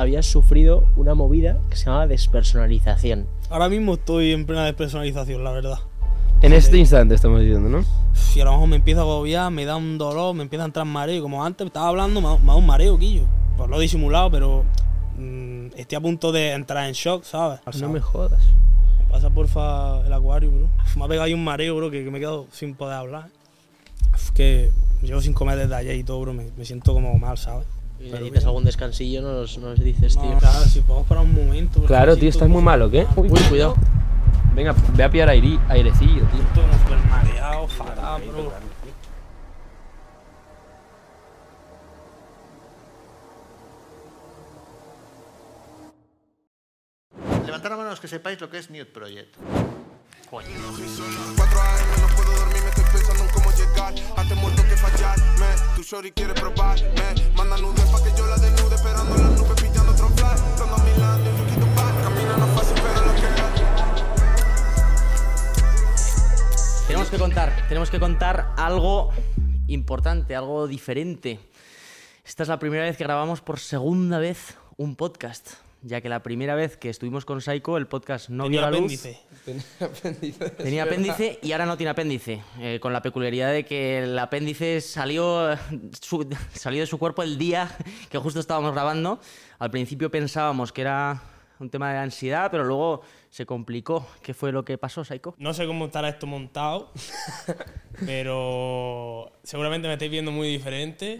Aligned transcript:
habías 0.00 0.24
sufrido 0.24 0.86
una 0.96 1.14
movida 1.14 1.58
que 1.68 1.76
se 1.76 1.84
llamaba 1.84 2.06
despersonalización. 2.06 3.26
Ahora 3.50 3.68
mismo 3.68 3.94
estoy 3.94 4.32
en 4.32 4.46
plena 4.46 4.64
despersonalización, 4.64 5.44
la 5.44 5.50
verdad. 5.50 5.78
En 6.40 6.54
este 6.54 6.78
instante 6.78 7.14
estamos 7.14 7.40
diciendo, 7.40 7.68
¿no? 7.68 7.84
Si 8.14 8.40
a 8.40 8.46
lo 8.46 8.52
mejor 8.52 8.68
me 8.68 8.76
empieza 8.76 9.00
a 9.00 9.04
agobiar, 9.04 9.50
me 9.50 9.66
da 9.66 9.76
un 9.76 9.98
dolor, 9.98 10.34
me 10.34 10.42
empieza 10.42 10.62
a 10.62 10.66
entrar 10.66 10.86
mareo. 10.86 11.18
Y 11.18 11.20
como 11.20 11.44
antes 11.44 11.66
estaba 11.66 11.88
hablando, 11.88 12.22
me 12.22 12.28
da, 12.28 12.38
me 12.38 12.46
da 12.46 12.54
un 12.54 12.64
mareo, 12.64 12.98
Quillo. 12.98 13.24
Pues 13.58 13.68
lo 13.68 13.76
he 13.76 13.82
disimulado, 13.82 14.30
pero 14.30 14.64
mm, 15.18 15.66
estoy 15.76 15.96
a 15.96 16.00
punto 16.00 16.32
de 16.32 16.52
entrar 16.52 16.88
en 16.88 16.94
shock, 16.94 17.24
¿sabes? 17.24 17.60
No 17.78 17.90
me 17.90 18.00
jodas. 18.00 18.42
Me 19.00 19.04
pasa 19.04 19.28
porfa 19.28 20.00
el 20.06 20.12
acuario, 20.14 20.50
bro. 20.50 20.68
Me 20.96 21.04
ha 21.04 21.08
pegado 21.08 21.26
ahí 21.26 21.34
un 21.34 21.44
mareo, 21.44 21.76
bro, 21.76 21.90
que, 21.90 22.04
que 22.04 22.10
me 22.10 22.16
he 22.16 22.20
quedado 22.20 22.46
sin 22.52 22.74
poder 22.74 22.94
hablar. 22.94 23.28
Es 24.14 24.30
que 24.30 24.70
llevo 25.02 25.20
sin 25.20 25.34
comer 25.34 25.58
desde 25.58 25.74
ayer 25.74 25.96
y 25.96 26.04
todo, 26.04 26.22
bro. 26.22 26.32
Me, 26.32 26.46
me 26.56 26.64
siento 26.64 26.94
como 26.94 27.18
mal, 27.18 27.36
¿sabes? 27.36 27.66
Y 28.00 28.04
Pero 28.04 28.12
necesitas 28.14 28.42
bien. 28.42 28.48
algún 28.48 28.64
descansillo, 28.64 29.20
nos, 29.22 29.58
nos 29.58 29.78
dices, 29.78 30.14
tío. 30.16 30.24
No, 30.30 30.38
claro, 30.38 30.60
si 30.60 30.80
podemos 30.80 31.06
parar 31.06 31.24
un 31.24 31.34
momento. 31.34 31.80
bro, 31.80 31.86
Claro, 31.86 32.16
tío, 32.16 32.30
estás 32.30 32.48
muy 32.48 32.56
como- 32.56 32.64
mal, 32.70 32.82
¿o 32.82 32.90
qué? 32.90 33.06
Uy, 33.16 33.28
Uy, 33.30 33.40
cuidado. 33.48 33.74
Venga, 34.54 34.74
ve 34.94 35.04
a 35.04 35.10
pillar 35.10 35.28
aire, 35.28 35.58
airecillo, 35.68 36.24
tío. 36.26 36.42
Estoy 36.42 36.64
súper 36.82 36.98
mareado, 37.10 37.68
fatal, 37.68 38.22
bro. 38.28 38.52
Levantar 47.44 47.70
la 47.72 47.76
mano 47.76 47.90
los 47.90 48.00
que 48.00 48.08
sepáis 48.08 48.40
lo 48.40 48.48
que 48.50 48.58
es 48.58 48.70
Nude 48.70 48.86
Project. 48.86 49.36
4 50.30 50.46
AM 50.46 50.54
no 52.00 52.06
puedo 52.14 52.30
dormir, 52.38 52.62
me 52.62 52.68
estoy 52.68 52.84
pensando 52.84 53.24
en 53.24 53.30
cómo 53.30 53.50
llegar. 53.50 53.92
Antes 54.16 54.36
muerto 54.36 54.62
que 54.62 54.76
fallarme. 54.76 55.46
Tu 55.74 55.82
shorty 55.82 56.12
quiere 56.12 56.34
probarme. 56.34 57.14
Manda 57.34 57.56
nudes 57.58 57.84
pa' 57.86 58.00
que 58.00 58.16
yo 58.16 58.24
la 58.28 58.36
desnude. 58.36 58.76
Esperando 58.76 59.16
en 59.16 59.22
las 59.24 59.40
nubes, 59.40 59.60
pillando 59.60 59.90
otro 59.90 60.08
fly. 60.10 60.36
Dando 60.56 60.76
a 60.76 60.78
Milán, 60.84 61.24
yo 61.24 61.32
quito 61.46 61.66
back. 61.74 62.02
Camina 62.04 62.36
no 62.36 62.46
es 62.46 62.52
fácil, 62.52 62.74
pero 62.76 63.06
lo 63.06 63.14
que 63.14 63.26
hay. 63.26 63.40
Tenemos 66.86 67.10
que 67.10 67.18
contar, 67.18 67.66
tenemos 67.68 67.90
que 67.90 67.98
contar 67.98 68.54
algo 68.56 69.10
importante, 69.66 70.36
algo 70.36 70.68
diferente. 70.68 71.40
Esta 72.24 72.44
es 72.44 72.48
la 72.48 72.60
primera 72.60 72.84
vez 72.84 72.96
que 72.96 73.02
grabamos 73.02 73.40
por 73.40 73.58
segunda 73.58 74.20
vez 74.20 74.56
un 74.76 74.94
podcast, 74.94 75.54
ya 75.82 76.00
que 76.00 76.08
la 76.08 76.22
primera 76.22 76.54
vez 76.54 76.76
que 76.76 76.90
estuvimos 76.90 77.24
con 77.24 77.40
Saiko 77.40 77.76
el 77.76 77.86
podcast 77.86 78.28
no 78.28 78.44
Tenía 78.44 78.60
vio 78.68 78.70
la 78.70 78.78
luz. 78.80 79.06
apéndice. 79.06 80.52
Tenía 80.58 80.82
apéndice 80.84 81.38
y 81.42 81.52
ahora 81.52 81.66
no 81.66 81.76
tiene 81.76 81.90
apéndice, 81.90 82.42
eh, 82.58 82.78
con 82.80 82.92
la 82.92 83.02
peculiaridad 83.02 83.52
de 83.52 83.64
que 83.64 83.98
el 84.00 84.18
apéndice 84.18 84.80
salió, 84.80 85.48
su- 86.00 86.28
salió 86.52 86.80
de 86.80 86.86
su 86.86 86.98
cuerpo 86.98 87.22
el 87.22 87.38
día 87.38 87.70
que 88.10 88.18
justo 88.18 88.40
estábamos 88.40 88.72
grabando. 88.72 89.20
Al 89.58 89.70
principio 89.70 90.10
pensábamos 90.10 90.72
que 90.72 90.82
era 90.82 91.22
un 91.58 91.70
tema 91.70 91.92
de 91.92 91.98
ansiedad, 91.98 92.50
pero 92.50 92.64
luego 92.64 93.02
se 93.30 93.46
complicó. 93.46 94.06
¿Qué 94.22 94.34
fue 94.34 94.50
lo 94.52 94.64
que 94.64 94.76
pasó, 94.76 95.04
Saiko? 95.04 95.34
No 95.38 95.54
sé 95.54 95.66
cómo 95.66 95.86
estará 95.86 96.08
esto 96.08 96.26
montado, 96.26 96.92
pero 98.06 99.32
seguramente 99.42 99.86
me 99.86 99.94
estáis 99.94 100.10
viendo 100.10 100.32
muy 100.32 100.48
diferente. 100.48 101.18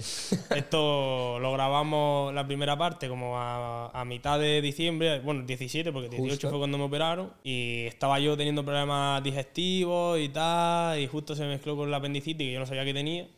Esto 0.55 1.39
lo 1.39 1.53
grabamos 1.53 2.35
la 2.35 2.47
primera 2.47 2.77
parte 2.77 3.09
como 3.09 3.39
a, 3.39 3.89
a 3.89 4.05
mitad 4.05 4.39
de 4.41 4.61
diciembre, 4.61 5.21
bueno, 5.21 5.43
17, 5.47 5.93
porque 5.93 6.09
18 6.09 6.31
Justo. 6.31 6.51
fue 6.51 6.59
cuando 6.59 6.79
me 6.79 6.85
operaron, 6.85 7.33
y 7.45 7.87
estaba 7.87 8.19
yo 8.19 8.37
teniendo 8.37 8.65
problemas 8.65 9.23
digestivos 9.23 10.19
y 10.19 10.29
tal, 10.31 10.99
y 10.99 11.07
justo 11.07 11.37
se 11.37 11.47
mezcló 11.47 11.77
con 11.77 11.91
la 11.91 11.99
apendicitis 11.99 12.47
que 12.49 12.53
yo 12.53 12.61
no 12.61 12.67
sabía 12.67 12.85
que 12.85 12.95
tenía. 12.95 13.29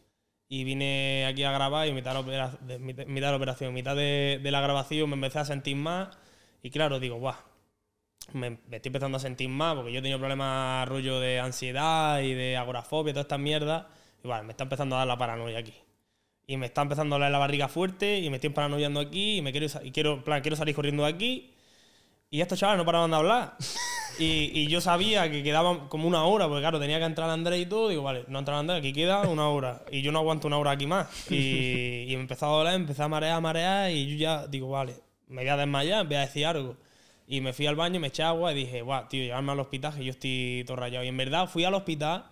Y 0.48 0.64
vine 0.64 1.24
aquí 1.26 1.44
a 1.44 1.52
grabar 1.52 1.88
y 1.88 1.92
mitad 1.92 2.22
de 2.24 2.78
mitad 2.78 3.06
de 3.06 3.20
la 3.20 3.36
operación, 3.36 3.72
mitad 3.72 3.96
de, 3.96 4.38
de 4.42 4.50
la 4.50 4.60
grabación 4.60 5.08
me 5.08 5.14
empecé 5.14 5.38
a 5.38 5.44
sentir 5.46 5.76
más. 5.76 6.08
Y 6.62 6.68
claro, 6.68 7.00
digo, 7.00 7.16
guau, 7.16 7.34
me, 8.32 8.50
me 8.68 8.76
estoy 8.76 8.90
empezando 8.90 9.16
a 9.16 9.20
sentir 9.20 9.48
más 9.48 9.74
porque 9.74 9.92
yo 9.92 9.98
he 9.98 10.02
tenido 10.02 10.18
problemas 10.18 10.88
rollo 10.88 11.20
de 11.20 11.40
ansiedad 11.40 12.20
y 12.20 12.34
de 12.34 12.56
agorafobia 12.56 13.10
y 13.10 13.14
toda 13.14 13.22
esta 13.22 13.38
mierda. 13.38 13.88
Y 14.24 14.28
vale, 14.28 14.44
me 14.44 14.52
está 14.52 14.64
empezando 14.64 14.96
a 14.96 15.00
dar 15.00 15.08
la 15.08 15.18
paranoia 15.18 15.58
aquí. 15.58 15.74
Y 16.46 16.56
me 16.56 16.66
está 16.66 16.82
empezando 16.82 17.14
a 17.14 17.18
doler 17.18 17.32
la 17.32 17.38
barriga 17.38 17.68
fuerte 17.68 18.18
y 18.18 18.28
me 18.28 18.36
estoy 18.36 18.50
paranoiando 18.50 19.00
aquí 19.00 19.38
y 19.38 19.42
me 19.42 19.52
quiero, 19.52 19.66
y 19.82 19.90
quiero, 19.92 20.24
plan, 20.24 20.42
quiero 20.42 20.56
salir 20.56 20.74
corriendo 20.74 21.04
de 21.04 21.08
aquí. 21.10 21.54
Y 22.30 22.40
estos 22.40 22.58
chavales 22.58 22.78
no 22.78 22.86
paraban 22.86 23.10
de 23.10 23.16
hablar. 23.16 23.56
Y, 24.18 24.50
y 24.52 24.66
yo 24.68 24.82
sabía 24.82 25.30
que 25.30 25.42
quedaba 25.42 25.88
como 25.88 26.06
una 26.06 26.24
hora, 26.24 26.46
porque 26.46 26.60
claro, 26.60 26.78
tenía 26.78 26.98
que 26.98 27.06
entrar 27.06 27.30
Andrés 27.30 27.62
y 27.62 27.66
todo. 27.66 27.88
Digo, 27.88 28.02
vale, 28.02 28.24
no 28.28 28.40
entra 28.40 28.58
Andrés, 28.58 28.80
aquí 28.80 28.92
queda 28.92 29.22
una 29.22 29.48
hora. 29.48 29.82
Y 29.90 30.02
yo 30.02 30.12
no 30.12 30.18
aguanto 30.18 30.48
una 30.48 30.58
hora 30.58 30.72
aquí 30.72 30.86
más. 30.86 31.08
Y, 31.30 32.04
y 32.08 32.16
me 32.16 32.20
empezó 32.20 32.44
a 32.44 32.48
doler, 32.50 32.74
empecé 32.74 33.02
a 33.02 33.08
marear, 33.08 33.36
a 33.36 33.40
marear. 33.40 33.90
Y 33.90 34.06
yo 34.06 34.16
ya 34.16 34.46
digo, 34.46 34.68
vale, 34.68 34.96
me 35.28 35.40
voy 35.40 35.48
a 35.48 35.56
desmayar, 35.56 36.06
voy 36.06 36.16
a 36.16 36.20
decir 36.20 36.44
algo. 36.44 36.76
Y 37.26 37.40
me 37.40 37.52
fui 37.52 37.66
al 37.66 37.76
baño, 37.76 38.00
me 38.00 38.08
eché 38.08 38.22
agua 38.22 38.52
y 38.52 38.56
dije, 38.56 38.82
guau, 38.82 39.08
tío, 39.08 39.22
llevarme 39.22 39.52
al 39.52 39.60
hospital, 39.60 39.94
que 39.96 40.04
yo 40.04 40.10
estoy 40.10 40.64
todo 40.66 40.76
rayado. 40.76 41.04
Y 41.04 41.08
en 41.08 41.16
verdad 41.16 41.48
fui 41.48 41.64
al 41.64 41.74
hospital. 41.74 42.24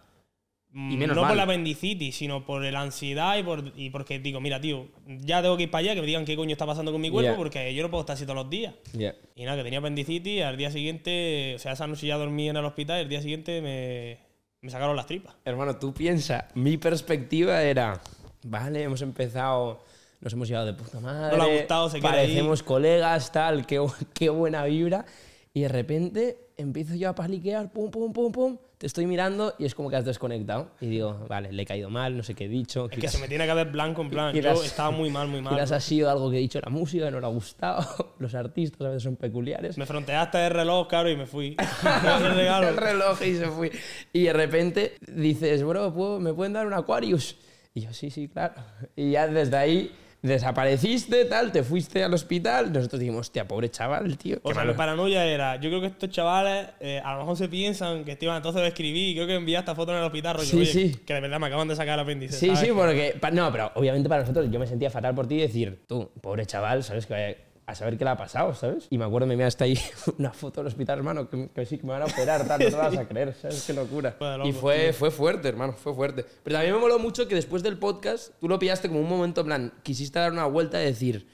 mm, 0.73 0.91
Y 0.93 0.97
menos 0.97 1.17
no 1.17 1.23
mal. 1.23 1.31
por 1.31 1.37
la 1.37 1.43
apendicitis, 1.45 2.15
sino 2.17 2.45
por 2.45 2.63
la 2.63 2.81
ansiedad 2.81 3.37
y, 3.39 3.43
por, 3.43 3.73
y 3.77 3.91
porque 3.91 4.19
digo, 4.19 4.41
mira, 4.41 4.61
tío, 4.61 4.89
ya 5.07 5.43
tengo 5.43 5.57
que 5.57 5.65
ir 5.65 5.71
para 5.71 5.81
allá, 5.81 5.95
que 5.95 6.01
me 6.01 6.07
digan 6.07 6.25
qué 6.25 6.37
coño 6.37 6.53
está 6.53 6.67
pasando 6.67 6.93
con 6.93 7.01
mi 7.01 7.11
cuerpo, 7.11 7.33
Ya. 7.33 7.37
porque 7.37 7.75
yo 7.75 7.83
no 7.83 7.91
puedo 7.91 8.03
estar 8.03 8.15
así 8.15 8.25
todos 8.25 8.37
los 8.37 8.51
días. 8.51 8.75
Ya. 8.93 9.15
Y 9.35 9.45
nada, 9.45 9.57
que 9.57 9.65
tenía 9.65 9.79
apendicitis, 9.81 10.43
al 10.43 10.57
día 10.57 10.71
siguiente, 10.71 11.55
o 11.57 11.59
sea, 11.59 11.73
esa 11.73 11.87
noche 11.87 12.07
ya 12.07 12.17
dormí 12.19 12.49
en 12.49 12.57
el 12.57 12.65
hospital 12.65 12.99
y 12.99 13.03
el 13.03 13.09
día 13.09 13.21
siguiente 13.23 13.61
me, 13.63 14.19
me 14.61 14.71
sacaron 14.71 14.95
las 14.97 15.07
tripas. 15.07 15.35
Hermano, 15.45 15.77
tú 15.77 15.93
piensa, 15.95 16.47
mi 16.55 16.77
perspectiva 16.77 17.63
era, 17.63 18.01
vale, 18.45 18.83
hemos 18.85 19.03
empezado, 19.03 19.83
nos 20.21 20.33
hemos 20.33 20.49
llevado 20.49 20.67
de 20.67 20.75
puta 20.75 21.01
madre, 21.01 21.37
No 21.37 21.45
le 21.45 21.51
ha 21.51 21.59
gustado, 21.61 21.89
se 21.91 21.99
queda 22.01 22.11
ahí. 22.11 22.17
parecemos 22.27 22.63
colegas, 22.63 23.33
tal, 23.33 23.67
qué, 23.67 23.85
qué 24.15 24.29
buena 24.31 24.65
vibra, 24.65 25.05
y 25.53 25.63
de 25.63 25.69
repente 25.69 26.39
empiezo 26.57 26.95
yo 26.95 27.09
a 27.11 27.15
paliquear, 27.15 27.73
pum, 27.73 27.91
pum, 27.91 28.13
pum, 28.13 28.31
pum, 28.31 28.59
te 28.79 28.87
estoy 28.87 29.05
mirando 29.07 29.55
y 29.59 29.67
es 29.67 29.75
como 29.75 29.91
que 29.91 29.97
has 29.97 30.07
desconectado. 30.07 30.71
Y 30.81 30.87
digo, 30.87 31.27
vale, 31.29 31.53
le 31.53 31.63
he 31.63 31.67
caído 31.67 31.91
mal, 31.91 32.17
no 32.17 32.23
sé 32.23 32.35
qué 32.35 32.47
he 32.47 32.49
dicho. 32.49 32.89
Es 32.91 32.99
que 32.99 33.09
se 33.09 33.19
me 33.19 33.29
tiene 33.29 33.47
que 33.47 33.53
ver 33.53 33.71
blanco, 33.71 34.01
en 34.01 34.09
plan, 34.09 34.35
yo 34.35 34.63
estaba 34.63 34.91
muy 34.91 35.11
mal, 35.11 35.29
muy 35.29 35.41
mal. 35.43 35.53
Quizás 35.55 35.73
ha 35.73 35.81
sido 35.81 36.09
algo 36.11 36.31
que 36.31 36.37
he 36.39 36.41
dicho 36.41 36.61
la 36.63 36.71
música, 36.71 37.11
no 37.11 37.21
le 37.21 37.27
ha 37.27 37.31
gustado, 37.31 38.15
los 38.19 38.35
artistas 38.35 38.81
a 38.83 38.89
veces 38.89 39.03
son 39.03 39.17
peculiares. 39.17 39.77
Me 39.77 39.85
fronteaste 39.85 40.47
el 40.47 40.53
reloj, 40.53 40.87
claro, 40.89 41.11
y 41.11 41.17
me 41.17 41.27
fui. 41.27 41.57
el 41.59 42.35
regalo. 42.35 42.69
el 42.69 42.77
reloj 42.77 43.21
y 43.23 43.35
se 43.37 43.47
fue. 43.49 43.71
Y 44.15 44.23
de 44.25 44.33
repente 44.33 44.95
dices, 45.15 45.63
bro, 45.63 45.93
¿puedo- 45.93 46.19
¿me 46.21 46.33
pueden 46.33 46.53
dar 46.55 46.67
un 46.67 46.73
Aquarius? 46.75 47.37
Y 47.75 47.83
yo, 47.83 47.93
sí, 47.93 48.11
sí, 48.11 48.29
claro. 48.29 48.55
Y 48.97 49.11
ya 49.13 49.29
desde 49.29 49.57
ahí 49.59 49.95
desapareciste, 50.23 51.25
tal, 51.25 51.53
te 51.53 51.63
fuiste 51.63 52.03
al 52.05 52.13
hospital. 52.15 52.73
Nosotros 52.73 53.01
dijimos, 53.01 53.21
hostia, 53.21 53.47
pobre 53.47 53.71
chaval, 53.71 54.17
tío. 54.19 54.39
O 54.43 54.49
sea, 54.51 54.61
malo". 54.63 54.73
mi 54.73 54.77
paranoia 54.79 55.25
era, 55.27 55.57
yo 55.57 55.71
creo 55.71 55.81
que 55.81 55.87
estos 55.89 56.11
chavales 56.11 56.69
eh, 56.81 57.01
a 57.05 57.13
lo 57.15 57.21
mejor 57.21 57.37
se 57.37 57.49
piensan 57.49 58.05
que 58.05 58.13
Esteban 58.13 58.37
entonces 58.37 58.61
lo 58.61 58.67
escribí 58.69 59.11
y 59.11 59.15
creo 59.15 59.27
que 59.27 59.35
envié 59.35 59.59
esta 59.59 59.75
foto 59.75 59.93
en 59.93 59.99
el 59.99 60.05
hospital, 60.05 60.35
rollo, 60.37 60.47
Sí, 60.47 60.57
oye, 60.59 60.67
sí. 60.67 60.97
que 61.07 61.15
de 61.15 61.21
verdad 61.21 61.41
me 61.41 61.47
acaban 61.47 61.69
de 61.69 61.77
sacar 61.77 61.95
el 61.95 62.01
apéndice. 62.01 62.37
Sí, 62.39 62.47
¿sabes? 62.47 62.61
sí, 62.61 62.69
porque. 62.75 63.19
No, 63.33 63.51
pero 63.53 63.73
obviamente 63.75 64.09
para 64.09 64.23
nosotros 64.23 64.47
yo 64.51 64.59
me 64.59 64.67
sentía 64.67 64.91
fatal 64.91 65.15
por 65.15 65.27
ti 65.27 65.37
y 65.37 65.41
decir, 65.41 65.81
tú, 65.87 66.11
pobre 66.21 66.47
chaval, 66.47 66.83
¿sabes? 66.85 67.07
Que 67.07 67.13
vaya 67.15 67.37
a 67.71 67.75
saber 67.75 67.97
qué 67.97 68.05
le 68.05 68.11
ha 68.11 68.17
pasado, 68.17 68.55
¿sabes? 68.55 68.87
Y 68.91 68.99
me 68.99 69.05
acuerdo, 69.05 69.27
me 69.27 69.45
hasta 69.45 69.65
ahí 69.65 69.79
una 70.19 70.33
foto 70.33 70.61
del 70.61 70.69
hospital, 70.69 70.99
hermano, 70.99 71.29
que, 71.29 71.49
que 71.49 71.67
sí, 71.67 71.79
que 71.79 71.87
me 71.87 71.93
van 71.93 72.03
a 72.03 72.07
operar, 72.07 72.47
tal, 72.47 72.61
no 72.61 72.69
te 72.69 72.77
vas 72.77 72.97
a 72.97 73.09
creer, 73.09 73.35
¿sabes? 73.35 73.65
Qué 73.67 73.73
locura. 73.73 74.17
De 74.19 74.49
y 74.49 74.53
fue, 74.53 74.93
fue 74.93 75.11
fuerte, 75.11 75.49
hermano, 75.49 75.73
fue 75.73 75.95
fuerte. 75.95 76.25
Pero 76.43 76.55
también 76.55 76.75
me 76.75 76.81
moló 76.81 76.99
mucho 76.99 77.29
que 77.29 77.35
después 77.35 77.63
del 77.63 77.79
podcast 77.79 78.33
tú 78.41 78.49
lo 78.49 78.59
pillaste 78.59 78.89
como 78.89 79.01
un 79.01 79.09
momento, 79.09 79.41
en 79.43 79.47
plan, 79.47 79.73
quisiste 79.83 80.19
dar 80.19 80.33
una 80.33 80.47
vuelta 80.47 80.81
y 80.83 80.87
decir, 80.87 81.29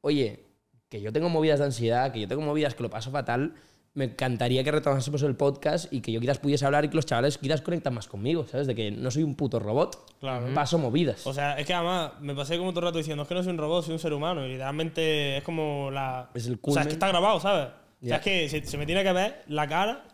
oye, 0.00 0.44
que 0.88 1.00
yo 1.00 1.12
tengo 1.12 1.28
movidas 1.28 1.58
de 1.58 1.66
ansiedad, 1.66 2.12
que 2.12 2.20
yo 2.20 2.28
tengo 2.28 2.42
movidas 2.42 2.74
que 2.74 2.82
lo 2.82 2.90
paso 2.90 3.10
fatal, 3.10 3.54
me 3.98 4.04
encantaría 4.04 4.62
que 4.64 4.70
retomásemos 4.70 5.22
el 5.22 5.34
podcast 5.34 5.92
y 5.92 6.00
que 6.00 6.12
yo 6.12 6.20
quizás 6.20 6.38
pudiese 6.38 6.64
hablar 6.64 6.84
y 6.84 6.88
que 6.88 6.94
los 6.96 7.04
chavales 7.04 7.36
quizás 7.36 7.60
conectan 7.62 7.92
más 7.94 8.06
conmigo, 8.06 8.46
¿sabes? 8.46 8.66
De 8.66 8.74
que 8.74 8.90
no 8.90 9.10
soy 9.10 9.24
un 9.24 9.34
puto 9.34 9.58
robot, 9.58 9.98
Claro. 10.20 10.54
paso 10.54 10.78
movidas. 10.78 11.26
O 11.26 11.32
sea, 11.34 11.58
es 11.58 11.66
que 11.66 11.74
además 11.74 12.12
me 12.20 12.34
pasé 12.34 12.56
como 12.58 12.70
todo 12.70 12.80
el 12.80 12.86
rato 12.86 12.98
diciendo, 12.98 13.24
es 13.24 13.28
que 13.28 13.34
no 13.34 13.42
soy 13.42 13.52
un 13.52 13.58
robot, 13.58 13.84
soy 13.84 13.92
un 13.94 13.98
ser 13.98 14.12
humano. 14.12 14.46
Y 14.46 14.50
literalmente 14.50 15.36
es 15.38 15.42
como 15.44 15.90
la... 15.90 16.30
Es 16.34 16.46
el 16.46 16.52
O 16.54 16.54
sea, 16.54 16.54
es 16.54 16.60
culmen. 16.60 16.86
que 16.86 16.92
está 16.94 17.08
grabado, 17.08 17.40
¿sabes? 17.40 17.66
O 17.66 17.70
Ya. 18.00 18.08
sea, 18.08 18.16
es 18.18 18.22
que 18.22 18.48
se, 18.48 18.64
se 18.64 18.78
me 18.78 18.86
tiene 18.86 19.02
que 19.02 19.12
ver 19.12 19.42
la 19.48 19.66
cara, 19.66 20.04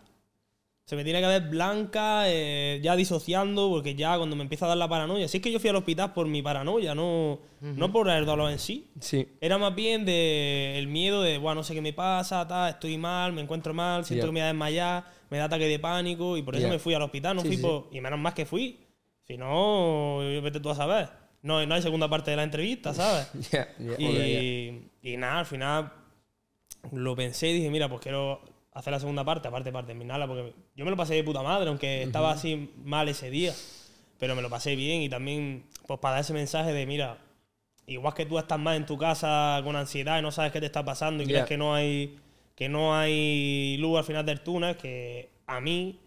se 0.85 0.97
me 0.97 1.05
tiene 1.05 1.21
que 1.23 1.27
ver 1.27 1.49
blanca, 1.49 2.25
eh, 2.27 2.79
ya 2.83 2.95
disociando, 2.95 3.71
porque 3.71 3.95
ya 3.95 4.19
cuando 4.19 4.37
me 4.37 4.43
empieza 4.43 4.67
a 4.67 4.69
dar 4.69 4.77
la 4.77 4.89
paranoia... 4.89 5.29
Si 5.29 5.39
es 5.39 5.43
que 5.43 5.51
yo 5.51 5.59
fui 5.59 5.71
al 5.71 5.77
hospital 5.77 6.13
por 6.13 6.27
mi 6.27 6.43
paranoia, 6.43 6.95
no, 6.95 7.41
no 7.61 7.91
por 7.91 8.11
el 8.11 8.27
dolor 8.27 8.51
en 8.51 8.59
sí. 8.59 8.91
Sí. 9.01 9.27
Era 9.41 9.57
más 9.57 9.75
bien 9.75 10.05
de 10.05 10.79
el 10.79 10.87
miedo 10.87 11.23
de, 11.23 11.39
bueno, 11.39 11.61
no 11.61 11.65
sé 11.65 11.73
qué 11.73 11.81
me 11.81 11.95
pasa, 11.95 12.47
tal, 12.47 12.71
estoy 12.71 12.99
mal, 12.99 13.33
me 13.33 13.41
encuentro 13.41 13.73
mal, 13.73 14.05
siento 14.05 14.27
que 14.27 14.33
me 14.33 14.41
voy 14.41 14.45
a 14.45 14.49
desmayar, 14.49 15.05
me 15.31 15.39
da 15.39 15.45
ataque 15.45 15.67
de 15.67 15.79
pánico 15.79 16.37
y 16.37 16.43
por 16.43 16.55
eso 16.55 16.69
me 16.69 16.79
fui 16.79 16.93
al 16.93 17.03
hospital, 17.03 17.37
no 17.37 17.43
Sí, 17.43 17.49
fui 17.49 17.57
sí, 17.57 17.63
por... 17.63 17.89
Y 17.91 18.01
menos 18.03 18.19
más 18.19 18.35
que 18.35 18.45
fui. 18.45 18.81
Si 19.27 19.39
no, 19.39 20.19
vete 20.43 20.61
tú 20.61 20.69
a 20.69 20.75
saber. 20.75 21.09
No, 21.41 21.65
no 21.65 21.75
hay 21.75 21.81
segunda 21.81 22.11
parte 22.11 22.31
de 22.31 22.37
la 22.37 22.43
entrevista, 22.43 22.93
¿sabes? 22.93 23.31
Y, 23.99 24.83
y 25.03 25.17
nada, 25.17 25.41
al 25.41 25.47
final 25.47 25.93
lo 26.93 27.17
pensé 27.17 27.49
y 27.49 27.55
dije, 27.55 27.71
mira, 27.71 27.89
pues 27.89 28.03
quiero 28.03 28.43
hacer 28.75 28.93
la 28.93 29.01
segunda 29.01 29.25
parte, 29.25 29.49
aparte 29.49 29.73
para 29.73 29.87
terminarla, 29.87 30.27
porque 30.27 30.53
yo 30.75 30.85
me 30.85 30.91
lo 30.91 30.97
pasé 30.97 31.15
de 31.15 31.25
puta 31.25 31.43
madre, 31.43 31.69
aunque 31.69 32.03
estaba 32.03 32.33
así 32.33 32.73
mal 32.85 33.09
ese 33.09 33.31
día, 33.31 33.55
pero 34.19 34.35
me 34.35 34.43
lo 34.43 34.51
pasé 34.51 34.75
bien 34.77 35.01
y 35.01 35.09
también 35.09 35.65
pues 35.87 36.01
para 36.01 36.15
dar 36.15 36.23
ese 36.23 36.33
mensaje 36.33 36.73
de, 36.73 36.85
mira, 36.85 37.19
igual 37.87 38.15
que 38.15 38.27
tú 38.27 38.39
estás 38.39 38.59
más 38.59 38.77
en 38.77 38.85
tu 38.85 38.99
casa 38.99 39.61
con 39.63 39.77
ansiedad 39.77 40.19
y 40.19 40.23
no 40.23 40.33
sabes 40.33 40.51
qué 40.53 40.61
te 40.61 40.67
está 40.67 40.85
pasando 40.85 41.23
y 41.23 41.27
crees 41.27 41.47
que 41.47 41.57
no 41.57 41.75
hay 41.75 42.19
que 42.57 42.69
no 42.69 42.97
hay 42.97 43.77
luz 43.79 43.99
al 43.99 44.05
final 44.05 44.25
del 44.25 44.41
túnel, 44.41 44.77
que 44.77 45.31
a 45.47 45.61
mí, 45.61 46.01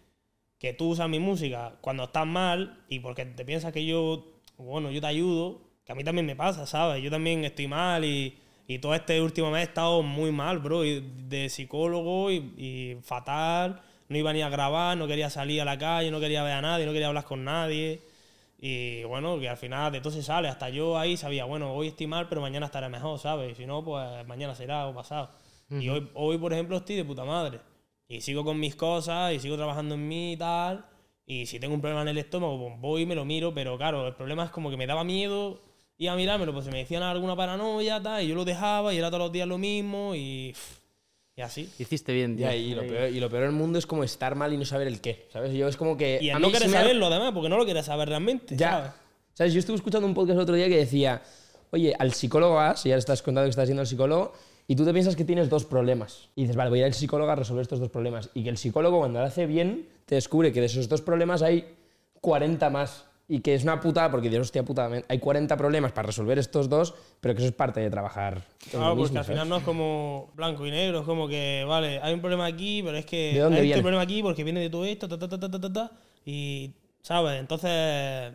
que 0.59 0.73
tú 0.73 0.89
usas 0.89 1.09
mi 1.09 1.19
música 1.19 1.73
cuando 1.81 2.05
estás 2.05 2.25
mal 2.25 2.83
y 2.89 2.99
porque 2.99 3.25
te 3.25 3.45
piensas 3.45 3.73
que 3.73 3.85
yo, 3.85 4.41
bueno, 4.57 4.91
yo 4.91 5.01
te 5.01 5.07
ayudo, 5.07 5.61
que 5.85 5.91
a 5.91 5.95
mí 5.95 6.03
también 6.03 6.25
me 6.25 6.35
pasa, 6.35 6.65
¿sabes? 6.65 7.03
Yo 7.03 7.11
también 7.11 7.43
estoy 7.43 7.67
mal 7.67 8.05
y, 8.05 8.37
y 8.67 8.79
todo 8.79 8.93
este 8.93 9.21
último 9.21 9.49
mes 9.49 9.61
he 9.61 9.69
estado 9.69 10.03
muy 10.03 10.31
mal, 10.31 10.59
bro, 10.59 10.83
y 10.83 10.99
de 11.27 11.49
psicólogo 11.49 12.29
y, 12.31 12.37
y 12.57 12.97
fatal, 13.01 13.81
no 14.09 14.17
iba 14.17 14.33
ni 14.33 14.41
a 14.41 14.49
grabar, 14.49 14.97
no 14.97 15.07
quería 15.07 15.29
salir 15.29 15.61
a 15.61 15.65
la 15.65 15.77
calle, 15.77 16.11
no 16.11 16.19
quería 16.19 16.43
ver 16.43 16.53
a 16.53 16.61
nadie, 16.61 16.85
no 16.85 16.91
quería 16.93 17.07
hablar 17.07 17.25
con 17.25 17.43
nadie. 17.43 18.01
Y 18.59 19.03
bueno, 19.03 19.39
que 19.39 19.47
al 19.49 19.57
final 19.57 19.91
de 19.91 20.01
todo 20.01 20.11
se 20.11 20.23
sale. 20.23 20.47
Hasta 20.47 20.69
yo 20.69 20.97
ahí 20.97 21.15
sabía, 21.15 21.45
bueno, 21.45 21.73
hoy 21.73 21.89
estoy 21.89 22.07
mal, 22.07 22.27
pero 22.27 22.41
mañana 22.41 22.65
estaré 22.65 22.89
mejor, 22.89 23.19
¿sabes? 23.19 23.51
Y 23.51 23.55
si 23.55 23.65
no, 23.65 23.83
pues 23.83 24.25
mañana 24.27 24.55
será 24.55 24.87
o 24.87 24.93
pasado. 24.93 25.29
Y 25.69 25.89
hoy, 25.89 26.09
hoy, 26.13 26.37
por 26.37 26.53
ejemplo, 26.53 26.77
estoy 26.77 26.95
de 26.95 27.05
puta 27.05 27.25
madre. 27.25 27.59
Y 28.07 28.21
sigo 28.21 28.43
con 28.43 28.59
mis 28.59 28.75
cosas 28.75 29.33
y 29.33 29.39
sigo 29.39 29.57
trabajando 29.57 29.95
en 29.95 30.07
mí 30.07 30.33
y 30.33 30.37
tal. 30.37 30.85
Y 31.25 31.45
si 31.45 31.59
tengo 31.59 31.75
un 31.75 31.81
problema 31.81 32.01
en 32.03 32.07
el 32.07 32.17
estómago, 32.17 32.57
pues 32.57 32.79
voy 32.79 33.01
y 33.03 33.05
me 33.05 33.15
lo 33.15 33.25
miro. 33.25 33.53
Pero 33.53 33.77
claro, 33.77 34.07
el 34.07 34.15
problema 34.15 34.45
es 34.45 34.49
como 34.49 34.69
que 34.69 34.77
me 34.77 34.87
daba 34.87 35.03
miedo 35.03 35.61
ir 35.97 36.09
a 36.09 36.15
mirármelo, 36.15 36.53
pues 36.53 36.65
se 36.65 36.71
me 36.71 36.79
decían 36.79 37.03
alguna 37.03 37.35
paranoia, 37.35 38.01
tal. 38.01 38.23
Y 38.23 38.27
yo 38.27 38.35
lo 38.35 38.45
dejaba 38.45 38.93
y 38.93 38.97
era 38.97 39.09
todos 39.09 39.23
los 39.23 39.31
días 39.31 39.47
lo 39.47 39.57
mismo 39.57 40.15
y. 40.15 40.55
Y 41.35 41.41
así. 41.41 41.69
Hiciste 41.77 42.13
bien, 42.13 42.35
tío. 42.35 42.47
Ya, 42.47 42.55
y, 42.55 42.73
lo 42.73 42.81
peor, 42.81 43.09
y 43.09 43.19
lo 43.19 43.29
peor 43.29 43.43
del 43.43 43.51
mundo 43.51 43.77
es 43.77 43.85
como 43.85 44.03
estar 44.03 44.33
mal 44.33 44.51
y 44.53 44.57
no 44.57 44.65
saber 44.65 44.87
el 44.87 45.01
qué, 45.01 45.27
¿sabes? 45.31 45.53
Yo 45.53 45.67
es 45.67 45.77
como 45.77 45.95
que... 45.95 46.17
Y 46.19 46.31
a 46.31 46.39
no 46.39 46.51
querer 46.51 46.67
me 46.67 46.73
saberlo, 46.73 47.05
además, 47.05 47.31
porque 47.31 47.47
no 47.47 47.57
lo 47.57 47.65
quieres 47.65 47.85
saber 47.85 48.09
realmente. 48.09 48.57
Ya. 48.57 48.71
¿sabes? 48.71 48.91
¿Sabes? 49.33 49.53
Yo 49.53 49.59
estuve 49.59 49.75
escuchando 49.75 50.07
un 50.07 50.15
podcast 50.15 50.35
el 50.37 50.41
otro 50.41 50.55
día 50.55 50.67
que 50.67 50.77
decía, 50.77 51.21
oye, 51.69 51.93
al 51.99 52.13
psicólogo 52.13 52.55
vas, 52.55 52.83
y 52.87 52.89
ya 52.89 52.95
le 52.95 52.99
estás 52.99 53.21
contando 53.21 53.45
que 53.45 53.51
estás 53.51 53.67
yendo 53.67 53.81
al 53.81 53.87
psicólogo, 53.87 54.33
y 54.67 54.75
tú 54.75 54.83
te 54.83 54.91
piensas 54.93 55.15
que 55.15 55.25
tienes 55.25 55.47
dos 55.47 55.63
problemas. 55.65 56.29
Y 56.35 56.41
dices, 56.41 56.55
vale, 56.55 56.71
voy 56.71 56.79
a 56.79 56.81
ir 56.81 56.85
al 56.85 56.93
psicólogo 56.95 57.29
a 57.29 57.35
resolver 57.35 57.61
estos 57.61 57.79
dos 57.79 57.89
problemas. 57.89 58.31
Y 58.33 58.43
que 58.43 58.49
el 58.49 58.57
psicólogo, 58.57 58.97
cuando 58.97 59.19
lo 59.19 59.25
hace 59.25 59.45
bien, 59.45 59.87
te 60.07 60.15
descubre 60.15 60.51
que 60.51 60.59
de 60.59 60.65
esos 60.65 60.89
dos 60.89 61.03
problemas 61.03 61.43
hay 61.43 61.65
40 62.19 62.67
más. 62.71 63.05
Y 63.29 63.41
que 63.41 63.53
es 63.55 63.63
una 63.63 63.79
putada, 63.81 64.09
porque 64.09 64.29
dices, 64.29 64.41
hostia 64.43 64.63
puta, 64.63 64.89
hay 65.09 65.19
40 65.19 65.57
problemas 65.57 65.91
para 65.91 66.05
resolver 66.07 66.39
estos 66.39 66.69
dos, 66.69 66.93
pero 67.19 67.35
que 67.35 67.39
eso 67.41 67.49
es 67.49 67.55
parte 67.55 67.81
de 67.81 67.89
trabajar. 67.89 68.41
Claro, 68.71 68.95
porque 68.95 69.01
mismo, 69.03 69.19
al 69.19 69.25
¿sabes? 69.25 69.27
final 69.27 69.49
no 69.49 69.57
es 69.57 69.63
como 69.63 70.31
blanco 70.33 70.65
y 70.65 70.71
negro, 70.71 70.99
es 70.99 71.05
como 71.05 71.27
que, 71.27 71.65
vale, 71.67 71.99
hay 72.01 72.13
un 72.13 72.21
problema 72.21 72.45
aquí, 72.45 72.81
pero 72.83 72.95
es 72.97 73.05
que 73.05 73.33
¿De 73.33 73.39
dónde 73.41 73.57
hay 73.57 73.63
viene? 73.63 73.75
este 73.75 73.83
problema 73.83 74.01
aquí 74.03 74.23
porque 74.23 74.45
viene 74.45 74.61
de 74.61 74.69
todo 74.69 74.85
esto, 74.85 75.09
ta, 75.09 75.19
ta, 75.19 75.27
ta, 75.27 75.37
ta, 75.37 75.59
ta, 75.59 75.73
ta, 75.73 75.91
y, 76.25 76.71
¿sabes? 77.01 77.37
Entonces, 77.41 78.33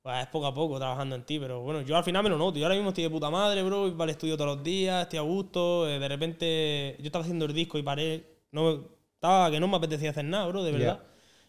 pues 0.00 0.20
es 0.22 0.26
poco 0.28 0.46
a 0.46 0.54
poco 0.54 0.78
trabajando 0.78 1.14
en 1.14 1.24
ti, 1.24 1.38
pero 1.38 1.60
bueno, 1.60 1.82
yo 1.82 1.94
al 1.94 2.02
final 2.02 2.22
me 2.24 2.30
lo 2.30 2.38
noto. 2.38 2.58
Yo 2.58 2.64
ahora 2.64 2.74
mismo 2.74 2.88
estoy 2.88 3.04
de 3.04 3.10
puta 3.10 3.28
madre, 3.30 3.62
bro, 3.62 3.80
voy 3.80 3.90
para 3.92 4.04
el 4.04 4.10
estudio 4.10 4.38
todos 4.38 4.56
los 4.56 4.64
días, 4.64 5.02
estoy 5.02 5.18
a 5.18 5.22
gusto, 5.22 5.86
eh, 5.86 5.98
de 5.98 6.08
repente 6.08 6.96
yo 6.98 7.06
estaba 7.06 7.22
haciendo 7.24 7.44
el 7.44 7.52
disco 7.52 7.76
y 7.78 7.82
paré, 7.82 8.24
no, 8.52 8.84
estaba 9.14 9.50
que 9.50 9.60
no 9.60 9.68
me 9.68 9.76
apetecía 9.76 10.10
hacer 10.10 10.24
nada, 10.24 10.46
bro, 10.46 10.64
de 10.64 10.72
verdad. 10.72 11.00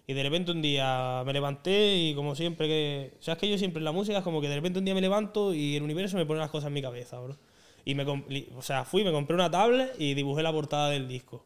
Y 0.05 0.13
de 0.13 0.23
repente 0.23 0.51
un 0.51 0.61
día 0.61 1.23
me 1.25 1.33
levanté 1.33 1.95
y 1.97 2.15
como 2.15 2.35
siempre 2.35 2.67
que... 2.67 3.13
O 3.19 3.23
sea, 3.23 3.35
es 3.35 3.39
que 3.39 3.49
yo 3.49 3.57
siempre 3.57 3.79
en 3.79 3.85
la 3.85 3.91
música 3.91 4.17
es 4.17 4.23
como 4.23 4.41
que 4.41 4.49
de 4.49 4.55
repente 4.55 4.79
un 4.79 4.85
día 4.85 4.93
me 4.93 5.01
levanto 5.01 5.53
y 5.53 5.75
el 5.77 5.83
universo 5.83 6.17
me 6.17 6.25
pone 6.25 6.39
las 6.39 6.49
cosas 6.51 6.67
en 6.67 6.73
mi 6.73 6.81
cabeza, 6.81 7.19
bro. 7.19 7.37
Y 7.85 7.95
me... 7.95 8.03
O 8.55 8.61
sea, 8.61 8.83
fui, 8.85 9.03
me 9.03 9.11
compré 9.11 9.35
una 9.35 9.49
tablet 9.49 9.95
y 9.97 10.13
dibujé 10.13 10.43
la 10.43 10.51
portada 10.51 10.89
del 10.89 11.07
disco. 11.07 11.45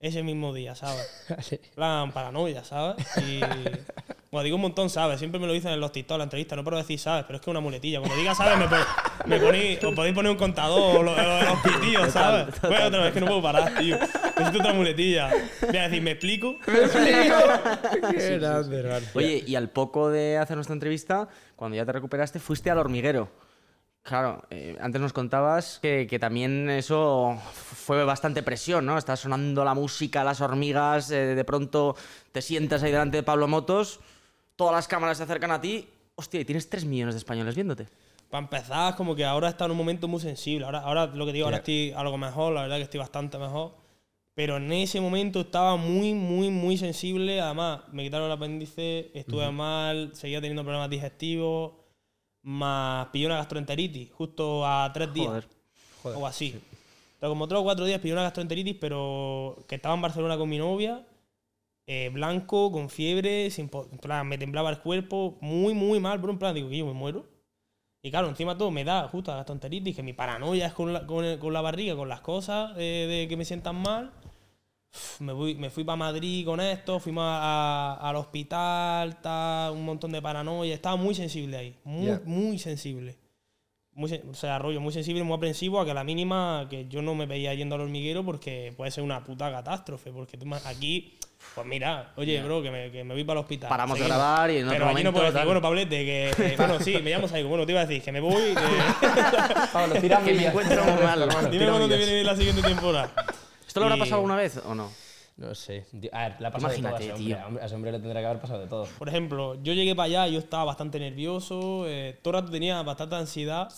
Ese 0.00 0.22
mismo 0.22 0.54
día, 0.54 0.74
¿sabes? 0.76 1.26
Plan 1.74 2.12
paranoia, 2.12 2.62
¿sabes? 2.64 3.04
Y. 3.18 3.40
Bueno, 4.30 4.44
digo 4.44 4.56
un 4.56 4.62
montón, 4.62 4.90
¿sabes? 4.90 5.18
Siempre 5.18 5.40
me 5.40 5.46
lo 5.46 5.54
dicen 5.54 5.72
en 5.72 5.80
los 5.80 5.90
TikTok, 5.90 6.14
en 6.16 6.18
la 6.18 6.24
entrevista, 6.24 6.54
no 6.54 6.62
puedo 6.62 6.76
decir, 6.76 6.98
¿sabes? 7.00 7.24
Pero 7.24 7.36
es 7.36 7.40
que 7.40 7.50
es 7.50 7.50
una 7.50 7.60
muletilla. 7.60 7.98
Cuando 7.98 8.14
diga, 8.16 8.34
¿sabes? 8.34 8.58
Me, 8.58 8.68
pon- 8.68 8.86
me 9.24 9.40
ponéis, 9.40 9.82
os 9.82 9.94
podéis 9.94 10.14
poner 10.14 10.30
un 10.30 10.36
contador 10.38 10.98
o 10.98 11.02
lo- 11.02 11.12
o 11.12 11.42
los 11.42 11.58
pitillos, 11.64 12.12
¿sabes? 12.12 12.46
Bueno, 12.60 12.86
otra 12.88 13.02
vez 13.04 13.12
que 13.14 13.20
no 13.20 13.26
puedo 13.26 13.42
parar, 13.42 13.74
tío. 13.78 13.96
Necesito 13.98 14.58
otra 14.58 14.74
muletilla. 14.74 15.30
Voy 15.66 15.76
a 15.78 15.82
decir, 15.88 16.02
¿me 16.02 16.10
explico? 16.12 16.58
Qué 16.66 18.38
grande, 18.38 18.78
hermano. 18.80 19.06
Oye, 19.14 19.42
y 19.46 19.54
al 19.56 19.70
poco 19.70 20.10
de 20.10 20.36
hacer 20.38 20.56
nuestra 20.56 20.74
entrevista, 20.74 21.28
cuando 21.56 21.76
ya 21.76 21.86
te 21.86 21.92
recuperaste, 21.92 22.38
fuiste 22.38 22.70
al 22.70 22.78
hormiguero. 22.78 23.30
Claro, 24.08 24.42
eh, 24.48 24.74
antes 24.80 25.02
nos 25.02 25.12
contabas 25.12 25.80
que, 25.82 26.06
que 26.08 26.18
también 26.18 26.70
eso 26.70 27.38
fue 27.44 28.04
bastante 28.04 28.42
presión, 28.42 28.86
¿no? 28.86 28.96
Estás 28.96 29.20
sonando 29.20 29.66
la 29.66 29.74
música, 29.74 30.24
las 30.24 30.40
hormigas, 30.40 31.10
eh, 31.10 31.34
de 31.34 31.44
pronto 31.44 31.94
te 32.32 32.40
sientas 32.40 32.82
ahí 32.82 32.90
delante 32.90 33.18
de 33.18 33.22
Pablo 33.22 33.48
Motos, 33.48 34.00
todas 34.56 34.72
las 34.72 34.88
cámaras 34.88 35.18
se 35.18 35.24
acercan 35.24 35.50
a 35.50 35.60
ti, 35.60 35.90
hostia, 36.14 36.40
y 36.40 36.46
tienes 36.46 36.70
3 36.70 36.86
millones 36.86 37.16
de 37.16 37.18
españoles 37.18 37.54
viéndote. 37.54 37.86
Para 38.30 38.44
empezar, 38.44 38.96
como 38.96 39.14
que 39.14 39.26
ahora 39.26 39.50
está 39.50 39.66
en 39.66 39.72
un 39.72 39.76
momento 39.76 40.08
muy 40.08 40.20
sensible. 40.20 40.64
Ahora, 40.64 40.78
ahora 40.78 41.06
lo 41.08 41.26
que 41.26 41.34
digo, 41.34 41.44
ahora 41.44 41.58
estoy 41.58 41.92
algo 41.94 42.16
mejor, 42.16 42.54
la 42.54 42.62
verdad 42.62 42.76
que 42.76 42.84
estoy 42.84 43.00
bastante 43.00 43.36
mejor. 43.36 43.74
Pero 44.32 44.56
en 44.56 44.72
ese 44.72 45.02
momento 45.02 45.40
estaba 45.40 45.76
muy, 45.76 46.14
muy, 46.14 46.48
muy 46.48 46.78
sensible. 46.78 47.42
Además, 47.42 47.80
me 47.92 48.04
quitaron 48.04 48.28
el 48.28 48.32
apéndice, 48.32 49.10
estuve 49.12 49.50
mal, 49.50 50.12
seguía 50.14 50.40
teniendo 50.40 50.62
problemas 50.62 50.88
digestivos, 50.88 51.72
más 52.48 53.08
pillé 53.08 53.26
una 53.26 53.36
gastroenteritis 53.36 54.10
justo 54.12 54.66
a 54.66 54.90
tres 54.92 55.12
días. 55.12 55.26
Joder. 56.02 56.18
o 56.18 56.26
así. 56.26 56.46
Entonces, 56.46 57.28
como 57.28 57.46
tres 57.48 57.60
o 57.60 57.64
cuatro 57.64 57.84
días 57.84 58.00
pillé 58.00 58.12
una 58.14 58.22
gastroenteritis, 58.22 58.76
pero 58.80 59.56
que 59.68 59.74
estaba 59.74 59.94
en 59.94 60.00
Barcelona 60.02 60.36
con 60.38 60.48
mi 60.48 60.56
novia, 60.58 61.04
eh, 61.86 62.10
blanco, 62.12 62.70
con 62.72 62.88
fiebre, 62.90 63.50
sin 63.50 63.68
plan, 63.68 64.26
me 64.26 64.38
temblaba 64.38 64.70
el 64.70 64.78
cuerpo, 64.78 65.36
muy, 65.40 65.74
muy 65.74 66.00
mal, 66.00 66.20
pero 66.20 66.32
en 66.32 66.38
plan, 66.38 66.54
digo 66.54 66.68
que 66.68 66.78
yo 66.78 66.86
me 66.86 66.92
muero. 66.92 67.26
Y 68.02 68.10
claro, 68.10 68.28
encima 68.28 68.56
todo 68.56 68.70
me 68.70 68.84
da 68.84 69.08
justo 69.08 69.30
la 69.32 69.38
gastroenteritis, 69.38 69.96
que 69.96 70.02
mi 70.04 70.12
paranoia 70.12 70.66
es 70.68 70.72
con 70.72 70.92
la, 70.92 71.04
con 71.06 71.24
el- 71.24 71.38
con 71.40 71.52
la 71.52 71.60
barriga, 71.60 71.96
con 71.96 72.08
las 72.08 72.20
cosas 72.20 72.72
eh, 72.76 73.06
de 73.08 73.28
que 73.28 73.36
me 73.36 73.44
sientan 73.44 73.76
mal. 73.76 74.12
Me, 75.20 75.32
voy, 75.32 75.54
me 75.54 75.70
fui 75.70 75.84
para 75.84 75.96
Madrid 75.96 76.44
con 76.44 76.60
esto, 76.60 76.98
fuimos 77.00 77.24
a- 77.24 77.94
a- 78.00 78.08
al 78.08 78.16
hospital, 78.16 79.20
tal, 79.20 79.72
un 79.72 79.84
montón 79.84 80.12
de 80.12 80.22
paranoia. 80.22 80.74
Estaba 80.74 80.96
muy 80.96 81.14
sensible 81.14 81.56
ahí, 81.56 81.76
muy, 81.84 82.06
Ya. 82.06 82.20
muy 82.24 82.58
sensible. 82.58 83.16
Muy, 83.94 84.12
o 84.30 84.34
sea, 84.34 84.60
rollo 84.60 84.80
muy 84.80 84.92
sensible, 84.92 85.24
muy 85.24 85.36
aprensivo 85.36 85.80
a 85.80 85.84
que 85.84 85.90
a 85.90 85.94
la 85.94 86.04
mínima 86.04 86.68
que 86.70 86.86
yo 86.88 87.02
no 87.02 87.16
me 87.16 87.26
veía 87.26 87.52
yendo 87.54 87.74
al 87.74 87.80
hormiguero 87.80 88.24
porque 88.24 88.72
puede 88.76 88.92
ser 88.92 89.02
una 89.02 89.24
puta 89.24 89.50
catástrofe. 89.50 90.12
Porque 90.12 90.38
aquí, 90.66 91.18
pues 91.56 91.66
mira, 91.66 92.12
oye, 92.16 92.40
bro, 92.44 92.62
que 92.62 92.70
me, 92.70 92.92
que 92.92 93.02
me 93.02 93.14
voy 93.14 93.24
para 93.24 93.40
el 93.40 93.42
hospital. 93.42 93.68
Paramos 93.68 93.98
de 93.98 94.04
grabar 94.04 94.52
y 94.52 94.58
en 94.58 94.66
otro 94.68 94.78
Pero 94.78 94.88
aquí 94.90 95.02
no 95.02 95.12
puedo 95.12 95.24
decir, 95.32 95.44
bueno, 95.44 95.60
Pablete, 95.60 96.04
que. 96.04 96.28
eh, 96.30 96.54
bueno, 96.56 96.78
sí, 96.78 96.96
me 97.02 97.10
llamo 97.10 97.26
Saigo. 97.26 97.48
Bueno, 97.48 97.66
te 97.66 97.72
iba 97.72 97.80
a 97.80 97.86
decir 97.86 98.00
que 98.04 98.12
me 98.12 98.20
voy. 98.20 98.54
que- 98.54 99.66
Pablo, 99.72 99.96
tira 100.00 100.22
Que 100.22 100.32
me 100.32 100.46
encuentro 100.46 100.84
mal. 101.02 101.22
Hermano, 101.22 101.48
Dime 101.50 101.66
cuándo 101.66 101.88
te 101.88 101.96
viene 101.96 102.22
la 102.22 102.36
siguiente 102.36 102.62
temporada. 102.62 103.12
¿Esto 103.78 103.80
lo 103.80 103.84
habrá 103.86 103.96
Y- 103.96 104.00
pasado 104.00 104.16
alguna 104.16 104.36
vez 104.36 104.56
o 104.64 104.74
no? 104.74 104.90
No 105.36 105.54
sé. 105.54 105.86
A 106.12 106.28
ver, 106.28 106.36
la 106.40 106.50
pasa 106.50 106.68
de 106.68 106.76
todo 106.78 106.86
a 106.86 106.90
Imagínate, 106.90 107.04
ese 107.04 107.14
tío. 107.24 107.36
hombre. 107.46 107.62
A 107.62 107.66
ese 107.66 107.74
hombre 107.76 107.92
le 107.92 107.98
tendrá 108.00 108.20
que 108.20 108.26
haber 108.26 108.40
pasado 108.40 108.60
de 108.60 108.66
todo. 108.66 108.86
Por 108.98 109.08
ejemplo, 109.08 109.54
yo 109.62 109.72
llegué 109.72 109.94
para 109.94 110.06
allá 110.06 110.28
y 110.28 110.32
yo 110.32 110.40
estaba 110.40 110.64
bastante 110.64 110.98
nervioso, 110.98 111.84
eh, 111.86 112.18
todo 112.22 112.34
el 112.36 112.40
rato 112.42 112.50
tenía 112.52 112.82
bastante 112.82 113.14
ansiedad. 113.14 113.72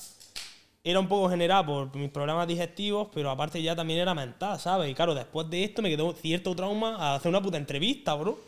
Era 0.83 0.99
un 0.99 1.09
poco 1.09 1.29
generada 1.29 1.67
por 1.67 1.95
mis 1.95 2.09
problemas 2.11 2.49
digestivos, 2.49 3.09
pero 3.13 3.29
aparte 3.31 3.63
ya 3.63 3.77
también 3.77 4.01
era 4.01 4.15
mental, 4.15 4.59
¿sabes? 4.59 4.91
Y 4.91 4.95
claro, 4.95 5.15
después 5.15 5.51
de 5.51 5.65
esto 5.65 5.83
me 5.83 5.91
quedó 5.91 6.15
cierto 6.15 6.57
trauma 6.57 6.97
a 6.97 7.17
hacer 7.17 7.29
una 7.29 7.43
puta 7.43 7.59
entrevista, 7.59 8.15
bro. 8.15 8.39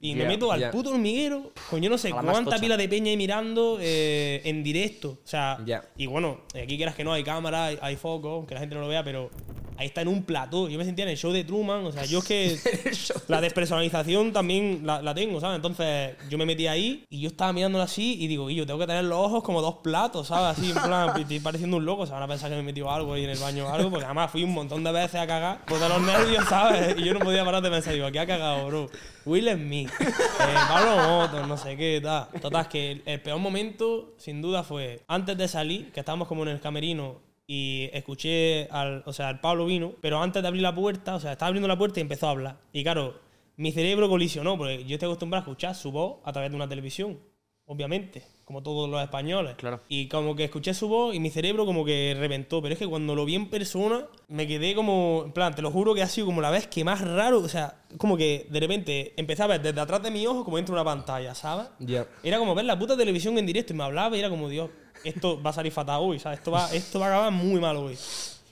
Y 0.00 0.14
me 0.14 0.22
Ya, 0.22 0.28
meto 0.28 0.50
al 0.52 0.60
ya. 0.60 0.70
puto 0.70 0.90
hormiguero 0.90 1.52
con 1.70 1.80
yo 1.82 1.90
no 1.90 1.98
sé 1.98 2.10
cuánta 2.10 2.58
pila 2.58 2.76
de 2.78 2.88
peña 2.88 3.10
ahí 3.10 3.16
mirando 3.18 3.76
eh, 3.80 4.40
en 4.44 4.62
directo. 4.62 5.18
O 5.22 5.26
sea, 5.26 5.58
Ya. 5.66 5.84
y 5.98 6.06
bueno, 6.06 6.40
aquí 6.54 6.76
quieras 6.78 6.94
que 6.94 7.04
no, 7.04 7.12
hay 7.12 7.22
cámara, 7.24 7.66
hay, 7.66 7.78
hay 7.82 7.96
foco, 7.96 8.46
que 8.46 8.54
la 8.54 8.60
gente 8.60 8.74
no 8.74 8.80
lo 8.82 8.88
vea, 8.88 9.04
pero 9.04 9.30
ahí 9.78 9.86
está 9.86 10.02
en 10.02 10.08
un 10.08 10.24
plató. 10.24 10.68
Yo 10.68 10.78
me 10.78 10.84
sentía 10.84 11.04
en 11.04 11.10
el 11.10 11.16
show 11.16 11.32
de 11.32 11.44
Truman, 11.44 11.84
o 11.84 11.92
sea, 11.92 12.04
yo 12.04 12.18
es 12.18 12.24
que 12.24 12.58
la 13.28 13.40
despersonalización 13.40 14.32
también 14.32 14.82
la, 14.84 15.02
la 15.02 15.14
tengo, 15.14 15.40
¿sabes? 15.40 15.56
Entonces 15.56 16.14
yo 16.28 16.38
me 16.38 16.46
metí 16.46 16.66
ahí 16.66 17.04
y 17.10 17.20
yo 17.20 17.28
estaba 17.28 17.52
mirándolo 17.52 17.84
así 17.84 18.16
y 18.20 18.26
digo, 18.26 18.50
y 18.50 18.54
yo 18.54 18.66
tengo 18.66 18.78
que 18.78 18.86
tener 18.86 19.04
los 19.04 19.18
ojos 19.18 19.42
como 19.42 19.60
dos 19.60 19.76
platos, 19.82 20.28
¿sabes? 20.28 20.58
Así, 20.58 20.70
en 20.70 20.82
plan, 20.82 21.20
estoy 21.20 21.40
pareciendo 21.40 21.76
un 21.76 21.84
loco, 21.84 22.06
se 22.06 22.12
van 22.12 22.22
a 22.22 22.28
pensar 22.28 22.50
que 22.50 22.56
me 22.56 22.62
he 22.62 22.64
metido 22.64 22.90
algo 22.90 23.14
ahí 23.14 23.24
en 23.24 23.30
el 23.30 23.38
baño 23.38 23.66
o 23.66 23.68
algo, 23.72 23.90
porque 23.90 24.04
además 24.04 24.30
fui 24.30 24.44
un 24.44 24.52
montón 24.52 24.84
de 24.84 24.92
veces 24.92 25.20
a 25.20 25.26
cagar 25.26 25.64
por 25.64 25.78
los 25.78 26.02
nervios, 26.02 26.44
¿sabes? 26.48 26.96
Y 26.98 27.04
yo 27.04 27.14
no 27.14 27.20
podía 27.20 27.44
parar 27.44 27.62
de 27.62 27.70
pensar, 27.70 27.94
digo, 27.94 28.10
¿qué 28.10 28.20
ha 28.20 28.26
cagado, 28.26 28.66
bro? 28.66 28.90
Will 29.24 29.50
Smith, 29.52 29.90
eh, 30.00 30.54
Pablo 30.68 30.96
Motos, 31.08 31.48
no 31.48 31.56
sé 31.56 31.76
qué, 31.76 32.00
tal. 32.02 32.28
Total, 32.40 32.62
es 32.62 32.68
que 32.68 32.92
el, 32.92 33.02
el 33.06 33.20
peor 33.20 33.40
momento, 33.40 34.14
sin 34.18 34.40
duda, 34.40 34.62
fue 34.62 35.02
antes 35.08 35.36
de 35.36 35.48
salir, 35.48 35.90
que 35.92 36.00
estábamos 36.00 36.28
como 36.28 36.44
en 36.44 36.50
el 36.50 36.60
camerino 36.60 37.25
y 37.46 37.88
escuché 37.92 38.68
al, 38.70 39.02
o 39.06 39.12
sea, 39.12 39.28
al 39.28 39.40
Pablo 39.40 39.66
vino, 39.66 39.94
pero 40.00 40.20
antes 40.20 40.42
de 40.42 40.48
abrir 40.48 40.62
la 40.62 40.74
puerta, 40.74 41.14
o 41.14 41.20
sea, 41.20 41.32
estaba 41.32 41.48
abriendo 41.48 41.68
la 41.68 41.78
puerta 41.78 42.00
y 42.00 42.02
empezó 42.02 42.26
a 42.26 42.30
hablar. 42.30 42.56
Y 42.72 42.82
claro, 42.82 43.20
mi 43.56 43.72
cerebro 43.72 44.08
colisionó, 44.08 44.58
porque 44.58 44.84
yo 44.84 44.94
estoy 44.94 45.06
acostumbrado 45.06 45.42
a 45.42 45.44
escuchar 45.44 45.74
su 45.74 45.92
voz 45.92 46.18
a 46.24 46.32
través 46.32 46.50
de 46.50 46.56
una 46.56 46.68
televisión, 46.68 47.18
obviamente, 47.64 48.24
como 48.44 48.62
todos 48.62 48.88
los 48.90 49.00
españoles. 49.02 49.54
Claro. 49.56 49.80
Y 49.88 50.08
como 50.08 50.34
que 50.34 50.44
escuché 50.44 50.74
su 50.74 50.88
voz 50.88 51.14
y 51.14 51.20
mi 51.20 51.30
cerebro 51.30 51.64
como 51.66 51.84
que 51.84 52.16
reventó, 52.18 52.60
pero 52.60 52.74
es 52.74 52.78
que 52.78 52.86
cuando 52.86 53.14
lo 53.14 53.24
vi 53.24 53.36
en 53.36 53.48
persona, 53.48 54.06
me 54.28 54.46
quedé 54.46 54.74
como, 54.74 55.22
en 55.24 55.32
plan, 55.32 55.54
te 55.54 55.62
lo 55.62 55.70
juro 55.70 55.94
que 55.94 56.02
ha 56.02 56.06
sido 56.06 56.26
como 56.26 56.40
la 56.40 56.50
vez 56.50 56.66
que 56.66 56.84
más 56.84 57.00
raro, 57.00 57.38
o 57.38 57.48
sea, 57.48 57.82
como 57.96 58.16
que 58.16 58.46
de 58.50 58.60
repente 58.60 59.14
empecé 59.16 59.42
a 59.42 59.46
ver 59.46 59.62
desde 59.62 59.80
atrás 59.80 60.02
de 60.02 60.10
mi 60.10 60.26
ojo 60.26 60.44
como 60.44 60.56
dentro 60.56 60.74
de 60.74 60.80
una 60.80 60.90
pantalla, 60.90 61.34
¿sabes? 61.34 61.68
Ya. 61.78 62.06
Era 62.22 62.38
como 62.38 62.54
ver 62.54 62.64
la 62.64 62.78
puta 62.78 62.96
televisión 62.96 63.38
en 63.38 63.46
directo 63.46 63.72
y 63.72 63.76
me 63.76 63.84
hablaba 63.84 64.16
y 64.16 64.20
era 64.20 64.30
como, 64.30 64.48
Dios, 64.48 64.70
esto 65.04 65.40
va 65.42 65.50
a 65.50 65.52
salir 65.52 65.72
fatal 65.72 66.00
hoy, 66.00 66.18
¿sabes? 66.18 66.38
Esto 66.38 66.50
va, 66.50 66.72
esto 66.72 67.00
va 67.00 67.06
a 67.06 67.08
acabar 67.10 67.32
muy 67.32 67.60
mal 67.60 67.76
hoy. 67.76 67.96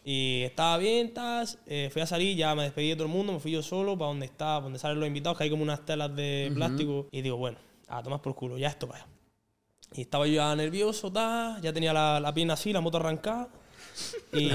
Y 0.05 0.43
estaba 0.43 0.77
bien, 0.77 1.15
tas, 1.15 1.59
eh, 1.67 1.89
fui 1.93 2.03
a 2.03 2.07
salir, 2.07 2.37
ya 2.37 2.55
me 2.55 2.65
despedí 2.65 2.91
de 2.91 2.97
todo 2.97 3.07
el 3.07 3.13
mundo, 3.13 3.33
me 3.33 3.41
fui 3.41 3.53
yo 3.53 3.63
solo 3.63 3.97
para 3.97 4.09
donde 4.09 4.27
está, 4.27 4.61
donde 4.61 4.79
salen 4.79 5.01
los 5.01 5.07
invitados, 5.07 5.39
que 5.39 5.45
hay 5.45 5.51
como 5.51 5.63
unas 5.63 5.85
telas 5.85 6.15
de 6.15 6.53
plástico. 6.55 7.07
Y 7.11 7.23
digo, 7.23 7.37
bueno, 7.39 7.57
a 7.89 8.03
tomar 8.03 8.21
por 8.21 8.35
culo, 8.35 8.59
ya 8.59 8.69
esto 8.69 8.87
vaya. 8.87 9.07
Y 9.95 10.03
estaba 10.03 10.27
yo 10.27 10.35
ya 10.35 10.55
nervioso, 10.57 11.11
ya 11.13 11.73
tenía 11.73 11.93
la, 11.93 12.21
la 12.21 12.35
pierna 12.35 12.55
así, 12.55 12.73
la 12.73 12.81
moto 12.81 12.99
arrancada. 12.99 13.49
Y, 14.33 14.51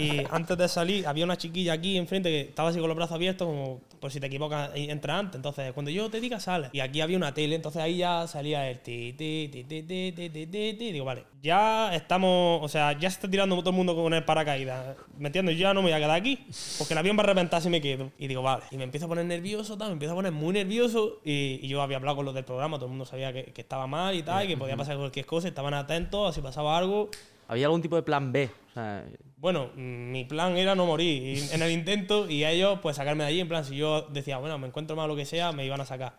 y 0.00 0.26
antes 0.30 0.56
de 0.56 0.68
salir, 0.68 1.06
había 1.06 1.24
una 1.24 1.36
chiquilla 1.36 1.72
aquí 1.72 1.96
enfrente 1.96 2.28
que 2.28 2.40
estaba 2.42 2.68
así 2.68 2.78
con 2.78 2.88
los 2.88 2.96
brazos 2.96 3.14
abiertos, 3.14 3.46
como 3.46 3.80
por 4.00 4.12
si 4.12 4.20
te 4.20 4.26
equivocas, 4.26 4.70
entra 4.74 5.18
antes. 5.18 5.36
Entonces, 5.36 5.72
cuando 5.72 5.90
yo 5.90 6.10
te 6.10 6.20
diga, 6.20 6.38
sale. 6.38 6.68
Y 6.72 6.80
aquí 6.80 7.00
había 7.00 7.16
una 7.16 7.34
tele, 7.34 7.56
entonces 7.56 7.82
ahí 7.82 7.98
ya 7.98 8.26
salía 8.28 8.70
el 8.70 8.78
ti, 8.80 9.14
ti, 9.14 9.48
ti, 9.50 9.64
ti, 9.64 9.82
ti, 9.82 10.12
ti, 10.12 10.28
ti, 10.28 10.46
ti, 10.46 10.74
ti. 10.74 10.92
Digo, 10.92 11.04
vale, 11.04 11.24
ya 11.42 11.94
estamos, 11.94 12.62
o 12.62 12.68
sea, 12.68 12.92
ya 12.92 13.10
se 13.10 13.16
está 13.16 13.30
tirando 13.30 13.56
todo 13.56 13.70
el 13.70 13.76
mundo 13.76 13.94
con 13.96 14.14
el 14.14 14.24
paracaídas. 14.24 14.96
¿Me 15.18 15.28
entiendes? 15.28 15.56
Yo 15.56 15.62
ya 15.62 15.74
no 15.74 15.82
me 15.82 15.88
voy 15.88 15.92
a 15.94 15.98
quedar 15.98 16.12
aquí, 16.12 16.46
porque 16.78 16.94
el 16.94 16.98
avión 16.98 17.16
va 17.18 17.22
a 17.22 17.26
reventar 17.26 17.60
si 17.60 17.68
me 17.70 17.80
quedo. 17.80 18.12
Y 18.18 18.28
digo, 18.28 18.42
vale. 18.42 18.64
Y 18.70 18.76
me 18.76 18.84
empiezo 18.84 19.06
a 19.06 19.08
poner 19.08 19.24
nervioso, 19.24 19.76
tal, 19.76 19.88
me 19.88 19.92
empiezo 19.94 20.12
a 20.12 20.16
poner 20.16 20.32
muy 20.32 20.52
nervioso. 20.52 21.20
Y, 21.24 21.60
y 21.62 21.68
yo 21.68 21.82
había 21.82 21.96
hablado 21.96 22.16
con 22.16 22.26
los 22.26 22.34
del 22.34 22.44
programa, 22.44 22.76
todo 22.76 22.86
el 22.86 22.90
mundo 22.90 23.06
sabía 23.06 23.32
que, 23.32 23.44
que 23.46 23.62
estaba 23.62 23.86
mal 23.86 24.14
y 24.14 24.22
tal, 24.22 24.44
y 24.44 24.48
que 24.48 24.56
podía 24.56 24.76
pasar 24.76 24.96
cualquier 24.96 25.26
cosa, 25.26 25.48
estaban 25.48 25.74
atentos, 25.74 26.34
si 26.34 26.40
pasaba 26.40 26.76
algo. 26.76 27.10
¿Había 27.48 27.66
algún 27.66 27.82
tipo 27.82 27.96
de 27.96 28.02
plan 28.02 28.32
B? 28.32 28.50
O 28.70 28.74
sea, 28.74 29.04
Bueno, 29.36 29.70
mi 29.76 30.24
plan 30.24 30.56
era 30.56 30.74
no 30.74 30.86
morir 30.86 31.36
y- 31.38 31.54
en 31.54 31.60
el 31.62 31.70
intento 31.70 32.28
y 32.30 32.44
ellos 32.44 32.78
pues 32.80 32.96
sacarme 32.96 33.24
de 33.24 33.28
allí. 33.30 33.40
En 33.40 33.48
plan, 33.48 33.64
si 33.64 33.76
yo 33.76 34.02
decía, 34.10 34.38
bueno, 34.38 34.58
me 34.58 34.66
encuentro 34.66 34.96
mal 34.96 35.04
o 35.04 35.08
lo 35.08 35.16
que 35.16 35.26
sea, 35.26 35.52
me 35.52 35.64
iban 35.66 35.80
a 35.80 35.84
sacar. 35.86 36.14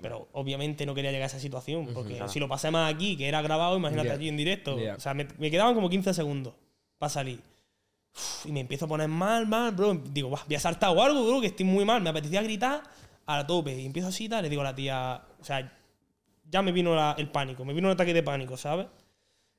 Pero 0.00 0.28
obviamente 0.32 0.84
no 0.86 0.94
quería 0.94 1.10
llegar 1.12 1.24
a 1.24 1.26
esa 1.26 1.38
situación 1.38 1.88
porque 1.94 2.20
si 2.28 2.40
lo 2.40 2.48
pasé 2.48 2.70
más 2.70 2.92
aquí, 2.92 3.16
que 3.16 3.28
era 3.28 3.40
grabado, 3.42 3.76
imagínate 3.76 4.08
Ya. 4.08 4.14
allí 4.14 4.28
en 4.28 4.36
directo. 4.36 4.78
Ya. 4.78 4.94
O 4.96 5.00
sea, 5.00 5.14
me, 5.14 5.28
me 5.38 5.50
quedaban 5.50 5.74
como 5.74 5.88
15 5.90 6.12
segundos 6.14 6.54
para 6.98 7.10
salir. 7.10 7.40
Uf, 8.16 8.46
y 8.46 8.52
me 8.52 8.60
empiezo 8.60 8.86
a 8.86 8.88
poner 8.88 9.08
mal, 9.08 9.46
mal, 9.46 9.72
bro. 9.72 9.94
Digo, 9.94 10.28
"Buah, 10.30 10.44
voy 10.46 10.56
a 10.56 10.60
saltar 10.60 10.96
o 10.96 11.02
algo, 11.02 11.24
bro, 11.26 11.40
que 11.40 11.48
estoy 11.48 11.66
muy 11.66 11.84
mal. 11.84 12.00
Me 12.02 12.10
apetecía 12.10 12.42
gritar 12.42 12.82
a 13.26 13.36
la 13.38 13.46
tope. 13.46 13.78
Y 13.78 13.86
empiezo 13.86 14.08
así, 14.08 14.28
tal, 14.28 14.42
le 14.42 14.48
digo 14.48 14.62
a 14.62 14.64
la 14.64 14.74
tía, 14.74 15.22
o 15.40 15.44
sea, 15.44 15.70
ya 16.50 16.62
me 16.62 16.72
vino 16.72 16.94
la- 16.94 17.14
el 17.18 17.28
pánico, 17.30 17.64
me 17.64 17.72
vino 17.74 17.88
un 17.88 17.92
ataque 17.92 18.12
de 18.14 18.22
pánico, 18.22 18.56
¿sabes? 18.56 18.86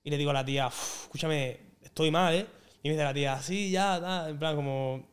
Y 0.05 0.09
le 0.11 0.17
digo 0.17 0.29
a 0.29 0.33
la 0.33 0.45
tía, 0.45 0.67
"Uf, 0.67 1.03
escúchame, 1.05 1.57
estoy 1.83 2.11
mal, 2.11 2.33
¿eh? 2.33 2.45
Y 2.83 2.87
me 2.89 2.93
dice 2.93 3.03
la 3.03 3.13
tía, 3.13 3.41
sí, 3.41 3.71
ya, 3.71 3.99
tal, 3.99 4.29
en 4.29 4.39
plan, 4.39 4.55
como. 4.55 5.09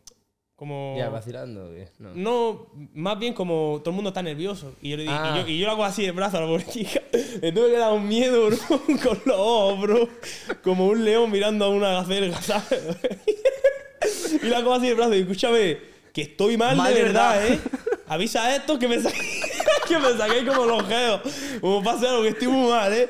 como 0.54 0.94
Ya, 0.98 1.08
vacilando. 1.08 1.70
No. 1.98 2.10
no, 2.14 2.66
más 2.94 3.18
bien 3.18 3.32
como 3.34 3.78
todo 3.80 3.90
el 3.90 3.96
mundo 3.96 4.10
está 4.10 4.22
nervioso. 4.22 4.74
Y 4.82 4.90
yo 4.90 4.96
le 4.98 5.02
digo, 5.04 5.14
Ah. 5.16 5.34
y, 5.34 5.40
yo, 5.40 5.48
y 5.48 5.58
yo 5.58 5.66
le 5.66 5.72
hago 5.72 5.84
así 5.84 6.04
el 6.04 6.12
brazo 6.12 6.36
a 6.36 6.40
la 6.42 6.46
pobre 6.46 6.66
chica. 6.66 7.00
Le 7.40 7.50
tuve 7.50 7.70
que 7.70 7.78
dar 7.78 7.92
un 7.92 8.06
miedo, 8.06 8.46
bro, 8.46 8.58
con 9.02 9.20
los 9.24 9.36
ojos, 9.38 9.80
bro. 9.80 10.08
Como 10.62 10.86
un 10.86 11.04
león 11.04 11.30
mirando 11.32 11.64
a 11.64 11.68
una 11.70 11.92
gacelga, 11.94 12.40
¿sabes? 12.42 12.80
y 14.42 14.46
le 14.46 14.54
hago 14.54 14.74
así 14.74 14.88
el 14.88 14.94
brazo 14.94 15.14
y 15.14 15.20
escúchame, 15.20 15.78
que 16.12 16.22
estoy 16.22 16.56
mal, 16.56 16.76
Mal 16.76 16.92
de 16.94 17.02
verdad, 17.02 17.40
verdad. 17.40 17.54
¿eh? 17.54 17.60
Avisa 18.08 18.44
a 18.44 18.54
estos 18.56 18.78
que 18.78 18.86
me 18.88 19.00
saqué, 19.00 19.18
que 19.88 19.98
me 19.98 20.12
saqué 20.16 20.44
como 20.46 20.66
los 20.66 20.86
geos. 20.86 21.20
Como 21.60 21.82
pase 21.82 22.06
algo 22.06 22.22
que 22.22 22.28
estoy 22.28 22.48
muy 22.48 22.68
mal, 22.70 22.92
¿eh? 22.92 23.08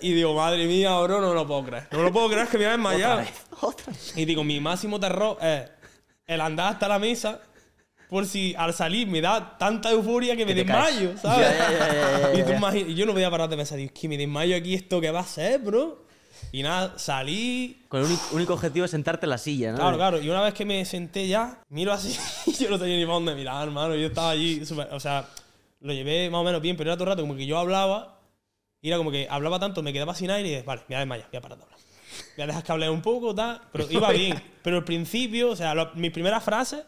Y 0.00 0.12
digo, 0.12 0.34
madre 0.34 0.66
mía, 0.66 0.98
bro, 1.00 1.20
no 1.20 1.28
me 1.30 1.34
lo 1.34 1.46
puedo 1.46 1.64
creer. 1.64 1.88
No 1.90 1.98
me 1.98 2.04
lo 2.04 2.12
puedo 2.12 2.28
creer 2.30 2.48
que 2.48 2.58
me 2.58 2.64
voy 2.64 2.68
a 2.68 2.76
desmayar. 2.76 3.26
Y 4.14 4.24
digo, 4.24 4.44
mi 4.44 4.60
máximo 4.60 4.98
terror 5.00 5.38
es 5.40 5.68
el 6.26 6.40
andar 6.40 6.72
hasta 6.74 6.88
la 6.88 6.98
mesa 6.98 7.40
por 8.08 8.24
si 8.26 8.54
al 8.56 8.72
salir 8.72 9.06
me 9.08 9.20
da 9.20 9.56
tanta 9.58 9.90
euforia 9.90 10.36
que 10.36 10.46
me 10.46 10.54
desmayo, 10.54 11.16
¿sabes? 11.18 11.48
Ya, 11.58 11.70
ya, 11.70 12.70
ya, 12.72 12.76
y 12.76 12.94
yo 12.94 13.04
no 13.06 13.12
voy 13.12 13.24
a 13.24 13.30
parar 13.30 13.48
de 13.48 13.56
pensar, 13.56 13.78
digo, 13.78 13.90
es 13.92 14.00
que 14.00 14.08
me 14.08 14.16
desmayo 14.16 14.56
aquí, 14.56 14.74
¿esto 14.74 15.00
qué 15.00 15.10
va 15.10 15.20
a 15.20 15.26
ser, 15.26 15.58
bro? 15.60 16.04
Y 16.52 16.62
nada, 16.62 16.94
salí. 16.98 17.82
con 17.88 18.00
el 18.04 18.16
único, 18.32 18.54
objetivo 18.54 18.84
es 18.84 18.90
sentarte 18.90 19.26
en 19.26 19.30
la 19.30 19.38
silla, 19.38 19.72
¿no? 19.72 19.78
Claro, 19.78 19.96
claro. 19.96 20.20
Y 20.20 20.28
una 20.30 20.42
vez 20.42 20.54
que 20.54 20.64
me 20.64 20.84
senté 20.84 21.26
ya, 21.26 21.60
miro 21.68 21.92
así 21.92 22.16
y 22.46 22.52
yo 22.64 22.70
no 22.70 22.78
tenía 22.78 22.96
ni 22.96 23.04
para 23.04 23.14
dónde 23.14 23.34
mirar, 23.34 23.66
hermano. 23.66 23.94
Yo 23.96 24.06
estaba 24.06 24.30
allí, 24.30 24.64
súper- 24.64 24.88
o 24.92 25.00
sea, 25.00 25.26
lo 25.80 25.92
llevé 25.92 26.30
más 26.30 26.40
o 26.40 26.44
menos 26.44 26.60
bien, 26.62 26.76
pero 26.76 26.90
era 26.90 26.96
todo 26.96 27.04
el 27.04 27.10
rato 27.10 27.22
como 27.22 27.34
que 27.36 27.46
yo 27.46 27.58
hablaba 27.58 28.15
y 28.86 28.88
era 28.90 28.98
como 28.98 29.10
que 29.10 29.26
hablaba 29.28 29.58
tanto, 29.58 29.82
me 29.82 29.92
quedaba 29.92 30.14
sin 30.14 30.30
aire 30.30 30.48
y 30.48 30.52
dije, 30.52 30.62
vale, 30.62 30.82
me 30.82 30.94
voy 30.94 30.94
a 30.94 30.98
desmayar, 31.00 31.28
voy 31.32 31.38
a 31.38 31.40
parar 31.40 31.58
de 31.58 31.64
hablar. 31.64 31.78
Voy 32.36 32.42
a 32.44 32.46
dejar 32.46 32.62
que 32.62 32.70
hable 32.72 32.88
un 32.88 33.02
poco, 33.02 33.34
tal. 33.34 33.60
Pero 33.72 33.86
iba 33.90 34.12
bien. 34.12 34.40
Pero 34.62 34.76
al 34.76 34.84
principio, 34.84 35.50
o 35.50 35.56
sea, 35.56 35.74
lo- 35.74 35.92
mis 35.94 36.12
primeras 36.12 36.44
frases, 36.44 36.84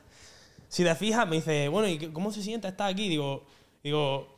si 0.69 0.85
te 0.85 0.95
fijas, 0.95 1.27
me 1.27 1.37
dice, 1.37 1.67
bueno, 1.67 1.89
¿y 1.89 1.99
cómo 2.13 2.31
se 2.31 2.41
siente 2.41 2.69
estar 2.69 2.89
aquí? 2.89 3.09
Digo, 3.09 3.45
digo. 3.83 4.37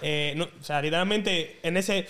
eh, 0.00 0.32
no, 0.36 0.44
o 0.44 0.64
sea, 0.64 0.80
literalmente 0.80 1.60
en 1.62 1.76
ese. 1.76 2.06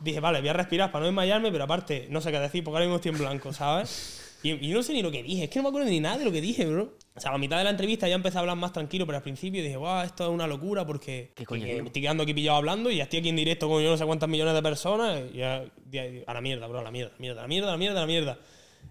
Dije, 0.00 0.20
vale, 0.20 0.40
voy 0.40 0.48
a 0.50 0.52
respirar 0.52 0.92
para 0.92 1.00
no 1.00 1.06
desmayarme, 1.06 1.50
pero 1.50 1.64
aparte, 1.64 2.06
no 2.10 2.20
sé 2.20 2.30
qué 2.30 2.38
decir, 2.40 2.62
porque 2.62 2.76
ahora 2.76 2.84
mismo 2.84 2.96
estoy 2.96 3.12
en 3.12 3.18
blanco, 3.18 3.52
¿sabes? 3.54 4.27
Y, 4.42 4.68
y 4.68 4.72
no 4.72 4.82
sé 4.82 4.92
ni 4.92 5.02
lo 5.02 5.10
que 5.10 5.22
dije, 5.22 5.44
es 5.44 5.50
que 5.50 5.58
no 5.58 5.64
me 5.64 5.68
acuerdo 5.70 5.88
ni 5.88 5.98
nada 6.00 6.18
de 6.18 6.24
lo 6.24 6.30
que 6.32 6.40
dije, 6.40 6.64
bro. 6.66 6.94
O 7.16 7.20
sea, 7.20 7.32
a 7.32 7.38
mitad 7.38 7.58
de 7.58 7.64
la 7.64 7.70
entrevista 7.70 8.06
ya 8.08 8.14
empecé 8.14 8.36
a 8.38 8.40
hablar 8.40 8.56
más 8.56 8.72
tranquilo, 8.72 9.04
pero 9.04 9.16
al 9.16 9.22
principio 9.22 9.62
dije, 9.62 9.76
guau, 9.76 10.04
esto 10.04 10.24
es 10.24 10.30
una 10.30 10.46
locura 10.46 10.86
porque 10.86 11.32
¿Qué 11.34 11.44
coño 11.44 11.66
me 11.66 11.86
estoy 11.86 12.02
quedando 12.02 12.22
aquí 12.22 12.34
pillado 12.34 12.58
hablando 12.58 12.88
y 12.90 12.96
ya 12.98 13.02
estoy 13.04 13.18
aquí 13.18 13.28
en 13.30 13.36
directo 13.36 13.68
con 13.68 13.82
yo 13.82 13.90
no 13.90 13.96
sé 13.96 14.06
cuántas 14.06 14.28
millones 14.28 14.54
de 14.54 14.62
personas. 14.62 15.20
Y 15.34 15.38
ya, 15.38 15.64
ya- 15.90 16.04
a 16.26 16.34
la 16.34 16.40
mierda, 16.40 16.66
bro, 16.68 16.78
a 16.78 16.82
la 16.84 16.90
mierda, 16.92 17.10
a 17.10 17.14
la 17.14 17.18
mierda, 17.20 17.40
a 17.40 17.42
la 17.42 17.48
mierda, 17.48 17.68
a 17.68 17.72
la 17.72 17.76
mierda, 17.78 17.98
a 17.98 18.00
la 18.02 18.06
mierda. 18.06 18.38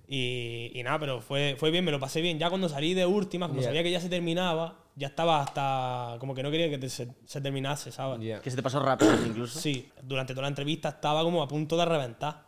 Y, 0.10 0.72
y 0.74 0.84
nada, 0.84 1.00
pero 1.00 1.22
fue, 1.22 1.56
fue 1.58 1.72
bien, 1.72 1.84
me 1.86 1.92
lo 1.92 2.00
pasé 2.00 2.22
bien. 2.22 2.40
Ya 2.40 2.50
cuando 2.50 2.70
salí 2.70 2.94
de 2.94 3.06
última, 3.06 3.48
como 3.48 3.62
sabía 3.68 3.84
que 3.84 3.92
ya 3.92 4.00
se 4.02 4.10
terminaba, 4.10 4.80
ya 4.96 5.08
estaba 5.08 5.42
hasta. 5.42 6.18
como 6.20 6.34
que 6.34 6.44
no 6.44 6.52
quería 6.52 6.70
que 6.70 6.78
te- 6.78 6.90
se, 6.90 7.08
se 7.26 7.42
terminase, 7.42 7.92
¿sabes? 7.92 8.20
Ya. 8.26 8.42
Que 8.42 8.50
se 8.50 8.56
te 8.56 8.64
pasó 8.64 8.80
rápido 8.82 9.14
incluso. 9.26 9.60
Sí, 9.60 9.90
durante 10.04 10.34
toda 10.34 10.44
la 10.44 10.48
entrevista 10.50 10.90
estaba 10.90 11.24
como 11.24 11.42
a 11.44 11.48
punto 11.48 11.78
de 11.78 11.86
reventar. 11.86 12.47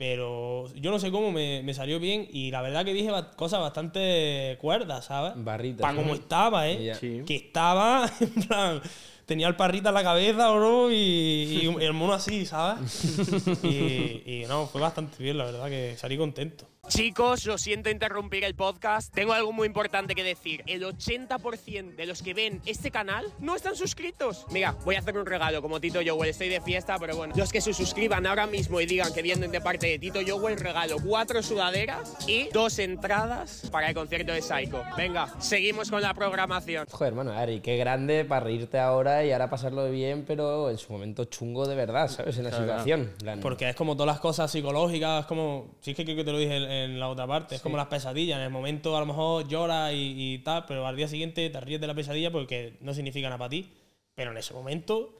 Pero 0.00 0.64
yo 0.76 0.90
no 0.90 0.98
sé 0.98 1.10
cómo 1.10 1.30
me, 1.30 1.62
me 1.62 1.74
salió 1.74 2.00
bien 2.00 2.26
y 2.32 2.50
la 2.50 2.62
verdad 2.62 2.86
que 2.86 2.94
dije 2.94 3.12
cosas 3.36 3.60
bastante 3.60 4.56
cuerdas, 4.58 5.04
¿sabes? 5.04 5.34
Barritas, 5.36 5.82
Para 5.82 5.94
como 5.94 6.14
estaba, 6.14 6.66
¿eh? 6.70 6.94
Sí. 6.98 7.22
Que 7.26 7.36
estaba, 7.36 8.10
en 8.20 8.32
plan, 8.46 8.80
tenía 9.26 9.46
el 9.46 9.56
parrita 9.56 9.90
en 9.90 9.96
la 9.96 10.02
cabeza, 10.02 10.52
bro, 10.52 10.90
y, 10.90 10.94
y 10.94 11.84
el 11.84 11.92
mono 11.92 12.14
así, 12.14 12.46
¿sabes? 12.46 13.18
y, 13.62 14.22
y 14.24 14.44
no, 14.48 14.66
fue 14.68 14.80
bastante 14.80 15.22
bien, 15.22 15.36
la 15.36 15.44
verdad, 15.44 15.68
que 15.68 15.94
salí 15.98 16.16
contento. 16.16 16.64
Chicos, 16.88 17.46
lo 17.46 17.56
siento 17.56 17.88
interrumpir 17.88 18.42
el 18.42 18.54
podcast. 18.54 19.14
Tengo 19.14 19.32
algo 19.32 19.52
muy 19.52 19.66
importante 19.66 20.14
que 20.14 20.24
decir. 20.24 20.64
El 20.66 20.82
80% 20.82 21.94
de 21.94 22.06
los 22.06 22.20
que 22.20 22.34
ven 22.34 22.60
este 22.66 22.90
canal 22.90 23.26
no 23.38 23.54
están 23.54 23.76
suscritos. 23.76 24.44
Mira, 24.50 24.74
voy 24.84 24.96
a 24.96 24.98
hacer 24.98 25.16
un 25.16 25.24
regalo 25.24 25.62
como 25.62 25.80
Tito 25.80 26.00
Jowell. 26.04 26.30
Estoy 26.30 26.48
de 26.48 26.60
fiesta, 26.60 26.98
pero 26.98 27.16
bueno. 27.16 27.34
Los 27.36 27.52
que 27.52 27.60
se 27.60 27.74
suscriban 27.74 28.26
ahora 28.26 28.46
mismo 28.46 28.80
y 28.80 28.86
digan 28.86 29.12
que 29.12 29.22
vienen 29.22 29.52
de 29.52 29.60
parte 29.60 29.86
de 29.86 29.98
Tito 29.98 30.20
Jowell, 30.26 30.58
regalo 30.58 30.96
cuatro 31.04 31.42
sudaderas 31.42 32.16
y 32.26 32.48
dos 32.48 32.78
entradas 32.78 33.68
para 33.70 33.88
el 33.88 33.94
concierto 33.94 34.32
de 34.32 34.42
Psycho. 34.42 34.82
Venga, 34.96 35.32
seguimos 35.38 35.90
con 35.90 36.02
la 36.02 36.14
programación. 36.14 36.86
Joder, 36.90 37.12
hermano, 37.12 37.32
Ari, 37.32 37.60
qué 37.60 37.76
grande 37.76 38.24
para 38.24 38.40
reírte 38.46 38.78
ahora 38.78 39.24
y 39.24 39.32
ahora 39.32 39.48
pasarlo 39.48 39.88
bien, 39.90 40.24
pero 40.26 40.70
en 40.70 40.78
su 40.78 40.92
momento 40.92 41.24
chungo 41.26 41.68
de 41.68 41.76
verdad, 41.76 42.08
¿sabes? 42.08 42.36
En 42.38 42.44
la 42.44 42.52
situación. 42.52 43.12
Porque 43.40 43.68
es 43.68 43.76
como 43.76 43.94
todas 43.94 44.14
las 44.14 44.20
cosas 44.20 44.50
psicológicas, 44.50 45.26
como. 45.26 45.76
Sí, 45.80 45.92
es 45.92 45.96
que 45.96 46.04
creo 46.04 46.16
que 46.16 46.24
te 46.24 46.32
lo 46.32 46.38
dije 46.38 46.69
en, 46.70 47.00
la 47.00 47.08
otra 47.08 47.26
parte. 47.26 47.54
Es 47.54 47.60
como 47.60 47.76
las 47.76 47.88
pesadillas. 47.88 48.38
En 48.38 48.44
el 48.44 48.50
momento 48.50 48.96
a 48.96 49.00
lo 49.00 49.06
mejor 49.06 49.48
lloras 49.48 49.92
y, 49.92 50.14
y 50.34 50.38
tal, 50.38 50.64
pero 50.66 50.86
al 50.86 50.96
día 50.96 51.08
siguiente 51.08 51.48
te 51.50 51.60
ríes 51.60 51.80
de 51.80 51.86
la 51.86 51.94
pesadilla 51.94 52.30
porque 52.30 52.76
no 52.80 52.94
significa 52.94 53.28
nada 53.28 53.38
para 53.38 53.50
ti. 53.50 53.70
Pero 54.14 54.30
en 54.30 54.38
ese 54.38 54.54
momento. 54.54 55.14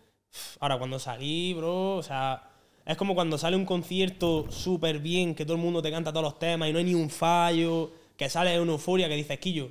Ahora, 0.60 0.78
cuando 0.78 0.98
salí, 0.98 1.54
bro, 1.54 1.96
o 1.96 2.02
sea. 2.02 2.46
Es 2.86 2.96
como 2.96 3.14
cuando 3.14 3.38
sale 3.38 3.56
un 3.56 3.66
concierto 3.66 4.50
súper 4.50 4.98
bien, 4.98 5.34
que 5.34 5.44
todo 5.44 5.54
el 5.54 5.62
mundo 5.62 5.82
te 5.82 5.90
canta 5.90 6.12
todos 6.12 6.24
los 6.24 6.38
temas 6.38 6.68
y 6.68 6.72
no 6.72 6.78
hay 6.78 6.84
ni 6.84 6.94
un 6.94 7.10
fallo, 7.10 7.92
que 8.16 8.28
sale 8.28 8.58
una 8.60 8.72
euforia 8.72 9.08
que 9.08 9.14
dices, 9.14 9.38
Quillo, 9.38 9.70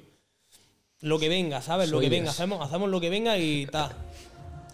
lo 1.02 1.20
que 1.20 1.30
venga, 1.30 1.62
¿sabes? 1.62 1.90
Lo 1.90 2.00
que 2.00 2.10
venga, 2.10 2.32
hacemos, 2.32 2.66
hacemos 2.66 2.90
lo 2.90 3.00
que 3.00 3.10
venga 3.10 3.38
y 3.38 3.66
tal. 3.68 3.92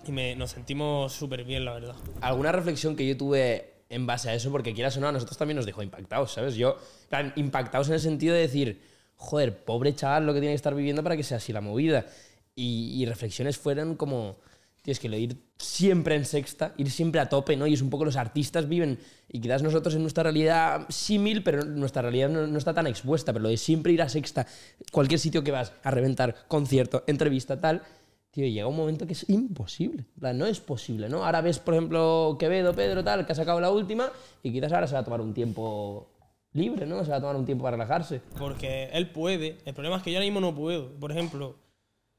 Y 0.08 0.12
me, 0.12 0.36
nos 0.36 0.52
sentimos 0.52 1.14
súper 1.14 1.44
bien, 1.44 1.66
la 1.66 1.74
verdad. 1.74 1.96
alguna 2.22 2.52
reflexión 2.52 2.96
que 2.96 3.08
yo 3.08 3.18
tuve 3.18 3.75
en 3.90 4.06
base 4.06 4.30
a 4.30 4.34
eso, 4.34 4.52
porque 4.52 4.74
quieras 4.74 4.98
o 4.98 5.00
no, 5.00 5.08
a 5.08 5.12
nosotros 5.12 5.38
también 5.38 5.58
nos 5.58 5.66
dejó 5.66 5.84
impactados, 5.84 6.34
¿sabes? 6.34 6.56
Yo, 6.56 6.78
plan, 7.10 7.34
impactados 7.36 7.88
en 7.88 7.96
el 7.96 8.00
sentido 8.00 8.34
de 8.34 8.42
decir, 8.42 8.82
joder, 9.16 9.64
pobre 9.64 9.94
chaval 9.96 10.26
lo 10.26 10.34
que 10.34 10.40
tiene 10.40 10.54
que 10.54 10.58
estar 10.58 10.76
viviendo 10.76 11.04
para 11.04 11.16
que 11.16 11.24
sea 11.24 11.38
así 11.38 11.54
la 11.54 11.62
movida. 11.62 12.06
Y, 12.58 13.06
reflexiones 13.06 13.58
fueron 13.58 13.96
como, 13.96 14.38
tienes 14.82 15.00
que 15.00 15.08
ir 15.08 15.38
siempre 15.58 16.16
en 16.16 16.24
sexta, 16.24 16.74
ir 16.78 16.90
siempre 16.90 17.20
a 17.20 17.28
tope, 17.28 17.58
¿no? 17.58 17.68
Y 17.68 17.74
es 17.74 17.82
un 17.82 17.90
poco 17.90 18.06
los 18.06 18.16
artistas 18.16 18.70
viven, 18.70 18.98
y 19.28 19.42
quizás 19.42 19.62
nosotros 19.62 19.94
en 19.96 20.02
nuestra 20.02 20.24
realidad 20.24 20.86
símil, 20.88 21.44
pero 21.44 21.66
nuestra 21.66 22.02
realidad 22.02 22.30
no, 22.30 22.48
no 22.48 22.58
está 22.58 22.74
tan 22.74 22.88
expuesta, 22.88 23.34
pero 23.34 23.44
lo 23.44 23.50
de 23.50 23.58
siempre 23.58 23.92
ir 23.92 24.02
a 24.02 24.08
sexta, 24.08 24.48
cualquier 24.92 25.20
sitio 25.20 25.44
que 25.44 25.52
vas 25.52 25.74
a 25.84 25.92
reventar, 25.92 26.48
concierto, 26.48 27.04
entrevista, 27.08 27.60
tal, 27.60 27.82
Tío, 28.36 28.46
llega 28.48 28.68
un 28.68 28.76
momento 28.76 29.08
que 29.08 29.14
es 29.14 29.30
imposible. 29.30 30.04
No 30.20 30.46
es 30.46 30.60
posible, 30.60 31.08
¿no? 31.08 31.24
Ahora 31.24 31.40
ves, 31.40 31.58
por 31.60 31.74
ejemplo, 31.74 32.36
Quevedo, 32.38 32.74
Pedro, 32.76 33.02
tal, 33.02 33.26
que 33.26 33.32
ha 33.32 33.36
sacado 33.36 33.62
la 33.62 33.72
última 33.72 34.12
y 34.44 34.52
quizás 34.52 34.74
ahora 34.74 34.88
se 34.88 34.94
va 34.94 35.00
a 35.00 35.04
tomar 35.06 35.22
un 35.22 35.34
tiempo 35.34 36.10
libre, 36.52 36.86
¿no? 36.86 37.02
Se 37.06 37.12
va 37.12 37.16
a 37.16 37.22
tomar 37.22 37.38
un 37.38 37.46
tiempo 37.46 37.64
para 37.64 37.78
relajarse. 37.78 38.20
Porque 38.38 38.90
él 38.92 39.10
puede. 39.10 39.60
El 39.64 39.74
problema 39.74 39.96
es 39.96 40.04
que 40.04 40.12
yo 40.12 40.18
ahora 40.18 40.26
mismo 40.26 40.42
no 40.42 40.54
puedo. 40.54 40.92
Por 41.00 41.14
ejemplo, 41.14 41.56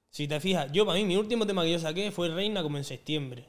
si 0.09 0.27
te 0.27 0.41
fijas, 0.41 0.73
yo 0.73 0.87
para 0.87 0.99
mí, 0.99 1.05
mi 1.05 1.17
último 1.17 1.47
tema 1.47 1.65
que 1.65 1.73
yo 1.73 1.79
saqué 1.79 2.11
fue 2.11 2.31
Reina 2.31 2.63
como 2.63 2.79
en 2.79 2.85
septiembre. 2.85 3.45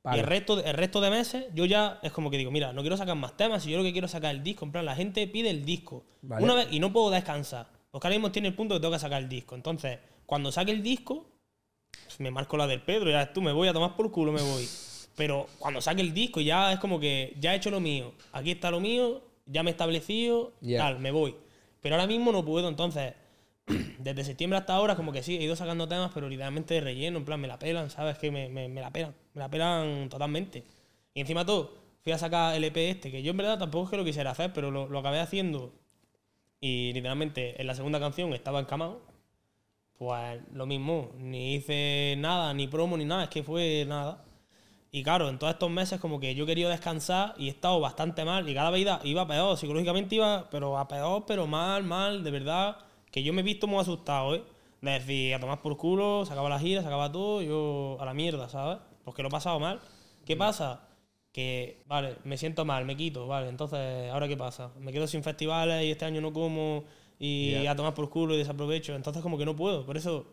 Palo. 0.00 0.16
Y 0.16 0.20
el 0.20 0.26
resto, 0.26 0.64
el 0.64 0.74
resto 0.74 1.00
de 1.00 1.10
meses, 1.10 1.46
yo 1.52 1.64
ya 1.64 1.98
es 2.04 2.12
como 2.12 2.30
que 2.30 2.38
digo, 2.38 2.52
mira, 2.52 2.72
no 2.72 2.82
quiero 2.82 2.96
sacar 2.96 3.16
más 3.16 3.36
temas, 3.36 3.66
y 3.66 3.72
yo 3.72 3.78
lo 3.78 3.82
que 3.82 3.90
quiero 3.90 4.04
es 4.04 4.12
sacar 4.12 4.32
el 4.32 4.44
disco. 4.44 4.64
En 4.64 4.70
plan, 4.70 4.84
la 4.84 4.94
gente 4.94 5.26
pide 5.26 5.50
el 5.50 5.64
disco. 5.64 6.04
Vale. 6.22 6.44
Una 6.44 6.54
vez, 6.54 6.68
y 6.70 6.78
no 6.78 6.92
puedo 6.92 7.10
descansar. 7.10 7.66
Porque 7.90 8.06
ahora 8.06 8.16
mismo 8.18 8.30
tiene 8.30 8.46
el 8.46 8.54
punto 8.54 8.76
que 8.76 8.80
tengo 8.80 8.92
que 8.92 9.00
sacar 9.00 9.20
el 9.20 9.28
disco. 9.28 9.56
Entonces, 9.56 9.98
cuando 10.26 10.52
saque 10.52 10.70
el 10.70 10.80
disco, 10.80 11.26
me 12.18 12.30
marco 12.30 12.56
la 12.56 12.66
del 12.66 12.82
Pedro, 12.82 13.10
ya 13.10 13.32
tú 13.32 13.42
me 13.42 13.52
voy 13.52 13.68
a 13.68 13.72
tomar 13.72 13.96
por 13.96 14.10
culo, 14.10 14.32
me 14.32 14.42
voy. 14.42 14.68
Pero 15.16 15.46
cuando 15.58 15.80
saque 15.80 16.00
el 16.00 16.12
disco, 16.12 16.40
ya 16.40 16.72
es 16.72 16.78
como 16.80 16.98
que 17.00 17.34
ya 17.40 17.54
he 17.54 17.56
hecho 17.56 17.70
lo 17.70 17.80
mío. 17.80 18.12
Aquí 18.32 18.50
está 18.50 18.70
lo 18.70 18.80
mío, 18.80 19.22
ya 19.46 19.62
me 19.62 19.70
he 19.70 19.72
establecido, 19.72 20.52
Ya. 20.60 20.78
tal, 20.78 20.98
me 20.98 21.10
voy. 21.10 21.36
Pero 21.80 21.94
ahora 21.96 22.06
mismo 22.06 22.32
no 22.32 22.44
puedo, 22.44 22.68
entonces 22.68 23.14
desde 23.98 24.24
septiembre 24.24 24.58
hasta 24.58 24.74
ahora, 24.74 24.96
como 24.96 25.12
que 25.12 25.22
sí, 25.22 25.36
he 25.36 25.42
ido 25.42 25.54
sacando 25.56 25.86
temas, 25.88 26.10
pero 26.12 26.28
literalmente 26.28 26.74
de 26.74 26.80
relleno, 26.80 27.18
en 27.18 27.24
plan, 27.24 27.40
me 27.40 27.48
la 27.48 27.58
pelan, 27.58 27.90
¿sabes? 27.90 28.18
Que 28.18 28.30
me, 28.30 28.48
me, 28.48 28.68
me 28.68 28.80
la 28.80 28.90
pelan, 28.90 29.14
me 29.34 29.40
la 29.40 29.48
pelan 29.48 30.08
totalmente. 30.08 30.64
Y 31.14 31.20
encima 31.20 31.44
todo, 31.46 31.74
fui 32.02 32.12
a 32.12 32.18
sacar 32.18 32.54
el 32.56 32.64
EP 32.64 32.76
este, 32.76 33.10
que 33.10 33.22
yo 33.22 33.30
en 33.30 33.36
verdad 33.36 33.58
tampoco 33.58 33.84
es 33.84 33.90
que 33.90 33.96
lo 33.96 34.04
quisiera 34.04 34.32
hacer, 34.32 34.52
pero 34.52 34.70
lo, 34.70 34.88
lo 34.88 34.98
acabé 34.98 35.20
haciendo. 35.20 35.72
Y 36.60 36.92
literalmente 36.92 37.60
en 37.60 37.66
la 37.66 37.74
segunda 37.74 38.00
canción 38.00 38.32
estaba 38.34 38.58
encamado. 38.60 39.00
Pues 39.98 40.40
lo 40.52 40.66
mismo, 40.66 41.12
ni 41.18 41.54
hice 41.54 42.16
nada, 42.18 42.52
ni 42.52 42.66
promo, 42.66 42.96
ni 42.96 43.04
nada, 43.04 43.24
es 43.24 43.30
que 43.30 43.42
fue 43.42 43.84
nada. 43.86 44.24
Y 44.90 45.02
claro, 45.02 45.28
en 45.28 45.38
todos 45.38 45.52
estos 45.52 45.70
meses 45.70 46.00
como 46.00 46.20
que 46.20 46.34
yo 46.34 46.46
quería 46.46 46.68
descansar 46.68 47.34
y 47.36 47.48
he 47.48 47.50
estado 47.50 47.80
bastante 47.80 48.24
mal 48.24 48.48
y 48.48 48.54
cada 48.54 48.70
vez 48.70 48.82
iba, 48.82 49.00
iba 49.04 49.26
peor, 49.26 49.56
psicológicamente 49.56 50.16
iba, 50.16 50.48
pero 50.50 50.78
a 50.78 50.86
peor, 50.88 51.24
pero 51.26 51.46
mal, 51.46 51.82
mal, 51.84 52.22
de 52.22 52.30
verdad, 52.30 52.76
que 53.10 53.22
yo 53.22 53.32
me 53.32 53.40
he 53.40 53.44
visto 53.44 53.66
muy 53.66 53.80
asustado, 53.80 54.34
¿eh? 54.36 54.44
De 54.80 54.92
decir, 54.92 55.34
a 55.34 55.40
tomar 55.40 55.62
por 55.62 55.76
culo, 55.76 56.24
se 56.26 56.32
acaba 56.32 56.48
la 56.48 56.58
gira, 56.58 56.82
se 56.82 56.86
acaba 56.86 57.10
todo, 57.10 57.42
yo 57.42 57.96
a 58.00 58.04
la 58.04 58.14
mierda, 58.14 58.48
¿sabes? 58.48 58.78
Porque 59.04 59.22
lo 59.22 59.28
he 59.28 59.30
pasado 59.30 59.58
mal. 59.58 59.80
¿Qué 60.24 60.36
pasa? 60.36 60.88
Que, 61.32 61.82
vale, 61.86 62.16
me 62.24 62.36
siento 62.36 62.64
mal, 62.64 62.84
me 62.84 62.96
quito, 62.96 63.26
vale, 63.26 63.48
entonces, 63.48 64.10
¿ahora 64.12 64.28
qué 64.28 64.36
pasa? 64.36 64.70
Me 64.78 64.92
quedo 64.92 65.06
sin 65.06 65.22
festivales 65.22 65.84
y 65.84 65.90
este 65.90 66.04
año 66.04 66.20
no 66.20 66.32
como 66.32 66.84
y 67.18 67.66
a 67.66 67.74
tomar 67.76 67.94
por 67.94 68.10
culo 68.10 68.34
y 68.34 68.38
desaprovecho, 68.38 68.94
entonces 68.94 69.22
como 69.22 69.38
que 69.38 69.44
no 69.44 69.54
puedo, 69.56 69.84
por 69.86 69.96
eso 69.96 70.26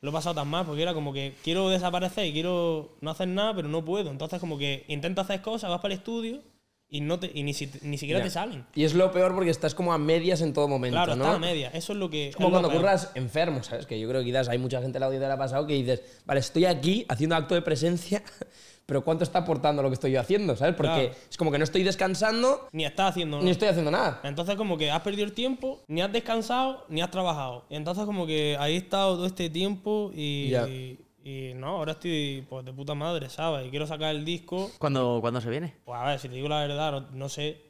lo 0.00 0.10
he 0.10 0.12
pasado 0.12 0.34
tan 0.36 0.48
mal, 0.48 0.64
porque 0.64 0.82
era 0.82 0.94
como 0.94 1.12
que 1.12 1.34
quiero 1.42 1.68
desaparecer 1.70 2.26
y 2.26 2.32
quiero 2.32 2.96
no 3.00 3.10
hacer 3.10 3.26
nada, 3.28 3.54
pero 3.56 3.68
no 3.68 3.84
puedo. 3.84 4.10
Entonces, 4.12 4.38
como 4.38 4.56
que 4.56 4.84
intento 4.86 5.20
hacer 5.20 5.42
cosas, 5.42 5.70
vas 5.70 5.80
para 5.80 5.92
el 5.94 5.98
estudio 5.98 6.40
y, 6.88 7.00
no 7.00 7.18
te, 7.18 7.30
y 7.34 7.42
ni, 7.42 7.52
si- 7.52 7.68
ni 7.82 7.98
siquiera 7.98 8.20
Ya. 8.20 8.24
te 8.26 8.30
salen. 8.30 8.64
Y 8.76 8.84
es 8.84 8.94
lo 8.94 9.10
peor 9.10 9.34
porque 9.34 9.50
estás 9.50 9.74
como 9.74 9.92
a 9.92 9.98
medias 9.98 10.40
en 10.40 10.52
todo 10.52 10.68
momento, 10.68 10.94
Claro, 10.94 11.16
¿no? 11.16 11.24
está 11.24 11.34
a 11.36 11.38
media. 11.40 11.70
Eso 11.74 11.92
es 11.94 11.98
lo 11.98 12.08
que. 12.10 12.28
Es 12.28 12.36
como 12.36 12.46
es 12.48 12.52
cuando 12.52 12.70
curras 12.70 13.10
enfermo, 13.16 13.62
¿sabes? 13.64 13.86
Que 13.86 13.98
yo 13.98 14.08
creo 14.08 14.20
que 14.20 14.26
quizás 14.26 14.48
hay 14.48 14.58
mucha 14.58 14.80
gente 14.80 14.98
en 14.98 15.00
la 15.00 15.06
audiencia 15.06 15.26
que 15.26 15.30
le 15.30 15.34
ha 15.34 15.38
pasado 15.38 15.66
que 15.66 15.74
dices, 15.74 16.00
vale, 16.24 16.38
estoy 16.40 16.64
aquí 16.66 17.04
haciendo 17.08 17.34
acto 17.34 17.56
de 17.56 17.62
presencia, 17.62 18.22
pero 18.88 19.04
¿cuánto 19.04 19.22
está 19.22 19.40
aportando 19.40 19.82
lo 19.82 19.90
que 19.90 19.94
estoy 19.94 20.12
yo 20.12 20.20
haciendo, 20.20 20.56
¿sabes? 20.56 20.74
Porque 20.74 20.92
Claro. 21.10 21.14
es 21.30 21.36
como 21.36 21.52
que 21.52 21.58
no 21.58 21.64
estoy 21.64 21.82
descansando 21.82 22.68
Ni 22.72 22.86
estás 22.86 23.10
haciendo. 23.10 23.38
ni 23.42 23.50
estoy 23.50 23.68
haciendo 23.68 23.90
nada. 23.90 24.18
Entonces, 24.24 24.56
como 24.56 24.78
que 24.78 24.90
has 24.90 25.02
perdido 25.02 25.24
el 25.24 25.34
tiempo, 25.34 25.82
ni 25.88 26.00
has 26.00 26.10
descansado, 26.10 26.86
ni 26.88 27.02
has 27.02 27.10
trabajado. 27.10 27.66
Y 27.68 27.74
entonces, 27.76 28.06
como 28.06 28.26
que 28.26 28.56
ahí 28.58 28.76
he 28.76 28.78
estado 28.78 29.16
todo 29.16 29.26
este 29.26 29.50
tiempo 29.50 30.10
y. 30.14 30.48
Ya. 30.48 30.66
Y, 30.66 30.98
y 31.22 31.52
no, 31.54 31.76
ahora 31.76 31.92
estoy 31.92 32.46
pues 32.48 32.64
de 32.64 32.72
puta 32.72 32.94
madre, 32.94 33.28
¿sabes? 33.28 33.66
Y 33.66 33.70
quiero 33.70 33.86
sacar 33.86 34.14
el 34.14 34.24
disco. 34.24 34.70
¿Cuándo, 34.78 35.18
cuándo 35.20 35.42
se 35.42 35.50
viene? 35.50 35.74
Pues 35.84 36.00
a 36.00 36.06
ver, 36.06 36.18
si 36.18 36.30
te 36.30 36.36
digo 36.36 36.48
la 36.48 36.60
verdad, 36.60 36.90
no, 36.92 37.00
no 37.12 37.28
sé, 37.28 37.60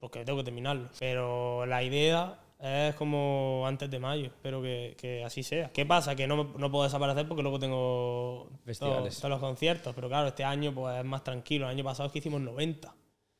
porque 0.00 0.24
tengo 0.24 0.38
que 0.38 0.44
terminarlo. 0.44 0.88
Pero 0.98 1.66
la 1.66 1.84
idea 1.84 2.40
es 2.60 2.94
como 2.94 3.64
antes 3.66 3.90
de 3.90 3.98
mayo, 3.98 4.26
espero 4.26 4.62
que, 4.62 4.96
que 4.98 5.24
así 5.24 5.42
sea. 5.42 5.70
¿Qué 5.72 5.84
pasa? 5.84 6.14
Que 6.14 6.26
no, 6.26 6.54
no 6.56 6.70
puedo 6.70 6.84
desaparecer 6.84 7.28
porque 7.28 7.42
luego 7.42 7.58
tengo 7.58 8.50
Festivales. 8.64 9.02
todos, 9.02 9.16
todos 9.18 9.30
los 9.30 9.40
conciertos, 9.40 9.94
pero 9.94 10.08
claro, 10.08 10.28
este 10.28 10.44
año 10.44 10.74
pues 10.74 10.98
es 10.98 11.04
más 11.04 11.22
tranquilo. 11.22 11.66
El 11.66 11.72
año 11.72 11.84
pasado 11.84 12.06
es 12.06 12.12
que 12.12 12.20
hicimos 12.20 12.40
90. 12.40 12.94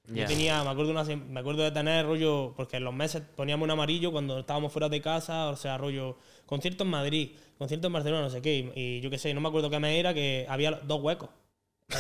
Ya. 0.09 0.23
Yo 0.23 0.29
tenía, 0.29 0.63
me 0.63 0.71
acuerdo, 0.71 0.91
una 0.91 1.05
me 1.05 1.41
acuerdo 1.41 1.63
de 1.63 1.71
tener 1.71 2.05
rollo, 2.05 2.53
porque 2.55 2.77
en 2.77 2.85
los 2.85 2.93
meses 2.93 3.23
poníamos 3.35 3.65
un 3.65 3.71
amarillo 3.71 4.13
cuando 4.13 4.41
estábamos 4.41 4.71
fuera 4.71 4.91
de 4.91 5.01
casa, 5.01 5.49
o 5.49 5.57
sea, 5.57 5.79
rollo, 5.79 6.19
concierto 6.45 6.85
en 6.85 6.91
Madrid, 6.91 7.31
concierto 7.57 7.87
en 7.87 7.95
Barcelona, 7.95 8.25
no 8.25 8.31
sé 8.31 8.43
qué, 8.43 8.71
y, 8.75 8.79
y 8.79 9.01
yo 9.01 9.09
qué 9.09 9.17
sé, 9.17 9.33
no 9.33 9.41
me 9.41 9.49
acuerdo 9.49 9.71
qué 9.71 9.81
mes 9.81 9.99
era, 9.99 10.13
que 10.13 10.45
había 10.47 10.73
dos 10.73 11.01
huecos, 11.01 11.31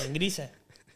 en 0.05 0.12
grises, 0.12 0.50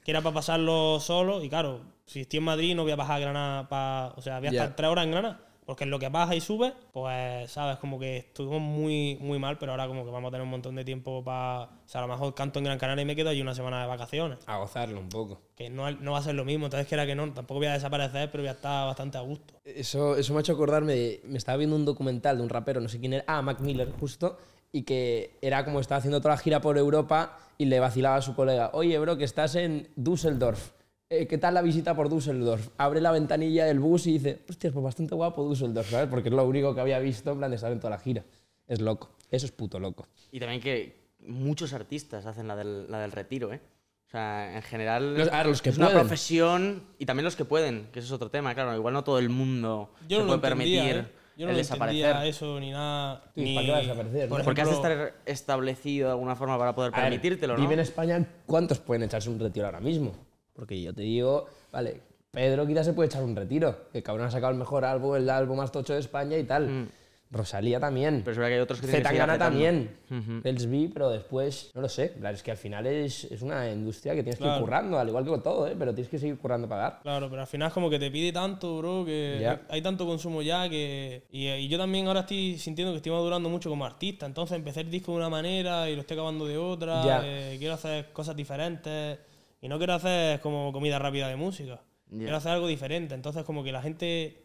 que 0.05 0.11
era 0.11 0.21
para 0.21 0.35
pasarlo 0.35 1.01
solo, 1.01 1.43
y 1.43 1.49
claro, 1.49 1.81
si 2.05 2.21
estoy 2.21 2.39
en 2.41 2.45
Madrid 2.45 2.75
no 2.75 2.83
voy 2.83 2.93
a 2.93 2.97
bajar 2.97 3.17
a 3.17 3.21
Granada, 3.21 3.69
para, 3.71 4.09
o 4.15 4.21
sea, 4.21 4.39
voy 4.39 4.49
a 4.49 4.51
estar 4.51 4.77
tres 4.77 4.91
horas 4.91 5.07
en 5.07 5.13
Granada, 5.13 5.48
porque 5.69 5.85
en 5.85 5.91
lo 5.91 5.99
que 5.99 6.09
baja 6.09 6.35
y 6.35 6.41
sube, 6.41 6.73
pues, 6.95 7.51
sabes, 7.51 7.77
como 7.77 7.99
que 7.99 8.17
estuvimos 8.17 8.59
muy, 8.59 9.19
muy 9.21 9.39
mal, 9.39 9.59
pero 9.59 9.73
ahora 9.73 9.87
como 9.87 10.03
que 10.03 10.11
vamos 10.11 10.29
a 10.29 10.31
tener 10.31 10.43
un 10.43 10.49
montón 10.49 10.75
de 10.75 10.83
tiempo 10.83 11.23
para, 11.23 11.65
o 11.65 11.69
sea, 11.85 12.03
a 12.03 12.07
lo 12.07 12.11
mejor 12.15 12.35
canto 12.35 12.59
en 12.59 12.65
Gran 12.65 12.79
Canaria 12.79 13.03
y 13.03 13.05
me 13.05 13.15
quedo 13.15 13.29
allí 13.29 13.43
una 13.43 13.55
semana 13.55 13.83
de 13.83 13.87
vacaciones 13.87 14.39
A 14.47 14.57
gozarlo 14.57 14.99
un 14.99 15.11
poco. 15.11 15.43
que 15.55 15.69
no, 15.69 15.91
no 15.91 16.13
va 16.13 16.21
a 16.21 16.23
ser 16.23 16.37
lo 16.37 16.47
mismo. 16.47 16.65
Entonces, 16.65 16.89
que 16.89 16.95
era 16.95 17.05
que 17.05 17.15
no, 17.15 17.31
tampoco 17.35 17.61
voy 17.61 17.67
a 17.67 17.75
desaparecer, 17.75 18.31
pero 18.31 18.45
voy 18.45 18.49
a 18.49 18.53
estar 18.53 18.87
bastante 18.87 19.19
a 19.19 19.21
gusto. 19.21 19.53
Eso, 19.63 20.17
eso 20.17 20.33
me 20.33 20.39
ha 20.39 20.41
hecho 20.41 20.55
acordarme 20.55 20.95
de. 20.95 21.21
Me 21.25 21.37
estaba 21.37 21.59
viendo 21.59 21.77
un 21.77 21.85
documental 21.85 22.39
de 22.39 22.45
un 22.45 22.49
rapero, 22.49 22.81
no 22.81 22.89
sé 22.89 22.99
quién 22.99 23.13
era. 23.13 23.25
Ah, 23.27 23.43
Mac 23.43 23.61
Miller, 23.61 23.93
justo. 24.01 24.39
Y 24.73 24.85
que 24.85 25.37
era 25.43 25.67
como 25.67 25.81
estaba 25.81 25.99
haciendo 25.99 26.23
toda 26.23 26.37
la 26.37 26.41
gira 26.41 26.63
por 26.63 26.79
Europa 26.79 27.37
y 27.59 27.67
le 27.67 27.79
vacilaba 27.79 28.17
a 28.17 28.23
su 28.23 28.35
colega. 28.35 28.71
Oye, 28.73 28.99
bro, 28.99 29.19
que 29.19 29.25
estás 29.25 29.55
en 29.55 29.91
Düsseldorf. 29.97 30.78
Eh, 31.11 31.27
¿Qué 31.27 31.39
tal 31.39 31.55
la 31.55 31.63
visita 31.63 31.95
por 31.95 32.11
Düsseldorf? 32.11 32.69
Abre 32.77 33.01
la 33.01 33.11
ventanilla 33.13 33.65
del 33.65 33.79
bus 33.79 34.07
y 34.07 34.13
dice, 34.19 34.41
hostia, 34.49 34.71
pues 34.71 34.85
bastante 34.85 35.15
guapo 35.15 35.49
Düsseldorf, 35.49 35.89
¿sabes? 35.91 36.07
Porque 36.09 36.29
es 36.29 36.35
lo 36.35 36.45
único 36.47 36.75
que 36.75 36.83
había 36.83 36.99
visto 36.99 37.31
en 37.33 37.39
plan 37.39 37.51
de 37.51 37.57
estar 37.57 37.73
en 37.73 37.79
toda 37.81 37.93
la 37.93 37.99
gira. 37.99 38.25
Es 38.67 38.83
loco. 38.83 39.09
Eso 39.31 39.47
es 39.47 39.53
puto 39.53 39.81
loco. 39.81 40.07
Y 40.33 40.39
también 40.39 40.61
que 40.61 41.09
muchos 41.21 41.73
artistas 41.73 42.27
hacen 42.27 42.47
la 42.47 42.57
del, 42.57 42.91
la 42.91 43.01
del 43.01 43.13
retiro, 43.13 43.55
¿eh? 43.55 43.61
O 44.07 44.11
sea, 44.11 44.55
en 44.57 44.63
general 44.63 45.17
Los- 45.17 45.29
a 45.33 45.39
ver, 45.39 45.47
los 45.47 45.63
que 45.63 45.71
es 45.71 45.79
una 45.79 45.91
profesión 45.91 46.83
y 46.99 47.07
también 47.07 47.25
los 47.25 47.37
que 47.37 47.45
pueden, 47.47 47.89
que 47.91 48.01
eso 48.01 48.07
es 48.09 48.13
otro 48.13 48.31
tema, 48.31 48.55
claro. 48.55 48.75
Igual 48.75 48.93
no 48.93 49.03
todo 49.03 49.19
el 49.19 49.31
mundo 49.31 49.91
Yo 50.09 50.19
se 50.19 50.25
no 50.25 50.39
puede 50.41 50.53
entendía, 50.53 50.83
permitir 50.83 50.97
¿eh? 51.11 51.15
Yo 51.39 51.47
no 51.47 51.51
el 51.53 51.57
lo 51.57 51.59
desaparecer. 51.63 52.17
eso 52.27 52.61
ni 52.61 52.71
nada. 52.71 53.23
Sí, 53.35 53.43
ni, 53.45 53.55
¿para 53.55 53.65
qué 53.67 53.71
vas 53.73 53.79
a 53.79 53.83
desaparecer, 53.83 54.29
por 54.29 54.39
no? 54.41 54.45
Porque 54.45 54.61
has 54.61 54.69
de 54.69 54.75
estar 54.75 55.15
establecido 55.25 56.09
de 56.09 56.13
alguna 56.13 56.37
forma 56.37 56.59
para 56.59 56.75
poder 56.75 56.93
A 56.95 56.97
ver, 57.01 57.05
permitírtelo, 57.11 57.55
¿no? 57.57 57.61
Vive 57.63 57.75
en 57.75 57.81
España, 57.81 58.27
¿cuántos 58.45 58.79
pueden 58.79 59.05
echarse 59.05 59.31
un 59.31 59.39
retiro 59.39 59.65
ahora 59.67 59.81
mismo? 59.81 60.13
Porque 60.59 60.83
yo 60.83 60.93
te 60.93 61.03
digo, 61.03 61.47
vale, 61.71 62.01
Pedro 62.33 62.67
quizás 62.67 62.85
se 62.87 62.93
puede 62.93 63.07
echar 63.07 63.23
un 63.23 63.37
retiro. 63.37 63.85
Que 63.93 64.03
cabrón 64.03 64.27
ha 64.27 64.31
sacado 64.33 64.53
el 64.53 64.59
mejor 64.59 64.85
álbum, 64.85 65.15
el 65.15 65.31
álbum 65.31 65.57
más 65.59 65.71
tocho 65.71 65.93
de 65.95 66.01
España 66.01 66.37
y 66.37 66.43
tal. 66.43 66.89
Rosalía 67.31 67.79
también. 67.79 68.17
Mm. 68.17 68.21
Pero 68.21 68.31
es 68.33 68.39
verdad 68.39 68.49
que 68.49 68.55
hay 68.55 68.61
otros 68.61 68.81
que 68.81 68.87
tienen 68.87 69.03
que 69.03 69.09
seguir 69.09 69.21
Zetangana 69.21 69.39
también. 69.39 70.43
Els 70.45 70.65
vi, 70.67 70.89
pero 70.89 71.11
después, 71.11 71.71
no 71.75 71.83
lo 71.83 71.89
sé. 71.89 72.13
Claro, 72.15 72.35
Es 72.35 72.43
que 72.43 72.51
al 72.53 72.57
final 72.57 72.87
es, 72.87 73.25
es 73.25 73.43
una 73.43 73.71
industria 73.71 74.15
que 74.15 74.23
tienes 74.23 74.39
que 74.41 74.47
ir 74.47 74.59
currando, 74.59 74.99
al 74.99 75.07
igual 75.09 75.25
que 75.25 75.31
con 75.31 75.43
todo, 75.43 75.69
¿eh? 75.69 75.75
pero 75.79 75.95
tienes 75.95 76.11
que 76.11 76.19
seguir 76.19 76.39
currando 76.39 76.67
para 76.67 76.83
dar. 76.83 77.01
Claro, 77.03 77.29
pero 77.29 77.43
al 77.43 77.47
final 77.47 77.69
es 77.69 77.75
como 77.75 77.91
que 77.91 77.99
te 77.99 78.11
pide 78.11 78.33
tanto, 78.33 78.79
bro, 78.79 79.05
que 79.05 79.39
Ya. 79.43 79.51
hay, 79.53 79.59
hay 79.77 79.83
tanto 79.83 80.07
consumo 80.07 80.41
ya 80.41 80.69
que... 80.71 81.25
Y, 81.31 81.49
y 81.49 81.69
yo 81.69 81.77
también 81.77 82.07
ahora 82.09 82.21
estoy 82.21 82.57
sintiendo 82.59 82.93
que 82.95 82.97
estoy 82.97 83.13
madurando 83.13 83.51
mucho 83.51 83.69
como 83.69 83.85
artista. 83.85 84.25
Entonces 84.25 84.57
empecé 84.57 84.81
el 84.81 84.91
disco 84.91 85.13
de 85.13 85.19
una 85.19 85.29
manera 85.29 85.89
y 85.91 85.95
lo 85.97 86.01
estoy 86.01 86.17
acabando 86.17 86.47
de 86.47 86.57
otra. 86.57 87.05
Ya. 87.05 87.21
eh, 87.25 87.57
quiero 87.59 87.75
hacer 87.75 88.11
cosas 88.13 88.35
diferentes. 88.35 89.19
Y 89.61 89.69
no 89.69 89.79
quiero 89.79 89.95
hacer 89.95 90.41
como 90.41 90.73
comida 90.73 90.99
rápida 90.99 91.29
de 91.29 91.37
música. 91.37 91.81
Quiero 92.11 92.37
hacer 92.37 92.53
algo 92.53 92.67
diferente. 92.69 93.15
Entonces 93.15 93.45
como 93.45 93.63
que 93.65 93.73
la 93.73 93.83
gente 93.83 94.43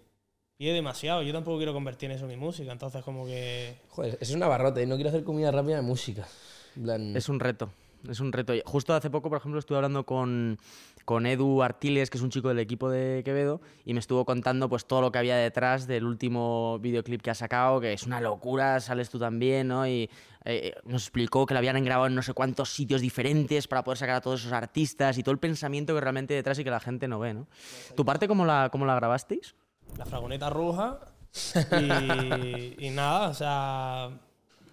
pide 0.58 0.74
demasiado. 0.74 1.22
Yo 1.24 1.32
tampoco 1.34 1.58
quiero 1.58 1.74
convertir 1.74 2.10
en 2.12 2.18
eso 2.18 2.28
mi 2.28 2.36
música. 2.36 2.72
Entonces 2.72 3.04
como 3.04 3.26
que... 3.26 3.76
Joder, 3.90 4.14
eso 4.16 4.32
es 4.32 4.36
una 4.36 4.48
barrota, 4.48 4.82
¿eh? 4.82 4.86
no 4.86 4.96
quiero 4.96 5.10
hacer 5.10 5.24
comida 5.24 5.52
rápida 5.52 5.78
de 5.78 5.82
música. 5.82 6.28
En 6.76 6.84
plan- 6.84 7.16
Es 7.16 7.30
un 7.30 7.40
reto. 7.40 7.72
Es 8.08 8.20
un 8.20 8.32
reto. 8.32 8.54
Justo 8.66 8.94
hace 8.94 9.10
poco, 9.10 9.30
por 9.30 9.38
ejemplo, 9.38 9.60
estuve 9.60 9.78
hablando 9.78 10.06
con, 10.06 10.58
con 11.06 11.26
Edu 11.26 11.64
Artiles, 11.64 12.10
que 12.10 12.18
es 12.18 12.24
un 12.24 12.30
chico 12.30 12.50
del 12.50 12.60
equipo 12.60 12.90
de 12.90 13.22
Quevedo, 13.24 13.62
y 13.86 13.94
me 13.94 14.00
estuvo 14.00 14.26
contando 14.26 14.68
pues 14.68 14.86
todo 14.86 15.02
lo 15.02 15.12
que 15.12 15.20
había 15.20 15.38
detrás 15.38 15.88
del 15.88 16.06
último 16.06 16.80
videoclip 16.80 17.22
que 17.22 17.32
ha 17.32 17.36
sacado, 17.36 17.80
que 17.80 17.94
es 17.94 18.04
una 18.04 18.20
locura, 18.20 18.80
sales 18.80 19.10
tú 19.10 19.20
también, 19.20 19.70
¿no? 19.70 19.88
Y 19.88 20.10
eh, 20.46 20.74
nos 20.84 21.04
explicó 21.04 21.46
que 21.46 21.54
lo 21.54 21.60
habían 21.60 21.82
grabado 21.84 22.08
en 22.08 22.16
no 22.16 22.22
sé 22.22 22.34
cuántos 22.34 22.74
sitios 22.74 23.00
diferentes 23.00 23.68
para 23.68 23.84
poder 23.84 23.98
sacar 23.98 24.16
a 24.16 24.22
todos 24.22 24.42
esos 24.42 24.52
artistas 24.52 25.18
y 25.18 25.24
todo 25.24 25.32
el 25.32 25.40
pensamiento 25.40 25.94
que 25.94 26.02
realmente 26.02 26.34
hay 26.34 26.40
detrás 26.40 26.60
y 26.60 26.64
que 26.64 26.72
la 26.72 26.82
gente 26.82 27.08
no 27.08 27.20
ve, 27.20 27.34
¿no? 27.34 27.48
¿Tu 27.96 28.04
parte 28.04 28.28
cómo 28.28 28.46
la, 28.46 28.70
cómo 28.72 28.86
la 28.86 28.96
grabasteis? 28.96 29.56
la 29.98 30.06
furgoneta 30.06 30.50
roja 30.50 31.00
y, 31.80 32.88
y 32.88 32.90
nada, 32.90 33.30
o 33.30 33.34
sea, 33.34 34.10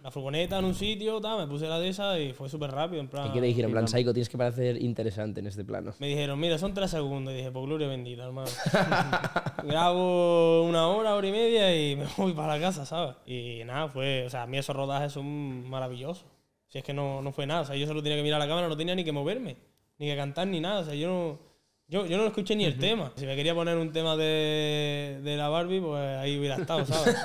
la 0.02 0.10
furgoneta 0.10 0.58
en 0.58 0.64
un 0.64 0.74
sitio, 0.74 1.20
tal, 1.20 1.40
me 1.40 1.46
puse 1.46 1.66
la 1.66 1.78
de 1.78 1.88
esa 1.88 2.18
y 2.18 2.32
fue 2.32 2.48
súper 2.48 2.70
rápido, 2.70 3.00
en 3.00 3.08
plan... 3.08 3.32
¿Qué 3.32 3.40
te 3.40 3.46
dijeron? 3.46 3.70
En 3.70 3.72
plan, 3.72 3.88
Psycho, 3.88 4.12
tienes 4.12 4.28
que 4.28 4.38
parecer 4.38 4.80
interesante 4.80 5.40
en 5.40 5.46
este 5.46 5.64
plano. 5.64 5.92
Me 5.98 6.08
dijeron, 6.08 6.38
mira, 6.40 6.58
son 6.58 6.72
tres 6.72 6.90
segundos. 6.90 7.34
Y 7.34 7.38
dije, 7.38 7.50
pues 7.50 7.66
gloria 7.66 7.88
bendita, 7.88 8.24
hermano. 8.24 8.48
Grabo 9.64 10.64
una 10.64 10.88
hora, 10.88 11.14
hora 11.14 11.26
y 11.26 11.32
media 11.32 11.76
y 11.76 11.96
me 11.96 12.06
voy 12.16 12.32
para 12.32 12.56
la 12.56 12.60
casa, 12.60 12.86
¿sabes? 12.86 13.16
Y 13.26 13.62
nada, 13.64 13.88
fue, 13.88 14.24
o 14.26 14.30
sea, 14.30 14.42
a 14.42 14.46
mí 14.46 14.56
esos 14.56 14.74
rodajes 14.74 15.12
son 15.12 15.68
maravillosos. 15.68 16.26
Si 16.68 16.78
es 16.78 16.84
que 16.84 16.94
no, 16.94 17.20
no 17.20 17.32
fue 17.32 17.46
nada, 17.46 17.62
o 17.62 17.64
sea, 17.64 17.76
yo 17.76 17.86
solo 17.86 18.02
tenía 18.02 18.16
que 18.16 18.22
mirar 18.22 18.40
a 18.40 18.44
la 18.44 18.48
cámara, 18.48 18.68
no 18.68 18.76
tenía 18.76 18.94
ni 18.94 19.04
que 19.04 19.10
moverme, 19.10 19.56
ni 19.98 20.06
que 20.06 20.16
cantar, 20.16 20.46
ni 20.46 20.60
nada, 20.60 20.80
o 20.80 20.84
sea, 20.84 20.94
yo 20.94 21.08
no, 21.08 21.49
yo, 21.90 22.06
yo 22.06 22.16
no 22.16 22.26
escuché 22.26 22.54
ni 22.54 22.64
el 22.64 22.78
tema. 22.78 23.12
Si 23.16 23.26
me 23.26 23.34
quería 23.34 23.52
poner 23.52 23.76
un 23.76 23.92
tema 23.92 24.16
de, 24.16 25.20
de 25.24 25.36
la 25.36 25.48
Barbie, 25.48 25.80
pues 25.80 26.18
ahí 26.18 26.38
hubiera 26.38 26.54
estado, 26.56 26.86
¿sabes? 26.86 27.16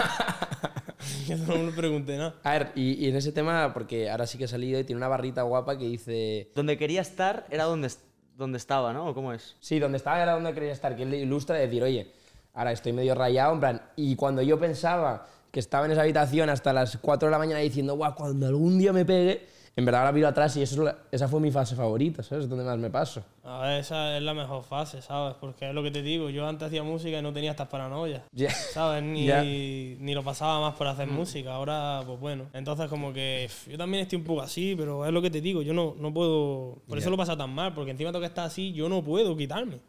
yo 1.27 1.37
no 1.37 1.57
me 1.57 1.71
pregunté 1.71 2.17
nada. 2.17 2.33
A 2.43 2.51
ver, 2.53 2.71
y, 2.73 3.05
y 3.05 3.09
en 3.09 3.15
ese 3.15 3.31
tema, 3.31 3.73
porque 3.75 4.09
ahora 4.09 4.25
sí 4.25 4.39
que 4.39 4.45
ha 4.45 4.47
salido 4.47 4.79
y 4.79 4.83
tiene 4.83 4.97
una 4.97 5.07
barrita 5.07 5.43
guapa 5.43 5.77
que 5.77 5.85
dice... 5.85 6.49
Donde 6.55 6.79
quería 6.79 7.01
estar 7.01 7.45
era 7.51 7.65
donde, 7.65 7.91
donde 8.35 8.57
estaba, 8.57 8.91
¿no? 8.91 9.09
¿O 9.09 9.13
cómo 9.13 9.33
es? 9.33 9.55
Sí, 9.59 9.77
donde 9.77 9.97
estaba 9.97 10.19
era 10.21 10.33
donde 10.33 10.51
quería 10.55 10.71
estar, 10.71 10.95
que 10.95 11.03
él 11.03 11.13
ilustra 11.13 11.57
decir, 11.57 11.83
oye, 11.83 12.11
ahora 12.55 12.71
estoy 12.71 12.91
medio 12.91 13.13
rayado, 13.13 13.53
en 13.53 13.59
plan, 13.59 13.81
y 13.95 14.15
cuando 14.15 14.41
yo 14.41 14.59
pensaba 14.59 15.27
que 15.51 15.59
estaba 15.59 15.85
en 15.85 15.91
esa 15.91 16.01
habitación 16.01 16.49
hasta 16.49 16.73
las 16.73 16.97
4 16.97 17.27
de 17.27 17.31
la 17.31 17.37
mañana 17.37 17.59
diciendo, 17.59 17.95
guau, 17.95 18.15
cuando 18.15 18.47
algún 18.47 18.79
día 18.79 18.91
me 18.91 19.05
pegue, 19.05 19.45
en 19.77 19.83
verdad 19.83 20.01
ahora 20.01 20.13
miro 20.13 20.27
atrás 20.27 20.55
y 20.55 20.61
eso 20.61 20.89
esa 21.11 21.27
fue 21.27 21.41
mi 21.41 21.51
fase 21.51 21.75
favorita, 21.75 22.23
¿sabes? 22.23 22.45
Es 22.45 22.49
donde 22.49 22.63
más 22.63 22.77
me 22.77 22.89
paso. 22.89 23.23
A 23.43 23.59
ver, 23.61 23.81
esa 23.81 24.15
es 24.15 24.23
la 24.23 24.33
mejor 24.33 24.63
fase, 24.63 25.01
¿sabes? 25.01 25.35
Porque 25.39 25.67
es 25.67 25.75
lo 25.75 25.83
que 25.83 25.91
te 25.91 26.01
digo, 26.01 26.29
yo 26.29 26.47
antes 26.47 26.67
hacía 26.67 26.81
música 26.81 27.19
y 27.19 27.21
no 27.21 27.33
tenía 27.33 27.51
estas 27.51 27.67
paranoias. 27.67 28.23
Ya. 28.31 28.51
¿Sabes? 28.51 29.03
Ni, 29.03 29.95
ni 29.99 30.13
lo 30.13 30.23
pasaba 30.23 30.59
más 30.61 30.75
por 30.75 30.87
hacer 30.87 31.07
música. 31.07 31.53
Ahora, 31.53 32.01
pues 32.05 32.19
bueno. 32.19 32.45
Entonces, 32.53 32.87
como 32.89 33.13
que 33.13 33.49
yo 33.69 33.77
también 33.77 34.03
estoy 34.03 34.17
un 34.19 34.25
poco 34.25 34.41
así, 34.41 34.75
pero 34.77 35.05
es 35.05 35.11
lo 35.11 35.21
que 35.21 35.29
te 35.29 35.41
digo. 35.41 35.61
Yo 35.61 35.73
no, 35.73 35.95
no 35.97 36.13
puedo. 36.13 36.79
Por 36.87 36.97
eso 36.97 37.09
lo 37.09 37.17
pasa 37.17 37.37
tan 37.37 37.53
mal, 37.53 37.73
porque 37.73 37.91
encima 37.91 38.11
tengo 38.11 38.21
que 38.21 38.27
estar 38.27 38.45
así, 38.45 38.73
yo 38.73 38.89
no 38.89 39.03
puedo 39.03 39.35
quitarme. 39.37 39.79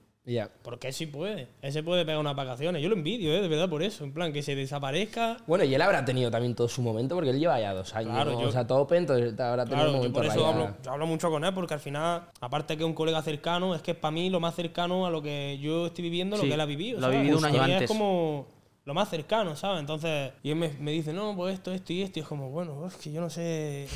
Porque 0.62 0.88
él 0.88 0.92
sí 0.92 1.06
puede. 1.06 1.46
Él 1.62 1.72
se 1.72 1.84
puede 1.84 2.04
pegar 2.04 2.18
unas 2.18 2.34
vacaciones. 2.34 2.82
Yo 2.82 2.88
lo 2.88 2.96
envidio, 2.96 3.32
¿eh? 3.32 3.40
De 3.40 3.46
verdad, 3.46 3.68
por 3.68 3.82
eso. 3.84 4.02
En 4.02 4.12
plan, 4.12 4.32
que 4.32 4.42
se 4.42 4.56
desaparezca. 4.56 5.36
Bueno, 5.46 5.62
y 5.62 5.72
él 5.72 5.80
habrá 5.80 6.04
tenido 6.04 6.30
también 6.32 6.54
todo 6.56 6.68
su 6.68 6.82
momento, 6.82 7.14
porque 7.14 7.30
él 7.30 7.38
lleva 7.38 7.60
ya 7.60 7.72
dos 7.72 7.94
años, 7.94 8.12
Claro, 8.12 8.32
¿no? 8.32 8.40
yo- 8.40 8.48
o 8.48 8.52
sea, 8.52 8.66
tope, 8.66 8.96
entonces 8.96 9.38
habrá 9.38 9.64
tenido 9.64 9.84
Claro, 9.84 9.90
un 9.90 9.92
yo 9.92 9.96
momento 9.98 10.18
por 10.18 10.26
eso 10.26 10.34
rayado. 10.44 10.64
hablo, 10.64 10.76
yo 10.84 10.90
hablo 10.90 11.06
mucho 11.06 11.30
con 11.30 11.44
él, 11.44 11.54
porque 11.54 11.74
al 11.74 11.80
final, 11.80 12.22
aparte 12.40 12.76
que 12.76 12.82
es 12.82 12.86
un 12.88 12.94
colega 12.94 13.22
cercano, 13.22 13.74
es 13.76 13.82
que 13.82 13.92
es 13.92 13.96
para 13.96 14.10
mí 14.10 14.28
lo 14.28 14.40
más 14.40 14.56
cercano 14.56 15.06
a 15.06 15.10
lo 15.10 15.22
que 15.22 15.58
yo 15.60 15.86
estoy 15.86 16.02
viviendo, 16.02 16.36
lo 16.36 16.42
Sí, 16.42 16.48
que 16.48 16.54
él 16.54 16.60
ha 16.60 16.66
vivido. 16.66 16.98
lo 16.98 17.06
ha 17.06 17.10
¿sabes? 17.10 17.20
vivido 17.20 17.38
un 17.38 17.44
año 17.44 17.56
Y 17.56 17.60
antes. 17.60 17.82
Es 17.82 17.88
como 17.88 18.46
lo 18.84 18.94
más 18.94 19.08
cercano, 19.08 19.54
¿sabes? 19.54 19.78
Entonces, 19.80 20.32
y 20.42 20.50
él 20.50 20.56
me, 20.56 20.70
me 20.80 20.90
dice, 20.90 21.12
no, 21.12 21.36
pues 21.36 21.54
esto, 21.54 21.72
esto 21.72 21.92
y 21.92 22.02
esto, 22.02 22.18
y 22.18 22.22
es 22.22 22.28
como, 22.28 22.50
bueno, 22.50 22.84
es 22.88 22.96
que 22.96 23.12
yo 23.12 23.20
no 23.20 23.30
sé, 23.30 23.86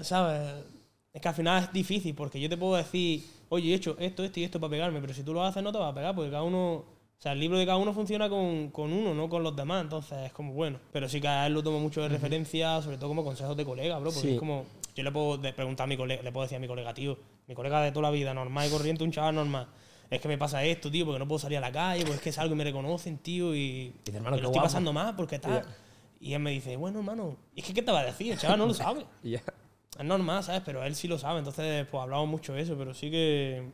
¿sabes? 0.00 0.42
Es 1.12 1.22
que 1.22 1.28
al 1.28 1.34
final 1.34 1.62
es 1.62 1.72
difícil, 1.72 2.14
porque 2.14 2.40
yo 2.40 2.48
te 2.48 2.56
puedo 2.56 2.74
decir, 2.76 3.22
oye, 3.48 3.72
he 3.72 3.74
hecho 3.74 3.96
esto, 3.98 4.24
esto 4.24 4.40
y 4.40 4.44
esto 4.44 4.58
para 4.60 4.70
pegarme, 4.70 5.00
pero 5.00 5.14
si 5.14 5.22
tú 5.22 5.32
lo 5.32 5.42
haces 5.44 5.62
no 5.62 5.72
te 5.72 5.78
va 5.78 5.88
a 5.88 5.94
pegar, 5.94 6.14
porque 6.14 6.30
cada 6.30 6.42
uno... 6.42 6.84
O 7.18 7.22
sea, 7.22 7.32
el 7.32 7.40
libro 7.40 7.56
de 7.56 7.64
cada 7.64 7.78
uno 7.78 7.94
funciona 7.94 8.28
con, 8.28 8.68
con 8.70 8.92
uno, 8.92 9.14
no 9.14 9.28
con 9.30 9.42
los 9.42 9.56
demás, 9.56 9.82
entonces 9.82 10.18
es 10.26 10.32
como 10.34 10.52
bueno. 10.52 10.78
Pero 10.92 11.08
sí 11.08 11.18
que 11.18 11.28
a 11.28 11.46
él 11.46 11.54
lo 11.54 11.62
tomo 11.62 11.80
mucho 11.80 12.02
de 12.02 12.08
referencia, 12.10 12.82
sobre 12.82 12.98
todo 12.98 13.08
como 13.08 13.24
consejos 13.24 13.56
de 13.56 13.64
colega, 13.64 13.98
bro, 13.98 14.10
porque 14.10 14.28
Sí. 14.28 14.34
es 14.34 14.38
como... 14.38 14.66
Yo 14.94 15.02
le 15.02 15.10
puedo 15.12 15.40
preguntar 15.40 15.84
a 15.84 15.86
mi 15.86 15.96
colega, 15.96 16.22
le 16.22 16.30
puedo 16.32 16.42
decir 16.44 16.56
a 16.56 16.60
mi 16.60 16.66
colega, 16.68 16.92
tío, 16.92 17.18
mi 17.46 17.54
colega 17.54 17.80
de 17.82 17.90
toda 17.92 18.02
la 18.02 18.10
vida, 18.10 18.34
normal 18.34 18.66
y 18.68 18.70
corriente, 18.70 19.02
un 19.04 19.12
chaval 19.12 19.34
normal. 19.34 19.66
Es 20.10 20.20
que 20.20 20.28
me 20.28 20.36
pasa 20.38 20.62
esto, 20.64 20.90
tío, 20.90 21.04
porque 21.06 21.18
no 21.18 21.26
puedo 21.26 21.38
salir 21.38 21.58
a 21.58 21.60
la 21.62 21.72
calle, 21.72 22.02
porque 22.02 22.16
es 22.16 22.22
que 22.22 22.32
salgo 22.32 22.54
y 22.54 22.58
me 22.58 22.64
reconocen, 22.64 23.18
tío, 23.18 23.54
y, 23.56 23.92
hermano, 24.06 24.30
lo 24.30 24.36
estoy 24.36 24.50
guapo. 24.52 24.62
pasando 24.64 24.92
mal, 24.92 25.16
porque 25.16 25.38
tal. 25.38 25.64
Y 26.20 26.32
él 26.34 26.40
me 26.40 26.50
dice, 26.50 26.76
bueno, 26.76 26.98
hermano, 27.00 27.36
¿y 27.54 27.60
es 27.60 27.66
que 27.66 27.74
qué 27.74 27.82
te 27.82 27.92
va 27.92 28.00
a 28.00 28.04
decir? 28.04 28.32
El 28.32 28.38
chaval 28.38 28.58
no 28.58 28.66
lo 28.66 28.74
sabe. 28.74 29.04
Es 29.98 30.04
normal, 30.04 30.42
¿sabes? 30.42 30.62
Pero 30.64 30.84
él 30.84 30.94
sí 30.94 31.08
lo 31.08 31.18
sabe, 31.18 31.38
entonces 31.38 31.86
pues 31.90 32.02
hablamos 32.02 32.28
mucho 32.28 32.52
de 32.52 32.62
eso, 32.62 32.76
pero 32.76 32.94
sí 32.94 33.10
que 33.10 33.70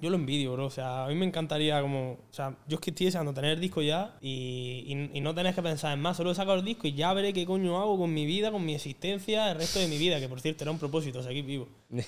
yo 0.00 0.10
lo 0.10 0.16
envidio, 0.16 0.52
bro. 0.52 0.66
O 0.66 0.70
sea, 0.70 1.04
a 1.04 1.08
mí 1.08 1.14
me 1.14 1.26
encantaría 1.26 1.80
como... 1.82 2.12
O 2.12 2.32
sea, 2.32 2.56
yo 2.66 2.76
es 2.76 2.80
que 2.80 2.90
estoy 2.90 3.06
deseando 3.06 3.34
tener 3.34 3.52
el 3.52 3.60
disco 3.60 3.82
ya 3.82 4.16
y, 4.20 4.84
y, 4.86 5.18
y 5.18 5.20
no 5.20 5.34
tener 5.34 5.54
que 5.54 5.62
pensar 5.62 5.92
en 5.92 6.00
más. 6.00 6.16
Solo 6.16 6.30
he 6.30 6.34
sacado 6.34 6.56
el 6.58 6.64
disco 6.64 6.86
y 6.88 6.94
ya 6.94 7.12
veré 7.12 7.32
qué 7.32 7.44
coño 7.44 7.78
hago 7.78 7.98
con 7.98 8.12
mi 8.12 8.24
vida, 8.24 8.50
con 8.50 8.64
mi 8.64 8.74
existencia, 8.74 9.50
el 9.50 9.58
resto 9.58 9.78
de 9.80 9.88
mi 9.88 9.98
vida, 9.98 10.18
que 10.18 10.28
por 10.28 10.40
cierto 10.40 10.64
era 10.64 10.70
un 10.70 10.78
propósito, 10.78 11.22
seguir 11.22 11.44
vivo. 11.44 11.68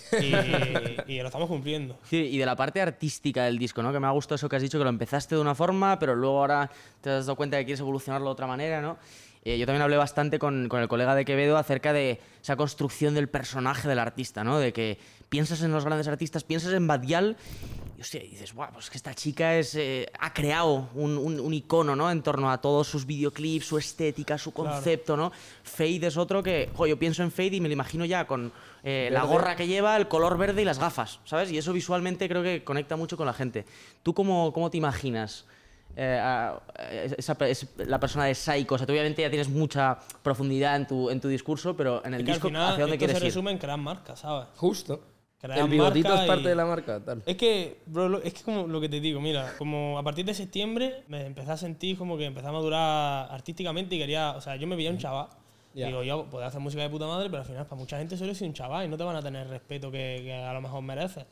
Y, 1.07 1.13
y 1.13 1.21
lo 1.21 1.27
estamos 1.27 1.49
cumpliendo. 1.49 1.99
Sí, 2.05 2.17
y 2.17 2.39
de 2.39 2.47
la 2.47 2.57
parte 2.57 2.81
artística 2.81 3.45
del 3.45 3.59
disco, 3.59 3.83
¿no? 3.83 3.93
Que 3.93 4.01
me 4.01 4.07
ha 4.07 4.11
gustado 4.11 4.37
eso 4.37 4.49
que 4.49 4.57
has 4.57 4.63
dicho, 4.63 4.79
que 4.79 4.85
lo 4.85 4.91
empezaste 4.91 5.35
de 5.35 5.41
una 5.41 5.55
forma, 5.55 5.99
pero 5.99 6.15
luego 6.15 6.39
ahora 6.39 6.71
te 7.01 7.11
has 7.11 7.27
dado 7.27 7.37
cuenta 7.37 7.59
que 7.59 7.67
quieres 7.67 7.81
evolucionarlo 7.81 8.29
de 8.29 8.33
otra 8.33 8.47
manera, 8.47 8.81
¿no? 8.81 8.97
Eh, 9.45 9.59
yo 9.59 9.67
también 9.67 9.83
hablé 9.83 9.97
bastante 9.99 10.39
con, 10.39 10.69
con 10.69 10.81
el 10.81 10.89
colega 10.89 11.15
de 11.15 11.25
Quevedo 11.25 11.59
acerca 11.59 11.93
de 11.93 12.19
esa 12.43 12.57
construcción 12.57 13.15
del 13.15 13.29
personaje 13.29 13.87
del 13.89 13.99
artista, 13.99 14.43
¿no? 14.43 14.59
De 14.59 14.73
que 14.73 14.99
piensas 15.29 15.61
en 15.63 15.71
los 15.73 15.85
grandes 15.85 16.09
artistas, 16.09 16.45
piensas 16.45 16.73
en 16.73 16.87
Badial 16.87 17.37
y, 17.99 18.01
hostia, 18.01 18.23
y 18.25 18.29
dices, 18.29 18.55
guau, 18.55 18.73
pues 18.73 18.89
que 18.89 18.97
esta 18.97 19.13
chica 19.15 19.57
es, 19.59 19.75
eh, 19.75 20.11
ha 20.19 20.33
creado 20.33 20.89
un, 20.95 21.19
un- 21.19 21.41
un 21.41 21.53
icono, 21.53 21.95
¿no? 21.95 22.11
En 22.11 22.23
torno 22.23 22.51
a 22.51 22.59
todos 22.63 22.87
sus 22.89 23.05
videoclips, 23.05 23.67
su 23.67 23.77
estética, 23.77 24.39
su 24.39 24.53
concepto, 24.53 25.15
¿no? 25.17 25.31
Fade 25.63 26.07
es 26.07 26.17
otro 26.17 26.43
que, 26.43 26.71
jo, 26.75 26.87
yo 26.87 26.99
pienso 26.99 27.23
en 27.23 27.31
Fade 27.31 27.57
y 27.57 27.61
me 27.61 27.69
lo 27.69 27.75
imagino 27.75 28.07
ya 28.07 28.27
con 28.27 28.51
eh, 28.83 29.11
la 29.13 29.25
gorra 29.25 29.57
que 29.57 29.67
lleva, 29.67 29.95
el 29.99 30.09
color 30.09 30.39
verde 30.39 30.63
y 30.63 30.65
las 30.65 30.79
gafas, 30.79 31.21
¿sabes? 31.27 31.51
Y 31.53 31.59
eso 31.59 31.73
visualmente 31.75 32.29
creo 32.31 32.43
que 32.43 32.65
conecta 32.65 32.97
mucho 32.97 33.17
con 33.19 33.27
la 33.27 33.35
gente. 33.35 33.67
¿Tú 34.03 34.15
cómo, 34.15 34.53
cómo 34.55 34.71
te 34.71 34.79
imaginas 34.79 35.45
eh, 35.97 36.19
a- 36.21 36.61
a- 36.77 36.93
esa, 36.93 37.37
es- 37.47 37.67
la 37.79 37.99
persona 38.01 38.25
de 38.27 38.35
Psycho? 38.35 38.75
O 38.75 38.79
sea, 38.79 38.87
tú 38.87 38.93
obviamente 38.93 39.23
ya 39.23 39.31
tienes 39.31 39.49
mucha 39.49 39.99
profundidad 40.23 40.77
en 40.77 40.87
tu, 40.87 41.11
en 41.11 41.21
tu 41.21 41.29
discurso, 41.29 41.77
pero 41.77 42.05
en 42.05 42.15
el 42.15 42.21
Y 42.21 42.25
que 42.25 42.31
al 42.33 42.37
disco, 42.37 42.49
final 42.49 42.73
¿hacia 42.73 42.81
dónde 42.83 42.97
esto 42.97 43.05
se 43.07 43.13
quieres 43.13 43.23
ir? 43.23 43.29
resume 43.29 43.51
en 43.53 43.59
crear 43.59 43.79
marcas, 43.79 44.21
¿sabes? 44.21 44.49
Justo. 44.57 45.01
Crear 45.39 45.59
El 45.59 45.69
bigotito 45.69 46.09
marca 46.09 46.23
es 46.23 46.29
parte 46.29 46.43
y- 46.45 46.47
de 46.49 46.55
la 46.55 46.65
marca, 46.65 47.01
tal. 47.05 47.23
Es 47.27 47.37
que, 47.37 47.83
bro, 47.87 48.23
es 48.23 48.33
que 48.33 48.43
como 48.43 48.67
lo 48.67 48.81
que 48.81 48.89
te 48.89 48.99
digo, 49.01 49.21
mira, 49.21 49.53
como 49.59 49.99
a 49.99 50.03
partir 50.03 50.25
de 50.25 50.33
septiembre 50.33 51.05
me 51.09 51.27
empecé 51.27 51.51
a 51.53 51.57
sentir 51.59 51.99
como 51.99 52.17
que 52.17 52.25
empecé 52.25 52.47
a 52.47 52.53
madurar 52.53 53.29
artísticamente 53.31 53.95
y 53.95 53.99
quería, 53.99 54.33
o 54.33 54.41
sea, 54.41 54.57
yo 54.57 54.67
me 54.67 54.75
veía 54.77 54.91
un 54.91 54.97
chaval. 54.99 55.29
Ya. 55.75 55.89
Digo, 55.89 56.03
yo 56.05 56.25
puedo 56.31 56.47
hacer 56.47 56.61
música 56.61 56.83
de 56.85 56.89
puta 56.89 57.07
madre, 57.07 57.29
pero 57.29 57.43
al 57.43 57.49
final 57.49 57.67
para 57.67 57.77
mucha 57.79 57.99
gente 57.99 58.17
solo 58.17 58.33
soy 58.35 58.47
un 58.47 58.55
chaval 58.55 58.87
y 58.87 58.89
no 58.89 58.97
te 58.97 59.03
van 59.05 59.17
a 59.17 59.23
tener 59.23 59.43
el 59.43 59.49
respeto 59.51 59.91
que, 59.91 60.21
que 60.23 60.33
a 60.33 60.53
lo 60.53 60.61
mejor 60.63 60.83
mereces. 60.83 61.27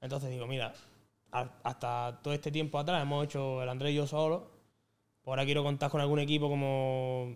Entonces 0.00 0.28
digo, 0.30 0.46
mira, 0.46 0.72
hasta 1.32 2.20
todo 2.22 2.34
este 2.34 2.50
tiempo 2.50 2.78
atrás 2.78 3.02
hemos 3.02 3.24
hecho 3.24 3.62
el 3.62 3.68
Andrés 3.68 3.92
y 3.92 3.96
yo 3.96 4.06
solo. 4.06 4.50
Ahora 5.26 5.44
quiero 5.44 5.62
contar 5.62 5.90
con 5.90 6.00
algún 6.00 6.18
equipo 6.18 6.48
como 6.48 7.34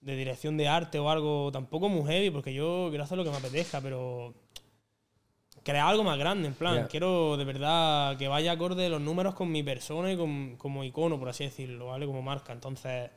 de 0.00 0.16
dirección 0.16 0.56
de 0.56 0.68
arte 0.68 0.98
o 0.98 1.10
algo, 1.10 1.50
tampoco 1.52 1.88
muy 1.88 2.04
heavy, 2.10 2.30
porque 2.30 2.52
yo 2.54 2.86
quiero 2.88 3.04
hacer 3.04 3.18
lo 3.18 3.24
que 3.24 3.30
me 3.30 3.36
apetezca, 3.36 3.80
pero 3.80 4.34
crear 5.62 5.86
algo 5.88 6.02
más 6.02 6.18
grande, 6.18 6.48
en 6.48 6.54
plan, 6.54 6.76
Ya. 6.76 6.88
quiero 6.88 7.36
de 7.36 7.44
verdad 7.44 8.16
que 8.16 8.26
vaya 8.28 8.52
acorde 8.52 8.88
los 8.88 9.00
números 9.00 9.34
con 9.34 9.50
mi 9.52 9.62
persona 9.62 10.10
y 10.12 10.16
con, 10.16 10.56
como 10.56 10.82
icono, 10.84 11.18
por 11.18 11.28
así 11.28 11.44
decirlo, 11.44 11.86
¿vale? 11.88 12.06
Como 12.06 12.22
marca. 12.22 12.52
Entonces, 12.52 13.10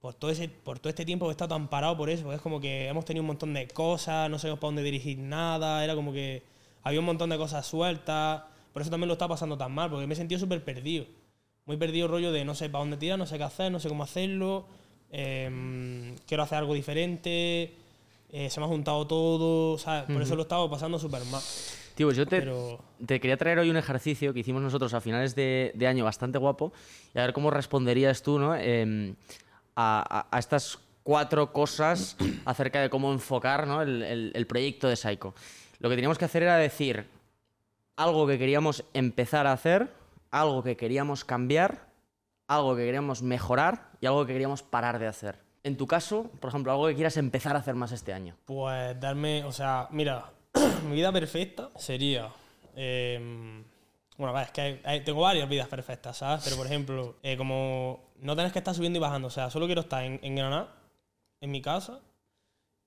por 0.00 0.14
todo, 0.14 0.30
ese, 0.30 0.48
por 0.48 0.78
todo 0.78 0.90
este 0.90 1.04
tiempo 1.04 1.28
he 1.28 1.30
estado 1.30 1.48
tan 1.54 1.68
parado 1.68 1.96
por 1.96 2.10
eso, 2.10 2.24
porque 2.24 2.36
es 2.36 2.42
como 2.42 2.60
que 2.60 2.88
hemos 2.88 3.04
tenido 3.04 3.22
un 3.22 3.28
montón 3.28 3.54
de 3.54 3.66
cosas, 3.68 4.28
no 4.28 4.38
sabemos 4.38 4.60
para 4.60 4.68
dónde 4.68 4.82
dirigir 4.82 5.18
nada, 5.18 5.82
era 5.82 5.94
como 5.94 6.12
que 6.12 6.42
había 6.82 7.00
un 7.00 7.06
montón 7.06 7.30
de 7.30 7.38
cosas 7.38 7.66
sueltas, 7.66 8.42
por 8.78 8.82
eso 8.82 8.92
también 8.92 9.08
lo 9.08 9.14
estaba 9.14 9.34
pasando 9.34 9.58
tan 9.58 9.72
mal, 9.72 9.90
porque 9.90 10.06
me 10.06 10.14
he 10.14 10.16
sentido 10.16 10.38
súper 10.38 10.62
perdido. 10.62 11.04
Muy 11.66 11.76
perdido 11.76 12.06
rollo 12.06 12.30
de 12.30 12.44
no 12.44 12.54
sé 12.54 12.70
para 12.70 12.82
dónde 12.82 12.96
tirar, 12.96 13.18
no 13.18 13.26
sé 13.26 13.36
qué 13.36 13.42
hacer, 13.42 13.72
no 13.72 13.80
sé 13.80 13.88
cómo 13.88 14.04
hacerlo, 14.04 14.66
em, 15.10 16.14
quiero 16.28 16.44
hacer 16.44 16.58
algo 16.58 16.74
diferente, 16.74 17.74
eh, 18.30 18.48
se 18.48 18.60
me 18.60 18.66
ha 18.66 18.68
juntado 18.68 19.04
todo, 19.08 19.78
¿sabes? 19.78 20.04
Por 20.04 20.22
eso 20.22 20.36
lo 20.36 20.42
estaba 20.42 20.70
pasando 20.70 20.96
súper 20.96 21.24
mal. 21.24 21.42
Tío, 21.96 22.06
pues 22.06 22.16
yo 22.16 22.24
te, 22.24 22.38
Pero- 22.38 22.78
te 23.04 23.18
quería 23.18 23.36
traer 23.36 23.58
hoy 23.58 23.68
un 23.68 23.76
ejercicio 23.76 24.32
que 24.32 24.38
hicimos 24.38 24.62
nosotros 24.62 24.94
a 24.94 25.00
finales 25.00 25.34
de, 25.34 25.72
de 25.74 25.86
año 25.88 26.04
bastante 26.04 26.38
guapo 26.38 26.72
y 27.12 27.18
a 27.18 27.22
ver 27.22 27.32
cómo 27.32 27.50
responderías 27.50 28.22
tú 28.22 28.38
¿no? 28.38 28.54
Em, 28.54 29.16
a, 29.74 30.04
a- 30.30 30.36
a 30.36 30.38
estas 30.38 30.78
cuatro 31.02 31.52
cosas 31.52 32.16
acerca 32.44 32.80
de 32.80 32.88
cómo 32.90 33.12
enfocar 33.12 33.66
¿no? 33.66 33.82
el, 33.82 34.02
el- 34.04 34.32
el 34.36 34.46
proyecto 34.46 34.86
de 34.86 34.94
Psycho. 34.94 35.34
Lo 35.80 35.88
que 35.88 35.96
teníamos 35.96 36.18
que 36.18 36.26
hacer 36.26 36.44
era 36.44 36.56
decir 36.56 37.06
algo 37.98 38.26
que 38.26 38.38
queríamos 38.38 38.84
empezar 38.94 39.46
a 39.46 39.52
hacer, 39.52 39.92
algo 40.30 40.62
que 40.62 40.76
queríamos 40.76 41.24
cambiar, 41.24 41.88
algo 42.46 42.76
que 42.76 42.84
queríamos 42.84 43.22
mejorar 43.22 43.90
y 44.00 44.06
algo 44.06 44.24
que 44.24 44.32
queríamos 44.32 44.62
parar 44.62 44.98
de 44.98 45.06
hacer. 45.08 45.38
En 45.64 45.76
tu 45.76 45.86
caso, 45.86 46.30
por 46.40 46.48
ejemplo, 46.50 46.72
algo 46.72 46.86
que 46.86 46.94
quieras 46.94 47.16
empezar 47.16 47.56
a 47.56 47.58
hacer 47.58 47.74
más 47.74 47.92
este 47.92 48.12
año. 48.14 48.36
Pues 48.44 48.98
darme, 49.00 49.44
o 49.44 49.52
sea, 49.52 49.88
mira, 49.90 50.30
mi 50.88 50.94
vida 50.94 51.12
perfecta 51.12 51.68
sería. 51.76 52.28
em, 52.76 53.64
bueno, 54.16 54.38
es 54.40 54.50
que 54.52 54.80
hay- 54.84 55.04
tengo 55.04 55.20
varias 55.22 55.48
vidas 55.48 55.68
perfectas, 55.68 56.16
¿sabes? 56.18 56.42
Pero 56.44 56.56
por 56.56 56.66
ejemplo, 56.66 57.16
eh, 57.22 57.36
como 57.36 58.12
no 58.20 58.34
tenés 58.36 58.52
que 58.52 58.58
estar 58.60 58.74
subiendo 58.74 58.98
y 58.98 59.02
bajando, 59.02 59.28
o 59.28 59.30
sea, 59.30 59.50
solo 59.50 59.66
quiero 59.66 59.80
estar 59.82 60.04
en, 60.04 60.18
en 60.22 60.36
Granada, 60.36 60.74
en 61.40 61.50
mi 61.50 61.60
casa, 61.60 62.00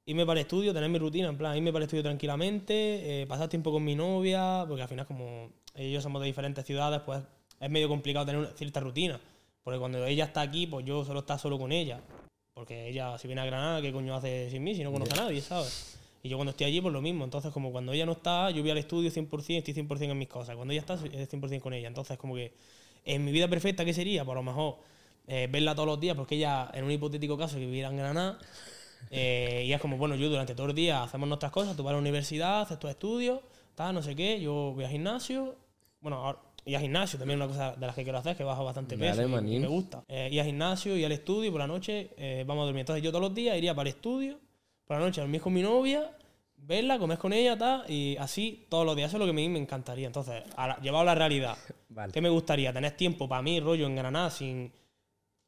irme 0.06 0.26
para 0.26 0.40
el 0.40 0.46
estudio, 0.46 0.74
tener 0.74 0.90
mi 0.90 1.00
rutina, 1.00 1.30
en 1.30 1.38
plan, 1.38 1.56
irme 1.56 1.72
para 1.72 1.84
el 1.84 1.88
estudio 1.88 2.04
tranquilamente, 2.04 3.22
eh, 3.22 3.28
pasar 3.28 3.50
tiempo 3.50 3.72
con 3.72 3.84
mi 3.84 3.96
novia, 3.96 4.66
porque 4.68 4.82
al 4.82 4.88
final, 4.88 5.06
como 5.06 5.50
ellos 5.76 6.04
somos 6.04 6.22
de 6.22 6.28
diferentes 6.28 6.66
ciudades, 6.66 7.02
pues 7.06 7.22
es 7.60 7.70
medio 7.70 7.88
complicado 7.88 8.26
tener 8.26 8.42
una 8.42 8.50
cierta 8.52 8.80
rutina. 8.80 9.20
Porque 9.64 9.80
cuando 9.80 10.06
ella 10.06 10.26
está 10.26 10.42
aquí, 10.42 10.66
pues 10.66 10.86
yo 10.86 11.06
solo 11.06 11.20
estar 11.20 11.40
solo 11.40 11.60
con 11.60 11.72
ella. 11.72 12.02
Porque 12.54 12.90
ella, 12.90 13.18
si 13.18 13.28
viene 13.28 13.42
a 13.42 13.46
Granada, 13.46 13.82
¿qué 13.82 13.94
coño 13.94 14.16
hace 14.16 14.50
sin 14.50 14.64
mí? 14.64 14.76
Si 14.76 14.84
no 14.84 14.92
conoce 14.92 15.14
a 15.14 15.18
nadie, 15.24 15.42
¿sabes? 15.42 15.98
Y 16.24 16.30
yo 16.30 16.38
cuando 16.38 16.52
estoy 16.52 16.68
allí, 16.68 16.82
pues 16.82 16.94
lo 16.94 17.02
mismo. 17.02 17.24
Entonces, 17.24 17.52
como 17.52 17.72
cuando 17.72 17.94
ella 17.94 18.06
no 18.06 18.14
está, 18.14 18.50
yo 18.52 18.62
voy 18.62 18.72
al 18.72 18.78
estudio 18.80 19.10
100%, 19.10 19.58
estoy 19.58 19.74
100% 19.74 20.12
en 20.12 20.18
mis 20.18 20.28
cosas. 20.28 20.56
Cuando 20.56 20.72
ella 20.72 20.82
está, 20.82 20.96
es 20.96 21.30
100% 21.32 21.62
con 21.62 21.74
ella. 21.74 21.88
Entonces, 21.88 22.18
como 22.18 22.36
que 22.36 22.54
en 23.06 23.24
mi 23.24 23.32
vida 23.32 23.48
perfecta, 23.48 23.86
¿qué 23.86 23.94
sería? 23.94 24.26
Por 24.26 24.36
lo 24.36 24.44
mejor 24.44 24.78
eh, 25.28 25.48
verla 25.50 25.76
todos 25.76 25.88
los 25.88 26.00
días, 26.00 26.16
porque 26.16 26.36
ella, 26.36 26.70
en 26.74 26.84
un 26.84 26.92
hipotético 26.92 27.38
caso, 27.38 27.58
que 27.58 27.66
viviera 27.66 27.90
en 27.90 27.98
Granada, 27.98 28.40
eh, 29.10 29.64
y 29.68 29.74
es 29.74 29.82
como, 29.82 29.98
bueno, 29.98 30.16
yo 30.16 30.30
durante 30.30 30.56
todo 30.56 30.68
el 30.68 30.76
día 30.76 31.04
hacemos 31.04 31.28
nuestras 31.28 31.52
cosas, 31.52 31.76
tú 31.76 31.84
vas 31.84 31.92
a 31.92 31.94
la 31.94 32.00
universidad, 32.00 32.62
haces 32.62 32.80
tus 32.80 32.90
estudios, 32.90 33.40
tal, 33.76 33.94
no 33.96 34.02
sé 34.04 34.16
qué, 34.16 34.40
yo 34.40 34.74
voy 34.76 34.84
al 34.86 34.92
gimnasio, 34.92 35.56
bueno, 36.02 36.18
ahora, 36.18 36.40
y 36.64 36.76
al 36.76 36.82
gimnasio 36.82 37.18
también 37.18 37.42
es 37.42 37.46
una 37.48 37.54
cosa 37.54 37.76
de 37.76 37.86
las 37.88 37.96
que 37.96 38.04
quiero 38.04 38.20
hacer, 38.20 38.38
que 38.38 38.44
bajo 38.44 38.64
bastante 38.64 38.96
peso 38.98 39.22
y- 39.22 39.26
y, 39.26 39.60
me 39.62 39.68
gusta. 39.68 40.04
Eh, 40.08 40.30
ir 40.32 40.40
al 40.42 40.46
gimnasio, 40.46 40.96
y 40.96 41.04
al 41.04 41.12
estudio, 41.12 41.46
y 41.50 41.52
por 41.52 41.60
la 41.60 41.68
noche 41.68 42.12
eh, 42.18 42.44
vamos 42.46 42.62
a 42.64 42.66
dormir. 42.66 42.82
Entonces 42.82 43.04
yo 43.04 43.10
todos 43.12 43.24
los 43.24 43.34
días 43.34 43.58
iría 43.58 43.74
para 43.74 43.90
el 43.90 43.96
estudio, 43.96 44.38
por 44.86 44.98
la 45.00 45.04
noche 45.06 45.22
a 45.22 45.24
dormir 45.24 45.42
con 45.42 45.54
mi 45.54 45.62
novia, 45.64 46.12
verla, 46.58 47.00
comer 47.00 47.18
con 47.18 47.34
ella, 47.34 47.58
tal, 47.58 47.84
y 47.90 48.16
así 48.18 48.68
todos 48.70 48.86
los 48.86 48.96
días. 48.96 49.08
Eso 49.10 49.18
es 49.18 49.20
lo 49.20 49.26
que 49.26 49.32
a 49.32 49.34
mí 49.34 49.50
me 49.50 49.58
encantaría. 49.58 50.06
Entonces, 50.06 50.44
a 50.56 50.68
la- 50.68 50.80
llevado 50.82 51.02
a 51.02 51.06
la 51.06 51.16
realidad, 51.16 51.58
Vale. 51.90 52.14
¿qué 52.14 52.22
me 52.22 52.30
gustaría? 52.30 52.72
Tener 52.72 52.92
tiempo 52.96 53.28
para 53.28 53.42
mí, 53.42 53.60
rollo, 53.60 53.88
en 53.88 53.96
Granada, 53.96 54.30
sin... 54.30 54.72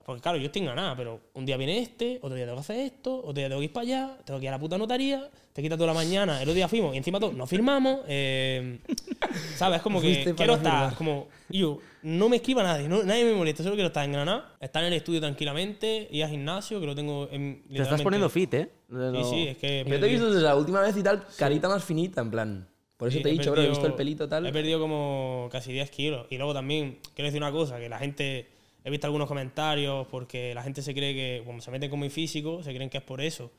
Porque 0.05 0.21
claro, 0.21 0.37
yo 0.37 0.45
estoy 0.47 0.59
en 0.61 0.65
Granada, 0.65 0.95
pero 0.97 1.19
un 1.33 1.45
día 1.45 1.55
viene 1.57 1.79
este, 1.79 2.17
otro 2.21 2.35
día 2.35 2.45
tengo 2.45 2.57
que 2.57 2.61
hacer 2.61 2.79
esto, 2.79 3.19
otro 3.19 3.33
día 3.33 3.47
tengo 3.47 3.59
que 3.61 3.65
ir 3.65 3.73
para 3.73 3.83
allá, 3.85 4.17
tengo 4.25 4.39
que 4.39 4.45
ir 4.45 4.49
a 4.49 4.53
la 4.53 4.59
puta 4.59 4.77
notaría, 4.77 5.29
te 5.53 5.61
quita 5.61 5.75
toda 5.77 5.87
la 5.87 5.93
mañana, 5.93 6.37
el 6.37 6.43
otro 6.49 6.55
día 6.55 6.67
fuimos 6.67 6.93
y 6.93 6.97
encima 6.97 7.19
todo, 7.19 7.31
no 7.31 7.47
firmamos, 7.47 8.01
eh, 8.07 8.79
¿sabes? 9.55 9.81
Como 9.81 10.01
que 10.01 10.33
quiero 10.35 10.53
no 10.53 10.57
estar, 10.57 10.73
firmar. 10.79 10.95
como, 10.95 11.27
yo, 11.49 11.79
no 12.01 12.27
me 12.29 12.37
esquiva 12.37 12.63
nadie, 12.63 12.87
no- 12.89 13.03
nadie 13.03 13.23
me 13.25 13.33
molesta, 13.33 13.63
solo 13.63 13.75
quiero 13.75 13.87
estar 13.87 14.03
en 14.03 14.11
Granada, 14.11 14.55
estar 14.59 14.83
en 14.83 14.87
el 14.87 14.97
estudio 14.97 15.21
tranquilamente, 15.21 16.07
ir 16.11 16.23
al 16.23 16.29
gimnasio, 16.31 16.79
que 16.79 16.85
lo 16.85 16.95
tengo 16.95 17.29
en... 17.31 17.63
Te 17.73 17.81
estás 17.81 18.01
poniendo 18.01 18.29
fit, 18.29 18.53
¿eh? 18.55 18.69
Sí, 18.89 18.95
Lo- 18.95 19.23
sí, 19.23 19.47
es 19.47 19.57
que... 19.57 19.81
he 19.81 19.85
Yo 19.85 19.99
te 19.99 20.05
he 20.05 20.09
visto 20.09 20.29
desde 20.29 20.41
la 20.43 20.55
última 20.55 20.81
vez 20.81 20.95
y 20.97 21.03
tal, 21.03 21.25
carita 21.37 21.69
más 21.69 21.83
finita, 21.83 22.21
en 22.21 22.31
plan. 22.31 22.67
Por 22.97 23.07
eso 23.09 23.17
Sí, 23.17 23.23
te 23.23 23.29
he 23.29 23.33
dicho, 23.33 23.51
bro, 23.51 23.61
he 23.63 23.69
visto 23.69 23.87
el 23.87 23.95
pelito 23.95 24.29
tal. 24.29 24.45
He 24.45 24.51
perdido 24.53 24.79
como 24.79 25.49
casi 25.51 25.73
10 25.73 25.89
kilos. 25.89 26.25
Y 26.29 26.37
luego 26.37 26.53
también, 26.53 26.99
quiero 27.15 27.25
decir 27.27 27.41
una 27.41 27.51
cosa, 27.51 27.77
que 27.79 27.89
la 27.89 27.99
gente, 27.99 28.47
he 28.83 28.89
visto 28.89 29.07
algunos 29.07 29.27
comentarios 29.27 30.07
porque 30.07 30.53
la 30.53 30.63
gente 30.63 30.81
se 30.81 30.93
cree 30.93 31.13
que, 31.13 31.43
como 31.45 31.61
se 31.61 31.71
meten 31.71 31.89
con 31.89 31.99
mi 31.99 32.09
físico, 32.09 32.63
se 32.63 32.73
creen 32.73 32.89
que 32.89 32.97
es 32.97 33.03
por 33.03 33.21
eso. 33.21 33.51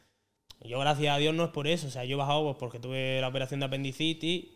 Yo, 0.60 0.78
gracias 0.78 1.14
a 1.14 1.18
Dios, 1.18 1.34
no 1.34 1.44
es 1.44 1.50
por 1.50 1.66
eso. 1.66 1.88
O 1.88 1.90
sea, 1.90 2.04
yo 2.04 2.14
he 2.14 2.18
bajado 2.18 2.44
pues, 2.44 2.56
porque 2.58 2.78
tuve 2.78 3.20
la 3.20 3.28
operación 3.28 3.60
de 3.60 3.66
apendicitis, 3.66 4.46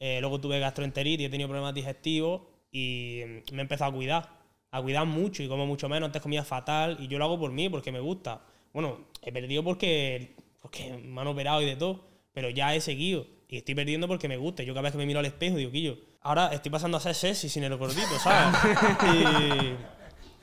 eh, 0.00 0.18
luego 0.20 0.40
tuve 0.40 0.58
gastroenteritis, 0.58 1.26
he 1.26 1.30
tenido 1.30 1.48
problemas 1.48 1.74
digestivos 1.74 2.42
y 2.70 3.22
mm, 3.24 3.54
me 3.54 3.58
he 3.58 3.62
empezado 3.62 3.90
a 3.90 3.94
cuidar. 3.94 4.44
A 4.70 4.82
cuidar 4.82 5.06
mucho 5.06 5.42
y 5.42 5.48
como 5.48 5.66
mucho 5.66 5.88
menos. 5.88 6.08
Antes 6.08 6.20
comía 6.20 6.44
fatal 6.44 6.96
y 7.00 7.06
yo 7.06 7.18
lo 7.18 7.24
hago 7.24 7.38
por 7.38 7.52
mí, 7.52 7.68
porque 7.68 7.92
me 7.92 8.00
gusta. 8.00 8.42
Bueno, 8.72 9.06
he 9.22 9.30
perdido 9.30 9.62
porque, 9.62 10.34
porque 10.60 10.92
me 10.92 11.20
han 11.20 11.28
operado 11.28 11.62
y 11.62 11.66
de 11.66 11.76
todo, 11.76 12.04
pero 12.32 12.50
ya 12.50 12.74
he 12.74 12.80
seguido. 12.80 13.26
Y 13.48 13.58
estoy 13.58 13.76
perdiendo 13.76 14.08
porque 14.08 14.26
me 14.26 14.36
gusta. 14.36 14.64
Yo 14.64 14.74
cada 14.74 14.82
vez 14.82 14.92
que 14.92 14.98
me 14.98 15.06
miro 15.06 15.20
al 15.20 15.26
espejo 15.26 15.56
digo, 15.56 15.70
Quillo, 15.70 15.96
ahora 16.22 16.48
estoy 16.52 16.72
pasando 16.72 16.96
a 16.96 17.00
ser 17.00 17.14
sexy 17.14 17.48
sin 17.48 17.62
el 17.62 17.76
gordito, 17.76 18.18
¿sabes? 18.18 18.58
y, 19.14 19.76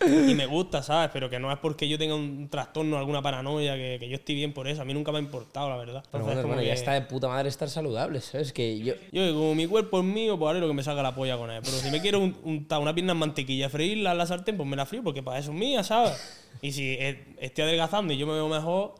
y 0.07 0.35
me 0.35 0.45
gusta, 0.45 0.81
¿sabes? 0.83 1.09
Pero 1.13 1.29
que 1.29 1.39
no 1.39 1.51
es 1.51 1.57
porque 1.59 1.87
yo 1.87 1.97
tenga 1.97 2.15
un 2.15 2.49
trastorno, 2.49 2.97
alguna 2.97 3.21
paranoia, 3.21 3.75
que, 3.75 3.97
que 3.99 4.09
yo 4.09 4.15
estoy 4.15 4.35
bien 4.35 4.53
por 4.53 4.67
eso. 4.67 4.81
A 4.81 4.85
mí 4.85 4.93
nunca 4.93 5.11
me 5.11 5.19
ha 5.19 5.21
importado, 5.21 5.69
la 5.69 5.77
verdad. 5.77 6.03
Pero 6.11 6.23
Entonces, 6.23 6.25
bueno, 6.25 6.41
como 6.41 6.53
hermano, 6.53 6.67
ya 6.67 6.73
está 6.73 6.93
de 6.93 7.01
puta 7.01 7.27
madre 7.27 7.49
estar 7.49 7.69
saludable, 7.69 8.21
¿sabes? 8.21 8.53
Que 8.53 8.79
yo. 8.79 8.93
yo, 9.11 9.33
como 9.33 9.55
mi 9.55 9.67
cuerpo 9.67 9.99
es 9.99 10.05
mío, 10.05 10.37
pues 10.37 10.49
haré 10.51 10.59
lo 10.59 10.67
que 10.67 10.73
me 10.73 10.83
salga 10.83 11.03
la 11.03 11.13
polla 11.15 11.37
con 11.37 11.51
él. 11.51 11.61
Pero 11.63 11.77
si 11.77 11.89
me 11.91 12.01
quiero 12.01 12.19
un- 12.19 12.35
untar 12.43 12.79
una 12.81 12.93
pierna 12.93 13.13
en 13.13 13.19
mantequilla, 13.19 13.69
freírla 13.69 14.11
en 14.13 14.17
la 14.17 14.25
sartén, 14.25 14.57
pues 14.57 14.67
me 14.67 14.75
la 14.75 14.85
frío 14.85 15.03
porque 15.03 15.23
para 15.23 15.39
eso 15.39 15.51
es 15.51 15.57
mía, 15.57 15.83
¿sabes? 15.83 16.13
Y 16.61 16.71
si 16.71 16.83
eh, 16.99 17.23
estoy 17.39 17.63
adelgazando 17.65 18.13
y 18.13 18.17
yo 18.17 18.27
me 18.27 18.33
veo 18.33 18.47
mejor, 18.49 18.95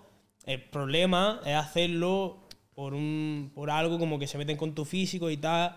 el 0.46 0.62
problema 0.62 1.42
es 1.46 1.56
hacerlo 1.56 2.38
por, 2.74 2.94
un, 2.94 3.52
por 3.54 3.70
algo 3.70 4.00
como 4.00 4.18
que 4.18 4.28
se 4.28 4.38
meten 4.38 4.58
con 4.58 4.74
tu 4.74 4.86
físico 4.86 5.30
y 5.30 5.38
tal. 5.38 5.76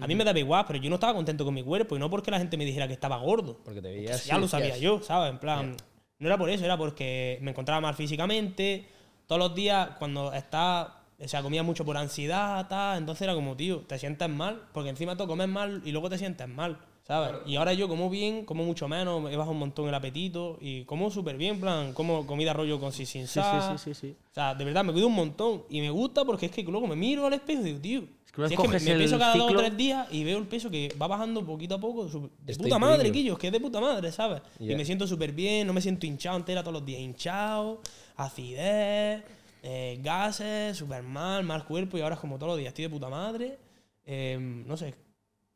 A 0.00 0.06
mí 0.06 0.14
me 0.14 0.24
daba 0.24 0.38
igual, 0.38 0.64
pero 0.66 0.78
yo 0.78 0.88
no 0.88 0.96
estaba 0.96 1.14
contento 1.14 1.44
con 1.44 1.54
mi 1.54 1.62
cuerpo 1.62 1.96
y 1.96 1.98
no 1.98 2.08
porque 2.08 2.30
la 2.30 2.38
gente 2.38 2.56
me 2.56 2.64
dijera 2.64 2.86
que 2.86 2.94
estaba 2.94 3.16
gordo. 3.18 3.58
Porque 3.64 3.82
te 3.82 3.92
veías. 3.92 4.24
ya 4.24 4.36
y 4.36 4.40
lo 4.40 4.48
sabía 4.48 4.76
yo, 4.78 5.02
¿sabes? 5.02 5.30
En 5.30 5.38
plan, 5.38 5.76
no 6.18 6.26
era 6.26 6.38
por 6.38 6.48
eso, 6.48 6.64
era 6.64 6.76
porque 6.76 7.38
me 7.42 7.50
encontraba 7.50 7.80
mal 7.80 7.94
físicamente. 7.94 8.86
Todos 9.26 9.38
los 9.38 9.54
días, 9.54 9.90
cuando 9.98 10.32
estás, 10.32 10.88
o 11.18 11.28
sea, 11.28 11.42
comía 11.42 11.62
mucho 11.62 11.84
por 11.84 11.96
ansiedad, 11.96 12.66
tal, 12.68 12.98
entonces 12.98 13.22
era 13.22 13.34
como, 13.34 13.56
tío, 13.56 13.80
te 13.80 13.98
sientes 13.98 14.28
mal, 14.28 14.62
porque 14.72 14.90
encima 14.90 15.16
tú 15.16 15.26
comes 15.26 15.48
mal 15.48 15.82
y 15.84 15.92
luego 15.92 16.08
te 16.08 16.18
sientes 16.18 16.48
mal, 16.48 16.78
¿sabes? 17.06 17.40
Y 17.46 17.56
ahora 17.56 17.72
yo 17.74 17.88
como 17.88 18.08
bien, 18.10 18.44
como 18.44 18.64
mucho 18.64 18.88
menos, 18.88 19.30
he 19.30 19.36
bajado 19.36 19.52
un 19.52 19.58
montón 19.58 19.88
el 19.88 19.94
apetito 19.94 20.58
y 20.60 20.84
como 20.84 21.10
súper 21.10 21.36
bien, 21.36 21.54
en 21.56 21.60
plan, 21.60 21.92
como 21.92 22.26
comida 22.26 22.52
rollo 22.52 22.78
con 22.80 22.92
si 22.92 23.06
sin 23.06 23.26
Sí, 23.26 23.34
sal. 23.34 23.78
sí, 23.78 23.84
sí, 23.84 23.94
sí, 23.94 24.00
sí. 24.08 24.16
O 24.30 24.34
sea, 24.34 24.54
de 24.54 24.64
verdad, 24.64 24.84
me 24.84 24.92
cuido 24.92 25.08
un 25.08 25.14
montón 25.14 25.64
y 25.68 25.80
me 25.80 25.90
gusta 25.90 26.24
porque 26.24 26.46
es 26.46 26.52
que 26.52 26.62
luego 26.62 26.86
me 26.86 26.96
miro 26.96 27.26
al 27.26 27.32
espejo 27.34 27.60
y 27.62 27.64
digo, 27.64 27.80
tío, 27.80 28.02
que 28.32 28.40
una 28.40 28.48
si 28.48 28.54
es 28.54 28.60
que 28.60 28.68
me, 28.68 28.80
me 28.80 28.96
peso 28.96 29.18
cada 29.18 29.36
dos 29.36 29.52
o 29.52 29.56
tres 29.56 29.76
días 29.76 30.08
y 30.10 30.24
veo 30.24 30.38
el 30.38 30.46
peso 30.46 30.70
que 30.70 30.94
va 31.00 31.06
bajando 31.06 31.44
poquito 31.44 31.74
a 31.74 31.78
poco. 31.78 32.06
De 32.40 32.54
puta 32.56 32.78
madre, 32.78 32.96
premium. 33.00 33.12
Quillo, 33.14 33.32
es 33.34 33.38
que 33.38 33.46
es 33.48 33.52
de 33.52 33.60
puta 33.60 33.78
madre, 33.80 34.10
¿sabes? 34.10 34.40
Y 34.58 34.74
me 34.74 34.84
siento 34.86 35.06
súper 35.06 35.32
bien, 35.32 35.66
no 35.66 35.74
me 35.74 35.82
siento 35.82 36.06
hinchado 36.06 36.38
entera 36.38 36.62
todos 36.62 36.72
los 36.72 36.84
días. 36.86 37.00
Hinchado, 37.02 37.82
acidez, 38.16 39.22
eh, 39.62 39.98
gases, 40.02 40.76
súper 40.78 41.02
mal, 41.02 41.44
mal 41.44 41.64
cuerpo 41.64 41.98
y 41.98 42.00
ahora 42.00 42.14
es 42.14 42.20
como 42.20 42.36
todos 42.38 42.52
los 42.52 42.58
días 42.58 42.68
estoy 42.68 42.84
de 42.84 42.90
puta 42.90 43.08
madre. 43.08 43.58
Eh, 44.06 44.38
no 44.66 44.76
sé, 44.78 44.94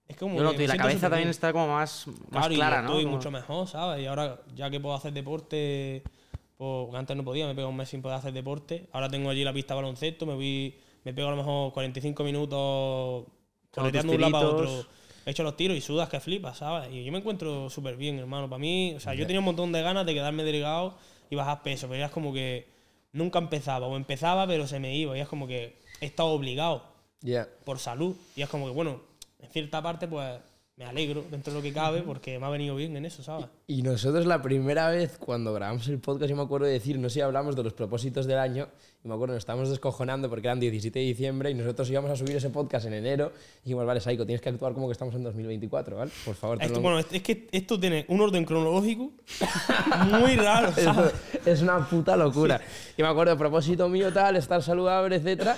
es 0.09 0.16
como 0.16 0.37
Yo 0.37 0.45
noto, 0.45 0.62
y 0.62 0.66
la 0.66 0.77
cabeza 0.77 1.09
también 1.11 1.29
está 1.29 1.53
como 1.53 1.69
más, 1.69 2.07
más 2.07 2.16
Claro, 2.31 2.53
y 2.53 2.57
clara, 2.57 2.83
¿no? 2.83 2.88
estoy 2.88 3.05
Como- 3.05 3.16
mucho 3.16 3.31
mejor, 3.31 3.66
¿sabes? 3.69 4.03
Y 4.03 4.07
ahora, 4.07 4.40
ya 4.55 4.71
que 4.71 4.79
puedo 4.81 4.95
hacer 4.95 5.12
deporte, 5.12 6.03
pues 6.57 6.95
antes 6.95 7.16
no 7.16 7.25
podía, 7.25 7.47
me 7.47 7.55
pego 7.55 7.69
un 7.69 7.77
mes 7.77 7.88
sin 7.88 8.03
poder 8.03 8.19
hacer 8.19 8.33
deporte. 8.33 8.88
Ahora 8.92 9.09
tengo 9.09 9.31
allí 9.31 9.42
la 9.45 9.53
pista 9.53 9.75
de 9.75 9.83
baloncesto, 9.83 10.25
me 10.27 10.35
voy, 10.35 10.75
me 11.05 11.12
pego 11.12 11.29
a 11.29 11.31
lo 11.33 11.37
mejor 11.38 11.73
45 11.73 12.25
minutos 12.25 13.25
correteando 13.71 14.12
un 14.12 14.21
lado 14.21 14.33
para 14.33 14.47
otro. 14.49 14.87
He 15.27 15.31
hecho 15.33 15.42
los 15.42 15.57
tiros 15.57 15.77
y 15.77 15.81
sudas 15.81 16.09
que 16.09 16.21
flipas, 16.21 16.59
¿sabes? 16.59 16.88
Y 16.92 17.05
yo 17.05 17.11
me 17.11 17.19
encuentro 17.19 17.69
súper 17.69 17.97
bien, 17.97 18.19
hermano. 18.21 18.49
Para 18.49 18.61
mí, 18.61 18.95
o 18.97 19.01
sea, 19.01 19.12
yo 19.14 19.27
tenía 19.27 19.40
un 19.40 19.45
montón 19.47 19.73
de 19.73 19.83
ganas 19.83 20.07
de 20.07 20.14
quedarme 20.14 20.45
delgado 20.45 20.97
y 21.29 21.35
bajar 21.35 21.62
peso, 21.64 21.88
pero 21.88 21.99
ya 21.99 22.07
es 22.07 22.12
como 22.12 22.33
que 22.33 22.69
nunca 23.12 23.40
empezaba, 23.40 23.88
o 23.88 23.97
empezaba, 23.97 24.47
pero 24.47 24.69
se 24.69 24.79
me 24.79 24.95
iba, 24.95 25.19
y 25.19 25.21
es 25.21 25.27
como 25.27 25.49
que 25.49 25.81
he 26.01 26.07
estado 26.07 26.29
obligado 26.29 26.85
Ya. 27.23 27.49
por 27.64 27.81
salud. 27.81 28.14
Y 28.37 28.42
es 28.42 28.49
como 28.49 28.66
que, 28.66 28.73
bueno, 28.73 29.01
en 29.38 29.51
cierta 29.51 29.83
parte, 29.83 30.09
pues 30.09 30.40
me 30.79 30.85
alegro 30.85 31.25
dentro 31.31 31.55
de 31.55 31.59
lo 31.59 31.62
que 31.62 31.72
cabe 31.72 32.03
porque 32.03 32.38
me 32.38 32.44
ha 32.44 32.51
venido 32.51 32.77
bien 32.77 32.94
en 32.99 33.07
eso, 33.07 33.22
¿sabes? 33.22 33.46
Y 33.66 33.81
nosotros 33.81 34.27
la 34.27 34.42
primera 34.42 34.90
vez 34.90 35.16
cuando 35.16 35.55
grabamos 35.55 35.88
el 35.88 35.99
podcast, 36.01 36.29
yo 36.29 36.37
me 36.37 36.42
acuerdo 36.42 36.66
de 36.66 36.75
decir, 36.75 36.99
no 36.99 37.09
sé 37.09 37.14
si 37.14 37.20
hablamos 37.22 37.57
de 37.57 37.62
los 37.62 37.72
propósitos 37.72 38.27
del 38.27 38.38
año, 38.38 38.68
y 39.03 39.09
me 39.09 39.14
acuerdo, 39.14 39.33
nos 39.33 39.40
estábamos 39.40 39.70
descojonando 39.70 40.29
porque 40.29 40.49
eran 40.49 40.61
17 40.61 40.99
de 40.99 41.05
diciembre 41.07 41.51
y 41.51 41.55
nosotros 41.55 41.88
íbamos 41.88 42.11
a 42.11 42.16
subir 42.16 42.37
ese 42.37 42.51
podcast 42.51 42.85
en 42.87 42.92
enero 42.92 43.33
y 43.62 43.68
dijimos, 43.68 43.87
vale, 43.87 44.01
Saiko, 44.01 44.27
tienes 44.27 44.42
que 44.42 44.51
actuar 44.51 44.75
como 44.75 44.88
que 44.88 44.92
estamos 44.92 45.14
en 45.14 45.22
2024, 45.22 45.96
¿vale? 45.96 46.11
Por 46.27 46.35
favor, 46.35 46.62
Esto, 46.62 46.79
bueno, 46.83 46.99
es 46.99 47.07
que 47.07 47.49
esto 47.53 47.81
tiene 47.81 48.05
un 48.09 48.20
orden 48.20 48.44
cronológico 48.44 49.12
muy 50.11 50.37
raro, 50.37 50.72
¿sabes? 50.77 51.14
es 51.46 51.62
una 51.62 51.88
puta 51.88 52.18
locura. 52.18 52.61
Y 52.99 53.01
me 53.01 53.09
acuerdo, 53.09 53.35
propósito 53.38 53.88
mío 53.88 54.12
tal, 54.12 54.37
estar 54.37 54.62
saludable, 54.62 55.16
etcétera. 55.16 55.57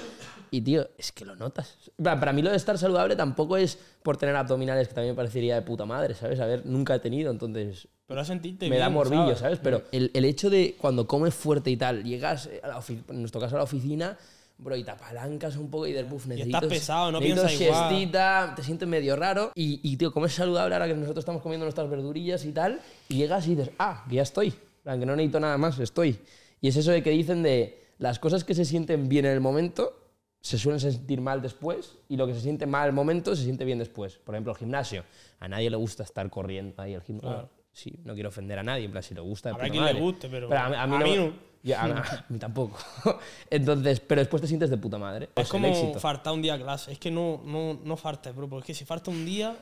Y 0.51 0.61
tío, 0.63 0.89
es 0.97 1.13
que 1.13 1.25
lo 1.25 1.37
notas. 1.37 1.77
Para 2.03 2.33
mí 2.33 2.43
lo 2.43 2.51
de 2.51 2.57
estar 2.57 2.79
saludable 2.79 3.17
tampoco 3.17 3.57
es 3.57 3.79
por 4.03 4.17
tener 4.17 4.37
abdominales, 4.37 4.89
que 4.89 4.95
también 4.95 5.15
me 5.15 5.17
parecería 5.17 5.55
de 5.55 5.63
puta 5.63 5.85
madre, 5.85 6.15
¿sabes? 6.15 6.41
A 6.41 6.47
ver, 6.47 6.65
nunca 6.67 6.95
he 6.95 6.99
tenido, 7.01 7.31
entonces 7.31 7.89
Pero 8.07 8.25
sentirte 8.25 8.69
me 8.69 8.79
da 8.79 8.87
bien, 8.87 8.95
morbillo, 8.95 9.37
¿sabes? 9.37 9.59
Pero 9.63 9.83
el, 9.93 10.11
el 10.15 10.25
hecho 10.25 10.51
de 10.51 10.77
cuando 10.79 11.07
comes 11.07 11.35
fuerte 11.35 11.71
y 11.71 11.77
tal, 11.77 12.05
llegas, 12.05 12.47
eh, 12.47 12.61
a 12.63 12.69
la 12.69 12.83
en 12.89 13.21
nuestro 13.21 13.41
caso 13.41 13.57
a 13.57 13.59
la 13.59 13.65
oficina, 13.65 14.17
bro, 14.59 14.77
y 14.77 14.85
te 14.85 14.91
apalancas 14.91 15.57
un 15.57 15.71
poco 15.71 15.87
y 15.87 15.93
del 15.93 16.07
buff, 16.07 16.27
necesito... 16.27 16.57
estás 16.57 16.71
pesado, 16.71 17.13
no 17.13 17.21
piensas 17.21 17.53
igual. 17.61 17.91
siestita, 17.91 18.53
te 18.57 18.63
sientes 18.63 18.89
medio 18.89 19.17
raro 19.17 19.53
y, 19.55 19.81
y, 19.83 19.97
tío, 19.97 20.13
comes 20.13 20.33
saludable 20.33 20.75
ahora 20.75 20.89
que 20.89 20.95
nosotros 20.95 21.23
estamos 21.23 21.43
comiendo 21.43 21.65
nuestras 21.65 21.89
verdurillas 21.89 22.45
y 22.45 22.53
tal, 22.53 22.81
y 23.09 23.17
llegas 23.17 23.47
y 23.47 23.55
dices, 23.55 23.71
ah, 23.79 24.05
que 24.09 24.17
ya 24.17 24.23
estoy, 24.23 24.51
que 24.51 25.07
no 25.07 25.15
necesito 25.17 25.41
nada 25.41 25.59
más, 25.59 25.79
estoy. 25.79 26.19
Y 26.61 26.69
es 26.69 26.77
eso 26.77 26.91
de 26.91 27.03
que 27.03 27.11
dicen 27.11 27.43
de 27.43 27.85
las 27.99 28.19
cosas 28.19 28.45
que 28.45 28.55
se 28.55 28.65
sienten 28.65 29.09
bien 29.09 29.27
en 29.27 29.33
el 29.33 29.41
momento 29.41 30.08
se 30.49 30.59
suelen 30.59 30.81
sentir 30.81 31.21
mal 31.21 31.43
después 31.43 31.99
y 32.09 32.17
lo 32.17 32.27
que 32.27 32.33
se 32.35 32.41
siente 32.41 32.65
mal 32.67 32.85
al 32.85 32.93
momento 32.93 33.37
se 33.37 33.45
siente 33.45 33.65
bien 33.65 33.79
después. 33.79 34.17
Por 34.19 34.35
ejemplo, 34.35 34.53
el 34.53 34.59
gimnasio. 34.59 35.05
A 35.41 35.49
nadie 35.49 35.69
le 35.71 35.77
gusta 35.77 36.03
estar 36.03 36.29
corriendo 36.31 36.81
ahí 36.81 36.95
al 36.95 37.03
gimnasio. 37.03 37.29
Claro. 37.31 37.51
Sí, 37.73 37.95
no 38.05 38.15
quiero 38.15 38.31
ofender 38.31 38.59
a 38.59 38.63
nadie, 38.63 38.87
en 38.87 38.91
plan, 38.91 39.03
si 39.03 39.15
le 39.15 39.21
gusta. 39.21 39.51
de 39.51 39.55
Habrá 39.55 39.69
quien 39.69 39.85
le 39.85 39.93
guste, 39.95 40.29
pero 40.29 40.47
a, 40.57 40.69
mí- 40.69 40.77
a 40.77 40.87
mí 40.87 40.97
a 40.97 40.99
no. 40.99 41.05
mí 41.07 41.17
no. 41.17 41.33
Ya, 41.63 41.83
a, 41.83 41.87
a 41.87 42.25
mí 42.29 42.39
tampoco. 42.39 42.79
Entonces, 43.51 44.01
pero 44.01 44.21
después 44.21 44.41
te 44.41 44.49
sientes 44.49 44.71
de 44.71 44.77
puta 44.79 44.97
madre. 44.99 45.29
Es 45.35 45.45
el 45.47 45.51
como 45.51 45.95
faltar 45.99 46.33
un 46.33 46.41
día 46.43 46.55
a 46.55 46.59
clase. 46.59 46.93
Es 46.93 46.99
que 46.99 47.11
no, 47.11 47.43
no, 47.45 47.79
no 47.85 47.97
faltes, 47.97 48.35
bro. 48.35 48.49
Porque 48.49 48.63
es 48.73 48.79
que 48.79 48.81
si 48.81 48.85
falta 48.85 49.11
un 49.11 49.25
día, 49.27 49.57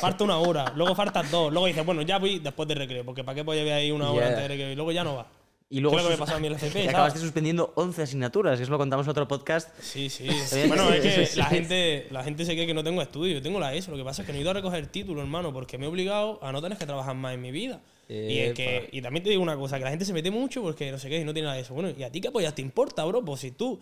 falta 0.00 0.24
una 0.24 0.38
hora. 0.38 0.72
Luego 0.74 0.94
faltas 0.94 1.30
dos. 1.30 1.52
Luego 1.52 1.66
dices, 1.66 1.84
bueno, 1.84 2.02
ya 2.02 2.18
voy 2.18 2.38
después 2.38 2.66
del 2.68 2.78
recreo. 2.78 3.04
Porque 3.04 3.22
¿para 3.24 3.34
qué 3.36 3.42
voy 3.42 3.58
a 3.58 3.62
ir 3.66 3.72
ahí 3.72 3.90
una 3.90 4.10
hora 4.10 4.20
Yeah. 4.20 4.28
antes 4.28 4.42
del 4.42 4.48
recreo? 4.48 4.72
Y 4.72 4.74
luego 4.76 4.92
ya 4.92 5.04
no 5.04 5.16
va. 5.16 5.26
Y 5.74 5.80
luego 5.80 5.96
¿Qué 5.96 6.02
es 6.02 6.04
lo 6.04 6.10
que 6.10 6.14
sus- 6.14 6.20
me 6.20 6.26
pasó 6.26 6.36
a 6.36 6.40
mí 6.40 6.46
en 6.46 6.52
el 6.52 6.56
FP, 6.56 6.78
y 6.78 6.82
¿sabes? 6.82 6.94
acabaste 6.94 7.18
suspendiendo 7.18 7.72
11 7.74 8.02
asignaturas, 8.02 8.56
que 8.56 8.62
eso 8.62 8.70
lo 8.70 8.78
contamos 8.78 9.04
en 9.06 9.10
otro 9.10 9.26
podcast. 9.26 9.76
Sí, 9.80 10.08
sí. 10.08 10.28
bueno, 10.68 10.88
es 10.92 11.00
que 11.32 11.36
la, 11.36 11.46
gente, 11.46 12.06
la 12.12 12.22
gente 12.22 12.44
se 12.44 12.52
cree 12.52 12.64
que 12.64 12.74
no 12.74 12.84
tengo 12.84 13.02
estudio. 13.02 13.34
Yo 13.34 13.42
tengo 13.42 13.58
la 13.58 13.74
ESO. 13.74 13.90
Lo 13.90 13.96
que 13.96 14.04
pasa 14.04 14.22
es 14.22 14.26
que 14.26 14.32
no 14.32 14.38
he 14.38 14.42
ido 14.42 14.50
a 14.52 14.54
recoger 14.54 14.86
título, 14.86 15.20
hermano, 15.20 15.52
porque 15.52 15.76
me 15.76 15.86
he 15.86 15.88
obligado 15.88 16.38
a 16.44 16.52
no 16.52 16.62
tener 16.62 16.78
que 16.78 16.86
trabajar 16.86 17.16
más 17.16 17.34
en 17.34 17.40
mi 17.40 17.50
vida. 17.50 17.80
Y, 18.08 18.38
es 18.38 18.54
que, 18.54 18.88
y 18.92 19.02
también 19.02 19.24
te 19.24 19.30
digo 19.30 19.42
una 19.42 19.56
cosa, 19.56 19.78
que 19.78 19.84
la 19.84 19.90
gente 19.90 20.04
se 20.04 20.12
mete 20.12 20.30
mucho 20.30 20.62
porque 20.62 20.92
no 20.92 20.98
sé 21.00 21.08
qué 21.08 21.18
y 21.18 21.24
no 21.24 21.32
tiene 21.32 21.46
nada 21.46 21.56
de 21.56 21.62
eso. 21.62 21.74
Bueno, 21.74 21.90
¿y 21.98 22.04
a 22.04 22.12
ti 22.12 22.20
qué 22.20 22.30
pollas 22.30 22.54
te 22.54 22.62
importa, 22.62 23.04
bro? 23.04 23.24
Pues 23.24 23.40
si 23.40 23.50
tú 23.50 23.80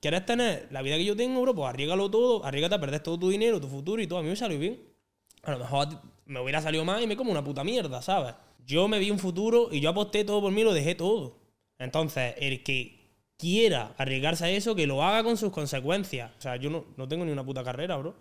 quieres 0.00 0.24
tener 0.24 0.68
la 0.70 0.82
vida 0.82 0.96
que 0.98 1.04
yo 1.04 1.16
tengo, 1.16 1.42
bro, 1.42 1.52
pues 1.52 1.68
arriesgalo 1.68 2.08
todo, 2.12 2.44
arriesgate 2.44 2.76
a 2.76 2.80
perder 2.80 3.00
todo 3.00 3.18
tu 3.18 3.28
dinero, 3.28 3.60
tu 3.60 3.66
futuro 3.66 4.00
y 4.00 4.06
todo. 4.06 4.20
A 4.20 4.22
mí 4.22 4.28
me 4.28 4.36
salió 4.36 4.56
bien. 4.56 4.78
A 5.42 5.50
lo 5.50 5.58
mejor 5.58 5.88
me 6.26 6.38
hubiera 6.38 6.62
salido 6.62 6.84
más 6.84 7.02
y 7.02 7.08
me 7.08 7.16
como 7.16 7.32
una 7.32 7.42
puta 7.42 7.64
mierda, 7.64 8.00
¿sabes? 8.02 8.34
Yo 8.64 8.88
me 8.88 8.98
vi 8.98 9.10
un 9.10 9.18
futuro 9.18 9.68
y 9.70 9.80
yo 9.80 9.90
aposté 9.90 10.24
todo 10.24 10.40
por 10.40 10.52
mí 10.52 10.62
lo 10.62 10.72
dejé 10.72 10.94
todo. 10.94 11.38
Entonces, 11.78 12.34
el 12.38 12.62
que 12.62 13.02
quiera 13.36 13.94
arriesgarse 13.98 14.44
a 14.44 14.50
eso, 14.50 14.76
que 14.76 14.86
lo 14.86 15.02
haga 15.02 15.24
con 15.24 15.36
sus 15.36 15.50
consecuencias. 15.50 16.30
O 16.38 16.40
sea, 16.40 16.56
yo 16.56 16.70
no, 16.70 16.84
no 16.96 17.08
tengo 17.08 17.24
ni 17.24 17.32
una 17.32 17.44
puta 17.44 17.64
carrera, 17.64 17.96
bro. 17.96 18.14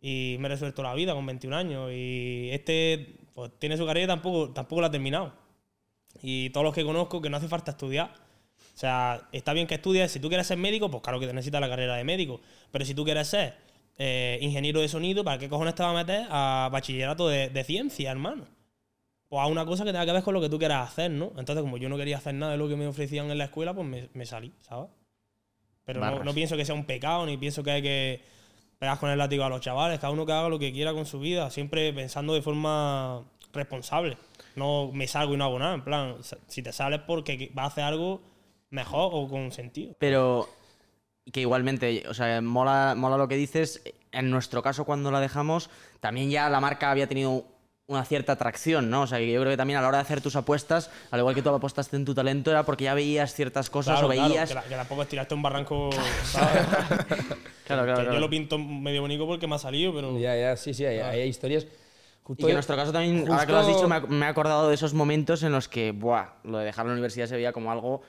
Y 0.00 0.36
me 0.40 0.46
he 0.46 0.50
resuelto 0.50 0.82
la 0.82 0.92
vida 0.94 1.14
con 1.14 1.24
21 1.24 1.56
años. 1.56 1.90
Y 1.92 2.48
este, 2.50 3.16
pues 3.32 3.52
tiene 3.60 3.76
su 3.76 3.86
carrera 3.86 4.04
y 4.04 4.08
tampoco, 4.08 4.50
tampoco 4.52 4.80
la 4.80 4.88
ha 4.88 4.90
terminado. 4.90 5.32
Y 6.20 6.50
todos 6.50 6.64
los 6.64 6.74
que 6.74 6.84
conozco, 6.84 7.22
que 7.22 7.30
no 7.30 7.36
hace 7.36 7.46
falta 7.46 7.70
estudiar. 7.70 8.12
O 8.74 8.78
sea, 8.78 9.28
está 9.30 9.52
bien 9.52 9.68
que 9.68 9.76
estudies. 9.76 10.10
Si 10.10 10.18
tú 10.18 10.28
quieres 10.28 10.48
ser 10.48 10.58
médico, 10.58 10.90
pues 10.90 11.02
claro 11.02 11.20
que 11.20 11.28
te 11.28 11.32
necesitas 11.32 11.60
la 11.60 11.68
carrera 11.68 11.94
de 11.94 12.02
médico. 12.02 12.40
Pero 12.72 12.84
si 12.84 12.92
tú 12.92 13.04
quieres 13.04 13.28
ser 13.28 13.54
eh, 13.98 14.38
ingeniero 14.42 14.80
de 14.80 14.88
sonido, 14.88 15.22
¿para 15.22 15.38
qué 15.38 15.48
cojones 15.48 15.76
te 15.76 15.84
vas 15.84 15.92
a 15.92 15.94
meter 15.94 16.26
a 16.28 16.68
bachillerato 16.72 17.28
de, 17.28 17.50
de 17.50 17.62
ciencia, 17.62 18.10
hermano? 18.10 18.55
Pues 19.28 19.42
a 19.42 19.46
una 19.46 19.66
cosa 19.66 19.84
que 19.84 19.90
tenga 19.92 20.06
que 20.06 20.12
ver 20.12 20.22
con 20.22 20.34
lo 20.34 20.40
que 20.40 20.48
tú 20.48 20.58
quieras 20.58 20.88
hacer, 20.88 21.10
¿no? 21.10 21.32
Entonces, 21.36 21.62
como 21.62 21.76
yo 21.78 21.88
no 21.88 21.96
quería 21.96 22.18
hacer 22.18 22.34
nada 22.34 22.52
de 22.52 22.58
lo 22.58 22.68
que 22.68 22.76
me 22.76 22.86
ofrecían 22.86 23.30
en 23.30 23.38
la 23.38 23.44
escuela, 23.44 23.74
pues 23.74 23.86
me, 23.86 24.08
me 24.14 24.24
salí, 24.24 24.52
¿sabes? 24.60 24.88
Pero 25.84 26.00
no, 26.00 26.24
no 26.24 26.34
pienso 26.34 26.56
que 26.56 26.64
sea 26.64 26.74
un 26.74 26.84
pecado, 26.84 27.26
ni 27.26 27.36
pienso 27.36 27.62
que 27.62 27.70
hay 27.70 27.82
que 27.82 28.22
pegar 28.78 28.98
con 28.98 29.10
el 29.10 29.18
látigo 29.18 29.44
a 29.44 29.48
los 29.48 29.60
chavales. 29.60 29.98
Cada 29.98 30.12
uno 30.12 30.26
que 30.26 30.32
haga 30.32 30.48
lo 30.48 30.58
que 30.58 30.72
quiera 30.72 30.92
con 30.92 31.06
su 31.06 31.18
vida, 31.20 31.50
siempre 31.50 31.92
pensando 31.92 32.34
de 32.34 32.42
forma 32.42 33.24
responsable. 33.52 34.18
No 34.54 34.90
me 34.92 35.06
salgo 35.06 35.34
y 35.34 35.36
no 35.36 35.44
hago 35.44 35.58
nada. 35.58 35.74
En 35.74 35.84
plan, 35.84 36.16
si 36.46 36.62
te 36.62 36.72
sales 36.72 37.00
porque 37.06 37.50
vas 37.54 37.64
a 37.64 37.68
hacer 37.68 37.84
algo 37.84 38.22
mejor 38.70 39.10
o 39.12 39.28
con 39.28 39.52
sentido. 39.52 39.94
Pero 39.98 40.48
que 41.32 41.40
igualmente, 41.40 42.04
o 42.08 42.14
sea, 42.14 42.40
mola, 42.40 42.94
mola 42.96 43.16
lo 43.16 43.28
que 43.28 43.36
dices. 43.36 43.82
En 44.12 44.30
nuestro 44.30 44.62
caso, 44.62 44.84
cuando 44.84 45.10
la 45.10 45.20
dejamos, 45.20 45.70
también 46.00 46.30
ya 46.30 46.48
la 46.48 46.60
marca 46.60 46.90
había 46.90 47.06
tenido 47.06 47.44
una 47.88 48.04
cierta 48.04 48.32
atracción, 48.32 48.90
¿no? 48.90 49.02
O 49.02 49.06
sea, 49.06 49.18
que 49.18 49.30
yo 49.30 49.40
creo 49.40 49.52
que 49.52 49.56
también 49.56 49.78
a 49.78 49.82
la 49.82 49.86
hora 49.88 49.98
de 49.98 50.02
hacer 50.02 50.20
tus 50.20 50.34
apuestas, 50.34 50.90
al 51.12 51.20
igual 51.20 51.36
que 51.36 51.42
tú 51.42 51.50
apostaste 51.50 51.94
en 51.96 52.04
tu 52.04 52.14
talento, 52.14 52.50
era 52.50 52.64
porque 52.64 52.84
ya 52.84 52.94
veías 52.94 53.32
ciertas 53.32 53.70
cosas 53.70 53.94
Claro, 54.00 54.08
o 54.08 54.10
claro, 54.10 54.28
veías. 54.28 54.48
que, 54.48 54.54
la- 54.56 54.62
que 54.64 54.74
tampoco 54.74 55.02
es 55.02 55.08
tirarte 55.08 55.34
un 55.34 55.42
barranco. 55.42 55.90
¿sabes? 56.24 56.66
Claro, 56.66 57.84
claro, 57.84 57.86
Que 57.86 57.92
claro. 57.92 58.12
Yo 58.14 58.20
lo 58.20 58.28
pinto 58.30 58.58
medio 58.58 59.02
bonito 59.02 59.24
porque 59.26 59.46
me 59.46 59.54
ha 59.54 59.58
salido, 59.58 59.94
pero. 59.94 60.18
Ya, 60.18 60.34
ya, 60.36 60.56
sí, 60.56 60.74
sí, 60.74 60.84
hay, 60.84 60.98
hay 60.98 61.28
historias. 61.28 61.64
Y 61.64 61.68
Justo 62.24 62.46
que 62.46 62.50
en 62.52 62.56
nuestro 62.56 62.74
caso 62.74 62.90
también, 62.92 63.24
ahora 63.30 63.46
que 63.46 63.52
lo 63.52 63.58
has 63.58 63.66
justo- 63.66 63.86
dicho, 63.88 64.08
me, 64.08 64.26
he 64.26 64.28
acordado 64.28 64.68
de 64.68 64.74
esos 64.74 64.92
momentos 64.92 65.44
en 65.44 65.52
los 65.52 65.68
que, 65.68 65.92
buah, 65.92 66.26
lo 66.42 66.58
de 66.58 66.64
dejar 66.64 66.86
la 66.86 66.92
universidad 66.92 67.28
se 67.28 67.36
veía 67.36 67.52
como 67.52 67.70
algo 67.70 68.02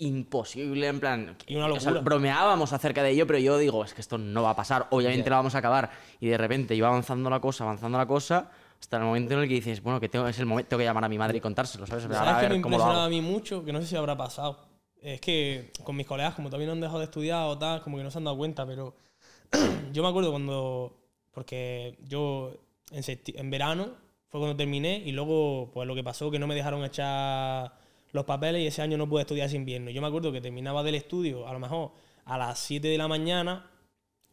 imposible, 0.00 0.86
en 0.86 1.00
plan... 1.00 1.36
Y 1.48 1.56
una 1.56 1.66
o 1.66 1.80
sea, 1.80 1.90
locura. 1.90 2.02
bromeábamos 2.04 2.72
acerca 2.72 3.02
de 3.02 3.10
ello, 3.10 3.26
pero 3.26 3.40
yo 3.40 3.58
digo, 3.58 3.84
es 3.84 3.94
que 3.94 4.00
esto 4.00 4.16
no 4.16 4.44
va 4.44 4.50
a 4.50 4.54
pasar, 4.56 4.86
obviamente 4.90 5.28
lo 5.28 5.34
vamos 5.34 5.56
a 5.56 5.58
acabar. 5.58 5.90
Y 6.20 6.28
de 6.28 6.38
repente 6.38 6.76
iba 6.76 6.86
avanzando 6.86 7.28
la 7.30 7.40
cosa, 7.40 7.64
avanzando 7.64 7.98
la 7.98 8.06
cosa, 8.06 8.48
hasta 8.80 8.96
el 8.96 9.04
momento 9.04 9.34
en 9.34 9.40
el 9.40 9.48
que 9.48 9.54
dices, 9.54 9.82
bueno, 9.82 10.00
que 10.00 10.08
tengo, 10.08 10.26
es 10.28 10.38
el 10.38 10.46
momento, 10.46 10.70
tengo 10.70 10.78
que 10.78 10.84
llamar 10.84 11.04
a 11.04 11.08
mi 11.08 11.18
madre 11.18 11.38
y 11.38 11.40
contárselo, 11.40 11.86
¿sabes? 11.86 12.04
¿Sabes 12.04 12.18
a 12.18 12.40
ver 12.40 12.50
me 12.52 12.62
cómo 12.62 12.76
impresionaba 12.76 13.04
a 13.04 13.08
mí 13.08 13.20
mucho? 13.20 13.64
Que 13.64 13.72
no 13.72 13.80
sé 13.80 13.86
si 13.86 13.96
habrá 13.96 14.16
pasado. 14.16 14.58
Es 15.00 15.20
que 15.20 15.72
con 15.84 15.96
mis 15.96 16.06
colegas, 16.06 16.34
como 16.34 16.48
no 16.48 16.72
han 16.72 16.80
dejado 16.80 16.98
de 16.98 17.04
estudiar 17.04 17.46
o 17.46 17.58
tal, 17.58 17.82
como 17.82 17.96
que 17.96 18.02
no 18.02 18.10
se 18.10 18.18
han 18.18 18.24
dado 18.24 18.36
cuenta, 18.36 18.66
pero 18.66 18.94
yo 19.92 20.02
me 20.02 20.08
acuerdo 20.08 20.30
cuando. 20.30 20.94
Porque 21.32 21.96
yo 22.08 22.52
en, 22.90 23.04
en 23.06 23.50
verano 23.50 23.90
fue 24.28 24.40
cuando 24.40 24.56
terminé 24.56 25.02
y 25.04 25.12
luego, 25.12 25.70
pues 25.72 25.86
lo 25.86 25.94
que 25.94 26.02
pasó, 26.02 26.30
que 26.30 26.38
no 26.38 26.46
me 26.46 26.54
dejaron 26.54 26.84
echar 26.84 27.72
los 28.12 28.24
papeles 28.24 28.62
y 28.62 28.66
ese 28.66 28.82
año 28.82 28.96
no 28.96 29.08
pude 29.08 29.22
estudiar 29.22 29.46
ese 29.46 29.56
invierno. 29.56 29.90
Yo 29.90 30.00
me 30.00 30.08
acuerdo 30.08 30.32
que 30.32 30.40
terminaba 30.40 30.82
del 30.82 30.96
estudio, 30.96 31.46
a 31.46 31.52
lo 31.52 31.58
mejor 31.58 31.92
a 32.24 32.36
las 32.36 32.58
7 32.58 32.88
de 32.88 32.98
la 32.98 33.08
mañana, 33.08 33.70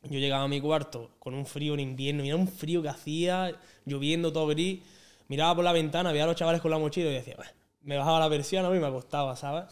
yo 0.03 0.19
llegaba 0.19 0.43
a 0.43 0.47
mi 0.47 0.61
cuarto 0.61 1.11
con 1.19 1.33
un 1.33 1.45
frío 1.45 1.73
en 1.73 1.79
invierno, 1.79 2.23
mira 2.23 2.35
un 2.35 2.47
frío 2.47 2.81
que 2.81 2.89
hacía, 2.89 3.55
lloviendo 3.85 4.31
todo 4.33 4.47
gris, 4.47 4.81
miraba 5.27 5.55
por 5.55 5.63
la 5.63 5.71
ventana, 5.71 6.11
veía 6.11 6.23
a 6.23 6.27
los 6.27 6.35
chavales 6.35 6.61
con 6.61 6.71
la 6.71 6.77
mochila 6.77 7.09
y 7.09 7.13
decía, 7.13 7.35
"Bah", 7.37 7.51
me 7.81 7.97
bajaba 7.97 8.19
la 8.19 8.29
persiana 8.29 8.67
y 8.75 8.79
me 8.79 8.87
acostaba, 8.87 9.35
¿sabes? 9.35 9.65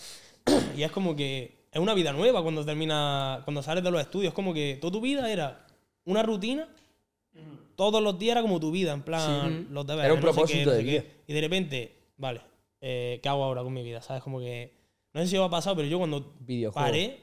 y 0.77 0.83
es 0.83 0.91
como 0.91 1.15
que 1.15 1.63
es 1.71 1.79
una 1.79 1.93
vida 1.93 2.13
nueva 2.13 2.43
cuando 2.43 2.63
termina, 2.63 3.41
cuando 3.45 3.63
sales 3.63 3.83
de 3.83 3.91
los 3.91 3.99
estudios, 3.99 4.29
es 4.31 4.35
como 4.35 4.53
que 4.53 4.77
toda 4.79 4.91
tu 4.93 5.01
vida 5.01 5.31
era 5.31 5.65
una 6.05 6.21
rutina, 6.21 6.67
todos 7.75 8.01
los 8.03 8.19
días 8.19 8.33
era 8.33 8.41
como 8.43 8.59
tu 8.59 8.69
vida, 8.71 8.93
en 8.93 9.01
plan, 9.01 9.67
los 9.71 9.85
deberes, 9.87 10.05
Era 10.05 10.13
un 10.13 10.19
no 10.19 10.27
sé 10.27 10.29
qué, 10.29 10.35
propósito 10.35 10.71
de 10.71 10.83
vida. 10.83 11.03
Y 11.27 11.33
de 11.33 11.41
repente, 11.41 11.95
vale, 12.17 12.41
eh, 12.79 13.19
¿qué 13.23 13.29
hago 13.29 13.43
ahora 13.43 13.63
con 13.63 13.73
mi 13.73 13.81
vida? 13.81 14.01
¿Sabes? 14.01 14.21
Como 14.21 14.39
que, 14.39 14.71
no 15.13 15.21
sé 15.21 15.27
si 15.27 15.37
os 15.37 15.47
ha 15.47 15.49
pasado, 15.49 15.75
pero 15.75 15.87
yo 15.87 15.97
cuando 15.97 16.35
paré, 16.73 17.19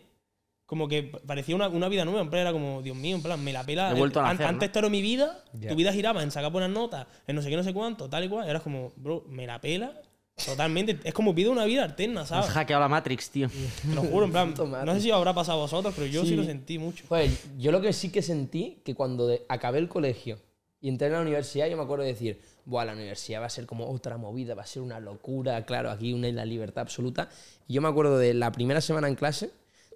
como 0.70 0.86
que 0.86 1.02
parecía 1.02 1.56
una, 1.56 1.66
una 1.68 1.88
vida 1.88 2.04
nueva. 2.04 2.20
En 2.20 2.30
plan, 2.30 2.42
era 2.42 2.52
como, 2.52 2.80
Dios 2.80 2.96
mío, 2.96 3.16
en 3.16 3.22
plan, 3.22 3.42
me 3.42 3.52
la 3.52 3.64
pela. 3.64 3.90
He 3.90 3.94
vuelto 3.94 4.20
a 4.20 4.22
nacer, 4.22 4.46
Antes 4.46 4.60
¿no? 4.60 4.66
esto 4.66 4.78
era 4.78 4.88
mi 4.88 5.02
vida, 5.02 5.42
Ya. 5.52 5.68
tu 5.68 5.74
vida 5.74 5.92
giraba 5.92 6.22
en 6.22 6.30
sacar 6.30 6.52
buenas 6.52 6.70
notas, 6.70 7.08
en 7.26 7.34
no 7.34 7.42
sé 7.42 7.50
qué, 7.50 7.56
no 7.56 7.64
sé 7.64 7.74
cuánto, 7.74 8.08
tal 8.08 8.22
y 8.22 8.28
cual. 8.28 8.46
Y 8.46 8.52
es 8.56 8.62
como, 8.62 8.92
bro, 8.96 9.24
me 9.28 9.48
la 9.48 9.60
pela 9.60 9.92
totalmente. 10.46 10.98
es 11.02 11.12
como 11.12 11.34
pido 11.34 11.50
una 11.50 11.64
vida 11.64 11.82
alterna, 11.82 12.20
Has 12.22 12.28
¿sabes? 12.28 12.50
hackeado 12.50 12.80
la 12.80 12.88
Matrix, 12.88 13.30
tío. 13.30 13.48
Te 13.82 13.94
lo 13.94 14.02
juro, 14.02 14.26
en 14.26 14.30
plan, 14.32 14.54
no 14.86 14.94
sé 14.94 15.00
si 15.00 15.10
habrá 15.10 15.34
pasado 15.34 15.58
a 15.58 15.62
vosotros, 15.62 15.92
pero 15.96 16.06
yo 16.06 16.22
sí, 16.22 16.28
Sí. 16.28 16.36
lo 16.36 16.44
sentí 16.44 16.78
mucho. 16.78 17.04
Joder, 17.08 17.30
yo 17.58 17.72
lo 17.72 17.80
que 17.80 17.92
sí 17.92 18.10
que 18.10 18.22
sentí, 18.22 18.78
que 18.84 18.94
cuando 18.94 19.26
de- 19.26 19.42
acabé 19.48 19.80
el 19.80 19.88
colegio 19.88 20.38
y 20.80 20.88
entré 20.88 21.08
en 21.08 21.14
la 21.14 21.20
universidad, 21.20 21.66
yo 21.68 21.76
me 21.76 21.82
acuerdo 21.82 22.04
de 22.04 22.12
decir, 22.12 22.40
Buah, 22.64 22.84
la 22.84 22.92
universidad 22.92 23.40
va 23.42 23.46
a 23.46 23.50
ser 23.50 23.66
como 23.66 23.90
otra 23.90 24.16
movida, 24.18 24.54
va 24.54 24.62
a 24.62 24.66
ser 24.66 24.82
una 24.82 25.00
locura, 25.00 25.64
claro, 25.66 25.90
aquí 25.90 26.12
una 26.12 26.28
la 26.30 26.44
libertad 26.44 26.82
absoluta. 26.82 27.28
Y 27.66 27.74
yo 27.74 27.82
me 27.82 27.88
acuerdo 27.88 28.18
de 28.18 28.34
la 28.34 28.52
primera 28.52 28.80
semana 28.80 29.08
en 29.08 29.16
clase, 29.16 29.50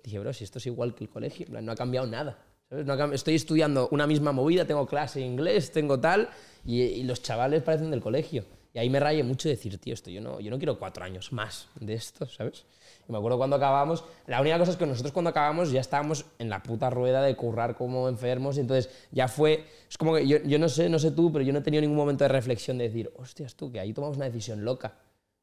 dije, 0.04 0.18
bro, 0.18 0.32
si 0.32 0.44
esto 0.44 0.58
es 0.58 0.66
igual 0.66 0.94
que 0.94 1.04
el 1.04 1.10
colegio, 1.10 1.46
no 1.48 1.72
ha 1.72 1.76
cambiado 1.76 2.06
nada. 2.06 2.38
¿sabes? 2.68 2.86
No 2.86 2.92
ha 2.92 2.96
cam- 2.96 3.12
estoy 3.12 3.34
estudiando 3.34 3.88
una 3.90 4.06
misma 4.06 4.32
movida, 4.32 4.64
tengo 4.66 4.86
clase 4.86 5.20
de 5.20 5.26
inglés, 5.26 5.72
tengo 5.72 5.98
tal, 6.00 6.28
y, 6.64 6.80
y 6.82 7.02
los 7.04 7.22
chavales 7.22 7.62
parecen 7.62 7.90
del 7.90 8.00
colegio. 8.00 8.44
Y 8.72 8.78
ahí 8.80 8.90
me 8.90 8.98
rayé 8.98 9.22
mucho 9.22 9.48
decir, 9.48 9.78
tío, 9.78 9.94
esto 9.94 10.10
yo 10.10 10.20
no, 10.20 10.40
yo 10.40 10.50
no 10.50 10.58
quiero 10.58 10.78
cuatro 10.80 11.04
años 11.04 11.32
más 11.32 11.68
de 11.78 11.94
esto, 11.94 12.26
¿sabes? 12.26 12.64
Y 13.08 13.12
me 13.12 13.18
acuerdo 13.18 13.38
cuando 13.38 13.54
acabamos, 13.54 14.02
la 14.26 14.40
única 14.40 14.58
cosa 14.58 14.72
es 14.72 14.76
que 14.76 14.84
nosotros 14.86 15.12
cuando 15.12 15.30
acabamos 15.30 15.70
ya 15.70 15.80
estábamos 15.80 16.24
en 16.40 16.48
la 16.50 16.60
puta 16.62 16.90
rueda 16.90 17.22
de 17.22 17.36
currar 17.36 17.76
como 17.76 18.08
enfermos, 18.08 18.56
y 18.56 18.60
entonces 18.60 18.90
ya 19.12 19.28
fue, 19.28 19.64
es 19.88 19.96
como 19.96 20.14
que 20.16 20.26
yo, 20.26 20.38
yo 20.44 20.58
no 20.58 20.68
sé, 20.68 20.88
no 20.88 20.98
sé 20.98 21.12
tú, 21.12 21.30
pero 21.32 21.44
yo 21.44 21.52
no 21.52 21.60
he 21.60 21.62
tenido 21.62 21.82
ningún 21.82 21.96
momento 21.96 22.24
de 22.24 22.28
reflexión 22.28 22.76
de 22.78 22.88
decir, 22.88 23.12
hostias 23.16 23.54
tú, 23.54 23.70
que 23.70 23.78
ahí 23.78 23.92
tomamos 23.92 24.16
una 24.16 24.26
decisión 24.26 24.64
loca. 24.64 24.96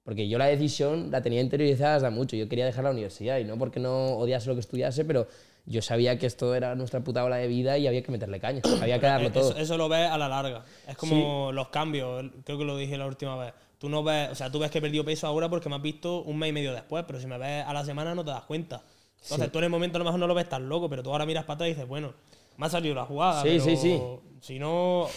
Porque 0.03 0.27
yo 0.27 0.37
la 0.37 0.45
decisión 0.45 1.11
la 1.11 1.21
tenía 1.21 1.41
interiorizada 1.41 1.95
desde 1.95 2.09
mucho, 2.09 2.35
yo 2.35 2.49
quería 2.49 2.65
dejar 2.65 2.83
la 2.83 2.91
universidad 2.91 3.37
y 3.37 3.43
no 3.43 3.57
porque 3.57 3.79
no 3.79 4.17
odiase 4.17 4.47
lo 4.49 4.55
que 4.55 4.61
estudiase, 4.61 5.05
pero 5.05 5.27
yo 5.65 5.81
sabía 5.83 6.17
que 6.17 6.25
esto 6.25 6.55
era 6.55 6.73
nuestra 6.73 7.01
puta 7.01 7.23
ola 7.23 7.35
de 7.35 7.47
vida 7.47 7.77
y 7.77 7.85
había 7.87 8.01
que 8.01 8.11
meterle 8.11 8.39
caña, 8.39 8.61
había 8.81 8.99
que 8.99 9.05
darlo 9.05 9.27
Eh, 9.27 9.31
todo. 9.31 9.51
Eso, 9.51 9.59
eso 9.59 9.77
lo 9.77 9.87
ves 9.89 10.09
a 10.09 10.17
la 10.17 10.27
larga. 10.27 10.63
Es 10.87 10.97
como 10.97 11.51
los 11.51 11.67
cambios, 11.69 12.25
creo 12.43 12.57
que 12.57 12.65
lo 12.65 12.77
dije 12.77 12.97
la 12.97 13.05
última 13.05 13.35
vez. 13.37 13.53
Tú 13.77 13.89
no 13.89 14.03
ves, 14.03 14.29
o 14.31 14.35
sea, 14.35 14.51
tú 14.51 14.59
ves 14.59 14.71
que 14.71 14.79
he 14.79 14.81
perdido 14.81 15.05
peso 15.05 15.27
ahora 15.27 15.49
porque 15.49 15.69
me 15.69 15.75
has 15.75 15.81
visto 15.81 16.21
un 16.23 16.37
mes 16.37 16.49
y 16.49 16.53
medio 16.53 16.73
después, 16.73 17.03
pero 17.05 17.19
si 17.19 17.27
me 17.27 17.37
ves 17.37 17.63
a 17.65 17.73
la 17.73 17.85
semana 17.85 18.13
no 18.15 18.23
te 18.25 18.31
das 18.31 18.43
cuenta. 18.43 18.83
Entonces 19.23 19.51
tú 19.51 19.59
en 19.59 19.65
el 19.65 19.69
momento 19.69 19.97
a 19.97 19.99
lo 19.99 20.05
mejor 20.05 20.19
no 20.19 20.25
lo 20.27 20.33
ves 20.33 20.49
tan 20.49 20.67
loco, 20.67 20.89
pero 20.89 21.03
tú 21.03 21.11
ahora 21.11 21.27
miras 21.27 21.45
para 21.45 21.55
atrás 21.55 21.67
y 21.69 21.73
dices, 21.73 21.87
bueno, 21.87 22.13
me 22.61 22.67
ha 22.67 22.69
salido 22.69 22.93
la 22.95 23.05
jugada. 23.05 23.41
Sí, 23.41 23.49
pero 23.49 23.63
sí, 23.63 23.75
sí. 23.77 23.99
Si 24.39 24.59
no, 24.59 25.07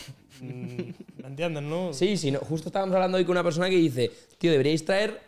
mm, 0.40 0.46
¿me 1.22 1.26
entiendes, 1.28 1.62
no? 1.62 1.92
Sí, 1.92 2.16
sí, 2.16 2.30
no, 2.30 2.38
justo 2.40 2.68
estábamos 2.70 2.94
hablando 2.94 3.18
hoy 3.18 3.24
con 3.24 3.32
una 3.32 3.42
persona 3.44 3.68
que 3.68 3.76
dice, 3.76 4.10
tío, 4.38 4.50
deberíais 4.50 4.84
traer 4.84 5.20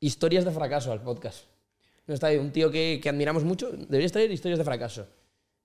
historias 0.00 0.44
de 0.44 0.50
fracaso 0.52 0.92
al 0.92 1.00
podcast. 1.02 1.44
No 2.06 2.14
está 2.14 2.28
ahí, 2.28 2.36
un 2.38 2.52
tío 2.52 2.70
que, 2.70 3.00
que 3.02 3.08
admiramos 3.08 3.44
mucho, 3.44 3.70
deberíais 3.72 4.12
traer 4.12 4.30
historias 4.30 4.58
de 4.58 4.64
fracaso. 4.64 5.06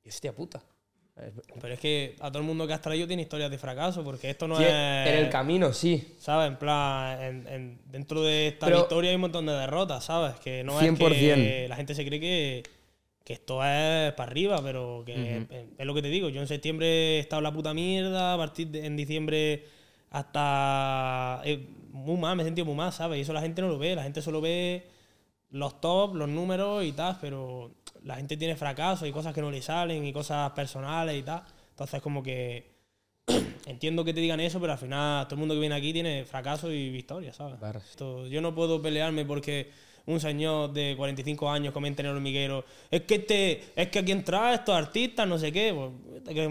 Y 0.03 0.09
hostia 0.09 0.33
puta. 0.33 0.61
Pero 1.61 1.73
es 1.73 1.79
que 1.81 2.15
a 2.21 2.29
todo 2.29 2.39
el 2.39 2.45
mundo 2.47 2.65
que 2.65 2.71
has 2.73 2.81
traído 2.81 3.05
tiene 3.05 3.23
historias 3.23 3.51
de 3.51 3.57
fracaso, 3.57 4.03
porque 4.05 4.29
esto 4.29 4.47
no 4.47 4.55
Sí, 4.55 4.63
es... 4.63 4.69
en 4.71 5.15
el 5.15 5.29
camino, 5.29 5.73
sí. 5.73 6.15
¿Sabes? 6.17 6.47
En 6.49 6.57
plan, 6.57 7.21
en- 7.21 7.47
en- 7.47 7.79
dentro 7.85 8.21
de 8.23 8.47
esta 8.47 8.67
Pero- 8.67 8.79
victoria 8.79 9.09
hay 9.09 9.15
un 9.15 9.21
montón 9.21 9.45
de 9.45 9.51
derrotas, 9.51 10.05
¿sabes? 10.05 10.39
Que 10.39 10.63
no 10.63 10.79
es 10.79 10.87
100%. 10.93 11.35
que 11.35 11.65
la 11.67 11.75
gente 11.75 11.93
se 11.93 12.05
cree 12.05 12.19
que, 12.21 12.63
que 13.29 13.33
esto 13.33 13.63
es 13.63 14.11
para 14.13 14.31
arriba, 14.31 14.59
pero 14.63 15.03
que 15.05 15.13
es, 15.37 15.47
es 15.77 15.85
lo 15.85 15.93
que 15.93 16.01
te 16.01 16.07
digo. 16.09 16.29
Yo 16.29 16.41
en 16.41 16.47
septiembre 16.47 17.17
he 17.17 17.19
estado 17.19 17.43
la 17.43 17.53
puta 17.53 17.75
mierda, 17.75 18.33
a 18.33 18.37
partir 18.37 18.69
de 18.69 18.87
en 18.87 18.97
diciembre 18.97 19.65
hasta... 20.09 21.41
eh, 21.45 21.63
muy 21.91 22.17
mal, 22.17 22.35
me 22.35 22.41
he 22.41 22.45
sentido 22.45 22.65
muy 22.65 22.73
mal, 22.75 22.91
¿sabes? 22.91 23.19
Y 23.19 23.21
eso 23.21 23.31
la 23.33 23.41
gente 23.41 23.61
no 23.61 23.67
lo 23.67 23.77
ve, 23.77 23.95
la 23.95 24.01
gente 24.01 24.21
solo 24.23 24.41
ve 24.41 24.87
los 25.51 25.79
tops, 25.79 26.15
los 26.15 26.27
números 26.27 26.83
y 26.83 26.91
tal, 26.91 27.17
pero 27.21 27.71
la 28.03 28.15
gente 28.15 28.35
tiene 28.35 28.55
fracasos 28.55 29.07
y 29.07 29.11
cosas 29.11 29.33
que 29.33 29.41
no 29.41 29.51
le 29.51 29.61
salen 29.61 30.05
y 30.05 30.11
cosas 30.13 30.51
personales 30.53 31.15
y 31.15 31.21
tal. 31.21 31.43
Entonces 31.71 32.01
como 32.01 32.23
que 32.23 32.71
entiendo 33.67 34.03
que 34.03 34.13
te 34.13 34.21
digan 34.21 34.39
eso, 34.39 34.59
pero 34.59 34.73
al 34.73 34.79
final 34.79 35.25
todo 35.25 35.35
el 35.35 35.39
mundo 35.39 35.53
que 35.53 35.59
viene 35.59 35.75
aquí 35.75 35.93
tiene 35.93 36.25
fracasos 36.25 36.71
y 36.71 36.89
victorias, 36.89 37.35
¿sabes? 37.35 37.59
Esto- 37.91 38.25
yo 38.27 38.41
no 38.41 38.55
puedo 38.55 38.81
pelearme 38.81 39.23
porque 39.25 39.69
un 40.11 40.19
señor 40.19 40.73
de 40.73 40.95
45 40.97 41.49
años 41.49 41.73
comente 41.73 42.01
en 42.01 42.07
el 42.07 42.15
hormiguero, 42.15 42.65
es 42.89 43.01
que 43.03 43.15
este, 43.15 43.63
es 43.75 43.89
que 43.89 43.99
aquí 43.99 44.11
entra 44.11 44.53
estos 44.53 44.75
artistas, 44.75 45.27
no 45.27 45.37
sé 45.37 45.51
qué, 45.51 45.73
pues, 45.73 46.35
que 46.35 46.47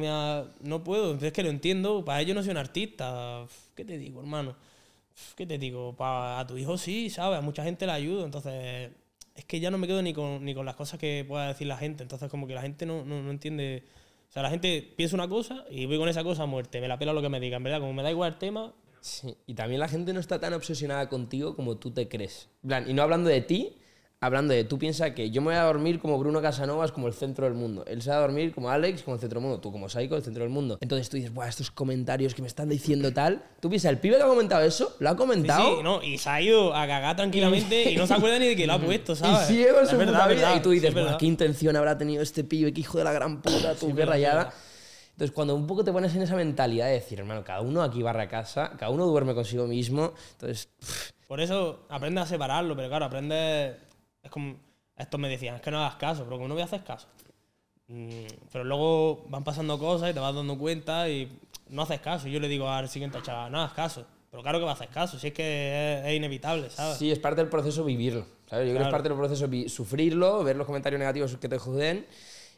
no 0.62 0.84
puedo, 0.84 1.14
es 1.14 1.32
que 1.32 1.42
lo 1.42 1.50
entiendo, 1.50 2.04
para 2.04 2.20
ellos 2.20 2.34
no 2.36 2.42
soy 2.42 2.52
un 2.52 2.56
artista, 2.58 3.44
¿qué 3.74 3.84
te 3.84 3.98
digo, 3.98 4.20
hermano? 4.20 4.54
¿Qué 5.36 5.46
te 5.46 5.58
digo? 5.58 5.94
Pa- 5.96 6.38
a 6.40 6.46
tu 6.46 6.56
hijo 6.56 6.78
sí, 6.78 7.10
¿sabes? 7.10 7.38
A 7.38 7.42
mucha 7.42 7.64
gente 7.64 7.86
le 7.86 7.92
ayudo, 7.92 8.24
entonces 8.24 8.90
es 9.34 9.44
que 9.44 9.60
ya 9.60 9.70
no 9.70 9.78
me 9.78 9.86
quedo 9.86 10.02
ni 10.02 10.12
con, 10.12 10.44
ni 10.44 10.54
con 10.54 10.64
las 10.66 10.76
cosas 10.76 10.98
que 10.98 11.24
pueda 11.26 11.48
decir 11.48 11.66
la 11.66 11.76
gente, 11.76 12.02
entonces 12.02 12.28
como 12.30 12.46
que 12.46 12.54
la 12.54 12.62
gente 12.62 12.86
no, 12.86 13.04
no, 13.04 13.22
no 13.22 13.30
entiende, 13.30 13.84
o 14.28 14.32
sea, 14.32 14.42
la 14.42 14.50
gente 14.50 14.82
piensa 14.96 15.16
una 15.16 15.28
cosa 15.28 15.64
y 15.70 15.86
voy 15.86 15.98
con 15.98 16.08
esa 16.08 16.22
cosa 16.22 16.44
a 16.44 16.46
muerte, 16.46 16.80
me 16.80 16.88
la 16.88 16.98
pela 16.98 17.12
lo 17.12 17.22
que 17.22 17.28
me 17.28 17.40
digan, 17.40 17.62
¿verdad? 17.62 17.80
Como 17.80 17.92
me 17.92 18.02
da 18.02 18.10
igual 18.10 18.32
el 18.34 18.38
tema, 18.38 18.72
Sí, 19.00 19.36
y 19.46 19.54
también 19.54 19.80
la 19.80 19.88
gente 19.88 20.12
no 20.12 20.20
está 20.20 20.38
tan 20.40 20.52
obsesionada 20.54 21.08
contigo 21.08 21.54
como 21.56 21.76
tú 21.76 21.90
te 21.90 22.08
crees. 22.08 22.48
Plan, 22.66 22.88
y 22.88 22.94
no 22.94 23.02
hablando 23.02 23.28
de 23.30 23.40
ti, 23.40 23.74
hablando 24.20 24.52
de, 24.52 24.64
tú 24.64 24.76
piensas 24.80 25.12
que 25.12 25.30
yo 25.30 25.40
me 25.40 25.48
voy 25.48 25.54
a 25.54 25.62
dormir 25.62 26.00
como 26.00 26.18
Bruno 26.18 26.42
Casanovas, 26.42 26.90
como 26.90 27.06
el 27.06 27.14
centro 27.14 27.44
del 27.44 27.54
mundo. 27.54 27.84
Él 27.86 28.02
se 28.02 28.10
va 28.10 28.16
a 28.16 28.20
dormir 28.20 28.52
como 28.52 28.68
Alex, 28.68 29.04
como 29.04 29.14
el 29.14 29.20
centro 29.20 29.38
del 29.38 29.46
mundo. 29.48 29.60
Tú 29.60 29.70
como 29.70 29.88
Saiko, 29.88 30.16
el 30.16 30.24
centro 30.24 30.42
del 30.42 30.50
mundo. 30.52 30.76
Entonces 30.80 31.08
tú 31.08 31.16
dices, 31.16 31.32
Buah, 31.32 31.46
estos 31.48 31.70
comentarios 31.70 32.34
que 32.34 32.42
me 32.42 32.48
están 32.48 32.68
diciendo 32.68 33.12
tal. 33.12 33.44
Tú 33.60 33.68
piensas, 33.70 33.90
el 33.92 33.98
pibe 33.98 34.16
que 34.16 34.22
ha 34.24 34.26
comentado 34.26 34.64
eso, 34.64 34.96
lo 34.98 35.10
ha 35.10 35.16
comentado. 35.16 35.76
sí, 35.76 35.82
no, 35.84 36.02
y 36.02 36.18
se 36.18 36.28
ha 36.28 36.42
ido 36.42 36.74
a 36.74 36.84
cagar 36.88 37.14
tranquilamente 37.14 37.92
y 37.92 37.96
no 37.96 38.08
se 38.08 38.14
acuerda 38.14 38.40
ni 38.40 38.48
de 38.48 38.56
que 38.56 38.66
lo 38.66 38.72
ha 38.72 38.80
puesto, 38.84 39.12
Y 39.12 39.16
¿sabes? 39.16 39.46
sigue 39.46 39.68
con 39.72 39.84
Es 39.84 39.90
su 39.90 39.96
verdad, 39.96 40.12
puta 40.14 40.24
es 40.30 40.36
vida. 40.36 40.46
verdad, 40.48 40.56
Y 40.58 40.62
tú 40.64 40.70
dices, 40.70 40.88
es 40.88 40.94
verdad. 40.94 41.10
"Buah, 41.12 41.18
¿qué 41.18 41.26
intención 41.26 41.76
habrá 41.76 41.96
tenido 41.96 42.20
este 42.20 42.42
pibe? 42.42 42.72
¿Qué 42.72 42.80
hijo 42.80 42.98
de 42.98 43.04
la 43.04 43.12
gran 43.12 43.40
puta? 43.40 43.76
Tú, 43.76 43.94
qué 43.94 44.04
rayada. 44.04 44.36
verdad. 44.46 44.54
Entonces, 45.18 45.34
cuando 45.34 45.56
un 45.56 45.66
poco 45.66 45.82
te 45.82 45.90
pones 45.90 46.14
en 46.14 46.22
esa 46.22 46.36
mentalidad 46.36 46.86
de 46.86 46.92
decir, 46.92 47.18
hermano, 47.18 47.42
cada 47.42 47.60
uno 47.60 47.82
aquí 47.82 48.04
barra 48.04 48.28
casa, 48.28 48.70
cada 48.78 48.92
uno 48.92 49.04
duerme 49.04 49.34
consigo 49.34 49.66
mismo. 49.66 50.12
Entonces, 50.34 50.68
pff, 50.78 51.10
Por 51.26 51.40
eso 51.40 51.86
aprende 51.88 52.20
a 52.20 52.26
separarlo, 52.26 52.76
pero 52.76 52.88
claro, 52.88 53.06
aprende. 53.06 53.76
Es 54.22 54.30
como. 54.30 54.54
Estos 54.96 55.18
me 55.18 55.28
decían, 55.28 55.56
es 55.56 55.60
que 55.60 55.72
no 55.72 55.80
hagas 55.80 55.96
caso, 55.96 56.22
pero 56.22 56.36
como 56.36 56.46
no 56.46 56.54
voy 56.54 56.62
a 56.62 56.66
hacer 56.66 56.84
caso. 56.84 57.08
Mm, 57.88 58.26
pero 58.52 58.62
luego 58.62 59.24
van 59.28 59.42
pasando 59.42 59.76
cosas 59.76 60.10
y 60.10 60.14
te 60.14 60.20
vas 60.20 60.36
dando 60.36 60.56
cuenta 60.56 61.08
y 61.08 61.28
no 61.68 61.82
haces 61.82 61.98
caso. 61.98 62.28
Y 62.28 62.30
yo 62.30 62.38
le 62.38 62.46
digo 62.46 62.70
al 62.70 62.88
siguiente 62.88 63.18
chaval, 63.20 63.50
no 63.50 63.58
hagas 63.58 63.72
caso. 63.72 64.06
Pero 64.30 64.44
claro 64.44 64.60
que 64.60 64.66
va 64.66 64.70
a 64.70 64.74
hacer 64.74 64.88
caso, 64.90 65.18
si 65.18 65.26
es 65.26 65.32
que 65.32 65.98
es, 66.02 66.06
es 66.06 66.16
inevitable, 66.16 66.70
¿sabes? 66.70 66.96
sí, 66.96 67.10
es 67.10 67.18
parte 67.18 67.40
del 67.40 67.50
proceso 67.50 67.82
vivirlo. 67.82 68.24
¿sabes? 68.46 68.68
Yo 68.68 68.72
creo 68.72 68.72
que 68.72 68.72
es 68.72 68.76
Claro. 68.76 68.90
parte 68.92 69.08
del 69.08 69.18
proceso 69.18 69.74
sufrirlo, 69.74 70.44
ver 70.44 70.54
los 70.54 70.66
comentarios 70.66 71.00
negativos 71.00 71.36
que 71.38 71.48
te 71.48 71.58
joden. 71.58 72.06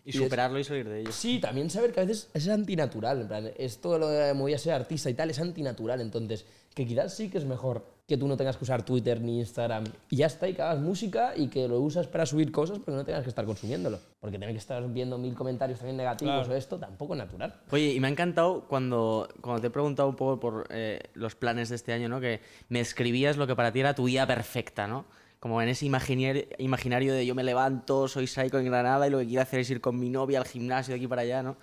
Y 0.05 0.13
des- 0.13 0.23
superarlo 0.23 0.59
y 0.59 0.65
salir 0.65 0.89
de 0.89 1.01
ello. 1.01 1.13
Sí, 1.13 1.39
también 1.41 1.71
saber 1.71 1.93
que 1.93 2.01
a 2.01 2.05
veces 2.05 2.31
es 2.35 2.49
antinatural. 2.49 3.21
En 3.23 3.29
plan, 3.29 3.51
esto 3.57 3.99
lo 3.99 4.09
de 4.09 4.33
me 4.35 4.41
voy 4.41 4.55
a 4.55 4.59
ser 4.59 4.73
artista 4.75 5.11
y 5.11 5.15
tal 5.15 5.31
es 5.31 5.39
antinatural. 5.41 6.01
Entonces, 6.01 6.47
que 6.75 6.87
quizás 6.87 7.15
sí 7.15 7.29
que 7.29 7.39
es 7.39 7.45
mejor 7.45 7.85
que 8.07 8.17
tú 8.17 8.27
no 8.27 8.37
tengas 8.37 8.57
que 8.57 8.65
usar 8.65 8.85
Twitter 8.85 9.21
ni 9.21 9.39
Instagram 9.39 9.85
y 10.09 10.17
ya 10.17 10.27
está, 10.27 10.49
y 10.49 10.55
que 10.55 10.63
hagas 10.63 10.81
música 10.81 11.33
y 11.37 11.47
que 11.47 11.69
lo 11.69 11.79
usas 11.81 12.09
para 12.09 12.27
subir 12.27 12.51
cosas, 12.51 12.81
pero 12.85 12.97
no 12.97 13.05
tengas 13.05 13.23
que 13.23 13.29
estar 13.29 13.45
consumiéndolo. 13.45 14.01
Porque 14.19 14.37
tener 14.37 14.53
que 14.53 14.59
estar 14.59 14.85
viendo 14.93 15.17
mil 15.17 15.35
comentarios 15.35 15.79
también 15.79 15.97
negativos 15.97 16.35
Claro. 16.35 16.53
o 16.53 16.57
esto 16.57 16.77
tampoco 16.79 17.15
es 17.15 17.19
natural. 17.19 17.55
Oye, 17.71 17.93
y 17.93 18.01
me 18.01 18.09
ha 18.09 18.11
encantado 18.11 18.67
cuando, 18.67 19.29
cuando 19.41 19.61
te 19.61 19.69
he 19.69 19.71
preguntado 19.71 20.09
un 20.09 20.17
poco 20.17 20.41
por 20.41 20.67
eh, 20.71 20.99
los 21.15 21.37
planes 21.37 21.69
de 21.69 21.77
este 21.77 21.93
año, 21.93 22.09
¿no? 22.09 22.21
Que 22.21 22.41
me 22.69 22.81
escribías 22.81 23.37
lo 23.37 23.47
que 23.47 23.55
para 23.55 23.71
ti 23.73 23.79
era 23.81 23.95
tu 23.95 24.05
vida 24.05 24.27
perfecta, 24.27 24.89
¿no? 24.89 25.05
Como 25.41 25.61
en 25.63 25.69
ese 25.71 25.87
imaginario, 25.87 26.45
imaginario 26.59 27.13
de 27.15 27.27
yo 27.27 27.35
me 27.35 27.43
levanto, 27.43 28.07
soy 28.09 28.27
psycho 28.27 28.59
en 28.59 28.67
Granada 28.67 29.07
y 29.07 29.11
lo 29.11 29.19
que 29.19 29.27
quiero 29.27 29.43
hacer 29.43 29.61
es 29.61 29.71
ir 29.71 29.81
con 29.81 29.99
mi 29.99 30.11
novia 30.11 30.39
al 30.39 30.47
gimnasio 30.47 30.93
de 30.93 30.99
aquí 30.99 31.09
para 31.09 31.23
allá, 31.23 31.43
¿no? 31.43 31.57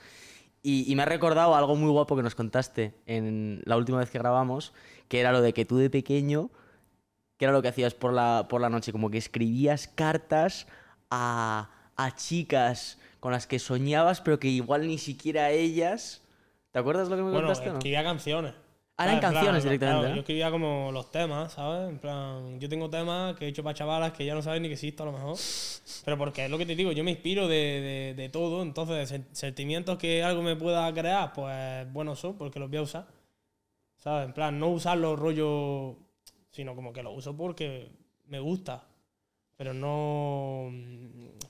Y, 0.63 0.91
y 0.91 0.95
me 0.95 1.03
ha 1.03 1.05
recordado 1.05 1.55
algo 1.55 1.75
muy 1.75 1.89
guapo 1.91 2.15
que 2.15 2.23
nos 2.23 2.33
contaste 2.35 2.95
en 3.05 3.61
la 3.65 3.77
última 3.77 3.99
vez 3.99 4.09
que 4.09 4.17
grabamos, 4.17 4.73
que 5.07 5.19
era 5.19 5.31
lo 5.31 5.41
de 5.41 5.53
que 5.53 5.63
tú 5.63 5.77
de 5.77 5.89
pequeño, 5.89 6.49
que 7.37 7.45
era 7.45 7.51
lo 7.53 7.61
que 7.61 7.67
hacías 7.67 7.93
por 7.93 8.11
la, 8.13 8.47
por 8.49 8.59
la 8.61 8.69
noche, 8.69 8.91
como 8.91 9.11
que 9.11 9.19
escribías 9.19 9.87
cartas 9.87 10.65
a, 11.11 11.69
a 11.95 12.15
chicas 12.15 12.97
con 13.19 13.31
las 13.31 13.45
que 13.45 13.59
soñabas, 13.59 14.21
pero 14.21 14.39
que 14.39 14.47
igual 14.47 14.87
ni 14.87 14.97
siquiera 14.97 15.51
ellas... 15.51 16.23
¿Te 16.71 16.79
acuerdas 16.79 17.09
lo 17.09 17.15
que 17.15 17.21
me 17.23 17.29
Bueno, 17.31 17.47
contaste 17.47 17.69
o 17.69 17.73
no? 17.73 17.77
escribía 17.77 18.03
canciones. 18.03 18.53
Ah, 18.99 19.03
eran 19.05 19.21
¿sabes? 19.21 19.25
En 19.25 19.31
plan, 19.31 19.33
canciones 19.33 19.63
claro, 19.63 19.63
directamente, 19.63 20.09
¿no? 20.09 20.15
Yo 20.15 20.19
escribía 20.21 20.49
como 20.51 20.91
los 20.91 21.11
temas, 21.11 21.53
¿sabes? 21.53 21.89
En 21.89 21.99
plan, 21.99 22.59
yo 22.59 22.67
tengo 22.67 22.89
temas 22.89 23.35
que 23.35 23.45
he 23.45 23.47
hecho 23.49 23.63
para 23.63 23.75
chavalas 23.75 24.11
que 24.11 24.25
ya 24.25 24.33
no 24.33 24.41
saben 24.41 24.63
ni 24.63 24.69
que 24.69 24.73
existo 24.73 25.03
a 25.03 25.05
lo 25.07 25.11
mejor. 25.11 25.37
Pero 26.03 26.17
porque 26.17 26.45
es 26.45 26.51
lo 26.51 26.57
que 26.57 26.65
te 26.65 26.75
digo, 26.75 26.91
yo 26.91 27.03
me 27.03 27.11
inspiro 27.11 27.47
de, 27.47 27.55
de, 27.55 28.13
de 28.15 28.29
todo, 28.29 28.63
entonces 28.63 29.11
sen- 29.11 29.25
sentimientos 29.33 29.97
que 29.99 30.23
algo 30.23 30.41
me 30.41 30.55
pueda 30.55 30.91
crear, 30.93 31.31
pues 31.33 31.91
buenos 31.93 32.19
son 32.19 32.37
porque 32.37 32.59
los 32.59 32.69
voy 32.69 32.79
a 32.79 32.81
usar. 32.81 33.07
¿Sabes? 33.97 34.25
En 34.27 34.33
plan, 34.33 34.57
no 34.59 34.69
usarlo 34.69 35.15
rollo, 35.15 35.97
sino 36.51 36.75
como 36.75 36.91
que 36.93 37.03
lo 37.03 37.11
uso 37.11 37.35
porque 37.37 37.89
me 38.27 38.39
gusta. 38.39 38.83
Pero 39.57 39.73
no... 39.73 40.71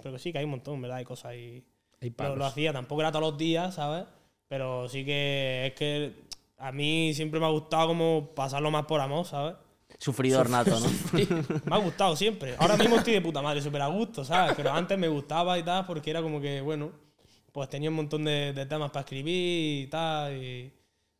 Pero 0.01 0.13
que 0.13 0.19
sí, 0.19 0.31
que 0.31 0.39
hay 0.39 0.45
un 0.45 0.51
montón, 0.51 0.81
¿verdad? 0.81 0.97
Hay 0.97 1.05
cosas 1.05 1.25
ahí... 1.31 1.63
Hay 2.01 2.09
Lo, 2.09 2.15
palos. 2.15 2.37
lo 2.37 2.45
hacía, 2.45 2.73
tampoco 2.73 3.01
era 3.01 3.11
todos 3.11 3.31
los 3.31 3.37
días, 3.37 3.75
¿sabes? 3.75 4.05
Pero 4.47 4.87
sí 4.87 5.03
que 5.03 5.67
es 5.67 5.73
que 5.73 6.26
a 6.57 6.71
mí 6.71 7.13
siempre 7.13 7.39
me 7.39 7.45
ha 7.45 7.49
gustado 7.49 7.87
como 7.87 8.31
pasarlo 8.35 8.71
más 8.71 8.85
por 8.85 8.99
amor, 8.99 9.25
¿sabes? 9.25 9.55
Sufridor 9.99 10.49
nato, 10.49 10.79
¿no? 10.79 10.87
Me 11.65 11.75
ha 11.75 11.79
gustado 11.79 12.15
siempre. 12.15 12.55
Ahora 12.59 12.77
mismo 12.77 12.97
estoy 12.97 13.13
de 13.13 13.21
puta 13.21 13.41
madre, 13.41 13.61
súper 13.61 13.81
a 13.81 13.87
gusto, 13.87 14.23
¿sabes? 14.23 14.53
Pero 14.55 14.71
antes 14.71 14.97
me 14.97 15.07
gustaba 15.07 15.57
y 15.57 15.63
tal, 15.63 15.85
porque 15.85 16.11
era 16.11 16.21
como 16.21 16.39
que, 16.39 16.61
bueno, 16.61 16.91
pues 17.51 17.69
tenía 17.69 17.89
un 17.89 17.95
montón 17.95 18.25
de, 18.25 18.53
de 18.53 18.65
temas 18.67 18.91
para 18.91 19.01
escribir 19.01 19.85
y 19.85 19.87
tal. 19.87 20.35
Y, 20.35 20.71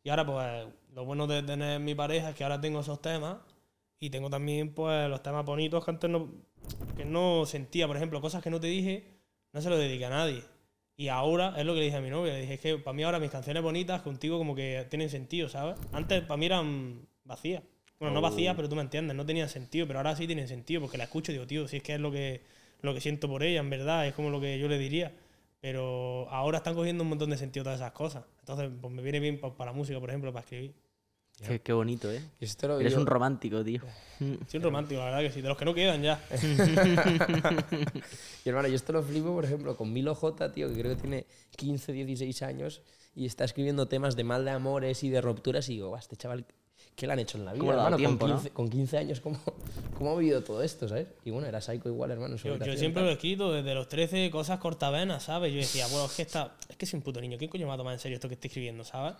y 0.04 0.10
ahora, 0.10 0.24
pues, 0.24 0.66
lo 0.94 1.04
bueno 1.04 1.26
de 1.26 1.42
tener 1.42 1.80
mi 1.80 1.94
pareja 1.94 2.30
es 2.30 2.36
que 2.36 2.44
ahora 2.44 2.60
tengo 2.60 2.80
esos 2.80 3.02
temas 3.02 3.38
y 3.98 4.10
tengo 4.10 4.30
también, 4.30 4.72
pues, 4.74 5.08
los 5.08 5.22
temas 5.22 5.44
bonitos 5.44 5.84
que 5.84 5.90
antes 5.90 6.08
no, 6.08 6.28
que 6.96 7.04
no 7.04 7.46
sentía. 7.46 7.88
Por 7.88 7.96
ejemplo, 7.96 8.20
cosas 8.20 8.42
que 8.42 8.50
no 8.50 8.60
te 8.60 8.68
dije, 8.68 9.18
no 9.52 9.60
se 9.60 9.70
lo 9.70 9.76
dediqué 9.76 10.04
a 10.04 10.10
nadie. 10.10 10.44
Y 10.98 11.08
ahora 11.08 11.54
es 11.56 11.64
lo 11.64 11.74
que 11.74 11.78
le 11.78 11.84
dije 11.86 11.96
a 11.96 12.00
mi 12.00 12.10
novia. 12.10 12.32
Le 12.34 12.40
dije, 12.40 12.54
es 12.54 12.60
que 12.60 12.76
para 12.76 12.92
mí 12.92 13.04
ahora 13.04 13.20
mis 13.20 13.30
canciones 13.30 13.62
bonitas 13.62 14.02
contigo 14.02 14.36
como 14.36 14.54
que 14.54 14.84
tienen 14.90 15.08
sentido, 15.08 15.48
¿sabes? 15.48 15.76
Antes 15.92 16.22
para 16.24 16.36
mí 16.36 16.46
eran 16.46 17.06
vacías. 17.24 17.62
Bueno, 18.00 18.14
no 18.14 18.20
vacías, 18.20 18.54
pero 18.56 18.68
tú 18.68 18.74
me 18.76 18.82
entiendes, 18.82 19.16
no 19.16 19.24
tenían 19.24 19.48
sentido, 19.48 19.86
pero 19.86 20.00
ahora 20.00 20.14
sí 20.16 20.26
tienen 20.26 20.48
sentido 20.48 20.80
porque 20.80 20.98
la 20.98 21.04
escucho 21.04 21.30
y 21.30 21.34
digo, 21.36 21.46
tío, 21.46 21.68
si 21.68 21.76
es 21.78 21.82
que 21.84 21.94
es 21.94 22.00
lo 22.00 22.10
que, 22.10 22.42
lo 22.82 22.94
que 22.94 23.00
siento 23.00 23.28
por 23.28 23.42
ella, 23.44 23.60
en 23.60 23.70
verdad, 23.70 24.06
es 24.08 24.14
como 24.14 24.30
lo 24.30 24.40
que 24.40 24.58
yo 24.58 24.68
le 24.68 24.76
diría. 24.78 25.12
Pero 25.60 26.28
ahora 26.30 26.58
están 26.58 26.74
cogiendo 26.74 27.02
un 27.04 27.10
montón 27.10 27.30
de 27.30 27.36
sentido 27.36 27.64
todas 27.64 27.80
esas 27.80 27.92
cosas. 27.92 28.24
Entonces, 28.40 28.68
pues 28.80 28.92
me 28.92 29.02
viene 29.02 29.20
bien 29.20 29.40
pa- 29.40 29.56
para, 29.56 29.70
la 29.72 29.76
música, 29.76 29.98
por 30.00 30.10
ejemplo, 30.10 30.32
para 30.32 30.42
escribir. 30.44 30.74
Qué, 31.46 31.60
qué 31.60 31.72
bonito, 31.72 32.10
¿eh? 32.10 32.22
Lo 32.62 32.80
Eres 32.80 32.92
digo- 32.92 33.00
un 33.00 33.06
romántico, 33.06 33.62
tío. 33.64 33.82
Soy 34.18 34.58
un 34.58 34.62
romántico, 34.62 34.98
la 35.00 35.06
verdad 35.06 35.20
que 35.20 35.30
sí, 35.32 35.40
de 35.40 35.48
los 35.48 35.56
que 35.56 35.64
no 35.64 35.74
quedan 35.74 36.02
ya. 36.02 36.20
Y 38.44 38.48
hermano, 38.48 38.68
yo 38.68 38.74
esto 38.76 38.92
lo 38.92 39.02
flipo, 39.02 39.32
por 39.34 39.44
ejemplo, 39.44 39.76
con 39.76 39.92
Milo 39.92 40.14
J, 40.14 40.52
tío, 40.52 40.68
que 40.68 40.74
creo 40.80 40.94
que 40.96 41.00
tiene 41.02 41.26
15, 41.56 41.92
16 41.92 42.42
años 42.42 42.82
y 43.14 43.26
está 43.26 43.44
escribiendo 43.44 43.88
temas 43.88 44.16
de 44.16 44.24
mal 44.24 44.44
de 44.44 44.50
amores 44.52 45.02
y 45.04 45.10
de 45.10 45.20
rupturas 45.20 45.68
y 45.68 45.74
digo, 45.74 45.88
"Buah, 45.90 45.98
este 45.98 46.16
chaval, 46.16 46.44
¿qué 46.94 47.06
le 47.06 47.12
han 47.12 47.18
hecho 47.18 47.36
en 47.38 47.44
la 47.44 47.52
vida, 47.52 47.60
¿Cómo 47.62 47.72
hermano? 47.74 47.96
tiempo, 47.96 48.20
con, 48.20 48.30
no? 48.30 48.36
15, 48.36 48.50
con 48.50 48.68
15 48.70 48.98
años, 48.98 49.20
¿cómo, 49.20 49.38
¿cómo 49.96 50.12
ha 50.12 50.18
vivido 50.18 50.42
todo 50.42 50.62
esto, 50.62 50.88
sabes? 50.88 51.08
Y 51.24 51.30
bueno, 51.30 51.46
era 51.46 51.60
psycho 51.60 51.88
igual, 51.88 52.10
hermano. 52.12 52.36
Yo, 52.36 52.56
yo 52.56 52.76
siempre 52.76 53.02
lo 53.02 53.10
he 53.10 53.12
escrito 53.14 53.52
desde 53.52 53.74
los 53.74 53.88
13, 53.88 54.30
cosas 54.30 54.58
cortavenas, 54.58 55.24
¿sabes? 55.24 55.52
Yo 55.52 55.58
decía, 55.58 55.86
bueno, 55.88 56.06
es 56.06 56.12
que, 56.12 56.22
está, 56.22 56.56
es 56.68 56.76
que 56.76 56.86
soy 56.86 56.98
un 56.98 57.02
puto 57.02 57.20
niño, 57.20 57.36
¿quién 57.38 57.50
coño 57.50 57.64
me 57.66 57.68
va 57.68 57.74
a 57.74 57.78
tomar 57.78 57.92
en 57.94 58.00
serio 58.00 58.14
esto 58.16 58.28
que 58.28 58.34
estoy 58.34 58.48
escribiendo, 58.48 58.84
¿sabes? 58.84 59.14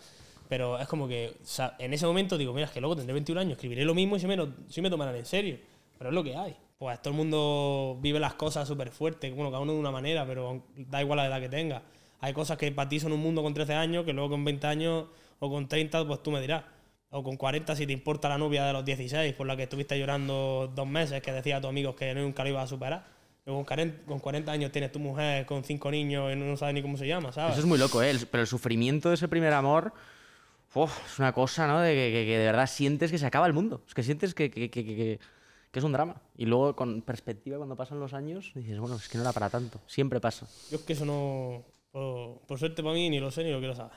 Pero 0.49 0.78
es 0.78 0.88
como 0.88 1.07
que, 1.07 1.36
o 1.42 1.46
sea, 1.46 1.76
en 1.78 1.92
ese 1.92 2.07
momento 2.07 2.38
digo, 2.38 2.53
mira, 2.53 2.66
es 2.66 2.72
que 2.72 2.80
luego 2.80 2.96
tendré 2.96 3.12
21 3.12 3.40
años, 3.40 3.53
escribiré 3.53 3.84
lo 3.84 3.94
mismo 3.94 4.16
y 4.16 4.20
si 4.20 4.26
me, 4.26 4.36
sí 4.68 4.80
me 4.80 4.88
tomarán 4.88 5.14
en 5.14 5.26
serio. 5.26 5.59
Pero 5.99 6.11
es 6.11 6.14
lo 6.14 6.24
que 6.24 6.36
hay. 6.36 6.57
Pues 6.78 7.03
todo 7.03 7.11
el 7.11 7.16
mundo 7.16 7.99
vive 8.01 8.20
las 8.20 8.34
cosas 8.34 8.66
súper 8.66 8.90
fuertes, 8.90 9.34
bueno, 9.34 9.51
cada 9.51 9.62
uno 9.62 9.72
de 9.72 9.78
una 9.80 9.90
manera, 9.90 10.24
pero 10.26 10.62
da 10.76 11.03
igual 11.03 11.18
la 11.18 11.26
edad 11.26 11.40
que 11.40 11.49
tenga. 11.49 11.82
Hay 12.20 12.32
cosas 12.32 12.57
que 12.57 12.70
para 12.72 12.88
ti 12.88 13.01
son 13.01 13.12
un 13.12 13.20
mundo 13.20 13.42
con 13.42 13.53
13 13.53 13.74
años, 13.74 14.05
que 14.05 14.12
luego 14.12 14.30
con 14.30 14.44
20 14.44 14.66
años 14.66 15.07
o 15.38 15.51
con 15.51 15.68
30, 15.68 16.07
pues 16.07 16.22
tú 16.22 16.30
me 16.30 16.40
dirás. 16.40 16.64
O 17.11 17.22
con 17.22 17.36
40 17.36 17.74
si 17.74 17.86
te 17.86 17.92
importa 17.92 18.28
la 18.28 18.38
novia 18.38 18.64
de 18.64 18.72
los 18.72 18.84
16, 18.84 19.34
por 19.34 19.46
la 19.46 19.57
que 19.57 19.64
estuviste 19.64 19.99
llorando 19.99 20.70
dos 20.74 20.86
meses, 20.86 21.20
que 21.22 21.32
decía 21.32 21.57
a 21.57 21.61
tus 21.61 21.70
amigos 21.70 21.94
que 21.94 22.14
nunca 22.14 22.42
lo 22.44 22.51
ibas 22.51 22.64
a 22.64 22.66
superar. 22.66 23.05
Con 23.44 23.64
40, 23.64 24.05
con 24.05 24.18
40 24.18 24.53
años 24.53 24.72
tienes 24.72 24.92
tu 24.92 24.99
mujer 24.99 25.46
con 25.46 25.64
cinco 25.64 25.90
niños 25.90 26.30
y 26.32 26.36
no 26.36 26.55
sabes 26.57 26.74
ni 26.74 26.82
cómo 26.82 26.99
se 26.99 27.07
llama, 27.07 27.32
¿sabes? 27.32 27.53
Eso 27.53 27.61
es 27.61 27.66
muy 27.66 27.78
loco, 27.78 28.03
¿eh? 28.03 28.14
Pero 28.30 28.42
el 28.42 28.46
sufrimiento 28.46 29.09
de 29.09 29.14
ese 29.14 29.26
primer 29.26 29.55
amor 29.55 29.94
uf, 30.74 31.06
es 31.12 31.18
una 31.18 31.32
cosa, 31.32 31.66
¿no? 31.66 31.80
De 31.80 31.92
que, 31.94 32.12
que- 32.12 32.26
que 32.26 32.38
de 32.38 32.46
verdad 32.46 32.66
sientes 32.66 33.10
que 33.10 33.18
se 33.18 33.26
acaba 33.26 33.46
el 33.46 33.52
mundo. 33.52 33.82
Es 33.86 33.94
que 33.94 34.02
sientes 34.02 34.34
que, 34.34 34.50
que- 34.50 34.70
que- 34.70 34.84
que- 34.84 35.18
que 35.70 35.78
es 35.78 35.84
un 35.84 35.92
drama. 35.92 36.20
Y 36.36 36.46
luego, 36.46 36.74
con 36.74 37.02
perspectiva, 37.02 37.56
cuando 37.58 37.76
pasan 37.76 38.00
los 38.00 38.14
años, 38.14 38.52
dices, 38.54 38.78
bueno, 38.78 38.96
es 38.96 39.08
que 39.08 39.18
no 39.18 39.24
era 39.24 39.32
para 39.32 39.50
tanto. 39.50 39.80
Siempre 39.86 40.20
pasa. 40.20 40.46
Yo 40.70 40.78
es 40.78 40.82
que 40.84 40.94
eso 40.94 41.04
no. 41.04 41.62
Por, 41.90 42.40
por 42.46 42.58
suerte 42.58 42.82
para 42.82 42.94
mí 42.94 43.08
ni 43.10 43.18
lo 43.20 43.30
sé 43.30 43.44
ni 43.44 43.50
lo 43.50 43.58
quiero 43.58 43.74
saber. 43.74 43.92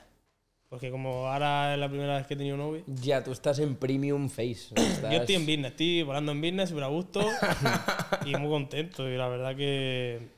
Porque 0.68 0.90
como 0.90 1.26
ahora 1.28 1.74
es 1.74 1.78
la 1.80 1.88
primera 1.88 2.16
vez 2.16 2.26
que 2.26 2.32
he 2.34 2.36
tenido 2.38 2.56
novio. 2.56 2.82
Ya, 2.86 3.22
tú 3.22 3.30
estás 3.32 3.58
en 3.58 3.76
premium 3.76 4.28
face. 4.30 4.72
estás- 4.74 5.02
Yo 5.12 5.18
estoy 5.18 5.34
en 5.34 5.42
business, 5.46 5.72
estoy 5.72 6.02
volando 6.02 6.32
en 6.32 6.40
business, 6.40 6.70
súper 6.70 6.84
a 6.84 6.88
gusto 6.88 7.20
y 8.26 8.34
muy 8.36 8.48
contento. 8.48 9.08
Y 9.08 9.16
la 9.16 9.28
verdad 9.28 9.54
que. 9.56 10.28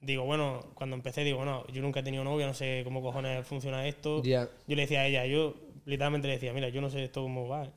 Digo, 0.00 0.24
bueno, 0.24 0.60
cuando 0.74 0.96
empecé, 0.96 1.24
digo, 1.24 1.38
bueno, 1.38 1.66
yo 1.72 1.80
nunca 1.80 2.00
he 2.00 2.02
tenido 2.02 2.24
novia, 2.24 2.46
no 2.46 2.52
sé 2.54 2.82
cómo 2.84 3.00
cojones 3.02 3.46
funciona 3.46 3.86
esto. 3.86 4.22
Ya. 4.22 4.48
Yo 4.66 4.76
le 4.76 4.82
decía 4.82 5.00
a 5.00 5.06
ella, 5.06 5.24
yo 5.26 5.54
literalmente 5.84 6.28
le 6.28 6.34
decía, 6.34 6.52
mira, 6.52 6.68
yo 6.68 6.80
no 6.80 6.90
sé 6.90 7.04
esto 7.04 7.22
cómo 7.22 7.48
va. 7.48 7.64
¿eh". 7.64 7.70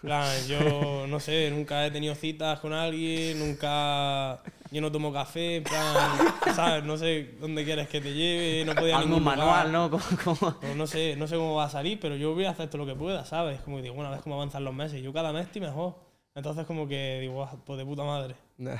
Plan, 0.00 0.46
yo 0.46 1.06
no 1.06 1.18
sé, 1.18 1.50
nunca 1.50 1.86
he 1.86 1.90
tenido 1.90 2.14
citas 2.14 2.60
con 2.60 2.72
alguien, 2.74 3.38
nunca. 3.38 4.42
Yo 4.70 4.80
no 4.82 4.92
tomo 4.92 5.12
café, 5.12 5.56
en 5.56 5.64
plan, 5.64 6.18
¿sabes? 6.54 6.84
No 6.84 6.96
sé 6.98 7.36
dónde 7.40 7.64
quieres 7.64 7.88
que 7.88 8.00
te 8.02 8.12
lleve, 8.12 8.64
no 8.66 8.74
podía 8.74 8.96
Algo 8.98 9.08
ningún 9.08 9.24
manual. 9.24 9.72
¿no? 9.72 9.90
Como- 9.90 10.02
como- 10.24 10.60
Pues 10.60 10.76
no 10.76 10.86
sé, 10.86 11.16
no 11.16 11.26
sé 11.26 11.36
cómo 11.36 11.54
va 11.54 11.64
a 11.64 11.70
salir, 11.70 11.98
pero 12.00 12.16
yo 12.16 12.34
voy 12.34 12.44
a 12.44 12.50
hacer 12.50 12.68
todo 12.68 12.84
lo 12.84 12.86
que 12.92 12.98
pueda, 12.98 13.24
¿sabes? 13.24 13.60
Como 13.62 13.76
que 13.76 13.84
digo, 13.84 13.94
bueno, 13.94 14.08
a 14.10 14.12
ver 14.12 14.20
cómo 14.20 14.34
avanzan 14.34 14.64
los 14.64 14.74
meses. 14.74 15.00
Yo 15.02 15.12
cada 15.12 15.32
mes 15.32 15.46
estoy 15.46 15.62
mejor. 15.62 15.94
Entonces 16.34 16.66
como 16.66 16.86
que 16.88 17.20
digo, 17.20 17.44
"Ah, 17.44 17.56
pues 17.64 17.78
de 17.78 17.84
puta 17.86 18.02
madre. 18.02 18.34
Nah. 18.58 18.76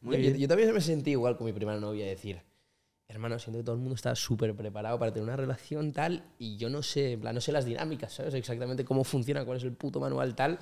Muy 0.00 0.16
yo, 0.16 0.20
bien. 0.22 0.38
yo 0.38 0.48
también 0.48 0.72
me 0.72 0.80
sentí 0.80 1.10
igual 1.12 1.36
con 1.36 1.44
mi 1.46 1.52
primera 1.52 1.78
novia, 1.78 2.06
decir, 2.06 2.40
hermano, 3.08 3.38
siento 3.38 3.58
que 3.58 3.64
todo 3.64 3.74
el 3.74 3.80
mundo 3.80 3.94
está 3.94 4.14
súper 4.14 4.54
preparado 4.54 4.98
para 4.98 5.10
tener 5.12 5.24
una 5.24 5.36
relación 5.36 5.92
tal 5.92 6.24
y 6.38 6.58
yo 6.58 6.68
no 6.68 6.82
sé, 6.82 7.12
en 7.12 7.20
plan, 7.20 7.34
no 7.34 7.40
sé 7.40 7.52
las 7.52 7.64
dinámicas, 7.64 8.12
¿sabes? 8.12 8.34
Exactamente 8.34 8.84
cómo 8.84 9.02
funciona, 9.02 9.46
cuál 9.46 9.56
es 9.56 9.64
el 9.64 9.72
puto 9.72 9.98
manual 9.98 10.34
tal. 10.34 10.58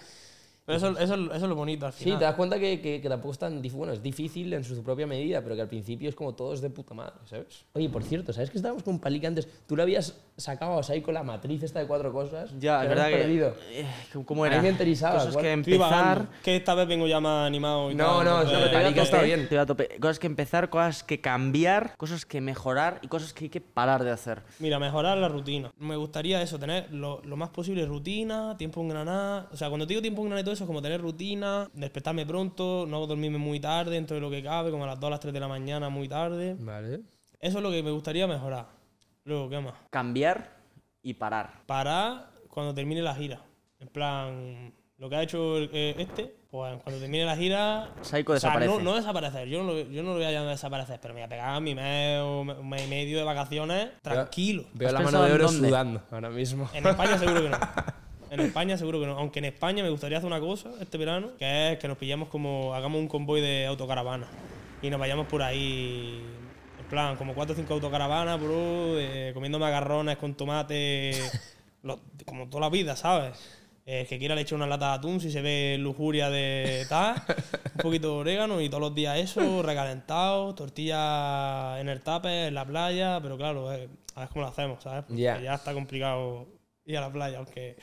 Pero 0.67 0.79
eso, 0.79 0.99
eso, 0.99 1.15
eso 1.15 1.33
es 1.35 1.43
lo 1.43 1.55
bonito 1.55 1.87
al 1.87 1.93
Sí, 1.93 2.05
final. 2.05 2.19
te 2.19 2.25
das 2.25 2.35
cuenta 2.35 2.59
que, 2.59 2.81
que, 2.81 3.01
que 3.01 3.09
tampoco 3.09 3.33
es 3.33 3.39
tan 3.39 3.63
difícil. 3.63 3.79
Bueno, 3.79 3.93
es 3.93 4.03
difícil 4.03 4.53
en 4.53 4.65
su 4.65 4.83
propia 4.83 5.07
medida, 5.07 5.41
pero 5.41 5.55
que 5.55 5.63
al 5.63 5.69
principio 5.69 6.09
es 6.09 6.15
como 6.17 6.35
todo 6.35 6.53
es 6.55 6.61
de 6.61 6.71
puta 6.71 6.93
madre, 6.93 7.15
¿sabes? 7.25 7.65
Oye, 7.75 7.89
por 7.89 8.03
cierto, 8.03 8.33
¿sabes 8.33 8.51
que 8.51 8.57
estábamos 8.59 8.83
con 8.83 8.99
Palique 8.99 9.27
antes? 9.29 9.47
Tú 9.67 9.77
le 9.77 9.83
habías 9.83 10.19
sacado 10.37 10.79
a 10.79 10.83
Saiko 10.83 11.13
la 11.13 11.23
matriz 11.23 11.63
esta 11.63 11.79
de 11.79 11.87
cuatro 11.87 12.13
cosas. 12.13 12.51
Ya, 12.59 12.83
es 12.83 12.89
verdad 12.89 13.09
que. 13.11 13.17
perdido. 13.17 13.55
eh, 13.71 13.87
¿Cómo 14.25 14.45
era? 14.45 14.61
me 14.61 14.69
interesaba, 14.71 15.19
Cosas 15.19 15.33
¿cuál? 15.35 15.45
que 15.45 15.53
empezar. 15.53 16.27
Que 16.43 16.57
esta 16.57 16.75
vez 16.75 16.89
vengo 16.89 17.07
ya 17.07 17.21
más 17.21 17.47
animado 17.47 17.91
y 17.93 17.95
No, 17.95 18.17
tal, 18.19 18.25
no, 18.25 18.37
a 18.39 18.73
Palique 18.73 19.01
está 19.03 19.17
tope, 19.19 19.27
bien. 19.27 19.41
estoy 19.43 19.59
a 19.59 19.67
tope. 19.67 19.89
Cosas 20.01 20.19
que 20.19 20.27
empezar, 20.27 20.69
cosas 20.69 21.05
que 21.05 21.21
cambiar, 21.21 21.97
cosas 21.97 22.27
que 22.27 22.41
mejorar 22.41 22.99
y 23.03 23.09
cosas 23.09 23.33
que 23.33 23.45
hay 23.45 23.51
que 23.51 23.61
parar 23.61 24.03
de 24.03 24.11
hacer. 24.11 24.43
Mira, 24.59 24.79
mejorar 24.81 25.17
la 25.19 25.29
rutina. 25.29 25.71
Me 25.79 25.95
gustaría 25.97 26.43
eso, 26.43 26.59
tener 26.59 26.93
lo, 26.93 27.23
lo 27.23 27.37
más 27.37 27.51
posible 27.51 27.87
rutina, 27.87 28.57
tiempo 28.57 28.81
en 28.81 28.89
granada. 28.89 29.49
O 29.53 29.57
sea, 29.57 29.69
cuando 29.69 29.87
te 29.87 29.91
digo 29.93 30.03
tiempo 30.03 30.23
en 30.23 30.27
granada 30.29 30.41
y 30.41 30.45
todo 30.45 30.56
eso, 30.57 30.65
es 30.65 30.67
como 30.67 30.83
tener 30.83 31.01
rutina, 31.01 31.69
despertarme 31.75 32.25
pronto, 32.25 32.87
no 32.89 33.07
dormirme 33.07 33.39
muy 33.39 33.61
tarde, 33.61 33.93
dentro 33.93 34.15
de 34.15 34.21
lo 34.21 34.31
que 34.31 34.43
cabe, 34.43 34.71
como 34.71 34.85
a 34.85 34.87
las 34.87 34.99
2 34.99 35.07
a 35.07 35.11
las 35.11 35.21
3 35.21 35.35
de 35.35 35.41
la 35.41 35.49
mañana, 35.49 35.89
muy 35.91 36.09
tarde. 36.09 36.57
Vale. 36.59 37.03
Eso 37.39 37.59
es 37.59 37.63
lo 37.63 37.71
que 37.71 37.83
me 37.83 37.91
gustaría 37.91 38.27
mejorar. 38.27 38.67
Luego, 39.25 39.51
¿qué 39.51 39.61
más? 39.61 39.75
Cambiar 39.91 40.57
y 41.03 41.15
parar. 41.15 41.63
Parar 41.67 42.31
cuando 42.49 42.75
termine 42.75 43.03
la 43.03 43.15
gira. 43.15 43.41
En 43.79 43.89
plan, 43.89 44.73
lo 44.97 45.11
que 45.11 45.17
ha 45.17 45.23
hecho 45.23 45.59
eh, 45.59 45.95
este, 45.99 46.35
pues 46.51 46.81
cuando 46.83 47.01
termine 47.01 47.27
la 47.27 47.37
gira. 47.37 47.91
Psycho 48.01 48.33
o 48.33 48.41
sea, 48.41 48.51
desaparece. 48.51 48.79
no, 48.79 48.91
no 48.93 48.97
desaparecer, 48.97 49.49
yo 49.49 49.63
no, 49.63 49.73
lo, 49.73 49.81
yo 49.81 50.03
no 50.03 50.11
lo 50.11 50.17
voy 50.17 50.25
a 50.25 50.33
llamar 50.33 50.51
desaparecer, 50.51 50.99
pero 51.03 51.13
me 51.13 51.21
voy 51.21 51.27
a 51.27 51.29
pegar 51.29 51.61
mi 51.61 51.75
mes 51.75 52.21
o 52.21 52.41
un 52.41 52.69
mes 52.71 52.87
y 52.87 52.89
medio 52.89 53.19
de 53.19 53.25
vacaciones 53.25 53.91
tranquilo. 54.01 54.65
Veo 54.73 54.89
¿Has 54.89 54.95
la 54.95 55.01
mano 55.01 55.23
de 55.23 55.33
oro 55.35 55.49
sudando 55.49 56.03
ahora 56.11 56.31
mismo. 56.31 56.71
En 56.73 56.87
España 56.87 57.19
seguro 57.19 57.43
que 57.43 57.49
no. 57.51 57.59
En 58.31 58.41
España 58.41 58.77
seguro 58.77 59.01
que 59.01 59.07
no. 59.07 59.19
Aunque 59.19 59.39
en 59.39 59.45
España 59.47 59.83
me 59.83 59.91
gustaría 59.91 60.19
hacer 60.19 60.27
una 60.27 60.41
cosa 60.41 60.71
este 60.81 60.99
verano, 60.99 61.31
que 61.39 61.73
es 61.73 61.79
que 61.79 61.89
nos 61.89 61.97
pillamos 61.99 62.29
como, 62.29 62.75
hagamos 62.75 63.01
un 63.01 63.09
convoy 63.09 63.41
de 63.41 63.67
autocaravana 63.67 64.27
y 64.83 64.91
nos 64.91 64.99
vayamos 65.01 65.27
por 65.27 65.43
ahí, 65.43 66.23
en 66.81 66.85
plan, 66.91 67.17
como 67.17 67.35
cuatro 67.35 67.55
o 67.55 67.57
cinco 67.57 67.75
autocaravanas, 67.75 68.41
bro, 68.41 68.97
comiendo 69.33 69.59
macarrones 69.59 70.17
con 70.19 70.35
tomate, 70.35 71.13
lo- 71.83 72.01
como 72.27 72.49
toda 72.49 72.63
la 72.63 72.69
vida, 72.71 72.97
¿sabes? 72.97 73.39
Eh, 73.87 74.01
El 74.01 74.07
que 74.09 74.19
quiera 74.19 74.35
le 74.35 74.41
echa 74.41 74.57
una 74.57 74.67
lata 74.67 74.89
de 74.89 74.95
atún 74.97 75.21
si 75.21 75.31
se 75.31 75.41
ve 75.41 75.77
lujuria 75.79 76.29
de 76.29 76.85
tal, 76.89 77.15
un 77.77 77.81
poquito 77.83 78.09
de 78.09 78.15
orégano 78.21 78.61
y 78.61 78.69
todos 78.69 78.81
los 78.81 78.95
días 78.97 79.17
eso, 79.19 79.63
recalentado, 79.63 80.53
tortilla 80.57 81.81
en 81.81 81.89
el 81.89 82.01
tape, 82.03 82.49
en 82.49 82.55
la 82.55 82.65
playa, 82.65 83.21
pero 83.23 83.37
claro, 83.37 83.73
eh, 83.73 83.89
a 84.17 84.21
ver 84.21 84.29
cómo 84.31 84.43
lo 84.45 84.49
hacemos, 84.51 84.83
¿sabes? 84.83 85.05
Porque 85.07 85.45
ya 85.45 85.55
está 85.55 85.73
complicado 85.73 86.49
ir 86.87 86.97
a 86.97 87.01
la 87.03 87.13
playa, 87.13 87.39
aunque 87.39 87.77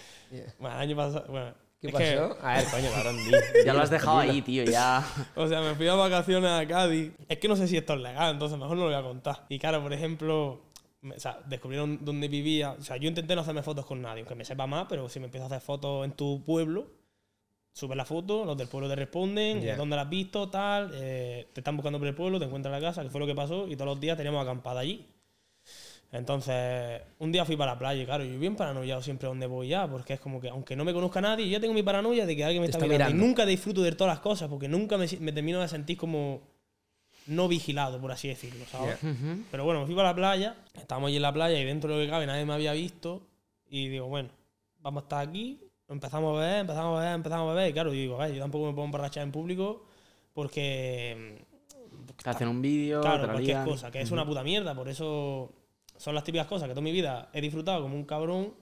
bueno, 0.60 0.76
el 0.76 0.82
año 0.82 0.96
pasado, 0.96 1.26
bueno, 1.30 1.54
¿Qué 1.80 1.88
es 1.88 1.94
que- 1.96 2.18
pasó? 2.18 2.38
A 2.42 2.58
ver, 2.58 2.66
coño, 2.72 3.14
di. 3.14 3.66
Ya 3.66 3.74
lo 3.74 3.82
has 3.82 3.90
dejado 3.90 4.20
ahí, 4.20 4.42
tío, 4.42 4.64
ya. 4.64 5.06
o 5.36 5.48
sea, 5.48 5.62
me 5.62 5.76
fui 5.76 5.88
a 5.88 5.96
vacaciones 5.96 6.50
a 6.50 6.66
Cádiz. 6.66 7.12
Es 7.28 7.38
que 7.38 7.48
no 7.48 7.56
sé 7.56 7.68
si 7.68 7.76
esto 7.76 7.94
es 7.94 8.00
legal, 8.00 8.34
entonces 8.34 8.58
mejor 8.58 8.78
no 8.78 8.84
lo 8.84 8.90
voy 8.90 9.00
a 9.00 9.04
contar. 9.04 9.46
Y 9.50 9.60
claro, 9.60 9.82
por 9.84 9.92
ejemplo, 9.92 10.62
o 11.04 11.20
sea, 11.20 11.40
descubrieron 11.46 12.00
dónde 12.06 12.30
vivía. 12.30 12.72
O 12.72 12.82
sea, 12.82 12.96
yo 12.96 13.10
intenté 13.10 13.36
no 13.36 13.42
hacerme 13.42 13.64
fotos 13.64 13.86
con 13.86 14.02
nadie, 14.02 14.22
aunque 14.22 14.36
me 14.36 14.46
sepa 14.46 14.66
más, 14.66 14.86
pero 14.88 15.10
si 15.10 15.20
me 15.20 15.26
empiezo 15.26 15.44
a 15.44 15.48
hacer 15.48 15.60
fotos 15.62 16.06
en 16.06 16.14
tu 16.14 16.42
pueblo, 16.46 16.88
subes 17.74 17.98
la 17.98 18.06
foto, 18.06 18.46
los 18.46 18.56
del 18.56 18.70
pueblo 18.70 18.88
te 18.88 18.96
responden, 18.96 19.68
eh, 19.68 19.76
dónde 19.76 19.98
la 19.98 20.04
has 20.04 20.10
visto, 20.10 20.50
tal, 20.50 20.92
eh, 20.94 21.50
te 21.52 21.60
están 21.60 21.76
buscando 21.76 22.00
por 22.00 22.08
el 22.08 22.16
pueblo, 22.16 22.40
te 22.40 22.46
encuentran 22.46 22.74
en 22.74 22.82
la 22.82 22.88
casa, 22.88 23.04
que 23.04 23.10
fue 23.10 23.20
lo 23.20 23.28
que 23.28 23.36
pasó, 23.36 23.68
y 23.68 23.76
todos 23.76 23.88
los 23.88 24.00
días 24.00 24.16
teníamos 24.16 24.42
acampada 24.42 24.80
allí. 24.80 25.06
Entonces, 26.14 27.02
un 27.18 27.32
día 27.32 27.44
fui 27.44 27.58
para 27.58 27.74
la 27.74 27.80
playa 27.80 28.04
y 28.04 28.06
claro, 28.06 28.24
yo 28.24 28.38
bien 28.38 28.56
paranoiado 28.56 29.02
siempre 29.02 29.28
donde 29.28 29.48
voy 29.48 29.70
ya, 29.70 29.88
porque 29.90 30.14
es 30.14 30.20
como 30.20 30.40
que 30.40 30.48
aunque 30.48 30.76
no 30.76 30.86
me 30.86 30.94
conozca 30.94 31.20
nadie, 31.22 31.50
yo 31.50 31.60
tengo 31.60 31.74
mi 31.74 31.82
paranoia 31.82 32.28
de 32.28 32.36
que 32.36 32.46
alguien 32.46 32.62
me 32.62 32.68
está, 32.68 32.78
está 32.78 32.88
mirando. 32.88 33.10
mirando. 33.10 33.26
Y 33.26 33.28
nunca 33.28 33.48
disfruto 33.48 33.82
de 33.82 33.94
todas 33.94 34.14
las 34.14 34.20
cosas, 34.20 34.48
porque 34.48 34.68
nunca 34.68 34.96
me, 34.96 35.08
termino 35.08 35.60
de 35.60 35.68
sentir 35.68 35.98
como 35.98 36.42
no 37.26 37.48
vigilado, 37.48 38.00
por 38.00 38.12
así 38.12 38.28
decirlo, 38.28 38.64
¿sabes? 38.70 39.00
Pero 39.50 39.66
bueno, 39.66 39.80
me 39.80 39.86
fui 39.88 39.96
para 39.96 40.10
la 40.10 40.16
playa, 40.16 40.56
estábamos 40.76 41.08
allí 41.08 41.16
en 41.16 41.24
la 41.24 41.34
playa 41.34 41.60
y 41.60 41.66
dentro 41.66 41.90
de 41.90 41.98
lo 41.98 42.06
que 42.06 42.12
cabe 42.12 42.28
nadie 42.28 42.46
me 42.46 42.54
había 42.54 42.74
visto 42.74 43.24
y 43.68 43.88
digo, 43.88 44.06
bueno, 44.06 44.30
vamos 44.82 45.02
a 45.02 45.06
estar 45.06 45.28
aquí, 45.28 45.60
empezamos 45.88 46.38
a 46.38 46.42
beber, 46.42 46.60
empezamos 46.60 46.96
a 46.96 47.02
beber, 47.02 47.16
empezamos 47.16 47.50
a 47.50 47.54
beber 47.56 47.72
y 47.72 47.74
claro, 47.74 47.90
yo 47.90 48.00
digo, 48.00 48.22
a 48.22 48.28
ver, 48.28 48.36
yo 48.36 48.40
tampoco 48.40 48.68
me 48.68 48.74
puedo 48.74 48.86
emborrachar 48.86 49.24
en 49.24 49.32
público 49.32 49.84
porque 50.32 51.44
Te 52.22 52.30
hacen 52.30 52.50
un 52.50 52.62
vídeo, 52.62 53.02
Claro, 53.02 53.32
cualquier 53.32 53.64
cosa, 53.64 53.90
que 53.90 54.02
es 54.02 54.12
una 54.12 54.28
puta 54.28 54.44
mierda. 54.44 54.76
Por 54.76 54.90
eso 54.90 55.63
son 56.04 56.16
las 56.16 56.24
típicas 56.26 56.48
cosas 56.48 56.68
que 56.68 56.74
toda 56.74 56.82
mi 56.84 56.92
vida 56.92 57.30
he 57.34 57.40
disfrutado 57.40 57.82
como 57.82 57.96
un 57.96 58.04
cabrón 58.04 58.54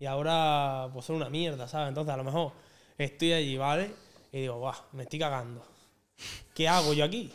y 0.00 0.06
ahora 0.06 0.88
pues 0.92 1.04
son 1.06 1.16
una 1.16 1.28
mierda, 1.28 1.68
¿sabes? 1.68 1.88
Entonces 1.88 2.12
a 2.12 2.16
lo 2.16 2.24
mejor 2.24 2.52
estoy 2.98 3.32
allí, 3.34 3.56
¿vale? 3.56 3.90
Y 4.32 4.40
digo, 4.40 4.58
guau, 4.58 4.74
me 4.92 5.04
estoy 5.04 5.18
cagando. 5.18 5.64
¿Qué 6.54 6.66
hago 6.68 6.92
yo 6.94 7.04
aquí? 7.04 7.30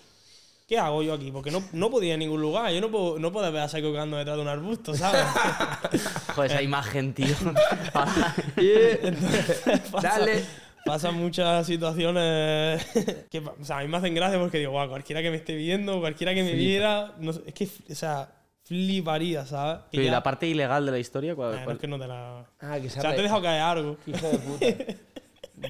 ¿Qué 0.67 0.77
hago 0.77 1.01
yo 1.03 1.13
aquí? 1.13 1.31
Porque 1.31 1.51
no, 1.51 1.63
no 1.73 1.89
podía 1.89 2.09
ir 2.09 2.13
a 2.15 2.17
ningún 2.17 2.41
lugar. 2.41 2.71
Yo 2.73 2.81
no 2.81 2.89
puedo, 2.91 3.19
no 3.19 3.31
puedo 3.31 3.49
ver 3.51 3.61
a 3.61 3.67
Psycho 3.69 3.91
cagando 3.93 4.17
detrás 4.17 4.35
de 4.37 4.41
un 4.41 4.47
arbusto, 4.47 4.93
¿sabes? 4.95 5.23
Joder, 6.35 6.51
esa 6.51 6.61
imagen, 6.61 7.13
tío. 7.13 7.35
Pasa- 9.91 10.19
Dale. 10.19 10.45
Pasan 10.85 11.15
muchas 11.15 11.65
situaciones 11.65 12.85
que 13.31 13.39
o 13.39 13.63
sea, 13.63 13.77
a 13.79 13.81
mí 13.83 13.87
me 13.87 13.95
hacen 13.97 14.13
gracia 14.13 14.37
porque 14.37 14.57
digo, 14.59 14.71
guau, 14.71 14.89
cualquiera 14.89 15.21
que 15.21 15.29
me 15.29 15.37
esté 15.37 15.55
viendo, 15.55 16.01
cualquiera 16.01 16.33
que 16.33 16.43
me 16.43 16.51
viera, 16.53 17.13
no 17.19 17.31
es 17.31 17.53
que, 17.53 17.69
o 17.89 17.95
sea, 17.95 18.29
fliparía, 18.63 19.45
¿sabes? 19.45 19.79
Y 19.91 19.97
Pero 19.97 20.03
¿y 20.03 20.05
ya- 20.07 20.11
la 20.11 20.23
parte 20.23 20.47
ilegal 20.47 20.85
de 20.85 20.91
la 20.91 20.99
historia? 20.99 21.35
¿Cuál- 21.35 21.53
Eh, 21.53 21.57
no 21.59 21.63
cuál? 21.65 21.75
es 21.75 21.81
que 21.81 21.87
no 21.87 21.99
te 21.99 22.07
la... 22.07 22.45
Ah, 22.61 22.79
que 22.81 22.89
se 22.89 22.99
O 22.99 23.01
sea, 23.01 23.11
te 23.13 23.19
he 23.19 23.23
dejado 23.23 23.41
caer 23.41 23.61
algo. 23.61 23.97
Hijo 24.07 24.27
de 24.27 24.37
puta. 24.39 24.65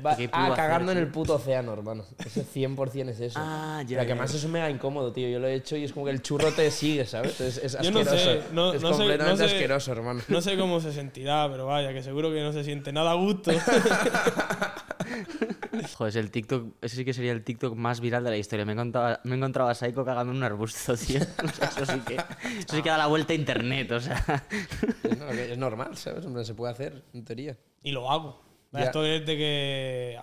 Va- 0.03 0.15
¿Qué 0.15 0.29
ah, 0.31 0.53
cagando 0.55 0.91
hacer, 0.91 1.01
en 1.01 1.07
el 1.07 1.11
puto 1.11 1.35
océano, 1.35 1.73
hermano. 1.73 2.05
Ese 2.25 2.45
100% 2.45 3.09
es 3.09 3.19
eso. 3.19 3.39
Ah, 3.41 3.81
ya, 3.81 3.97
Pero 3.97 4.01
que 4.07 4.11
además 4.13 4.31
ya. 4.31 4.37
es 4.37 4.45
mega 4.47 4.69
incómodo, 4.69 5.11
tío. 5.11 5.27
Yo 5.29 5.39
lo 5.39 5.47
he 5.47 5.55
hecho 5.55 5.75
y 5.75 5.83
es 5.83 5.91
como 5.91 6.05
que 6.05 6.11
el 6.13 6.21
churro 6.21 6.51
te 6.53 6.71
sigue, 6.71 7.05
¿sabes? 7.05 7.39
Es, 7.41 7.57
es 7.57 7.77
Yo 7.81 7.91
no 7.91 7.99
asqueroso. 7.99 8.17
sé, 8.17 8.41
no- 8.53 8.73
es 8.73 8.81
no 8.81 8.87
sé- 8.87 8.93
no 8.93 8.97
completamente 8.97 9.47
sé- 9.49 9.53
asqueroso, 9.55 9.91
hermano. 9.91 10.21
No 10.29 10.41
sé 10.41 10.57
cómo 10.57 10.79
se 10.79 10.93
sentirá, 10.93 11.49
pero 11.51 11.65
vaya, 11.65 11.91
que 11.93 12.01
seguro 12.01 12.31
que 12.31 12.41
no 12.41 12.53
se 12.53 12.63
siente 12.63 12.93
nada 12.93 13.11
a 13.11 13.15
gusto. 13.15 13.51
Joder, 15.97 16.09
es 16.09 16.15
el 16.15 16.31
TikTok, 16.31 16.75
ese 16.81 16.95
sí 16.97 17.05
que 17.05 17.13
sería 17.13 17.31
el 17.31 17.43
TikTok 17.43 17.75
más 17.75 17.99
viral 17.99 18.23
de 18.23 18.29
la 18.29 18.37
historia. 18.37 18.65
Me 18.65 18.73
encontraba, 18.73 19.19
me 19.23 19.35
encontraba 19.35 19.71
a 19.71 19.75
Psycho 19.75 20.05
cagando 20.05 20.31
en 20.31 20.37
un 20.37 20.43
arbusto, 20.43 20.95
tío. 20.97 21.19
O 21.43 21.47
sea, 21.49 21.67
eso 21.69 21.85
sí 21.93 21.99
que, 22.05 22.15
eso 22.15 22.75
sí 22.75 22.81
que 22.81 22.89
da 22.89 22.97
la 22.97 23.07
vuelta 23.07 23.33
a 23.33 23.35
internet, 23.35 23.91
o 23.91 23.99
sea. 23.99 24.45
No, 25.19 25.29
es 25.29 25.57
normal, 25.57 25.97
¿sabes? 25.97 26.25
Hombre, 26.25 26.45
Se 26.45 26.53
puede 26.53 26.71
hacer, 26.71 27.03
en 27.13 27.25
teoría. 27.25 27.57
y 27.83 27.91
lo 27.91 28.09
hago. 28.09 28.41
Ya. 28.73 28.85
Esto 28.85 29.05
es 29.05 29.25
de 29.25 29.37
que 29.37 30.17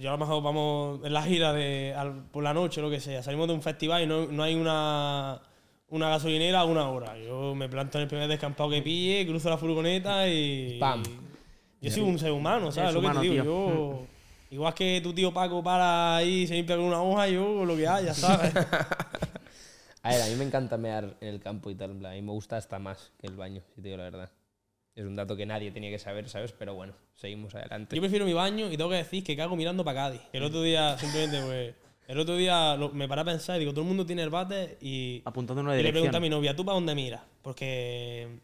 yo 0.00 0.08
a 0.08 0.12
lo 0.12 0.18
mejor 0.18 0.42
vamos 0.42 1.00
en 1.04 1.12
la 1.12 1.22
gira 1.22 1.52
de, 1.52 1.94
al- 1.96 2.24
por 2.30 2.42
la 2.42 2.54
noche 2.54 2.80
lo 2.80 2.88
que 2.90 2.98
sea. 3.00 3.22
Salimos 3.22 3.46
de 3.48 3.54
un 3.54 3.62
festival 3.62 4.02
y 4.02 4.06
no, 4.06 4.26
no 4.26 4.42
hay 4.42 4.54
una, 4.54 5.40
una 5.90 6.08
gasolinera 6.08 6.60
a 6.60 6.64
una 6.64 6.88
hora. 6.88 7.18
Yo 7.18 7.54
me 7.54 7.68
planto 7.68 7.98
en 7.98 8.02
el 8.02 8.08
primer 8.08 8.26
descampado 8.28 8.70
que 8.70 8.80
pille, 8.80 9.26
cruzo 9.26 9.50
la 9.50 9.58
furgoneta 9.58 10.26
y. 10.28 10.78
Pam. 10.78 11.02
Yo 11.82 11.90
soy 11.90 12.02
un 12.02 12.18
ser 12.18 12.32
humano, 12.32 12.72
¿sabes? 12.72 12.90
Eres 12.90 12.94
lo 12.94 13.00
que 13.00 13.06
humano, 13.06 13.20
te 13.20 13.28
digo. 13.28 13.42
tío. 13.42 13.54
Yo. 13.74 14.06
Igual 14.52 14.74
que 14.74 15.00
tu 15.02 15.12
tío 15.12 15.32
Paco 15.32 15.62
para 15.62 16.16
ahí 16.16 16.42
y 16.42 16.46
se 16.46 16.54
limpia 16.54 16.76
con 16.76 16.86
una 16.86 17.02
hoja, 17.02 17.28
yo 17.28 17.64
lo 17.64 17.76
que 17.76 17.86
haya, 17.86 18.12
¿sabes? 18.14 18.52
A 20.02 20.10
ver, 20.10 20.22
a 20.22 20.26
mí 20.26 20.34
me 20.36 20.44
encanta 20.44 20.78
mear 20.78 21.14
en 21.20 21.28
el 21.28 21.40
campo 21.40 21.70
y 21.70 21.74
tal. 21.74 21.90
A 22.06 22.12
mí 22.12 22.22
me 22.22 22.32
gusta 22.32 22.56
hasta 22.56 22.78
más 22.78 23.12
que 23.20 23.26
el 23.26 23.36
baño, 23.36 23.60
si 23.74 23.82
te 23.82 23.88
digo 23.88 23.98
la 23.98 24.04
verdad. 24.04 24.30
Es 24.96 25.04
un 25.06 25.14
dato 25.16 25.36
que 25.36 25.46
nadie 25.46 25.70
tenía 25.70 25.90
que 25.90 25.98
saber, 25.98 26.28
¿sabes? 26.28 26.52
Pero 26.52 26.74
bueno, 26.74 26.92
seguimos 27.14 27.54
adelante. 27.54 27.94
Yo 27.96 28.02
prefiero 28.02 28.24
mi 28.26 28.32
baño 28.32 28.70
y 28.70 28.76
tengo 28.76 28.90
que 28.90 28.96
decir 28.96 29.22
que 29.24 29.36
cago 29.36 29.56
mirando 29.56 29.84
para 29.84 30.02
Cádiz. 30.04 30.20
El 30.32 30.42
otro 30.42 30.62
día, 30.62 30.98
simplemente, 30.98 31.40
pues. 31.46 31.74
El 32.08 32.18
otro 32.18 32.36
día 32.36 32.74
lo- 32.76 32.90
me 32.90 33.06
paré 33.06 33.20
a 33.20 33.24
pensar 33.24 33.56
y 33.56 33.60
digo, 33.60 33.72
todo 33.72 33.82
el 33.82 33.88
mundo 33.88 34.04
tiene 34.04 34.22
el 34.22 34.30
bate 34.30 34.78
y. 34.80 35.22
Apuntando 35.24 35.60
en 35.60 35.66
una 35.68 35.74
y 35.74 35.78
le 35.78 35.82
dirección. 35.84 36.02
pregunté 36.10 36.16
a 36.16 36.20
mi 36.20 36.28
novia, 36.28 36.56
¿tú 36.56 36.64
para 36.64 36.74
dónde 36.74 36.94
miras? 36.96 37.22
Porque. 37.40 38.40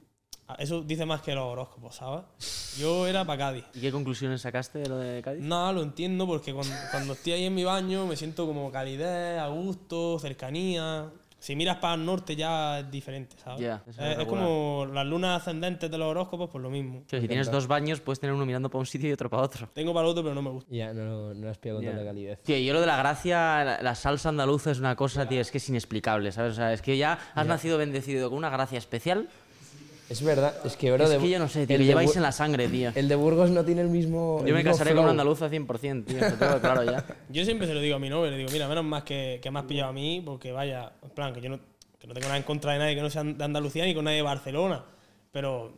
ah, 0.47 0.55
Eso 0.61 0.83
dice 0.83 1.05
más 1.05 1.21
que 1.21 1.35
los 1.35 1.45
horóscopos, 1.45 1.97
¿sabes? 1.97 2.77
Yo 2.79 3.09
era 3.09 3.25
para 3.25 3.39
Cádiz. 3.39 3.65
¿Y 3.75 3.81
qué 3.81 3.91
conclusiones 3.91 4.41
sacaste 4.43 4.79
de 4.79 4.89
lo 4.89 4.99
de 4.99 5.21
Cádiz? 5.21 5.43
Nada, 5.43 5.73
lo 5.73 5.83
entiendo 5.83 6.29
porque 6.29 6.55
cuando, 6.55 6.73
cuando 6.93 7.15
estoy 7.15 7.33
ahí 7.33 7.45
en 7.45 7.55
mi 7.57 7.65
baño 7.65 8.07
me 8.07 8.15
siento 8.17 8.47
como 8.47 8.71
calidez, 8.71 9.41
a 9.41 9.49
gusto, 9.49 10.19
cercanía. 10.21 11.11
Si 11.39 11.55
miras 11.55 11.77
para 11.77 11.95
el 11.95 12.05
norte 12.05 12.35
ya 12.35 12.81
es 12.81 12.91
diferente, 12.91 13.37
¿sabes? 13.43 13.61
Eso 13.61 13.79
es 13.89 14.17
regular. 14.17 14.27
como 14.27 14.87
las 14.93 15.07
lunas 15.07 15.43
ascendentes 15.43 15.91
de 15.91 15.99
los 15.99 16.09
horóscopos, 16.09 16.51
pues 16.51 16.63
lo 16.63 16.71
mismo. 16.71 17.03
Si 17.09 17.29
tienes 17.29 17.51
dos 17.51 17.67
baños, 17.67 18.01
puedes 18.01 18.19
tener 18.19 18.35
uno 18.35 18.47
mirando 18.47 18.69
para 18.71 18.81
un 18.81 18.87
sitio 18.87 19.09
y 19.09 19.13
otro 19.13 19.29
para 19.31 19.43
otro. 19.43 19.69
Tengo 19.73 19.93
para 19.95 20.07
el 20.07 20.11
otro, 20.11 20.23
pero 20.23 20.35
no 20.35 20.43
me 20.43 20.51
gusta. 20.51 20.75
Ya, 20.75 20.93
no, 20.93 21.35
no 21.35 21.49
has 21.49 21.59
pillado 21.59 21.79
con 21.79 21.85
Ya. 21.85 21.91
tanta 21.93 22.05
calidez. 22.07 22.43
Tío, 22.43 22.57
yo 22.59 22.73
lo 22.73 22.81
de 22.81 22.87
la 22.87 22.97
gracia, 22.97 23.65
la, 23.65 23.83
la 23.83 23.95
salsa 23.95 24.31
andaluza 24.31 24.71
es 24.71 24.79
una 24.81 24.97
cosa, 24.97 25.29
tío, 25.29 25.41
es 25.41 25.51
que 25.51 25.59
es 25.59 25.69
inexplicable, 25.69 26.33
¿sabes? 26.33 26.53
O 26.53 26.57
sea, 26.57 26.73
es 26.73 26.83
que 26.83 26.97
ya 26.97 27.19
has 27.35 27.47
nacido 27.47 27.79
bendecido 27.79 28.29
con 28.31 28.39
una 28.39 28.51
gracia 28.51 28.79
especial. 28.79 29.29
Es 30.09 30.23
verdad, 30.23 30.55
es 30.65 30.77
que, 30.77 30.93
bro, 30.93 31.05
es 31.05 31.11
de- 31.11 31.19
que 31.19 31.29
yo 31.31 31.39
no 31.41 31.49
sé, 31.49 31.67
tío, 31.67 31.77
el 31.77 31.85
lleváis 31.85 32.15
en 32.15 32.23
la 32.23 32.31
sangre, 32.33 32.69
tío. 32.69 32.93
El 32.95 33.09
de 33.09 33.15
Burgos 33.17 33.51
no 33.51 33.65
tiene 33.65 33.81
el 33.81 33.89
mismo. 33.89 34.39
el 34.43 34.47
Yo 34.47 34.53
me 34.55 34.59
mismo 34.61 34.73
casaré 34.73 34.91
con 34.91 34.99
flow. 34.99 35.05
un 35.05 35.11
andaluza 35.11 35.49
100%, 35.51 36.05
tío, 36.05 36.19
tengo 36.39 36.61
claro 36.61 36.85
ya. 36.85 37.05
Yo 37.29 37.45
siempre 37.45 37.67
se 37.67 37.75
lo 37.75 37.81
digo 37.81 37.97
a 37.97 37.99
mi 37.99 38.09
novia, 38.09 38.31
le 38.31 38.39
digo, 38.39 38.51
mira, 38.53 38.69
menos 38.69 38.85
más 38.85 39.03
que, 39.03 39.41
que 39.43 39.51
me 39.51 39.59
has 39.59 39.65
pillado 39.65 39.91
a 39.91 39.93
mí, 39.93 40.23
porque 40.25 40.53
vaya, 40.53 40.93
en 41.03 41.11
plan, 41.11 41.33
que 41.35 41.41
yo 41.41 41.49
no, 41.49 41.59
que 41.99 42.07
no 42.07 42.15
tengo 42.15 42.27
nada 42.29 42.37
en 42.37 42.45
contra 42.45 42.73
de 42.73 42.79
nadie 42.79 42.95
que 42.95 43.03
no 43.03 43.11
sea 43.11 43.25
de 43.25 43.43
Andalucía 43.45 43.85
ni 43.85 43.95
con 43.95 44.05
nadie 44.05 44.19
de 44.19 44.23
Barcelona. 44.23 44.85
Pero 45.33 45.73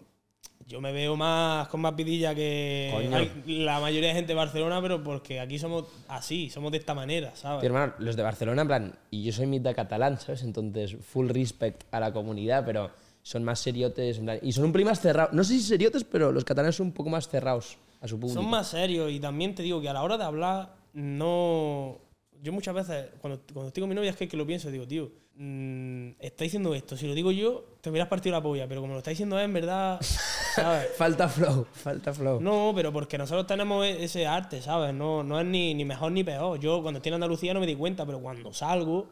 yo 0.67 0.83
me 0.83 0.93
veo 0.93 1.17
más 1.17 1.67
con 1.69 1.81
más 1.81 1.97
vidilla 1.97 2.35
que 2.35 2.91
Coño. 2.93 3.27
la 3.65 3.81
mayoría 3.81 4.11
de 4.11 4.15
gente 4.15 4.29
de 4.29 4.35
Barcelona, 4.37 4.83
pero 4.83 5.03
porque 5.03 5.41
aquí 5.41 5.59
somos 5.59 5.85
así, 6.09 6.51
somos 6.51 6.71
de 6.71 6.77
esta 6.79 6.93
manera, 6.95 7.35
¿sabes? 7.35 7.61
Tío, 7.61 7.69
hermano, 7.69 7.95
los 7.99 8.15
de 8.15 8.23
Barcelona, 8.23 8.61
en 8.63 8.69
plan, 8.69 8.95
y 9.11 9.23
yo 9.25 9.33
soy 9.33 9.47
mitad 9.47 9.75
catalán, 9.75 10.21
¿sabes? 10.21 10.43
Entonces, 10.43 10.97
full 11.01 11.31
respect 11.31 11.85
a 11.93 11.99
la 12.01 12.13
comunidad, 12.13 12.65
pero 12.67 12.91
son 13.29 13.45
más 13.45 13.61
seriotes, 13.61 14.17
en 14.17 14.25
plan, 14.25 14.39
y 14.41 14.53
son 14.53 14.65
un 14.65 14.73
pelín 14.73 14.87
más 14.89 15.03
cerrados. 15.03 15.35
No 15.35 15.45
sé 15.45 15.53
si 15.53 15.61
seriotes, 15.61 16.03
pero 16.03 16.33
los 16.33 16.47
catalanes 16.47 16.77
son 16.77 16.87
un 16.87 16.93
poco 16.95 17.11
más 17.11 17.29
cerrados 17.29 17.77
a 18.01 18.09
su 18.09 18.19
público. 18.19 18.41
Son 18.41 18.49
más 18.49 18.69
serios 18.69 19.13
y 19.13 19.21
también 19.21 19.55
te 19.55 19.63
digo 19.63 19.83
que 19.83 19.89
a 19.91 19.93
la 19.93 20.03
hora 20.03 20.17
de 20.17 20.25
hablar, 20.25 20.75
no. 20.95 21.99
Yo 22.43 22.55
muchas 22.55 22.75
veces, 22.75 23.11
cuando, 23.21 23.43
cuando 23.53 23.69
estoy 23.69 23.83
con 23.83 23.91
mi 23.91 23.95
novia, 23.95 24.09
es 24.09 24.17
que, 24.17 24.27
que 24.27 24.37
lo 24.39 24.47
pienso, 24.47 24.71
digo, 24.71 24.89
tío, 24.89 25.13
mm, 25.35 26.13
está 26.19 26.45
diciendo 26.45 26.75
esto. 26.75 26.97
Si 26.97 27.07
lo 27.07 27.13
digo 27.13 27.31
yo, 27.31 27.67
te 27.83 27.91
hubieras 27.91 28.09
partido 28.09 28.35
la 28.35 28.43
polla, 28.43 28.67
pero 28.67 28.81
como 28.81 28.95
lo 28.95 29.01
está 29.01 29.11
diciendo 29.11 29.39
él, 29.39 29.45
en 29.45 29.53
verdad, 29.53 30.01
¿sabes? 30.55 30.89
Falta 30.97 31.29
flow, 31.29 31.67
falta 31.71 32.15
flow. 32.15 32.41
No, 32.41 32.73
pero 32.75 32.95
porque 32.95 33.19
nosotros 33.19 33.47
tenemos 33.47 33.85
e- 33.85 34.05
ese 34.05 34.27
arte, 34.27 34.63
¿sabes? 34.63 34.95
No, 34.95 35.23
no 35.23 35.39
es 35.39 35.45
ni, 35.45 35.75
ni 35.75 35.85
mejor 35.85 36.13
ni 36.13 36.25
peor. 36.25 36.59
Yo 36.61 36.81
cuando 36.81 36.97
estoy 36.97 37.11
en 37.11 37.15
Andalucía 37.17 37.53
no 37.53 37.61
me 37.61 37.67
di 37.67 37.75
cuenta, 37.77 38.07
pero 38.07 38.21
cuando 38.21 38.55
salgo 38.55 39.07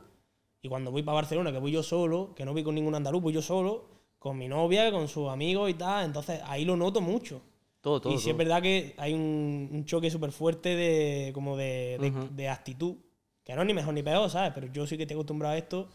y 0.62 0.70
cuando 0.70 0.90
voy 0.90 1.02
para 1.02 1.16
Barcelona, 1.16 1.52
que 1.52 1.58
voy 1.58 1.72
yo 1.72 1.82
solo, 1.82 2.32
que 2.34 2.46
no 2.46 2.54
voy 2.54 2.64
con 2.64 2.74
ningún 2.74 2.94
andaluz, 2.94 3.20
voy 3.20 3.34
yo 3.34 3.42
solo, 3.42 3.95
con 4.26 4.36
mi 4.36 4.48
novia, 4.48 4.90
con 4.90 5.06
sus 5.06 5.28
amigos 5.28 5.70
y 5.70 5.74
tal, 5.74 6.04
entonces 6.04 6.40
ahí 6.46 6.64
lo 6.64 6.76
noto 6.76 7.00
mucho. 7.00 7.40
Todo, 7.80 8.00
todo. 8.00 8.12
y 8.12 8.18
sí 8.18 8.30
es 8.30 8.36
verdad 8.36 8.60
que 8.60 8.94
hay 8.96 9.14
un, 9.14 9.68
un 9.70 9.84
choque 9.84 10.10
súper 10.10 10.32
fuerte 10.32 10.74
de, 10.74 11.30
como 11.32 11.56
de, 11.56 11.96
de, 12.00 12.10
de 12.32 12.48
actitud, 12.48 12.96
que 13.44 13.54
no 13.54 13.60
es 13.60 13.66
ni 13.68 13.74
mejor 13.74 13.94
ni 13.94 14.02
peor, 14.02 14.28
¿sabes? 14.28 14.50
Pero 14.52 14.66
yo 14.72 14.84
sí 14.84 14.96
que 14.96 15.04
estoy 15.04 15.14
acostumbrado 15.14 15.54
a 15.54 15.58
esto 15.58 15.88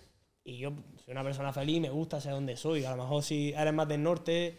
y 0.45 0.59
yo 0.59 0.71
soy 1.03 1.11
una 1.11 1.23
persona 1.23 1.51
feliz, 1.51 1.81
me 1.81 1.89
gusta, 1.89 2.21
sé 2.21 2.29
dónde 2.29 2.55
soy. 2.55 2.85
A 2.85 2.95
lo 2.95 3.03
mejor 3.03 3.21
si 3.21 3.51
eres 3.51 3.73
más 3.73 3.89
del 3.89 4.01
norte, 4.01 4.57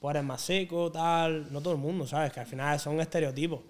pues 0.00 0.14
eres 0.14 0.24
más 0.24 0.40
seco, 0.40 0.90
tal. 0.90 1.52
No 1.52 1.60
todo 1.60 1.74
el 1.74 1.80
mundo, 1.80 2.06
¿sabes? 2.06 2.32
Que 2.32 2.40
al 2.40 2.46
final 2.46 2.80
son 2.80 2.98
estereotipos. 2.98 3.60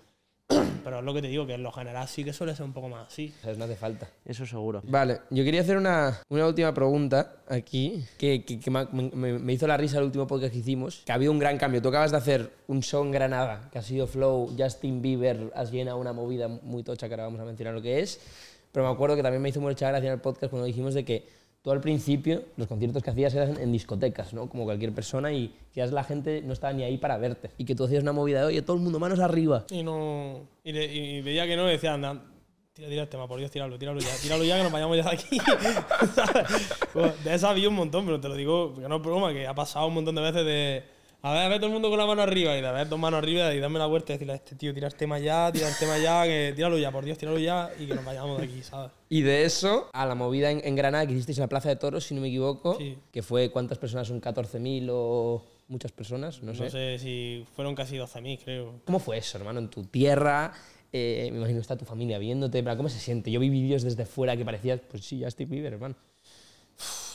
Pero 0.48 1.00
es 1.00 1.04
lo 1.04 1.12
que 1.14 1.20
te 1.22 1.26
digo, 1.28 1.44
que 1.46 1.54
en 1.54 1.62
lo 1.64 1.72
general 1.72 2.06
sí 2.06 2.22
que 2.22 2.32
suele 2.32 2.54
ser 2.54 2.64
un 2.64 2.72
poco 2.72 2.88
más 2.88 3.08
así. 3.08 3.34
No 3.56 3.64
hace 3.64 3.74
falta. 3.74 4.08
Eso 4.24 4.46
seguro. 4.46 4.82
Vale, 4.84 5.20
yo 5.30 5.42
quería 5.42 5.62
hacer 5.62 5.76
una, 5.76 6.20
una 6.28 6.46
última 6.46 6.72
pregunta 6.72 7.36
aquí, 7.48 8.04
que, 8.18 8.44
que- 8.44 8.60
que 8.60 8.70
me, 8.70 8.86
me- 8.92 9.38
me 9.40 9.52
hizo 9.52 9.66
la 9.66 9.76
risa 9.76 9.98
el 9.98 10.04
último 10.04 10.26
podcast 10.28 10.52
que 10.52 10.60
hicimos, 10.60 11.02
que 11.04 11.10
ha 11.10 11.16
habido 11.16 11.32
un 11.32 11.40
gran 11.40 11.58
cambio. 11.58 11.82
Tú 11.82 11.88
acabas 11.88 12.12
de 12.12 12.18
hacer 12.18 12.52
un 12.68 12.80
show 12.82 13.02
en 13.04 13.10
Granada, 13.10 13.68
que 13.72 13.78
ha 13.78 13.82
sido 13.82 14.06
Flow, 14.06 14.54
Justin 14.56 15.02
Bieber, 15.02 15.50
has 15.56 15.72
llenado 15.72 15.98
una 15.98 16.12
movida 16.12 16.46
muy 16.46 16.84
tocha, 16.84 17.08
que 17.08 17.14
ahora 17.14 17.24
vamos 17.24 17.40
a 17.40 17.44
mencionar 17.44 17.74
lo 17.74 17.82
que 17.82 17.98
es, 18.00 18.20
pero 18.70 18.86
me 18.86 18.92
acuerdo 18.92 19.16
que 19.16 19.22
también 19.22 19.42
me 19.42 19.48
hizo 19.48 19.60
mucha 19.60 19.88
gracia 19.88 20.06
en 20.06 20.14
el 20.14 20.20
podcast 20.20 20.50
cuando 20.50 20.66
dijimos 20.66 20.94
de 20.94 21.04
que 21.04 21.26
tú 21.66 21.72
al 21.72 21.80
principio 21.80 22.44
los 22.56 22.68
conciertos 22.68 23.02
que 23.02 23.10
hacías 23.10 23.34
eran 23.34 23.60
en 23.60 23.72
discotecas, 23.72 24.32
¿no? 24.32 24.48
Como 24.48 24.62
cualquier 24.62 24.92
persona 24.92 25.32
y 25.32 25.52
quizás 25.74 25.90
la 25.90 26.04
gente 26.04 26.40
no 26.42 26.52
estaba 26.52 26.72
ni 26.72 26.84
ahí 26.84 26.96
para 26.96 27.18
verte. 27.18 27.50
Y 27.58 27.64
que 27.64 27.74
tú 27.74 27.82
hacías 27.86 28.04
una 28.04 28.12
movida 28.12 28.38
de, 28.42 28.46
oye, 28.46 28.62
todo 28.62 28.76
el 28.76 28.82
mundo, 28.84 29.00
manos 29.00 29.18
arriba. 29.18 29.64
Y 29.72 29.82
no. 29.82 30.42
Y, 30.62 30.70
le- 30.70 30.94
y 30.94 31.22
veía 31.22 31.44
que 31.44 31.56
no, 31.56 31.66
y 31.68 31.72
decía, 31.72 31.94
anda, 31.94 32.22
tira, 32.72 32.88
tira 32.88 33.02
el 33.02 33.08
tema, 33.08 33.26
por 33.26 33.40
Dios, 33.40 33.50
tíralo, 33.50 33.76
tíralo 33.80 33.98
ya, 33.98 34.14
tíralo 34.22 34.44
ya, 34.44 34.58
que 34.58 34.62
nos 34.62 34.70
vayamos 34.70 34.96
ya 34.96 35.02
de 35.02 35.10
aquí. 35.10 35.38
Pues, 36.92 37.24
de 37.24 37.34
esa 37.34 37.50
había 37.50 37.68
un 37.68 37.74
montón, 37.74 38.04
pero 38.06 38.20
te 38.20 38.28
lo 38.28 38.34
digo, 38.36 38.72
porque 38.72 38.88
no 38.88 38.96
es 38.98 39.02
broma, 39.02 39.32
que 39.32 39.46
ha 39.48 39.54
pasado 39.54 39.88
un 39.88 39.94
montón 39.94 40.14
de 40.14 40.20
veces 40.22 40.44
de. 40.46 40.84
A 41.26 41.32
ver, 41.32 41.42
a 41.42 41.48
ver 41.48 41.58
todo 41.58 41.66
el 41.66 41.72
mundo 41.72 41.90
con 41.90 41.98
la 41.98 42.06
mano 42.06 42.22
arriba, 42.22 42.56
y 42.56 42.60
de 42.62 42.70
ver 42.70 42.88
dos 42.88 43.00
manos 43.00 43.18
arriba 43.18 43.52
y 43.52 43.58
darme 43.58 43.80
la 43.80 43.86
vuelta 43.86 44.12
y 44.12 44.14
decirle 44.14 44.34
a 44.34 44.36
este 44.36 44.54
tío, 44.54 44.72
tira 44.72 44.86
el 44.86 44.94
tema 44.94 45.18
ya, 45.18 45.50
tira 45.50 45.68
el 45.68 45.74
tema 45.76 45.98
ya, 45.98 46.22
que 46.22 46.52
tíralo 46.54 46.78
ya, 46.78 46.92
por 46.92 47.04
Dios, 47.04 47.18
tíralo 47.18 47.40
ya, 47.40 47.68
y 47.80 47.86
que 47.86 47.96
nos 47.96 48.04
vayamos 48.04 48.38
de 48.38 48.44
aquí, 48.44 48.62
¿sabes? 48.62 48.92
Y 49.08 49.22
de 49.22 49.44
eso 49.44 49.90
a 49.92 50.06
la 50.06 50.14
movida 50.14 50.52
en, 50.52 50.60
en 50.64 50.76
Granada 50.76 51.04
que 51.04 51.14
hicisteis 51.14 51.38
en 51.38 51.42
la 51.42 51.48
Plaza 51.48 51.68
de 51.68 51.74
Toros, 51.74 52.04
si 52.04 52.14
no 52.14 52.20
me 52.20 52.28
equivoco, 52.28 52.78
Sí. 52.78 52.96
que 53.10 53.24
fue 53.24 53.50
cuántas 53.50 53.76
personas 53.76 54.06
son 54.06 54.20
14.000 54.20 54.88
o 54.92 55.42
muchas 55.66 55.90
personas, 55.90 56.40
no 56.44 56.54
sé. 56.54 56.62
No 56.62 56.70
sé 56.70 56.96
si 57.00 57.44
fueron 57.56 57.74
casi 57.74 57.96
12.000, 57.96 58.38
creo. 58.44 58.74
¿Cómo 58.84 59.00
fue 59.00 59.18
eso, 59.18 59.36
hermano? 59.36 59.58
En 59.58 59.68
tu 59.68 59.82
tierra, 59.82 60.52
eh, 60.92 61.28
me 61.32 61.38
imagino 61.38 61.58
que 61.58 61.62
está 61.62 61.76
tu 61.76 61.84
familia 61.84 62.18
viéndote, 62.20 62.62
pero 62.62 62.76
¿cómo 62.76 62.88
se 62.88 63.00
siente? 63.00 63.32
Yo 63.32 63.40
vi 63.40 63.50
vídeos 63.50 63.82
desde 63.82 64.06
fuera 64.06 64.36
que 64.36 64.44
parecías, 64.44 64.80
pues 64.88 65.04
sí, 65.04 65.18
ya 65.18 65.26
estoy 65.26 65.46
Bieber, 65.46 65.72
hermano. 65.72 65.96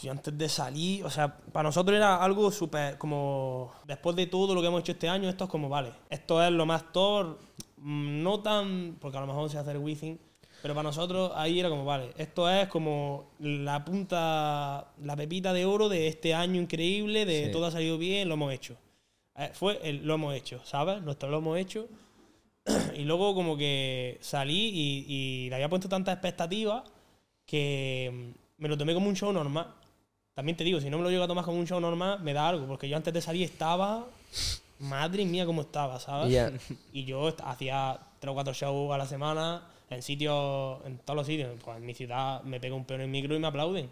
Yo 0.01 0.11
antes 0.11 0.35
de 0.35 0.49
salir, 0.49 1.03
o 1.05 1.09
sea, 1.11 1.37
para 1.37 1.69
nosotros 1.69 1.95
era 1.95 2.23
algo 2.23 2.49
súper 2.51 2.97
como. 2.97 3.71
Después 3.85 4.15
de 4.15 4.25
todo 4.27 4.55
lo 4.55 4.61
que 4.61 4.67
hemos 4.67 4.79
hecho 4.81 4.93
este 4.93 5.07
año, 5.07 5.29
esto 5.29 5.43
es 5.43 5.49
como, 5.49 5.69
vale, 5.69 5.91
esto 6.09 6.43
es 6.43 6.51
lo 6.51 6.65
más 6.65 6.91
top, 6.91 7.37
mm, 7.77 8.23
no 8.23 8.39
tan. 8.41 8.97
Porque 8.99 9.17
a 9.17 9.21
lo 9.21 9.27
mejor 9.27 9.49
se 9.51 9.59
hace 9.59 9.71
el 9.71 9.77
Wizzing, 9.77 10.19
pero 10.63 10.73
para 10.73 10.83
nosotros 10.89 11.31
ahí 11.35 11.59
era 11.59 11.69
como, 11.69 11.85
vale, 11.85 12.11
esto 12.17 12.49
es 12.49 12.67
como 12.67 13.31
la 13.39 13.85
punta, 13.85 14.91
la 15.03 15.15
pepita 15.15 15.53
de 15.53 15.65
oro 15.65 15.87
de 15.89 16.07
este 16.07 16.33
año 16.33 16.59
increíble, 16.59 17.25
de 17.25 17.45
Sí. 17.45 17.51
todo 17.51 17.67
ha 17.67 17.71
salido 17.71 17.99
bien, 17.99 18.27
lo 18.27 18.33
hemos 18.33 18.51
hecho. 18.53 18.77
Eh, 19.35 19.51
fue 19.53 19.79
el, 19.83 20.05
lo 20.05 20.15
hemos 20.15 20.33
hecho, 20.35 20.61
¿sabes? 20.65 21.01
Nuestro 21.03 21.29
lo 21.29 21.37
hemos 21.37 21.57
hecho. 21.59 21.87
y 22.95 23.03
luego 23.03 23.35
como 23.35 23.55
que 23.55 24.17
salí 24.21 24.69
y, 24.73 25.05
y 25.07 25.49
le 25.49 25.55
había 25.55 25.69
puesto 25.69 25.87
tantas 25.87 26.13
expectativas 26.15 26.83
que 27.45 28.33
me 28.61 28.69
lo 28.69 28.77
tomé 28.77 28.93
como 28.93 29.09
un 29.09 29.15
show 29.15 29.33
normal. 29.33 29.67
También 30.33 30.55
te 30.55 30.63
digo, 30.63 30.79
si 30.79 30.89
no 30.89 30.97
me 30.97 31.03
lo 31.03 31.09
llego 31.09 31.23
a 31.23 31.27
tomar 31.27 31.43
como 31.43 31.59
un 31.59 31.67
show 31.67 31.81
normal, 31.81 32.21
me 32.21 32.31
da 32.31 32.47
algo, 32.47 32.67
porque 32.67 32.87
yo 32.87 32.95
antes 32.95 33.13
de 33.13 33.19
salir 33.19 33.43
estaba, 33.43 34.05
madre 34.79 35.25
mía, 35.25 35.45
cómo 35.45 35.61
estaba, 35.61 35.99
¿sabes? 35.99 36.31
Y 36.93 37.03
yo 37.03 37.35
hacía 37.43 37.99
tres 38.19 38.31
o 38.31 38.33
cuatro 38.33 38.53
shows 38.53 38.93
a 38.93 38.97
la 38.97 39.07
semana 39.07 39.67
en 39.89 40.01
sitios, 40.01 40.79
en 40.85 40.99
todos 40.99 41.17
los 41.17 41.27
sitios. 41.27 41.49
Pues 41.63 41.77
en 41.77 41.85
mi 41.85 41.93
ciudad 41.93 42.43
me 42.43 42.59
pego 42.59 42.75
un 42.77 42.85
peón 42.85 43.01
en 43.01 43.05
el 43.05 43.11
micro 43.11 43.35
y 43.35 43.39
me 43.39 43.47
aplauden, 43.47 43.89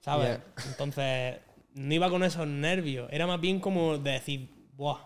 ¿sabes? 0.00 0.40
Entonces, 0.66 1.36
no 1.74 1.94
iba 1.94 2.10
con 2.10 2.24
esos 2.24 2.46
nervios, 2.46 3.08
era 3.12 3.26
más 3.26 3.40
bien 3.40 3.60
como 3.60 3.98
de 3.98 4.12
decir, 4.12 4.48
¡buah! 4.72 4.98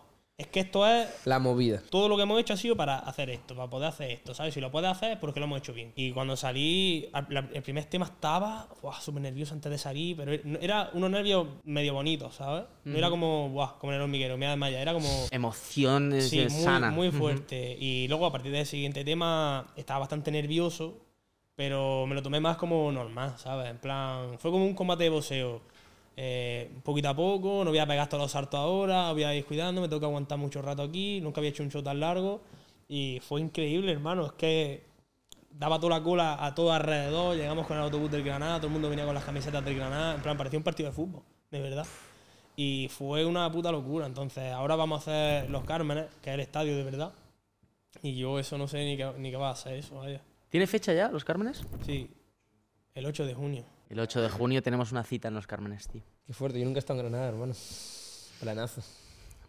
Es 0.43 0.49
que 0.49 0.59
esto 0.59 0.85
es 0.89 1.09
La 1.25 1.39
movida. 1.39 1.81
todo 1.89 2.09
lo 2.09 2.17
que 2.17 2.25
hemos 2.25 2.41
hecho 2.41 2.55
ha 2.55 2.57
sido 2.57 2.75
para 2.75 2.99
hacer 2.99 3.31
esto, 3.31 3.55
para 3.55 3.71
poder 3.71 3.89
hacer 3.91 4.11
esto, 4.11 4.35
¿sabes? 4.35 4.53
Si 4.53 4.61
lo 4.61 4.73
puedes 4.73 4.91
hacer 4.91 5.13
es 5.13 5.19
porque 5.19 5.39
lo 5.39 5.47
hemos 5.47 5.59
hecho 5.59 5.73
bien. 5.73 5.93
Y 5.95 6.11
cuando 6.11 6.37
salí, 6.37 7.09
el 7.53 7.63
primer 7.63 7.85
tema 7.85 8.07
estaba 8.07 8.69
súper 9.01 9.23
nervioso 9.23 9.55
antes 9.55 9.71
de 9.71 9.79
salir, 9.79 10.17
pero 10.17 10.33
era 10.61 10.91
unos 10.95 11.11
nervios 11.13 11.47
medio 11.63 11.95
bonitos, 11.95 12.35
¿sabes? 12.35 12.65
No 12.85 12.99
era 12.99 13.09
como, 13.09 13.51
buah, 13.51 13.79
como 13.79 13.93
en 13.93 13.99
el 13.99 14.03
hormiguero, 14.03 14.37
me 14.37 14.47
da 14.47 14.69
era 14.69 14.93
como... 14.93 15.09
Emoción 15.31 16.13
eh, 16.13 16.21
Sí, 16.23 16.45
muy, 16.51 16.91
muy 16.91 17.11
fuerte. 17.13 17.77
Y 17.79 18.09
luego 18.09 18.27
a 18.27 18.33
partir 18.33 18.51
del 18.51 18.67
siguiente 18.67 19.05
tema 19.05 19.73
estaba 19.77 20.01
bastante 20.01 20.33
nervioso, 20.33 20.99
pero 21.55 22.05
me 22.09 22.17
lo 22.17 22.23
tomé 22.23 22.41
más 22.41 22.57
como 22.57 22.91
normal, 22.91 23.35
¿sabes? 23.37 23.71
En 23.71 23.79
plan, 23.79 24.41
fue 24.41 24.51
como 24.51 24.65
un 24.65 24.75
combate 24.75 25.05
de 25.05 25.11
boxeo. 25.11 25.61
Eh, 26.17 26.71
poquito 26.83 27.09
a 27.09 27.17
poco, 27.17 27.65
no 27.65 27.71
voy 27.71 27.79
a 27.79 27.87
pegar 27.87 28.09
todos 28.09 28.23
los 28.23 28.33
saltos 28.33 28.61
ahora, 28.61 29.13
voy 29.13 29.25
a 29.25 29.35
ir 29.35 29.45
cuidando, 29.45 29.81
me 29.81 29.89
tengo 29.89 30.01
que 30.01 30.07
aguantar 30.07 30.39
mucho 30.39 30.61
rato 30.61 30.83
aquí, 30.83 31.21
nunca 31.21 31.41
había 31.41 31.51
hecho 31.51 31.63
un 31.63 31.71
show 31.71 31.83
tan 31.83 32.01
largo 32.01 32.43
y 32.89 33.21
fue 33.21 33.41
increíble, 33.41 33.93
hermano, 33.93 34.27
es 34.27 34.33
que 34.33 34.83
daba 35.51 35.79
toda 35.79 35.99
la 35.99 36.05
cola 36.05 36.45
a 36.45 36.55
todo 36.55 36.73
alrededor, 36.73 37.37
llegamos 37.37 37.67
con 37.67 37.77
el 37.77 37.83
autobús 37.85 38.11
del 38.11 38.23
Granada, 38.23 38.59
todo 38.59 38.67
el 38.67 38.73
mundo 38.73 38.91
venía 38.91 39.05
con 39.05 39.15
las 39.15 39.25
camisetas 39.25 39.65
del 39.65 39.77
Granada, 39.77 40.15
en 40.15 40.23
plan, 40.23 40.37
parecía 40.37 40.59
un 40.59 40.65
partido 40.65 40.91
de 40.91 40.95
fútbol, 40.95 41.23
de 41.51 41.61
verdad. 41.61 41.87
Y 42.57 42.89
fue 42.91 43.25
una 43.25 43.51
puta 43.51 43.73
locura. 43.73 44.07
Entonces, 44.07 44.53
ahora 44.53 44.77
vamos 44.77 44.99
a 44.99 45.01
hacer 45.01 45.51
Los 45.51 45.65
Cármenes, 45.65 46.07
que 46.21 46.31
es 46.31 46.35
el 46.35 46.41
estadio 46.41 46.77
de 46.77 46.85
verdad. 46.85 47.13
Y 48.03 48.17
yo 48.17 48.39
eso 48.39 48.59
no 48.59 48.69
sé 48.69 48.85
ni 48.85 48.97
qué, 48.97 49.11
ni 49.19 49.31
qué 49.31 49.37
va 49.37 49.51
a 49.51 49.57
ser 49.57 49.75
eso, 49.75 49.97
vaya. 49.97 50.21
¿Tiene 50.51 50.67
fecha 50.67 50.93
ya, 50.93 51.09
los 51.09 51.25
Cármenes? 51.25 51.63
Sí, 51.87 52.11
el 52.95 53.07
8 53.07 53.25
de 53.25 53.35
junio. 53.35 53.65
El 53.93 54.01
8 54.01 54.23
de 54.23 54.31
junio 54.31 54.63
tenemos 54.63 54.91
una 54.91 55.05
cita 55.05 55.29
en 55.29 55.35
los 55.35 55.47
Cármenes, 55.47 55.87
tío. 55.87 56.01
Qué 56.27 56.33
fuerte, 56.33 56.59
yo 56.59 56.65
nunca 56.65 56.79
he 56.79 56.81
estado 56.81 56.99
en 56.99 57.09
Granada, 57.11 57.29
hermano. 57.29 57.53
Planazo. 58.41 58.81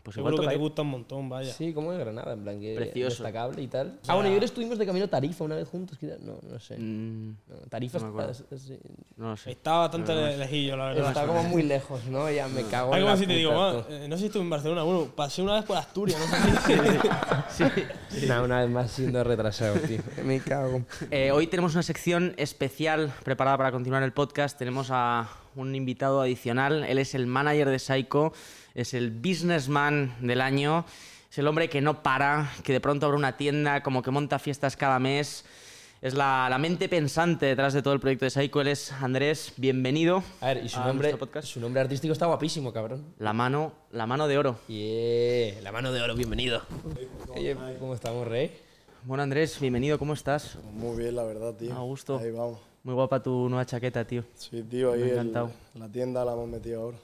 Pues 0.04 0.18
igual 0.18 0.34
Seguro 0.34 0.50
que 0.50 0.56
te 0.56 0.60
gusta 0.62 0.82
un 0.82 0.90
montón, 0.90 1.30
vaya. 1.30 1.54
Sí, 1.54 1.72
como 1.74 1.94
en 1.94 2.00
Granada, 2.00 2.34
en 2.34 2.44
plan 2.44 2.60
que 2.60 2.76
Precioso. 2.76 3.24
destacable 3.24 3.62
y 3.62 3.68
tal. 3.68 4.00
Ah, 4.06 4.16
bueno, 4.16 4.30
y 4.30 4.34
ahora 4.34 4.44
estuvimos 4.44 4.78
de 4.78 4.86
camino 4.86 5.06
a 5.06 5.08
Tarifa 5.08 5.46
una 5.46 5.56
vez 5.56 5.66
juntos. 5.70 5.98
No, 6.02 6.38
no 6.52 6.60
sé. 6.60 6.78
Mm, 6.78 7.30
No, 7.48 7.56
Tarifa 7.70 8.00
no 8.00 8.06
me 8.06 8.10
está, 8.12 8.24
acuerdo. 8.34 8.46
es- 8.54 8.70
es- 8.72 8.80
no 9.16 9.30
lo 9.30 9.38
sé. 9.38 9.52
Está 9.52 9.72
bastante 9.78 10.14
lejillo, 10.38 10.76
la 10.76 10.86
verdad. 10.88 11.08
está 11.08 11.26
como 11.26 11.44
muy 11.44 11.64
lejos, 11.64 12.04
¿no? 12.08 12.30
Ya 12.30 12.50
me 12.50 12.64
cago 12.64 12.92
Es 12.92 12.98
en 12.98 13.04
como 13.04 13.14
la 13.14 13.18
si 13.18 13.28
te 13.28 13.34
digo, 13.34 13.52
puta, 13.52 13.70
"Ah, 13.70 13.84
tú". 13.88 13.94
eh, 13.94 14.08
no 14.10 14.16
sé 14.18 14.20
si 14.20 14.26
estuve 14.26 14.44
en 14.44 14.50
Barcelona. 14.50 14.84
Bueno, 14.84 15.08
pasé 15.16 15.42
una 15.42 15.54
vez 15.56 15.64
por 15.64 15.78
Asturias, 15.78 16.20
no 16.20 16.60
sé 16.60 17.72
si. 18.12 18.28
Nah, 18.28 18.42
una 18.44 18.60
vez 18.62 18.70
más 18.70 18.92
siendo 18.92 19.24
retrasado, 19.24 19.76
tío. 19.80 20.00
Me 20.26 20.40
cago. 20.42 20.82
Eh, 21.12 21.32
hoy 21.32 21.48
tenemos 21.48 21.74
una 21.74 21.84
sección 21.84 22.34
especial 22.38 23.12
preparada 23.24 23.58
para 23.58 23.72
continuar 23.72 24.04
el 24.04 24.12
podcast. 24.12 24.58
Tenemos 24.58 24.90
a 24.92 25.30
un 25.56 25.74
invitado 25.76 26.22
adicional. 26.22 26.84
Él 26.84 26.98
es 26.98 27.16
el 27.16 27.26
manager 27.28 27.70
de 27.70 27.80
Psycho, 27.80 28.34
es 28.76 28.94
el 28.94 29.12
businessman 29.12 30.16
del 30.22 30.42
año, 30.42 30.86
es 31.32 31.38
el 31.38 31.48
hombre 31.48 31.70
que 31.70 31.82
no 31.82 32.04
para, 32.04 32.52
que 32.64 32.74
de 32.74 32.80
pronto 32.80 33.06
abre 33.06 33.18
una 33.18 33.38
tienda, 33.38 33.84
como 33.84 34.02
que 34.02 34.12
monta 34.12 34.40
fiestas 34.40 34.76
cada 34.78 35.00
mes. 35.00 35.46
Es 36.02 36.16
la, 36.16 36.48
la 36.50 36.58
mente 36.58 36.90
pensante 36.90 37.46
detrás 37.46 37.74
de 37.74 37.82
todo 37.82 37.94
el 37.94 38.02
proyecto 38.02 38.26
de 38.26 38.30
Psycho. 38.32 38.60
Él 38.60 38.68
es 38.68 38.92
Andrés, 38.92 39.54
bienvenido. 39.56 40.22
A 40.42 40.48
ver, 40.48 40.66
y 40.66 40.68
su 40.68 40.78
a 40.82 40.86
nombre, 40.88 41.16
podcast. 41.16 41.48
su 41.48 41.62
nombre 41.62 41.80
artístico 41.82 42.12
está 42.12 42.26
guapísimo, 42.26 42.74
cabrón. 42.74 43.06
La 43.20 43.32
mano, 43.32 43.72
la 43.92 44.06
mano 44.06 44.28
de 44.28 44.38
oro. 44.38 44.60
Yeah, 44.68 45.62
la 45.62 45.72
mano 45.72 45.94
de 45.94 46.02
oro, 46.02 46.14
bienvenido. 46.16 46.62
Oye, 47.34 47.56
¿cómo 47.80 47.94
estamos, 47.94 48.28
Rey? 48.28 48.52
Bueno, 49.06 49.24
Andrés, 49.24 49.58
bienvenido, 49.62 49.98
¿cómo 49.98 50.14
estás? 50.14 50.58
Muy 50.74 50.98
bien, 50.98 51.16
la 51.16 51.24
verdad, 51.24 51.54
tío. 51.56 51.74
A 51.74 51.80
gusto. 51.80 52.18
Ahí 52.20 52.32
vamos. 52.32 52.60
Muy 52.84 52.94
guapa 52.96 53.24
tu 53.24 53.48
nueva 53.48 53.66
chaqueta, 53.66 54.06
tío. 54.06 54.26
Sí, 54.36 54.62
tío, 54.64 54.92
ahí 54.92 55.00
Me 55.00 55.06
ha 55.06 55.08
el- 55.08 55.14
encantado. 55.14 55.52
la 55.76 55.88
tienda 55.88 56.26
la 56.26 56.34
hemos 56.34 56.50
metido 56.50 56.82
ahora. 56.82 56.98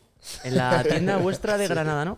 En 0.44 0.56
la 0.58 0.84
tienda 0.88 1.18
vuestra 1.18 1.58
de 1.58 1.68
Granada, 1.68 2.06
¿no? 2.06 2.18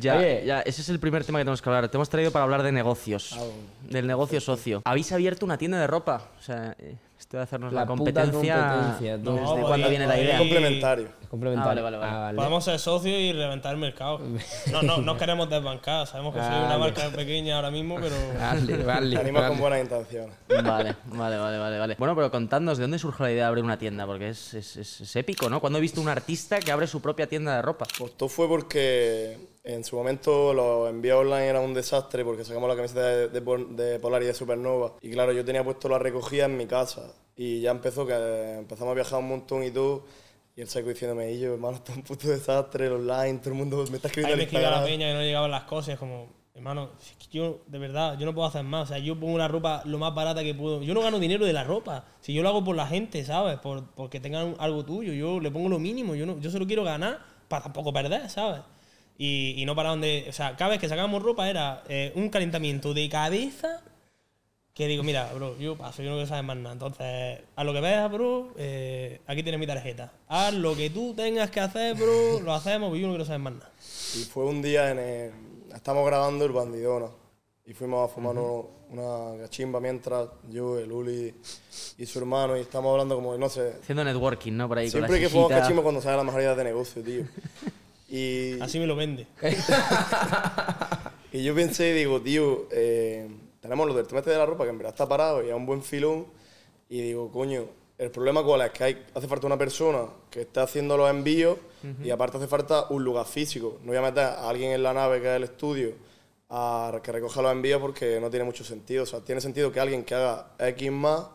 Ya, 0.00 0.16
Oye. 0.16 0.42
ya, 0.44 0.60
ese 0.62 0.82
es 0.82 0.88
el 0.88 0.98
primer 0.98 1.24
tema 1.24 1.38
que 1.38 1.44
tenemos 1.44 1.62
que 1.62 1.68
hablar. 1.68 1.88
Te 1.88 1.96
hemos 1.96 2.08
traído 2.10 2.32
para 2.32 2.42
hablar 2.44 2.62
de 2.64 2.72
negocios. 2.72 3.36
Ah, 3.38 3.44
Del 3.88 4.06
negocio 4.06 4.40
socio. 4.40 4.82
Habéis 4.84 5.12
abierto 5.12 5.46
una 5.46 5.58
tienda 5.58 5.78
de 5.80 5.86
ropa. 5.86 6.28
O 6.38 6.42
sea, 6.42 6.74
eh, 6.78 6.96
esto 7.30 7.36
de 7.36 7.42
hacernos 7.44 7.72
la, 7.72 7.86
competencia. 7.86 8.32
competencia. 8.32 9.18
¿Desde 9.18 9.62
cuándo 9.62 9.88
viene 9.88 10.04
la 10.04 10.18
idea? 10.18 10.34
podéis- 10.36 10.38
Complementario. 10.50 11.08
Complementario. 11.30 11.80
Ah, 11.80 11.84
vale, 11.84 11.96
vale, 11.96 12.12
vale. 12.18 12.36
Podemos 12.36 12.64
ser 12.64 12.78
socios 12.80 13.16
y 13.20 13.32
reventar 13.32 13.72
el 13.72 13.78
mercado. 13.78 14.18
No, 14.72 14.82
no, 14.82 14.96
no 14.96 15.16
queremos 15.16 15.48
desbancar. 15.48 16.08
Sabemos 16.08 16.34
que 16.34 16.40
soy 16.40 16.48
una 16.64 16.76
marca 16.76 17.08
pequeña 17.10 17.54
ahora 17.54 17.70
mismo, 17.70 17.98
pero. 18.00 18.16
Vale, 18.36 18.76
vale. 18.84 19.16
Vale. 19.32 19.48
con 19.48 19.58
buenas 19.60 19.80
intenciones. 19.80 20.34
Vale, 20.48 20.96
vale, 21.06 21.36
vale, 21.38 21.58
vale, 21.58 21.78
vale. 21.78 21.94
Bueno, 22.00 22.16
pero 22.16 22.32
contadnos, 22.32 22.78
¿de 22.78 22.82
dónde 22.82 22.98
surge 22.98 23.22
la 23.22 23.30
idea 23.30 23.44
de 23.44 23.48
abrir 23.48 23.62
una 23.62 23.78
tienda? 23.78 24.06
Porque 24.06 24.30
es, 24.30 24.52
es- 24.54 24.76
es- 24.76 25.00
es 25.00 25.14
épico, 25.16 25.48
¿no? 25.48 25.60
Cuando 25.60 25.78
he 25.78 25.82
visto 25.82 26.00
un 26.00 26.08
artista 26.08 26.58
que 26.58 26.72
abre 26.72 26.88
su 26.88 27.00
propia 27.00 27.28
tienda 27.28 27.54
de 27.54 27.62
ropa. 27.62 27.86
Pues 27.96 28.16
todo 28.16 28.28
fue 28.28 28.48
porque 28.48 29.38
en 29.74 29.84
su 29.84 29.96
momento 29.96 30.52
los 30.54 30.88
envíos 30.90 31.20
online 31.20 31.46
eran 31.46 31.64
un 31.64 31.74
desastre 31.74 32.24
porque 32.24 32.44
sacamos 32.44 32.68
la 32.68 32.76
camiseta 32.76 33.06
de, 33.06 33.28
de, 33.28 33.40
de 33.40 33.98
Polar 33.98 34.22
y 34.22 34.26
de 34.26 34.34
Supernova. 34.34 34.94
Y 35.00 35.10
claro, 35.10 35.32
yo 35.32 35.44
tenía 35.44 35.64
puesto 35.64 35.88
la 35.88 35.98
recogida 35.98 36.46
en 36.46 36.56
mi 36.56 36.66
casa. 36.66 37.14
Y 37.36 37.60
ya 37.60 37.70
empezó 37.70 38.06
que 38.06 38.14
empezamos 38.58 38.92
a 38.92 38.94
viajar 38.94 39.18
un 39.18 39.28
montón 39.28 39.64
y 39.64 39.70
todo. 39.70 40.04
Y 40.56 40.60
el 40.62 40.68
psycho 40.68 40.88
diciéndome, 40.88 41.32
y 41.32 41.40
yo, 41.40 41.54
hermano, 41.54 41.76
está 41.78 41.92
un 41.92 42.02
puto 42.02 42.28
desastre, 42.28 42.86
el 42.86 42.92
online, 42.92 43.38
todo 43.38 43.50
el 43.50 43.56
mundo 43.56 43.84
me 43.90 43.96
está 43.96 44.08
escribiendo 44.08 44.34
Ahí 44.34 44.36
me 44.36 44.44
escribía 44.44 44.70
la 44.70 44.84
peña 44.84 45.06
que 45.06 45.14
no 45.14 45.22
llegaban 45.22 45.50
las 45.50 45.64
cosas. 45.64 45.98
Como, 45.98 46.28
hermano, 46.54 46.90
es 47.00 47.16
que 47.16 47.38
yo, 47.38 47.60
de 47.66 47.78
verdad, 47.78 48.18
yo 48.18 48.26
no 48.26 48.34
puedo 48.34 48.46
hacer 48.46 48.64
más. 48.64 48.90
O 48.90 48.92
sea, 48.92 48.98
yo 48.98 49.18
pongo 49.18 49.38
la 49.38 49.48
ropa 49.48 49.82
lo 49.86 49.98
más 49.98 50.14
barata 50.14 50.42
que 50.42 50.54
puedo. 50.54 50.82
Yo 50.82 50.92
no 50.92 51.00
gano 51.00 51.18
dinero 51.18 51.46
de 51.46 51.52
la 51.52 51.64
ropa. 51.64 52.04
Si 52.20 52.34
yo 52.34 52.42
lo 52.42 52.50
hago 52.50 52.62
por 52.62 52.76
la 52.76 52.86
gente, 52.86 53.24
¿sabes? 53.24 53.58
Por, 53.58 53.86
porque 53.94 54.20
tengan 54.20 54.54
algo 54.58 54.84
tuyo. 54.84 55.12
Yo 55.12 55.40
le 55.40 55.50
pongo 55.50 55.68
lo 55.68 55.78
mínimo. 55.78 56.14
Yo, 56.14 56.26
no, 56.26 56.38
yo 56.40 56.50
solo 56.50 56.66
quiero 56.66 56.84
ganar 56.84 57.20
para 57.48 57.62
tampoco 57.62 57.92
perder, 57.92 58.28
¿sabes? 58.28 58.60
Y, 59.22 59.52
y 59.60 59.66
no 59.66 59.76
para 59.76 59.90
donde. 59.90 60.24
O 60.30 60.32
sea, 60.32 60.56
cada 60.56 60.70
vez 60.70 60.80
que 60.80 60.88
sacábamos 60.88 61.22
ropa 61.22 61.50
era 61.50 61.84
eh, 61.90 62.10
un 62.14 62.30
calentamiento 62.30 62.94
de 62.94 63.06
cabeza. 63.10 63.82
Que 64.72 64.86
digo, 64.86 65.02
mira, 65.02 65.30
bro, 65.34 65.58
yo 65.58 65.76
paso, 65.76 66.02
yo 66.02 66.08
no 66.08 66.16
quiero 66.16 66.26
saber 66.26 66.44
más 66.44 66.56
nada. 66.56 66.72
Entonces, 66.72 67.40
haz 67.54 67.66
lo 67.66 67.74
que 67.74 67.82
veas, 67.82 68.10
bro, 68.10 68.54
eh, 68.56 69.20
aquí 69.26 69.42
tienes 69.42 69.58
mi 69.60 69.66
tarjeta. 69.66 70.10
Haz 70.26 70.54
lo 70.54 70.74
que 70.74 70.88
tú 70.88 71.12
tengas 71.12 71.50
que 71.50 71.60
hacer, 71.60 71.96
bro, 71.96 72.40
lo 72.40 72.54
hacemos, 72.54 72.96
yo 72.96 73.08
no 73.08 73.12
quiero 73.12 73.26
saber 73.26 73.40
más 73.40 73.52
nada. 73.52 73.70
Y 74.16 74.24
fue 74.24 74.46
un 74.46 74.62
día 74.62 74.90
en 74.90 74.98
el... 74.98 75.32
Estamos 75.74 76.06
grabando 76.06 76.46
el 76.46 76.52
Bandidona. 76.52 77.08
Y 77.66 77.74
fuimos 77.74 78.08
a 78.10 78.14
fumarnos 78.14 78.64
una 78.88 79.36
gachimba 79.36 79.80
mientras 79.80 80.28
yo, 80.48 80.78
el 80.78 80.90
Uli 80.90 81.34
y 81.98 82.06
su 82.06 82.18
hermano. 82.20 82.56
Y 82.56 82.60
estamos 82.60 82.90
hablando 82.92 83.16
como, 83.16 83.36
no 83.36 83.50
sé... 83.50 83.74
Haciendo 83.82 84.02
networking, 84.02 84.52
¿no? 84.52 84.66
Por 84.66 84.78
ahí 84.78 84.88
Siempre 84.88 85.10
con 85.10 85.18
que 85.18 85.24
la 85.24 85.28
fumamos 85.30 85.48
sillita. 85.50 85.62
cachimba 85.62 85.82
cuando 85.82 86.00
sale 86.00 86.16
la 86.16 86.24
mayoría 86.24 86.54
de 86.54 86.64
negocio, 86.64 87.02
tío. 87.02 87.24
Y... 88.10 88.60
Así 88.60 88.78
me 88.78 88.86
lo 88.86 88.96
vende. 88.96 89.26
Y 91.32 91.44
yo 91.44 91.54
pensé 91.54 91.90
y 91.90 91.92
digo, 91.92 92.20
tío, 92.20 92.66
eh, 92.72 93.28
tenemos 93.60 93.86
lo 93.86 93.94
del 93.94 94.06
tema 94.06 94.20
de 94.20 94.36
la 94.36 94.46
ropa, 94.46 94.64
que 94.64 94.70
en 94.70 94.78
verdad 94.78 94.92
está 94.92 95.08
parado 95.08 95.44
y 95.44 95.48
es 95.48 95.54
un 95.54 95.64
buen 95.64 95.82
filón. 95.82 96.26
Y 96.88 97.02
digo, 97.02 97.30
coño, 97.30 97.66
el 97.98 98.10
problema 98.10 98.42
cuál 98.42 98.62
es, 98.62 98.70
que 98.70 98.84
hay, 98.84 99.06
hace 99.14 99.28
falta 99.28 99.46
una 99.46 99.56
persona 99.56 100.06
que 100.28 100.40
esté 100.40 100.60
haciendo 100.60 100.96
los 100.96 101.08
envíos 101.08 101.56
y 102.02 102.10
aparte 102.10 102.38
hace 102.38 102.48
falta 102.48 102.86
un 102.90 103.04
lugar 103.04 103.26
físico. 103.26 103.78
No 103.82 103.88
voy 103.88 103.96
a 103.98 104.02
meter 104.02 104.24
a 104.24 104.48
alguien 104.48 104.72
en 104.72 104.82
la 104.82 104.92
nave, 104.92 105.20
que 105.20 105.28
es 105.28 105.36
el 105.36 105.44
estudio, 105.44 105.94
a 106.48 106.98
que 107.02 107.12
recoja 107.12 107.42
los 107.42 107.52
envíos 107.52 107.80
porque 107.80 108.18
no 108.20 108.28
tiene 108.28 108.44
mucho 108.44 108.64
sentido. 108.64 109.04
O 109.04 109.06
sea, 109.06 109.20
tiene 109.20 109.40
sentido 109.40 109.70
que 109.70 109.78
alguien 109.78 110.02
que 110.02 110.16
haga 110.16 110.48
X 110.58 110.90
más, 110.90 111.26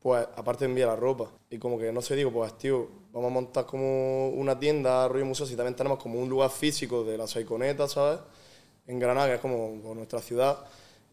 pues 0.00 0.26
aparte 0.36 0.66
envía 0.66 0.86
la 0.86 0.96
ropa. 0.96 1.30
Y 1.48 1.58
como 1.58 1.78
que 1.78 1.90
no 1.92 2.02
sé, 2.02 2.14
digo, 2.14 2.30
pues 2.30 2.58
tío, 2.58 2.90
vamos 3.14 3.30
a 3.30 3.34
montar 3.34 3.64
como 3.64 4.28
una 4.30 4.58
tienda, 4.58 5.06
rollo 5.06 5.24
museo, 5.24 5.46
si 5.46 5.54
también 5.54 5.76
tenemos 5.76 5.98
como 5.98 6.18
un 6.18 6.28
lugar 6.28 6.50
físico 6.50 7.04
de 7.04 7.16
la 7.16 7.28
Saiconeta, 7.28 7.86
¿sabes? 7.86 8.18
en 8.86 8.98
Granada, 8.98 9.28
que 9.28 9.34
es 9.34 9.40
como, 9.40 9.94
nuestra 9.94 10.20
ciudad, 10.20 10.58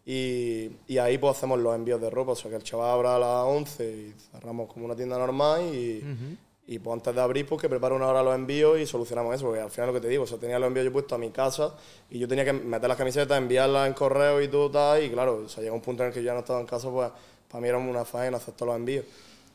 y, 0.06 0.72
y 0.88 0.98
ahí 0.98 1.18
pues 1.20 1.38
hacemos 1.38 1.60
los 1.60 1.76
envíos 1.76 2.02
de 2.02 2.10
ropa, 2.10 2.32
o 2.32 2.36
sea 2.36 2.50
que 2.50 2.58
el 2.58 2.64
chaval 2.64 2.90
abra 2.90 3.16
a 3.16 3.20
las 3.20 3.46
11 3.46 3.92
y 3.92 4.14
cerramos 4.32 4.68
como 4.74 4.86
una 4.86 4.96
tienda 4.96 5.18
normal 5.18 5.62
y, 5.74 6.04
y 6.66 6.80
pues 6.80 6.94
antes 6.94 7.14
de 7.14 7.22
abrir 7.22 7.46
pues 7.46 7.62
que 7.62 7.70
prepara 7.70 7.94
una 7.94 8.08
hora 8.08 8.24
los 8.24 8.34
envíos 8.34 8.80
y 8.80 8.88
solucionamos 8.88 9.36
eso, 9.36 9.46
porque 9.46 9.62
al 9.62 9.70
final 9.70 9.90
lo 9.90 9.94
que 9.94 10.02
te 10.02 10.08
digo, 10.08 10.24
o 10.24 10.28
sea, 10.28 10.40
tenía 10.40 10.58
los 10.58 10.68
envíos 10.68 10.86
yo 10.86 10.92
puestos 10.92 11.16
a 11.16 11.20
mi 11.20 11.30
casa 11.30 11.76
y 12.10 12.18
yo 12.18 12.28
tenía 12.28 12.44
que 12.44 12.52
meter 12.52 12.90
las 12.90 12.98
camisetas, 12.98 13.38
enviarlas 13.38 13.88
en 13.88 13.94
correo 13.94 14.42
y 14.42 14.48
todo 14.48 14.72
tal, 14.72 15.04
y 15.04 15.10
claro, 15.12 15.44
o 15.46 15.50
sea, 15.50 15.62
llega 15.62 15.76
un 15.76 15.82
punto 15.82 16.02
en 16.02 16.10
el 16.10 16.14
que 16.14 16.22
yo 16.22 16.26
ya 16.26 16.34
no 16.34 16.40
estaba 16.40 16.60
en 16.60 16.66
casa, 16.66 16.90
pues 16.90 17.12
para 17.48 17.62
mí 17.62 17.68
era 17.68 17.78
una 17.78 18.04
faena 18.04 18.38
hacer 18.38 18.56
todos 18.56 18.70
los 18.70 18.78
envíos. 18.78 19.06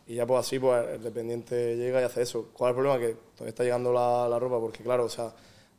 Y 0.06 0.14
ya 0.14 0.26
pues 0.26 0.40
así 0.40 0.58
pues 0.58 0.86
el 0.94 1.02
dependiente 1.02 1.76
llega 1.76 2.00
y 2.00 2.04
hace 2.04 2.22
eso. 2.22 2.50
¿Cuál 2.52 2.70
es 2.70 2.76
el 2.76 2.82
problema? 2.82 3.06
Que 3.06 3.14
todavía 3.34 3.48
está 3.48 3.64
llegando 3.64 3.92
la, 3.92 4.28
la 4.28 4.38
ropa, 4.38 4.60
porque 4.60 4.82
claro, 4.82 5.04
o 5.04 5.08
sea, 5.08 5.32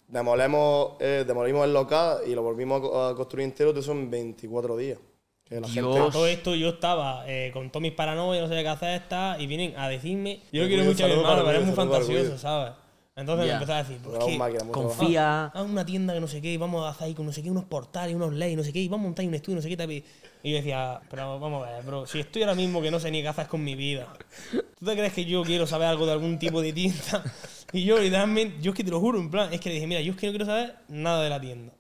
demolemos, 0.08 0.94
eh, 1.00 1.24
demolimos 1.26 1.66
el 1.66 1.74
local 1.74 2.20
y 2.28 2.34
lo 2.36 2.42
volvimos 2.44 2.82
a 2.94 3.10
a 3.10 3.16
construir 3.16 3.46
entero, 3.46 3.72
todo 3.72 3.80
eso 3.82 3.92
en 3.94 4.10
24 4.10 4.78
días. 4.78 5.00
Que 5.46 5.62
la 5.62 5.68
Dios. 5.68 5.72
gente... 5.74 6.12
Todo 6.12 6.28
esto 6.28 6.56
yo 6.56 6.70
estaba 6.70 7.24
eh, 7.26 7.52
con 7.54 7.70
todas 7.70 7.84
mis 7.84 7.94
paranoias, 7.94 8.42
no 8.42 8.48
sabía 8.50 8.64
qué 8.64 8.70
hacer, 8.70 9.02
está, 9.02 9.38
y 9.40 9.48
vienen 9.48 9.78
a 9.78 9.88
decirme, 9.88 10.42
yo 10.52 10.64
lo 10.64 10.68
quiero 10.68 10.84
mucho 10.84 11.06
a 11.06 11.08
mi 11.08 11.14
hermano, 11.14 11.44
pero 11.46 11.60
es 11.60 11.66
muy 11.66 11.76
fantasioso. 11.76 12.38
¿sabes? 12.38 12.74
Entonces 13.18 13.48
me 13.48 13.54
empezó 13.54 13.74
a 13.74 13.78
decir, 13.78 13.98
pues 14.04 14.24
que, 14.24 14.38
mucho. 14.38 14.72
Confía. 14.72 15.46
haz 15.46 15.66
una 15.66 15.84
tienda 15.84 16.14
que 16.14 16.20
no 16.20 16.28
sé 16.28 16.40
qué, 16.40 16.54
y 16.54 16.58
vamos 16.58 16.86
a 16.86 16.90
hacer 16.90 17.08
ahí 17.08 17.16
con 17.16 17.26
no 17.26 17.34
sé 17.34 17.42
qué, 17.42 17.50
unos 17.50 17.66
portales, 17.66 18.16
unos 18.16 18.32
leyes, 18.32 18.56
no 18.56 18.64
sé 18.64 18.72
qué, 18.72 18.80
y 18.80 18.88
vamos 18.88 19.06
a 19.06 19.08
montar 19.08 19.24
ahí 19.24 19.28
un 19.28 19.34
estudio, 19.34 19.56
no 19.56 19.62
sé 19.64 19.70
qué. 19.70 19.76
tal, 19.76 19.92
Y 19.92 20.06
y 20.44 20.52
yo 20.52 20.58
decía, 20.58 21.02
pero 21.10 21.40
vamos 21.40 21.68
a 21.68 21.72
ver, 21.72 21.84
bro, 21.84 22.06
si 22.06 22.20
estoy 22.20 22.44
ahora 22.44 22.54
mismo 22.54 22.80
que 22.80 22.92
no 22.92 23.00
sé 23.00 23.10
ni 23.10 23.24
qué 23.24 23.28
hacer 23.28 23.48
con 23.48 23.64
mi 23.64 23.74
vida, 23.74 24.14
¿tú 24.52 24.86
te 24.86 24.94
crees 24.94 25.14
que 25.14 25.26
yo 25.26 25.42
quiero 25.44 25.66
saber 25.66 25.88
algo 25.88 26.06
de 26.06 26.12
algún 26.12 26.38
tipo 26.38 26.62
de 26.62 26.72
tienda? 26.74 27.24
Y 27.74 27.84
yo 27.84 28.00
literalmente, 28.00 28.62
yo 28.62 28.72
es 28.72 28.78
que 28.78 28.84
te 28.86 28.92
lo 28.92 29.02
juro, 29.02 29.20
en 29.20 29.30
plan, 29.30 29.52
es 29.52 29.60
que 29.60 29.68
le 29.68 29.76
dije, 29.76 29.88
mira, 29.88 30.00
yo 30.00 30.14
es 30.14 30.18
que 30.18 30.28
no 30.28 30.32
quiero 30.32 30.46
saber 30.46 30.76
nada 30.88 31.22
de 31.22 31.30
la 31.30 31.42
tienda. 31.42 31.74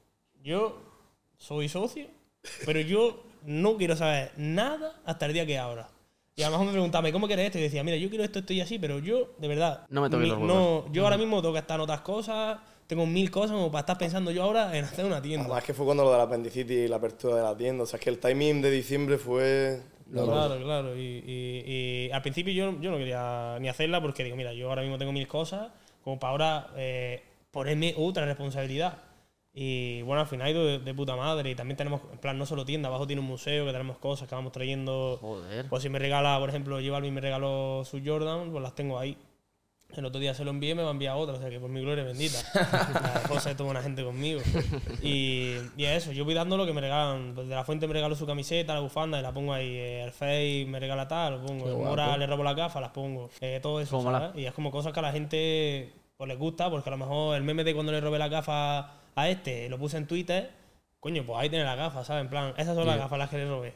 Yo 0.43 0.81
soy 1.37 1.69
socio, 1.69 2.07
pero 2.65 2.81
yo 2.81 3.23
no 3.45 3.77
quiero 3.77 3.95
saber 3.95 4.33
nada 4.35 4.99
hasta 5.05 5.27
el 5.27 5.33
día 5.33 5.45
que 5.45 5.57
abra. 5.57 5.87
Y 6.39 6.43
a 6.43 6.47
lo 6.47 6.51
mejor 6.51 6.67
me 6.67 6.71
preguntaba, 6.73 7.11
¿cómo 7.11 7.25
quieres 7.25 7.47
esto? 7.47 7.57
Y 7.57 7.63
decía, 7.63 7.83
mira, 7.83 7.97
yo 7.97 8.09
quiero 8.09 8.23
esto, 8.23 8.37
esto 8.37 8.53
y 8.53 8.61
así, 8.61 8.77
pero 8.77 8.99
yo, 8.99 9.31
de 9.39 9.47
verdad. 9.47 9.87
No 9.89 10.01
me 10.03 10.09
toques 10.09 10.23
mi- 10.23 10.29
los 10.29 10.37
huevos. 10.39 10.85
no, 10.85 10.93
Yo 10.93 11.03
ahora 11.03 11.17
mismo 11.17 11.41
tengo 11.41 11.53
que 11.53 11.59
estar 11.61 11.75
en 11.77 11.81
otras 11.81 12.01
cosas, 12.01 12.59
tengo 12.85 13.07
mil 13.07 13.31
cosas 13.31 13.51
como 13.57 13.71
para 13.71 13.79
estar 13.79 13.97
pensando 13.97 14.29
yo 14.29 14.43
ahora 14.43 14.77
en 14.77 14.85
hacer 14.85 15.03
una 15.03 15.19
tienda. 15.19 15.45
Además 15.45 15.63
que 15.63 15.73
fue 15.73 15.83
cuando 15.85 16.03
lo 16.03 16.11
de 16.11 16.17
la 16.17 16.23
apendicitis 16.25 16.77
y 16.77 16.87
la 16.87 16.97
apertura 16.97 17.37
de 17.37 17.41
la 17.41 17.57
tienda. 17.57 17.83
O 17.83 17.85
sea, 17.87 17.97
es 17.97 18.03
que 18.03 18.11
el 18.11 18.19
timing 18.19 18.61
de 18.61 18.69
diciembre 18.69 19.17
fue... 19.17 19.81
Claro, 20.13 20.61
claro. 20.63 20.95
Y, 20.95 21.01
y- 21.25 21.63
y 22.07 22.11
al 22.11 22.21
principio 22.21 22.53
yo, 22.53 22.79
yo 22.81 22.91
no 22.91 22.97
quería 22.97 23.57
ni 23.59 23.67
hacerla 23.67 23.99
porque 23.99 24.23
digo, 24.23 24.35
mira, 24.37 24.53
yo 24.53 24.69
ahora 24.69 24.83
mismo 24.83 24.99
tengo 24.99 25.11
mil 25.11 25.27
cosas, 25.27 25.69
como 26.03 26.19
para 26.19 26.31
ahora 26.31 26.67
eh, 26.77 27.23
ponerme 27.49 27.95
otra 27.97 28.25
responsabilidad. 28.25 28.99
Y 29.59 30.03
bueno, 30.03 30.21
al 30.21 30.27
final 30.27 30.45
ha 30.45 30.51
ido 30.51 30.63
de, 30.63 30.77
de 30.77 30.93
puta 30.93 31.15
madre. 31.15 31.49
Y 31.49 31.55
también 31.55 31.77
tenemos, 31.77 32.01
en 32.11 32.19
plan, 32.19 32.37
no 32.37 32.45
solo 32.45 32.63
tienda, 32.63 32.89
abajo 32.89 33.07
tiene 33.07 33.21
un 33.23 33.27
museo 33.27 33.65
que 33.65 33.71
tenemos 33.71 33.97
cosas 33.97 34.29
que 34.29 34.35
vamos 34.35 34.51
trayendo. 34.51 35.17
Joder. 35.19 35.67
Pues 35.67 35.81
si 35.81 35.89
me 35.89 35.97
regala, 35.97 36.37
por 36.37 36.49
ejemplo, 36.49 36.79
lleva 36.79 37.03
y 37.03 37.09
me 37.09 37.21
regaló 37.21 37.81
su 37.83 37.99
Jordan, 38.05 38.51
pues 38.51 38.61
las 38.61 38.75
tengo 38.75 38.99
ahí. 38.99 39.17
El 39.95 40.05
otro 40.05 40.19
día 40.19 40.35
se 40.35 40.43
lo 40.43 40.51
envié 40.51 40.75
me 40.75 40.83
va 40.83 40.89
a 40.89 40.91
enviar 40.91 41.15
otra, 41.17 41.35
o 41.35 41.39
sea 41.39 41.49
que 41.49 41.59
por 41.59 41.71
mi 41.71 41.81
gloria 41.81 42.03
bendita. 42.03 42.37
La 42.53 43.23
cosa 43.27 43.49
de 43.49 43.55
toda 43.55 43.71
una 43.71 43.81
gente 43.81 44.03
conmigo. 44.03 44.41
Y, 45.01 45.55
y 45.75 45.85
es 45.85 46.03
eso, 46.03 46.11
yo 46.11 46.23
voy 46.23 46.35
dando 46.35 46.55
lo 46.55 46.67
que 46.67 46.73
me 46.73 46.81
regalan. 46.81 47.31
Pues 47.33 47.47
de 47.47 47.55
la 47.55 47.63
fuente 47.63 47.87
me 47.87 47.93
regaló 47.93 48.15
su 48.15 48.27
camiseta, 48.27 48.75
la 48.75 48.81
bufanda, 48.81 49.17
y 49.17 49.23
la 49.23 49.33
pongo 49.33 49.53
ahí. 49.53 49.69
Eh, 49.75 50.03
El 50.03 50.11
Face 50.11 50.65
me 50.67 50.79
regala 50.79 51.07
tal, 51.07 51.39
lo 51.39 51.47
pongo. 51.47 51.67
El 51.67 51.77
Mora 51.77 52.15
le 52.15 52.27
robo 52.27 52.43
la 52.43 52.53
gafa, 52.53 52.79
las 52.79 52.91
pongo. 52.91 53.31
Eh, 53.41 53.59
todo 53.59 53.81
eso. 53.81 54.03
¿sabes? 54.03 54.35
Y 54.35 54.45
es 54.45 54.53
como 54.53 54.69
cosas 54.69 54.93
que 54.93 54.99
a 54.99 55.03
la 55.03 55.11
gente 55.11 55.91
pues, 56.15 56.27
les 56.27 56.37
gusta, 56.37 56.69
porque 56.69 56.89
a 56.89 56.91
lo 56.91 56.97
mejor 56.97 57.35
el 57.35 57.41
meme 57.41 57.63
de 57.63 57.73
cuando 57.73 57.91
le 57.91 57.99
robé 57.99 58.19
la 58.19 58.27
gafa 58.27 58.96
a 59.17 59.29
este, 59.29 59.67
lo 59.67 59.79
puse 59.79 59.97
en 59.97 60.05
Twitter, 60.05 60.51
coño, 60.99 61.25
pues 61.25 61.39
ahí 61.39 61.49
tiene 61.49 61.65
la 61.65 61.75
gafa, 61.75 62.05
¿sabes? 62.05 62.21
En 62.21 62.29
plan, 62.29 62.53
esas 62.55 62.75
son 62.75 62.85
las 62.85 62.97
gafas 62.97 63.17
las 63.17 63.29
que 63.31 63.37
le 63.37 63.49
robé. 63.49 63.73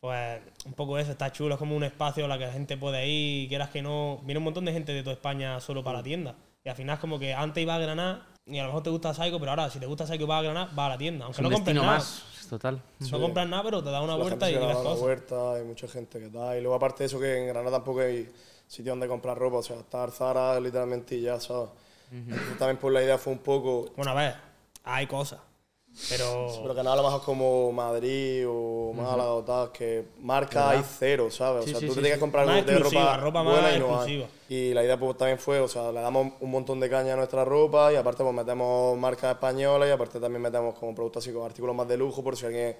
Pues 0.00 0.40
un 0.64 0.72
poco 0.72 0.96
eso, 0.98 1.12
está 1.12 1.30
chulo, 1.30 1.54
es 1.54 1.58
como 1.58 1.76
un 1.76 1.84
espacio 1.84 2.24
a 2.24 2.28
la 2.28 2.38
que 2.38 2.46
la 2.46 2.52
gente 2.52 2.78
puede 2.78 3.06
ir, 3.06 3.46
quieras 3.50 3.68
que 3.68 3.82
no. 3.82 4.20
Viene 4.22 4.38
un 4.38 4.44
montón 4.44 4.64
de 4.64 4.72
gente 4.72 4.92
de 4.92 5.02
toda 5.02 5.12
España 5.12 5.60
solo 5.60 5.84
para 5.84 5.98
la 5.98 6.02
tienda. 6.02 6.34
Y 6.64 6.70
al 6.70 6.76
final 6.76 6.94
es 6.94 7.00
como 7.00 7.18
que 7.18 7.34
antes 7.34 7.62
iba 7.62 7.74
a 7.74 7.78
Granada 7.78 8.26
y 8.46 8.58
a 8.58 8.62
lo 8.62 8.68
mejor 8.68 8.82
te 8.82 8.88
gusta 8.88 9.12
Psycho, 9.12 9.38
pero 9.38 9.50
ahora 9.50 9.68
si 9.68 9.78
te 9.78 9.84
gusta 9.84 10.06
Psycho 10.06 10.24
y 10.24 10.26
vas 10.26 10.40
a 10.40 10.42
Granada, 10.44 10.70
vas 10.74 10.86
a 10.86 10.88
la 10.88 10.98
tienda. 10.98 11.28
Es 11.28 11.38
Aunque 11.38 11.40
un 11.42 11.50
no 11.50 11.56
compres 11.56 11.76
nada. 11.76 11.86
más, 11.86 12.24
total. 12.48 12.82
No 13.10 13.20
compras 13.20 13.48
nada, 13.48 13.62
pero 13.62 13.84
te 13.84 13.90
da 13.90 14.00
una 14.00 14.16
la 14.16 14.22
vuelta 14.22 14.46
gente 14.46 14.58
y 14.58 14.64
una 14.64 14.74
cosas. 14.74 14.98
vuelta, 15.00 15.52
hay 15.56 15.64
mucha 15.64 15.86
gente 15.86 16.18
que 16.18 16.30
da. 16.30 16.56
Y 16.56 16.62
luego 16.62 16.74
aparte 16.76 17.02
de 17.02 17.06
eso 17.08 17.20
que 17.20 17.36
en 17.38 17.48
Granada 17.48 17.76
tampoco 17.76 18.00
hay 18.00 18.26
sitio 18.66 18.92
donde 18.92 19.06
comprar 19.06 19.36
ropa. 19.36 19.58
O 19.58 19.62
sea, 19.62 19.76
está 19.80 20.02
el 20.04 20.12
Zara 20.12 20.58
literalmente 20.58 21.16
y 21.16 21.20
ya, 21.20 21.38
¿sabes? 21.38 21.68
Entonces, 22.10 22.58
También 22.58 22.78
por 22.78 22.90
la 22.90 23.02
idea 23.02 23.18
fue 23.18 23.34
un 23.34 23.38
poco... 23.40 23.90
Bueno, 23.96 24.12
a 24.12 24.14
ver, 24.14 24.34
hay 24.94 25.06
cosas. 25.06 25.40
Pero. 26.08 26.48
Pero 26.62 26.74
que 26.74 26.82
nada, 26.82 26.92
a 26.92 26.96
lo 26.96 27.02
mejor 27.02 27.22
como 27.22 27.72
Madrid 27.72 28.44
o 28.48 28.92
Málaga 28.94 29.32
o 29.34 29.42
tal, 29.42 29.72
que 29.72 30.04
marca 30.20 30.70
hay 30.70 30.82
cero, 30.98 31.30
¿sabes? 31.30 31.64
Sí, 31.64 31.70
o 31.70 31.72
sea, 31.72 31.80
sí, 31.80 31.86
tú 31.86 31.92
sí, 31.92 31.98
te 31.98 32.02
tienes 32.02 32.12
sí. 32.12 32.16
que 32.16 32.20
comprar 32.20 32.46
Más 32.46 32.64
de 32.64 32.78
ropa, 32.78 33.16
ropa 33.16 33.42
más 33.42 33.60
buena 33.60 33.76
y 33.76 33.80
no 33.80 34.00
hay. 34.00 34.26
Y 34.48 34.72
la 34.72 34.84
idea 34.84 34.98
pues 34.98 35.16
también 35.16 35.38
fue, 35.38 35.60
o 35.60 35.68
sea, 35.68 35.90
le 35.92 36.00
damos 36.00 36.32
un 36.40 36.50
montón 36.50 36.80
de 36.80 36.88
caña 36.88 37.14
a 37.14 37.16
nuestra 37.16 37.44
ropa 37.44 37.92
y 37.92 37.96
aparte 37.96 38.22
pues 38.22 38.34
metemos 38.34 38.96
marcas 38.98 39.34
españolas 39.34 39.88
y 39.88 39.92
aparte 39.92 40.20
también 40.20 40.42
metemos 40.42 40.74
como 40.74 40.94
productos 40.94 41.24
así 41.24 41.32
como 41.32 41.44
artículos 41.44 41.74
más 41.74 41.88
de 41.88 41.96
lujo 41.96 42.22
por 42.22 42.36
si 42.36 42.46
alguien 42.46 42.76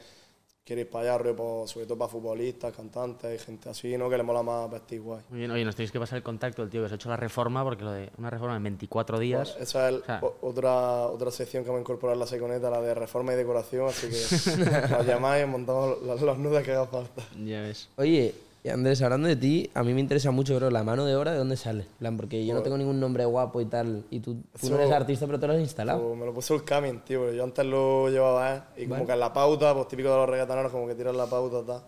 quiere 0.64 0.82
ir 0.82 0.90
para 0.90 1.04
allá, 1.14 1.18
rollo, 1.18 1.36
pues, 1.36 1.70
sobre 1.70 1.86
todo 1.86 1.98
para 1.98 2.11
futbolistas, 2.11 2.72
cantantes 2.74 3.40
y 3.42 3.44
gente 3.44 3.68
así, 3.68 3.96
¿no? 3.98 4.08
Que 4.08 4.16
le 4.16 4.22
mola 4.22 4.42
más 4.42 4.70
vestir 4.70 5.00
guay. 5.00 5.22
Muy 5.30 5.40
bien, 5.40 5.50
oye, 5.50 5.64
nos 5.64 5.74
tenéis 5.74 5.90
que 5.90 5.98
pasar 5.98 6.18
el 6.18 6.22
contacto 6.22 6.62
del 6.62 6.70
tío 6.70 6.82
que 6.82 6.88
se 6.88 6.94
ha 6.94 6.96
hecho 6.96 7.08
la 7.08 7.16
reforma, 7.16 7.64
porque 7.64 7.82
lo 7.84 7.92
de 7.92 8.11
una 8.18 8.30
reforma 8.30 8.56
en 8.56 8.62
24 8.62 9.18
días. 9.18 9.50
Pues 9.52 9.68
esa 9.68 9.88
es 9.88 9.94
el- 9.94 10.00
o 10.02 10.04
sea- 10.04 10.20
o- 10.22 10.36
otra, 10.42 11.06
otra 11.06 11.30
sección 11.30 11.64
que 11.64 11.70
vamos 11.70 11.80
a 11.80 11.82
incorporar 11.82 12.14
en 12.14 12.20
la 12.20 12.26
seconeta, 12.26 12.70
la 12.70 12.80
de 12.80 12.94
reforma 12.94 13.32
y 13.32 13.36
decoración, 13.36 13.88
así 13.88 14.08
que 14.08 14.11
nos 14.90 15.06
llamáis 15.06 15.44
y 15.44 15.46
montamos 15.48 16.02
los, 16.02 16.20
los 16.20 16.38
nudos 16.38 16.62
que 16.62 16.72
haga 16.72 16.86
falta. 16.86 17.22
Ya 17.44 17.62
ves. 17.62 17.88
Oye, 17.96 18.34
y 18.62 18.68
Andrés, 18.68 19.00
hablando 19.02 19.26
de 19.28 19.36
ti, 19.36 19.70
a 19.74 19.82
mí 19.82 19.94
me 19.94 20.00
interesa 20.00 20.30
mucho, 20.30 20.54
bro, 20.56 20.70
la 20.70 20.82
mano 20.82 21.04
de 21.06 21.16
obra, 21.16 21.32
¿de 21.32 21.38
dónde 21.38 21.56
sale? 21.56 21.86
Plan, 21.98 22.16
porque 22.16 22.44
yo 22.44 22.54
no 22.54 22.62
tengo 22.62 22.76
ningún 22.76 23.00
nombre 23.00 23.24
guapo 23.24 23.61
y 23.61 23.66
tal, 23.66 24.04
y 24.11 24.20
tú, 24.20 24.42
tú 24.61 24.70
no 24.70 24.76
eres 24.76 24.90
artista, 24.92 25.26
pero 25.26 25.40
te 25.40 25.46
lo 25.46 25.54
has 25.54 25.61
instalado. 25.61 26.02
Pues 26.08 26.18
me 26.18 26.26
lo 26.26 26.34
puso 26.34 26.54
el 26.54 26.64
Camin, 26.64 27.00
tío, 27.00 27.20
porque 27.20 27.36
yo 27.36 27.44
antes 27.44 27.64
lo 27.64 28.08
llevaba, 28.11 28.56
¿eh? 28.56 28.62
Y 28.82 28.86
como 28.86 29.06
que 29.06 29.12
en 29.12 29.20
la 29.20 29.32
pauta, 29.32 29.74
pues 29.74 29.88
típico 29.88 30.11
de 30.11 30.16
los 30.16 30.28
reggaetoneros, 30.28 30.70
como 30.72 30.86
que 30.86 30.94
tiran 30.94 31.16
la 31.16 31.26
pauta, 31.26 31.64
tal. 31.64 31.82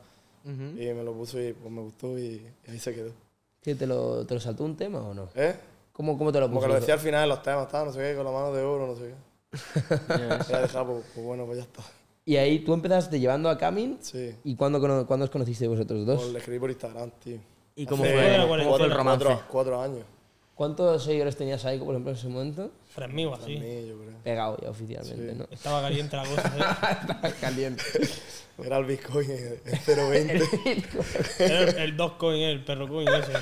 Y 0.45 0.87
me 0.93 1.05
lo 1.05 1.13
puso 1.13 1.41
y 1.41 1.53
pues 1.53 1.71
me 1.73 1.83
gustó 1.83 2.19
y, 2.19 2.45
y 2.67 2.71
ahí 2.71 2.79
se 2.79 2.93
quedó. 2.95 3.13
¿Qué, 3.63 3.77
te, 3.77 3.87
lo, 3.87 4.27
¿Te 4.27 4.35
lo 4.35 4.41
saltó 4.41 4.65
un 4.65 4.77
tema 4.77 5.01
o 5.01 5.15
no? 5.15 5.29
¿Eh? 5.37 5.55
¿Cómo, 5.93 6.19
cómo 6.19 6.33
te 6.33 6.41
lo 6.41 6.47
Como 6.47 6.57
puso? 6.59 6.67
que 6.67 6.73
lo 6.75 6.81
decía 6.81 6.95
al 6.95 7.01
final 7.01 7.23
en 7.25 7.29
los 7.29 7.43
temas, 7.43 7.69
tal, 7.69 7.87
no 7.87 7.93
sé 7.93 8.01
qué, 8.01 8.17
con 8.17 8.25
la 8.25 8.33
mano 8.33 8.53
de 8.53 8.63
oro, 8.63 8.87
no 8.89 8.97
sé 8.97 9.13
qué. 9.13 9.15
Era 10.51 10.63
dejar, 10.63 10.85
pues, 10.87 11.05
pues 11.15 11.25
bueno, 11.25 11.45
pues 11.47 11.59
ya 11.59 11.65
está. 11.65 11.83
Y 12.25 12.37
ahí 12.37 12.61
tú 12.61 12.73
empezaste 12.73 13.19
llevando 13.19 13.49
a 13.51 13.59
Camin, 13.59 13.99
Sí. 14.01 14.35
¿y 14.45 14.55
cuándo, 14.55 14.81
cuándo 15.07 15.25
os 15.25 15.31
conocisteis 15.31 15.69
vosotros 15.69 16.07
dos? 16.07 16.21
Pues 16.21 16.33
le 16.33 16.39
escribí 16.39 16.59
por 16.61 16.71
Instagram, 16.71 17.11
tío. 17.23 17.39
¿Y 17.75 17.87
cómo 17.87 18.05
Hace 18.05 18.13
fue, 18.13 18.39
la 18.39 18.47
cómo 18.47 18.77
fue 18.77 18.87
el 18.87 18.93
romance? 18.93 19.25
Cuatro, 19.25 19.45
cuatro 19.51 19.81
años. 19.83 20.05
¿Cuántos 20.55 21.03
seguidores 21.03 21.35
tenías 21.37 21.65
ahí, 21.65 21.79
por 21.79 21.89
ejemplo, 21.89 22.13
en 22.13 22.17
ese 22.19 22.29
momento? 22.29 22.71
3.000 22.97 23.35
así. 23.35 23.59
Mí, 23.59 23.89
yo 23.89 23.99
creo. 23.99 24.13
Pegado 24.23 24.59
ya 24.63 24.71
oficialmente, 24.71 25.35
¿no? 25.35 25.47
Estaba 25.51 25.81
caliente 25.81 26.15
la 26.17 26.25
cosa. 26.25 26.49
¿eh? 26.49 26.61
Estaba 27.19 27.35
caliente. 27.41 27.83
Era 28.63 28.77
el 28.77 28.85
Bitcoin 28.85 29.31
en 29.31 29.61
en 29.65 29.79
0.20. 29.81 31.41
Era 31.41 31.59
el, 31.63 31.79
el 31.79 31.97
Dogecoin, 31.97 32.43
el 32.43 32.65
perro 32.65 32.87
coin 32.87 33.09
ese. 33.09 33.33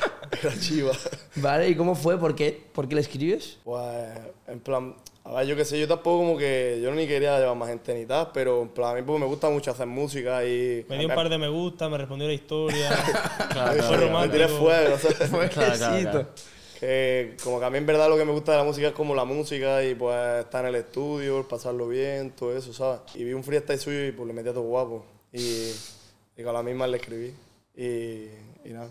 Era 0.43 0.59
chiva. 0.61 0.93
Vale, 1.35 1.69
¿y 1.69 1.75
cómo 1.75 1.97
fue? 1.97 2.17
¿Por 2.17 2.35
qué? 2.37 2.65
¿Por 2.73 2.89
qué 2.89 2.95
le 2.95 3.01
escribes? 3.03 3.59
Pues, 3.65 4.09
en 4.47 4.61
plan, 4.61 4.95
a 5.25 5.35
ver, 5.35 5.47
yo 5.47 5.55
qué 5.57 5.65
sé, 5.65 5.79
yo 5.79 5.87
tampoco 5.87 6.19
como 6.19 6.39
que, 6.39 6.81
yo 6.83 6.91
ni 6.93 7.07
quería 7.07 7.39
llevar 7.39 7.57
más 7.57 7.69
gente 7.69 7.95
ni 7.95 8.07
tal, 8.07 8.31
pero 8.33 8.63
en 8.63 8.69
plan, 8.71 8.93
a 8.93 8.95
mí 9.01 9.03
pues, 9.07 9.21
me 9.21 9.27
gusta 9.27 9.51
mucho 9.51 9.71
hacer 9.71 9.87
música 9.87 10.45
y... 10.45 10.85
Me 10.89 10.99
dio 10.99 11.09
un 11.09 11.15
par 11.15 11.29
de 11.29 11.37
me 11.39 11.49
gusta, 11.49 11.89
me 11.89 11.99
respondió 11.99 12.27
la 12.27 12.35
historia. 12.35 12.91
Claro, 13.51 13.83
Fue 13.83 13.97
me 13.99 14.07
romántico. 14.07 14.33
tiré 14.33 14.49
fuego, 14.49 14.99
¿sabes? 14.99 15.19
Claro, 15.31 15.51
claro, 15.51 16.11
claro. 16.11 16.29
Que 16.79 17.37
como 17.45 17.61
que 17.61 17.67
a 17.67 17.71
mí 17.71 17.77
en 17.77 17.85
verdad 17.85 18.09
lo 18.09 18.17
que 18.17 18.25
me 18.25 18.33
gusta 18.33 18.53
de 18.53 18.59
la 18.59 18.65
música 18.65 18.89
es 18.89 18.95
como 18.95 19.15
la 19.15 19.25
música 19.27 19.85
y 19.85 19.95
pues 19.95 20.45
estar 20.45 20.65
en 20.65 20.69
el 20.75 20.77
estudio, 20.77 21.47
pasarlo 21.47 21.87
bien, 21.89 22.31
todo 22.31 22.57
eso, 22.57 22.73
¿sabes? 22.73 23.01
Y 23.15 23.25
vi 23.25 23.35
un 23.35 23.45
freestyle 23.45 23.79
suyo 23.79 24.07
y 24.07 24.13
pues 24.13 24.27
le 24.27 24.33
metí 24.33 24.49
a 24.49 24.55
todo 24.55 24.63
guapo. 24.63 25.05
Y, 25.31 25.71
y 26.39 26.43
con 26.43 26.55
la 26.55 26.63
misma 26.63 26.87
le 26.87 26.97
escribí. 26.97 27.35
Y, 27.77 28.29
y 28.65 28.73
nada. 28.73 28.91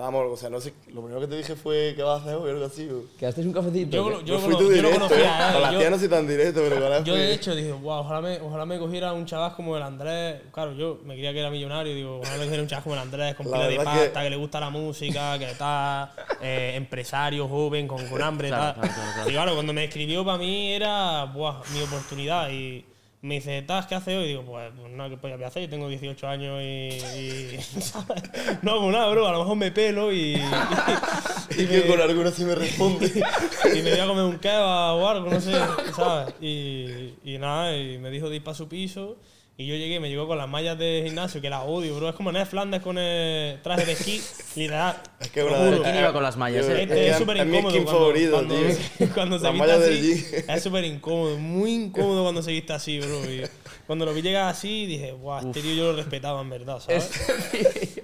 Quedamos, 0.00 0.32
o 0.32 0.36
sea, 0.38 0.48
no 0.48 0.58
sé, 0.62 0.72
lo 0.94 1.02
primero 1.02 1.20
que 1.20 1.26
te 1.26 1.36
dije 1.36 1.54
fue 1.56 1.92
¿qué 1.94 2.02
vas 2.02 2.20
a 2.20 2.22
hacer 2.22 2.34
hoy? 2.36 2.50
Algo 2.52 2.64
así. 2.64 2.88
o- 2.88 3.04
¿Quedasteis 3.18 3.46
un 3.46 3.52
cafecito? 3.52 3.90
Yo, 3.98 4.08
lo- 4.08 4.20
yo, 4.20 4.26
Yo 4.26 4.34
lo 4.34 4.40
fui 4.40 4.54
cono- 4.54 4.58
tu 4.58 4.64
yo 4.74 4.82
lo 4.82 4.88
directo, 4.88 4.96
¿eh? 5.04 5.08
conocía, 5.08 5.48
Con 5.52 5.56
¿eh? 5.56 5.60
la 5.60 5.72
Yo- 5.72 5.78
tía 5.78 5.90
no 5.90 5.98
soy 5.98 6.08
tan 6.08 6.26
directo, 6.26 6.60
pero 6.62 6.80
con 6.80 6.90
la 6.90 7.02
Yo 7.04 7.14
de 7.14 7.34
hecho 7.34 7.54
dije, 7.54 7.72
wow, 7.72 7.98
ojalá 8.00 8.20
me, 8.22 8.40
ojalá 8.40 8.64
me 8.64 8.78
cogiera 8.78 9.12
un 9.12 9.26
chaval 9.26 9.54
como 9.54 9.76
el 9.76 9.82
Andrés. 9.82 10.40
Claro, 10.52 10.72
yo 10.72 11.00
me 11.04 11.12
creía 11.16 11.34
que 11.34 11.40
era 11.40 11.50
millonario, 11.50 11.94
digo, 11.94 12.16
ojalá 12.20 12.38
me 12.38 12.44
cogiera 12.44 12.62
un 12.62 12.68
chaval 12.70 12.82
como 12.84 12.94
el 12.94 13.00
Andrés, 13.02 13.34
con 13.34 13.50
La 13.50 13.56
pila 13.58 13.68
de 13.68 13.76
pasta, 13.76 14.20
que- 14.20 14.24
que... 14.24 14.30
le 14.30 14.36
gusta 14.36 14.58
la 14.60 14.70
música, 14.70 15.38
que 15.38 15.50
está 15.50 16.14
eh, 16.40 16.72
empresario, 16.76 17.46
joven, 17.46 17.86
con, 17.86 18.08
con 18.08 18.22
hambre. 18.22 18.48
Claro, 18.48 18.64
tal. 18.64 18.74
claro, 18.80 18.94
claro, 18.94 19.12
claro. 19.16 19.28
Y 19.28 19.32
claro, 19.34 19.52
cuando 19.54 19.72
me 19.74 19.84
escribió 19.84 20.24
para 20.24 20.38
mí 20.38 20.72
era 20.72 21.24
buah, 21.26 21.60
mi 21.74 21.82
oportunidad. 21.82 22.48
Y 22.50 22.86
me 23.22 23.34
dice, 23.34 23.60
¿tas 23.62 23.86
qué 23.86 23.94
haces 23.94 24.16
hoy? 24.16 24.24
Y 24.24 24.28
digo, 24.28 24.44
pues, 24.44 24.72
nada, 24.92 25.10
¿qué 25.10 25.16
voy 25.16 25.42
a 25.42 25.46
hacer? 25.46 25.62
Yo 25.62 25.68
tengo 25.68 25.88
18 25.88 26.26
años 26.26 26.60
y. 26.62 26.64
y-. 26.64 27.58
No 28.62 28.72
hago 28.72 28.90
nada, 28.90 29.10
bro. 29.10 29.26
A 29.26 29.32
lo 29.32 29.40
mejor 29.40 29.56
me 29.56 29.70
pelo 29.70 30.12
y. 30.12 30.36
y, 30.36 31.62
Y 31.62 31.66
que 31.66 31.86
con 31.86 32.00
alguna 32.00 32.30
sí 32.30 32.44
me 32.44 32.54
responde. 32.54 33.06
y 33.74 33.82
me 33.82 33.90
voy 33.90 34.00
a 34.00 34.06
comer 34.06 34.24
un 34.24 34.38
kebab 34.38 34.96
o 34.96 35.08
algo, 35.08 35.30
no 35.30 35.40
sé, 35.40 35.52
¿sabes? 35.94 36.34
Y, 36.40 37.14
y 37.24 37.38
nada, 37.38 37.76
y 37.76 37.98
me 37.98 38.10
dijo 38.10 38.30
de 38.30 38.36
ir 38.36 38.44
para 38.44 38.56
su 38.56 38.68
piso. 38.68 39.18
Y 39.60 39.66
yo 39.66 39.74
llegué, 39.76 40.00
me 40.00 40.08
llegó 40.08 40.26
con 40.26 40.38
las 40.38 40.48
mallas 40.48 40.78
de 40.78 41.02
gimnasio, 41.04 41.42
que 41.42 41.50
las 41.50 41.64
odio, 41.66 41.94
bro. 41.94 42.08
Es 42.08 42.14
como 42.14 42.32
Ned 42.32 42.46
Flanders 42.46 42.82
con 42.82 42.96
el 42.96 43.60
traje 43.60 43.84
de 43.84 43.92
esquí. 43.92 44.18
Literal. 44.56 44.96
Es 45.20 45.28
que. 45.28 45.44
¿Quién 45.82 45.98
iba 45.98 46.14
con 46.14 46.22
las 46.22 46.38
mallas, 46.38 46.66
Yo- 46.66 46.72
eh? 46.74 46.84
Este 46.84 47.08
es 47.10 47.18
súper 47.18 47.36
es 47.36 47.44
mi 47.46 47.58
incómodo 47.58 47.70
skin 47.74 47.84
cuando, 47.84 48.00
favorito, 48.00 48.32
cuando, 48.32 48.54
tío. 48.54 49.08
cuando 49.14 49.38
se 49.38 49.44
Las 49.44 49.52
viste 49.52 49.68
mallas 49.68 49.80
del 49.84 49.98
así. 49.98 50.26
Es 50.48 50.62
súper 50.62 50.84
incómodo, 50.84 51.36
muy 51.36 51.74
incómodo 51.74 52.22
cuando 52.22 52.42
se 52.42 52.52
viste 52.52 52.72
así, 52.72 53.00
bro. 53.00 53.30
Y 53.30 53.42
cuando 53.86 54.06
lo 54.06 54.14
vi 54.14 54.22
llegar 54.22 54.48
así, 54.48 54.86
dije, 54.86 55.12
guau, 55.12 55.46
este 55.46 55.60
tío 55.60 55.74
yo 55.74 55.84
lo 55.92 55.96
respetaba 55.98 56.40
en 56.40 56.48
verdad, 56.48 56.80
¿sabes? 56.80 57.10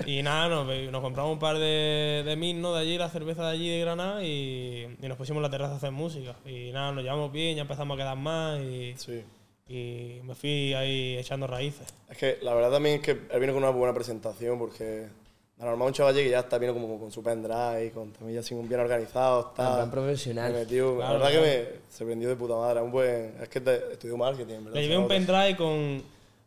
y 0.04 0.22
nada, 0.22 0.48
nos, 0.48 0.66
nos 0.92 1.00
compramos 1.00 1.32
un 1.32 1.38
par 1.38 1.56
de, 1.56 2.22
de 2.26 2.36
mil, 2.36 2.60
¿no? 2.60 2.74
De 2.74 2.82
allí, 2.82 2.98
la 2.98 3.08
cerveza 3.08 3.44
de 3.46 3.52
allí 3.52 3.70
de 3.70 3.80
Granada 3.80 4.22
y, 4.22 4.86
y 5.00 5.08
nos 5.08 5.16
pusimos 5.16 5.38
en 5.38 5.42
la 5.44 5.50
terraza 5.50 5.72
a 5.72 5.76
hacer 5.78 5.90
música. 5.90 6.36
Y 6.44 6.70
nada, 6.72 6.92
nos 6.92 7.02
llevamos 7.02 7.32
bien, 7.32 7.56
ya 7.56 7.62
empezamos 7.62 7.94
a 7.94 7.98
quedar 7.98 8.16
más 8.18 8.60
y, 8.60 8.94
Sí. 8.98 9.22
Y 9.68 10.20
me 10.22 10.34
fui 10.34 10.74
ahí 10.74 11.16
echando 11.18 11.46
raíces. 11.46 11.86
Es 12.08 12.16
que 12.16 12.38
la 12.42 12.54
verdad 12.54 12.70
también 12.72 12.96
es 12.96 13.02
que 13.02 13.10
él 13.12 13.40
vino 13.40 13.52
con 13.52 13.62
una 13.62 13.70
buena 13.72 13.92
presentación 13.94 14.58
porque 14.58 14.84
de 14.84 15.64
normal 15.64 15.88
un 15.88 15.94
chaval 15.94 16.14
que 16.14 16.28
ya 16.28 16.40
está 16.40 16.58
vino 16.58 16.72
como 16.74 16.98
con 17.00 17.10
su 17.10 17.22
pendrive, 17.22 17.90
con 17.92 18.12
también 18.12 18.38
así 18.38 18.54
bien 18.54 18.80
organizado, 18.80 19.48
está. 19.48 19.76
Plan 19.76 19.90
profesional. 19.90 20.52
me 20.52 20.58
metió- 20.60 20.96
Claro, 20.96 21.18
la 21.18 21.24
verdad 21.24 21.30
claro. 21.40 21.44
que 21.44 21.72
me 21.72 21.96
sorprendió 21.96 22.28
de 22.28 22.36
puta 22.36 22.54
madre. 22.56 22.80
Un 22.82 22.92
buen, 22.92 23.34
es 23.42 23.48
que 23.48 23.60
te, 23.60 23.92
estudió 23.92 24.16
marketing, 24.16 24.64
¿verdad? 24.64 24.74
Le 24.74 24.82
llevé 24.82 24.98
un 24.98 25.08
pendrive 25.08 25.56
con 25.56 26.02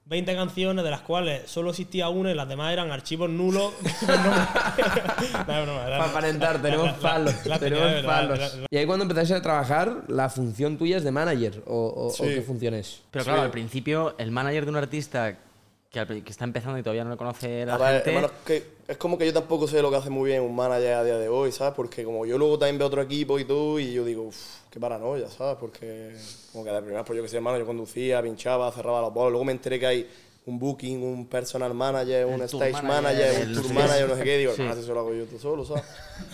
20 0.10 0.36
canciones, 0.36 0.84
de 0.84 0.90
las 0.90 1.02
cuales 1.02 1.50
solo 1.50 1.70
existía 1.70 2.10
una 2.10 2.32
y 2.32 2.34
las 2.34 2.50
demás 2.50 2.74
eran 2.74 2.92
archivos 2.92 3.30
nulos. 3.30 3.74
Para 5.46 6.06
aparentar, 6.06 6.62
tenemos 6.62 6.94
palos. 6.94 7.36
tenemos 7.60 8.04
palos. 8.04 8.58
Y 8.72 8.78
ahí 8.78 8.86
cuando 8.86 9.04
empezáis 9.04 9.32
a 9.32 9.42
trabajar, 9.42 10.04
la 10.08 10.30
función 10.30 10.78
tuya 10.78 10.98
es 10.98 11.04
de 11.04 11.12
manager. 11.12 11.62
¿O, 11.68 11.76
o- 11.76 12.08
o 12.08 12.12
Sí. 12.12 12.24
qué 12.24 12.42
función 12.42 12.74
es? 12.74 13.02
Pero 13.12 13.24
claro, 13.26 13.42
al 13.44 13.52
principio, 13.52 14.16
el 14.18 14.32
manager 14.32 14.66
de 14.66 14.72
un 14.72 14.78
artista 14.78 15.38
que, 15.92 16.00
al 16.00 16.08
que 16.08 16.30
está 16.32 16.44
empezando 16.44 16.78
y 16.78 16.84
todavía 16.84 17.04
no 17.04 17.10
le 17.12 17.18
conoce 17.18 17.66
la 17.66 17.76
A 17.76 17.78
ver, 17.78 17.96
gente. 18.04 18.10
hermano, 18.10 18.28
es 18.28 18.46
que 18.46 18.64
es 18.88 18.98
como 18.98 19.18
que 19.18 19.26
yo 19.26 19.34
tampoco 19.34 19.68
sé 19.68 19.82
lo 19.82 19.90
que 19.90 19.98
hace 19.98 20.10
muy 20.10 20.30
bien 20.30 20.42
un 20.44 20.56
manager 20.56 20.94
a 20.94 21.04
día 21.04 21.18
de 21.18 21.30
hoy, 21.30 21.52
¿sabes? 21.52 21.74
Porque 21.76 22.04
como 22.04 22.26
yo 22.26 22.38
luego 22.38 22.60
también 22.60 22.78
veo 22.78 22.88
otro 22.88 23.02
equipo 23.02 23.40
y 23.40 23.46
todo, 23.46 23.80
y 23.80 23.94
yo 23.94 24.06
digo, 24.06 24.24
uff, 24.24 24.38
qué 24.70 24.80
paranoia, 24.80 25.28
¿sabes? 25.30 25.58
Porque 25.60 26.16
como 26.52 26.64
que 26.64 26.72
de 26.72 26.82
primera, 26.82 27.04
pues 27.04 27.18
yo 27.18 27.24
que 27.24 27.30
sé, 27.30 27.38
hermano, 27.38 27.58
yo 27.58 27.66
conducía, 27.66 28.22
pinchaba, 28.22 28.72
cerraba 28.72 29.02
los 29.02 29.14
bolos, 29.14 29.32
luego 29.32 29.46
me 29.46 29.52
enteré 29.52 29.80
que 29.80 29.88
hay 29.88 30.10
un 30.46 30.58
booking, 30.58 31.04
un 31.04 31.28
personal 31.28 31.74
manager, 31.76 32.26
un 32.26 32.38
tour 32.38 32.46
stage 32.46 32.82
manager, 32.82 32.94
manager, 33.04 33.42
el 33.42 33.48
un 33.50 33.54
tour 33.56 33.68
qué. 33.68 33.74
manager, 33.74 34.10
no 34.10 34.16
sé 34.16 34.24
qué, 34.24 34.38
digo, 34.38 34.54
Sí. 34.54 34.64
no, 34.64 34.74
eso 34.74 34.94
lo 34.94 35.00
hago 35.02 35.14
yo 35.14 35.26
tú 35.26 35.38
solo, 35.40 35.66
¿sabes? 35.66 35.84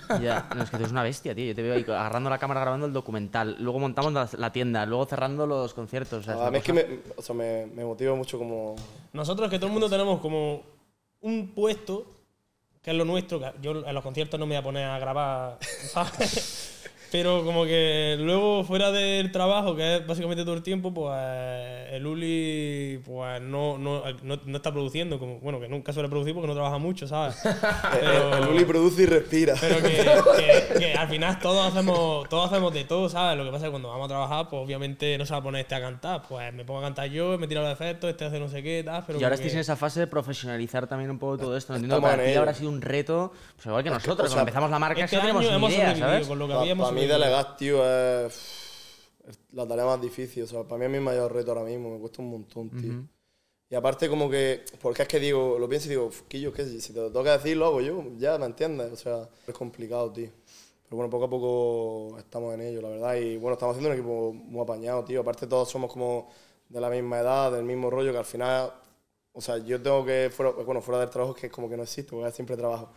Ya, 0.22 0.48
no, 0.56 0.64
es 0.64 0.70
que 0.70 0.78
tú 0.78 0.84
eres 0.84 0.92
una 0.92 1.04
bestia, 1.04 1.34
tío. 1.36 1.46
Yo 1.46 1.56
te 1.56 1.62
veo 1.64 1.74
ahí 1.74 1.84
agarrando 1.88 2.30
la 2.30 2.38
cámara 2.38 2.62
grabando 2.62 2.86
el 2.86 2.94
documental. 2.94 3.58
Luego 3.60 3.80
montamos 3.80 4.14
la, 4.14 4.30
la 4.38 4.52
tienda, 4.54 4.86
luego 4.86 5.06
cerrando 5.06 5.46
los 5.48 5.74
conciertos. 5.74 6.20
o 6.20 6.24
sea, 6.24 6.36
es 6.36 6.40
A 6.42 6.52
mí 6.52 6.58
es 6.60 6.64
que 6.64 6.74
me, 6.74 6.86
o 7.18 7.22
sea, 7.22 7.36
me, 7.36 7.66
me 7.66 7.84
motiva 7.84 8.16
mucho 8.16 8.38
como... 8.38 8.76
Nosotros 9.16 9.50
que 9.50 9.58
todo 9.58 9.68
el 9.68 9.72
mundo 9.72 9.90
tenemos 9.90 10.20
como 10.20 10.62
un 11.22 11.48
puesto 11.56 12.06
que 12.82 12.92
es 12.92 12.98
lo 12.98 13.06
nuestro, 13.06 13.40
que 13.40 13.52
yo 13.62 13.84
en 13.84 13.96
los 13.96 14.04
conciertos 14.04 14.40
no 14.40 14.46
me 14.46 14.56
voy 14.56 14.60
a 14.60 14.64
poner 14.64 14.86
a 14.86 15.00
grabar. 15.00 15.58
Pero 17.12 17.44
como 17.46 17.66
que 17.66 18.16
luego 18.20 18.64
fuera 18.64 18.92
del 18.92 19.32
trabajo, 19.32 19.76
que 19.76 19.98
es 19.98 20.08
básicamente 20.08 20.44
todo 20.44 20.56
el 20.56 20.64
tiempo, 20.64 20.94
pues 20.94 21.14
el 21.92 22.06
Uli 22.06 23.00
pues 23.06 23.42
no, 23.42 23.78
no, 23.78 24.02
no, 24.24 24.40
no 24.46 24.58
está 24.58 24.72
produciendo, 24.72 25.18
como 25.20 25.40
bueno, 25.40 25.60
que 25.60 25.68
nunca 25.68 25.94
suele 25.94 26.10
producir 26.10 26.34
porque 26.34 26.48
no 26.48 26.54
trabaja 26.54 26.78
mucho, 26.78 27.08
¿sabes? 27.08 27.38
Pero- 28.00 28.38
El, 28.38 28.48
Uli 28.50 28.66
produce 28.66 29.04
y 29.04 29.06
respira. 29.06 29.54
pero 29.60 29.78
que, 29.78 29.88
que- 30.74 30.80
que 30.80 30.94
al 30.94 31.08
final 31.08 31.40
todos 31.40 31.66
hacemos, 31.72 32.28
todos 32.30 32.52
hacemos 32.52 32.74
de 32.74 32.84
todo, 32.84 33.08
¿sabes? 33.10 33.38
Lo 33.38 33.46
que 33.46 33.52
pasa 33.52 33.66
es 33.66 33.68
que 33.68 33.72
cuando 33.72 33.90
vamos 33.90 34.06
a 34.06 34.10
trabajar, 34.10 34.50
pues 34.50 34.62
obviamente 34.64 35.18
no 35.18 35.26
se 35.26 35.34
va 35.34 35.40
a 35.40 35.44
poner 35.44 35.62
este 35.62 35.76
a 35.76 35.82
cantar. 35.82 36.22
Pues 36.28 36.54
me 36.54 36.66
pongo 36.66 36.80
a 36.80 36.84
cantar 36.84 37.08
yo, 37.10 37.38
me 37.38 37.48
tiro 37.48 37.62
los 37.62 37.72
efectos, 37.72 38.10
este 38.10 38.26
hace 38.26 38.40
no 38.40 38.50
sé 38.50 38.62
qué, 38.64 38.84
tal. 38.84 39.04
Pero 39.06 39.20
Y 39.20 39.24
ahora 39.24 39.36
estáis 39.36 39.52
que- 39.54 39.58
en 39.58 39.62
esa 39.62 39.76
fase 39.76 40.00
de 40.02 40.08
profesionalizar 40.08 40.88
también 40.88 41.12
un 41.12 41.20
poco 41.20 41.38
todo 41.38 41.56
esto. 41.58 41.74
No 41.74 41.78
entiendo 41.78 41.96
que 41.98 42.02
para 42.02 42.24
ti 42.24 42.30
ello. 42.32 42.40
ahora 42.40 42.52
ha 42.52 42.56
sido 42.56 42.70
un 42.70 42.82
reto, 42.82 43.32
pues 43.56 43.66
igual 43.68 43.84
que 43.84 43.90
nosotros. 43.90 44.20
o 44.20 44.24
sea, 44.24 44.28
cuando 44.36 44.42
empezamos 44.42 44.70
la 44.72 44.80
marca, 44.80 45.00
es 45.06 45.14
Este 45.14 45.16
que 45.28 45.34
no 45.34 45.40
tenemos 45.40 45.70
ni 45.70 45.76
idea, 45.78 45.96
¿sabes? 45.96 46.28
con 46.28 46.40
lo 46.40 46.48
que 46.48 46.54
habíamos 46.54 46.95
mí 46.96 47.06
delegar, 47.06 47.58
tío, 47.58 47.84
es 47.86 48.66
es 49.28 49.40
la 49.52 49.68
tarea 49.68 49.86
más 49.86 50.02
difícil. 50.02 50.44
O 50.44 50.48
sea, 50.48 50.64
para 50.64 50.80
mí 50.80 50.86
es 50.86 50.92
mi 50.92 51.00
mayor 51.00 51.34
reto 51.34 51.52
ahora 51.52 51.64
mismo. 51.64 51.92
Me 51.92 52.00
cuesta 52.00 52.22
un 52.22 52.30
montón, 52.30 52.70
tío. 52.70 53.04
Y 53.70 53.76
aparte 53.76 54.08
como 54.08 54.30
que... 54.30 54.64
Porque 54.82 55.04
es 55.04 55.08
que 55.08 55.20
digo, 55.20 55.58
lo 55.58 55.68
pienso 55.68 55.88
y 55.88 55.92
digo, 55.92 56.12
Quillo, 56.28 56.54
que 56.54 56.66
si 56.66 56.94
te 56.94 57.00
lo 57.00 57.12
toca 57.12 57.38
decir, 57.38 57.58
lo 57.58 57.66
hago 57.66 57.82
yo. 57.82 58.04
Ya, 58.18 58.38
¿me 58.38 58.46
entiendes? 58.46 58.92
O 58.92 58.96
sea, 58.96 59.30
es 59.48 59.54
complicado, 59.54 60.12
tío. 60.12 60.30
Pero 60.84 60.98
bueno, 60.98 61.10
poco 61.10 61.26
a 61.26 61.30
poco 61.30 62.20
estamos 62.20 62.54
en 62.54 62.62
ello, 62.62 62.82
la 62.82 62.90
verdad. 62.90 63.16
Y 63.16 63.38
bueno, 63.38 63.54
estamos 63.54 63.76
haciendo 63.76 63.90
un 63.90 64.00
equipo 64.00 64.34
muy 64.34 64.62
apañado, 64.62 65.04
tío. 65.04 65.22
Aparte 65.22 65.48
todos 65.48 65.70
somos 65.70 65.92
como 65.92 66.30
de 66.70 66.80
la 66.80 66.90
misma 66.90 67.20
edad, 67.20 67.52
del 67.52 67.64
mismo 67.64 67.90
rollo, 67.90 68.12
que 68.12 68.20
al 68.20 68.26
final... 68.26 68.72
O 69.34 69.42
sea, 69.42 69.58
yo 69.58 69.82
tengo 69.82 70.06
que... 70.06 70.30
Fuera, 70.32 70.52
bueno, 70.52 70.82
fuera 70.82 71.00
del 71.00 71.10
trabajo 71.10 71.36
es 71.36 71.42
que 71.42 71.50
como 71.50 71.68
que 71.68 71.76
no 71.76 71.84
existe, 71.84 72.12
porque 72.12 72.32
siempre 72.32 72.56
trabajo. 72.56 72.92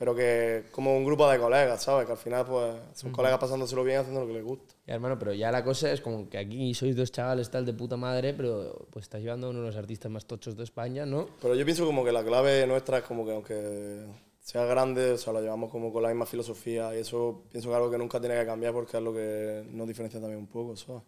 Pero 0.00 0.14
que 0.14 0.64
como 0.70 0.96
un 0.96 1.04
grupo 1.04 1.30
de 1.30 1.38
colegas, 1.38 1.82
¿sabes? 1.82 2.06
Que 2.06 2.12
al 2.12 2.16
final, 2.16 2.46
pues, 2.46 2.74
son 2.94 3.12
colegas 3.12 3.38
pasándoselo 3.38 3.84
bien, 3.84 3.98
haciendo 3.98 4.22
lo 4.22 4.26
que 4.26 4.32
les 4.32 4.42
gusta. 4.42 4.74
Ya, 4.86 4.94
hermano, 4.94 5.18
pero 5.18 5.34
ya 5.34 5.52
la 5.52 5.62
cosa 5.62 5.92
es 5.92 6.00
como 6.00 6.26
que 6.26 6.38
aquí 6.38 6.72
sois 6.72 6.96
dos 6.96 7.12
chavales 7.12 7.50
tal 7.50 7.66
de 7.66 7.74
puta 7.74 7.98
madre, 7.98 8.32
pero 8.32 8.86
pues 8.88 9.02
estás 9.02 9.20
llevando 9.20 9.48
a 9.48 9.50
uno 9.50 9.60
de 9.60 9.66
los 9.66 9.76
artistas 9.76 10.10
más 10.10 10.24
tochos 10.24 10.56
de 10.56 10.64
España, 10.64 11.04
¿no? 11.04 11.28
Pero 11.42 11.54
yo 11.54 11.66
pienso 11.66 11.84
como 11.84 12.02
que 12.02 12.12
la 12.12 12.24
clave 12.24 12.66
nuestra 12.66 12.96
es 12.96 13.04
como 13.04 13.26
que 13.26 13.34
aunque 13.34 14.06
sea 14.40 14.64
grande, 14.64 15.12
o 15.12 15.18
sea, 15.18 15.34
lo 15.34 15.42
llevamos 15.42 15.70
como 15.70 15.92
con 15.92 16.02
la 16.02 16.08
misma 16.08 16.24
filosofía 16.24 16.96
y 16.96 17.00
eso 17.00 17.42
pienso 17.50 17.68
que 17.68 17.74
es 17.74 17.76
algo 17.76 17.90
que 17.90 17.98
nunca 17.98 18.18
tiene 18.18 18.36
que 18.36 18.46
cambiar 18.46 18.72
porque 18.72 18.96
es 18.96 19.02
lo 19.02 19.12
que 19.12 19.66
nos 19.70 19.86
diferencia 19.86 20.18
también 20.18 20.40
un 20.40 20.46
poco, 20.46 20.76
¿sabes? 20.76 21.02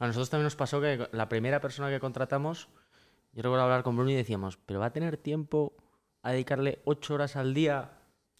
A 0.00 0.06
nosotros 0.08 0.30
también 0.30 0.46
nos 0.46 0.56
pasó 0.56 0.80
que 0.80 1.06
la 1.12 1.28
primera 1.28 1.60
persona 1.60 1.90
que 1.90 2.00
contratamos, 2.00 2.66
yo 3.34 3.42
recuerdo 3.42 3.62
hablar 3.62 3.84
con 3.84 3.94
Bruno 3.94 4.10
y 4.10 4.16
decíamos, 4.16 4.58
pero 4.66 4.80
va 4.80 4.86
a 4.86 4.92
tener 4.92 5.16
tiempo 5.16 5.74
a 6.22 6.32
dedicarle 6.32 6.80
ocho 6.84 7.14
horas 7.14 7.36
al 7.36 7.54
día 7.54 7.92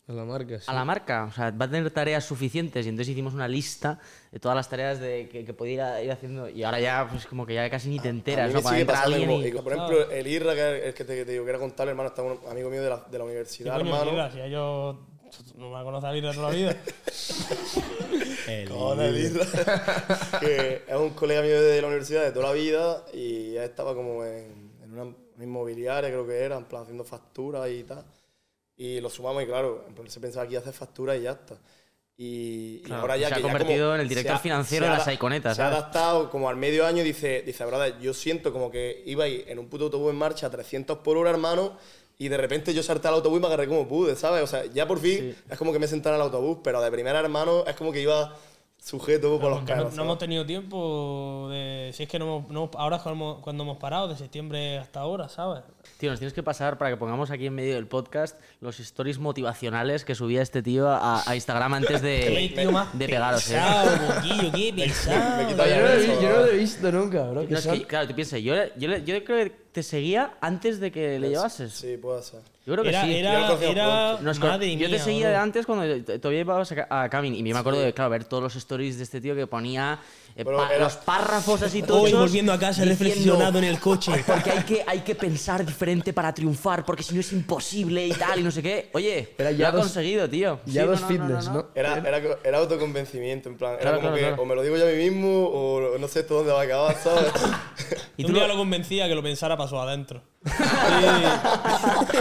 A 0.08 0.12
la 0.12 0.24
marca, 0.24 0.58
sí. 0.60 0.64
a 0.68 0.72
la 0.72 0.84
marca. 0.84 1.24
O 1.24 1.32
sea, 1.32 1.50
va 1.50 1.64
a 1.64 1.68
tener 1.70 1.90
tareas 1.90 2.24
suficientes. 2.24 2.86
Y 2.86 2.88
entonces 2.90 3.10
hicimos 3.12 3.34
una 3.34 3.48
lista 3.48 3.98
de 4.30 4.38
todas 4.38 4.54
las 4.54 4.68
tareas 4.68 5.00
de, 5.00 5.28
que, 5.28 5.44
que 5.44 5.52
podía 5.52 6.00
ir 6.02 6.12
haciendo. 6.12 6.48
Y 6.48 6.62
ahora 6.62 6.78
ya, 6.78 7.08
pues 7.10 7.26
como 7.26 7.44
que 7.44 7.54
ya 7.54 7.68
casi 7.68 7.88
ni 7.88 7.98
te 7.98 8.06
A 8.06 8.10
enteras. 8.12 8.54
mí 8.54 8.60
¿no? 8.62 8.68
sigue 8.70 8.86
pasando, 8.86 9.18
como- 9.18 9.42
y- 9.42 9.50
por 9.50 9.72
ejemplo, 9.72 10.10
el 10.10 10.26
Irra, 10.28 10.54
que 10.54 10.78
es 10.78 10.84
el 10.86 10.94
que 10.94 11.04
te, 11.04 11.24
te 11.24 11.32
digo 11.32 11.44
que 11.44 11.50
era 11.50 11.58
contarle, 11.58 11.90
hermano, 11.90 12.10
está 12.10 12.22
un 12.22 12.38
amigo 12.48 12.70
mío 12.70 12.82
de 12.82 12.88
la, 12.90 12.96
de 12.98 13.02
la 13.18 13.24
¿Qué 13.24 13.30
universidad, 13.30 13.76
hermano. 13.80 14.12
Irra? 14.12 14.30
Si 14.30 14.38
ya 14.38 14.46
yo 14.46 15.06
no 15.56 15.70
me 15.76 15.82
conoce 15.82 16.06
a 16.06 16.16
Irra 16.16 16.32
toda 16.32 16.50
la 16.50 16.56
vida. 16.56 16.76
Con 18.68 19.00
el 19.02 19.16
Irra, 19.18 19.44
que 20.40 20.82
es 20.86 20.96
un 20.96 21.10
colega 21.10 21.42
mío 21.42 21.60
de 21.60 21.80
la 21.82 21.88
universidad 21.88 22.22
de 22.22 22.30
toda 22.30 22.46
la 22.48 22.52
vida 22.52 23.04
y 23.12 23.56
él 23.56 23.64
estaba 23.64 23.92
como 23.94 24.24
en, 24.24 24.70
en 24.84 24.92
una, 24.92 25.02
una 25.02 25.44
inmobiliaria, 25.44 26.08
creo 26.10 26.26
que 26.26 26.38
era, 26.38 26.56
en 26.56 26.64
plan 26.64 26.82
haciendo 26.82 27.02
facturas 27.04 27.68
y 27.70 27.82
tal. 27.82 28.04
Y 28.76 29.00
lo 29.00 29.08
sumamos 29.10 29.42
y 29.42 29.46
claro, 29.46 29.86
se 30.08 30.20
pensaba 30.20 30.46
que 30.46 30.52
iba 30.52 30.60
a 30.60 30.62
hacer 30.62 30.74
facturas 30.74 31.16
y 31.18 31.22
ya 31.22 31.32
está. 31.32 31.56
Y, 32.18 32.76
y 32.78 32.82
Claro, 32.84 33.02
ahora 33.02 33.16
ya 33.16 33.28
se 33.28 33.34
ha 33.34 33.36
que 33.36 33.42
ya 33.42 33.48
convertido 33.48 33.84
como 33.86 33.94
en 33.96 34.00
el 34.00 34.08
director 34.08 34.36
ha- 34.36 34.38
financiero 34.38 34.86
de 34.86 34.92
ha 34.92 34.98
las 34.98 35.12
Iconetas, 35.12 35.56
Se 35.56 35.62
ha 35.62 35.68
adaptado 35.68 36.30
como 36.30 36.48
al 36.48 36.56
medio 36.56 36.86
año 36.86 37.02
y 37.02 37.04
dice, 37.04 37.42
dice, 37.44 37.64
brother, 37.64 37.98
yo 38.00 38.14
siento 38.14 38.52
como 38.52 38.70
que 38.70 39.02
iba 39.06 39.24
ahí 39.24 39.44
en 39.46 39.58
un 39.58 39.68
puto 39.68 39.84
autobús 39.84 40.10
en 40.12 40.16
marcha 40.16 40.46
a 40.46 40.50
300 40.50 40.98
por 40.98 41.16
hora, 41.18 41.30
hermano, 41.30 41.76
y 42.18 42.28
de 42.28 42.36
repente 42.38 42.72
yo 42.72 42.82
salté 42.82 43.08
al 43.08 43.14
autobús 43.14 43.38
y 43.38 43.40
me 43.42 43.46
agarré 43.48 43.68
como 43.68 43.86
pude, 43.86 44.16
¿sabes? 44.16 44.42
O 44.42 44.46
sea, 44.46 44.64
ya 44.66 44.86
por 44.88 44.98
fin 44.98 45.36
es 45.50 45.58
como 45.58 45.72
que 45.72 45.78
me 45.78 45.86
senté 45.88 46.08
en 46.08 46.14
el 46.14 46.20
autobús, 46.22 46.58
pero 46.64 46.80
de 46.80 46.90
primera, 46.90 47.20
hermano, 47.20 47.64
es 47.66 47.76
como 47.76 47.92
que 47.92 48.00
iba 48.00 48.34
sujeto 48.86 49.40
por 49.40 49.50
los 49.50 49.58
Porque 49.58 49.74
no, 49.74 49.90
no 49.90 50.02
hemos 50.04 50.18
tenido 50.18 50.46
tiempo 50.46 51.48
de. 51.50 51.90
Si 51.92 52.04
es 52.04 52.08
que 52.08 52.20
no 52.20 52.46
no 52.48 52.70
ahora 52.76 52.98
es 52.98 53.02
cuando, 53.02 53.40
cuando 53.42 53.64
hemos 53.64 53.78
parado, 53.78 54.06
de 54.06 54.16
septiembre 54.16 54.78
hasta 54.78 55.00
ahora, 55.00 55.28
¿sabes? 55.28 55.64
Tío, 55.98 56.10
nos 56.10 56.20
tienes 56.20 56.32
que 56.32 56.44
pasar 56.44 56.78
para 56.78 56.90
que 56.92 56.96
pongamos 56.96 57.32
aquí 57.32 57.46
en 57.46 57.54
medio 57.54 57.74
del 57.74 57.88
podcast 57.88 58.38
los 58.60 58.78
stories 58.78 59.18
motivacionales 59.18 60.04
que 60.04 60.14
subía 60.14 60.40
este 60.40 60.62
tío 60.62 60.88
a, 60.88 61.28
a 61.28 61.34
Instagram 61.34 61.74
antes 61.74 62.00
Qué 62.00 62.06
de, 62.06 62.52
tío 62.54 62.70
más 62.70 62.96
de 62.96 63.06
pegaros. 63.06 63.50
¿eh? 63.50 63.54
pesado, 63.54 63.90
qué 64.54 64.72
pesado. 64.76 65.36
me 65.42 65.48
quita 65.48 65.68
Yo 65.68 65.80
no, 65.80 65.86
eso, 65.88 66.22
yo 66.22 66.28
no 66.28 66.36
lo 66.36 66.46
he 66.46 66.56
visto 66.56 66.92
nunca, 66.92 67.22
bro. 67.28 67.42
No, 67.42 67.86
claro, 67.88 68.06
tú 68.06 68.14
piensas, 68.14 68.40
yo, 68.40 68.54
yo, 68.76 68.96
yo 68.98 69.24
creo 69.24 69.46
que 69.46 69.65
te 69.76 69.82
seguía 69.82 70.32
antes 70.40 70.80
de 70.80 70.90
que 70.90 71.18
le 71.18 71.28
llevases. 71.28 71.70
Sí, 71.74 71.98
puede 71.98 72.22
ser. 72.22 72.40
Yo 72.64 72.72
creo 72.72 72.82
que 72.82 72.88
Era, 72.88 73.02
sí. 73.04 73.08
Yo 73.08 73.12
lo 73.22 73.28
era, 73.28 73.46
conocía 73.46 73.70
era 73.70 74.18
Nos 74.22 74.38
con- 74.40 74.48
madre 74.48 74.72
yo 74.72 74.88
mía, 74.88 74.96
te 74.96 74.98
seguía 75.04 75.26
bro. 75.26 75.30
de 75.32 75.36
antes 75.36 75.66
cuando 75.66 76.02
t- 76.02 76.18
todavía 76.18 76.40
ibas 76.40 76.72
a, 76.72 76.74
Ca- 76.74 77.02
a 77.02 77.08
Camin 77.10 77.34
y 77.34 77.42
me 77.42 77.58
acuerdo 77.58 77.80
de 77.82 77.92
claro, 77.92 78.08
ver 78.10 78.24
todos 78.24 78.42
los 78.42 78.56
stories 78.56 78.96
de 78.96 79.02
este 79.04 79.20
tío 79.20 79.36
que 79.36 79.46
ponía 79.46 79.98
Pero 80.44 80.56
pa- 80.58 80.68
era- 80.74 80.84
los 80.84 80.96
párrafos 80.96 81.62
así 81.62 81.82
todos. 81.82 82.02
Hoy 82.02 82.12
volviendo 82.12 82.52
a 82.52 82.58
casa 82.58 82.82
he 82.82 82.86
reflexionado 82.86 83.58
en 83.58 83.64
el 83.64 83.80
coche. 83.80 84.12
Porque 84.26 84.50
hay 84.50 84.62
que, 84.64 84.84
hay 84.86 85.00
que 85.00 85.14
pensar 85.14 85.64
diferente 85.64 86.12
para 86.12 86.32
triunfar, 86.34 86.84
porque 86.84 87.02
si 87.02 87.14
no 87.14 87.20
es 87.20 87.32
imposible 87.32 88.06
y 88.06 88.12
tal, 88.12 88.40
y 88.40 88.42
no 88.42 88.50
sé 88.50 88.62
qué. 88.62 88.90
Oye, 88.92 89.34
Era 89.38 89.50
ya 89.52 89.58
lo 89.58 89.66
ha 89.68 89.70
dos- 89.72 89.80
conseguido, 89.86 90.28
tío. 90.28 90.60
Ya 90.66 90.82
Sí, 90.82 90.88
dos 90.88 91.00
no, 91.00 91.06
no, 91.06 91.12
fitness, 91.12 91.44
no, 91.46 91.52
¿no? 91.52 91.58
no. 91.62 91.68
Era, 91.74 91.96
era, 91.98 92.22
co- 92.22 92.38
era 92.44 92.58
autoconvencimiento, 92.58 93.48
en 93.48 93.56
plan, 93.56 93.76
Claro, 93.80 93.82
era 93.82 93.90
como 93.96 94.00
claro, 94.00 94.14
que 94.16 94.20
claro. 94.28 94.42
o 94.42 94.44
me 94.46 94.54
lo 94.54 94.62
digo 94.62 94.76
yo 94.76 94.86
a 94.86 94.90
mí 94.90 94.96
mismo 95.10 95.46
o 95.48 95.98
no 95.98 96.08
sé 96.08 96.20
esto 96.20 96.34
dónde 96.34 96.52
va 96.52 96.60
a 96.60 96.64
acabar, 96.64 96.96
¿sabes? 97.02 97.32
Y 98.18 98.22
un 98.24 98.28
tú 98.28 98.34
día 98.34 98.46
lo- 98.46 98.54
lo 98.54 98.58
convencía 98.60 99.06
que 99.08 99.14
lo 99.14 99.22
pensara 99.22 99.56
pasó 99.58 99.80
adentro. 99.80 100.22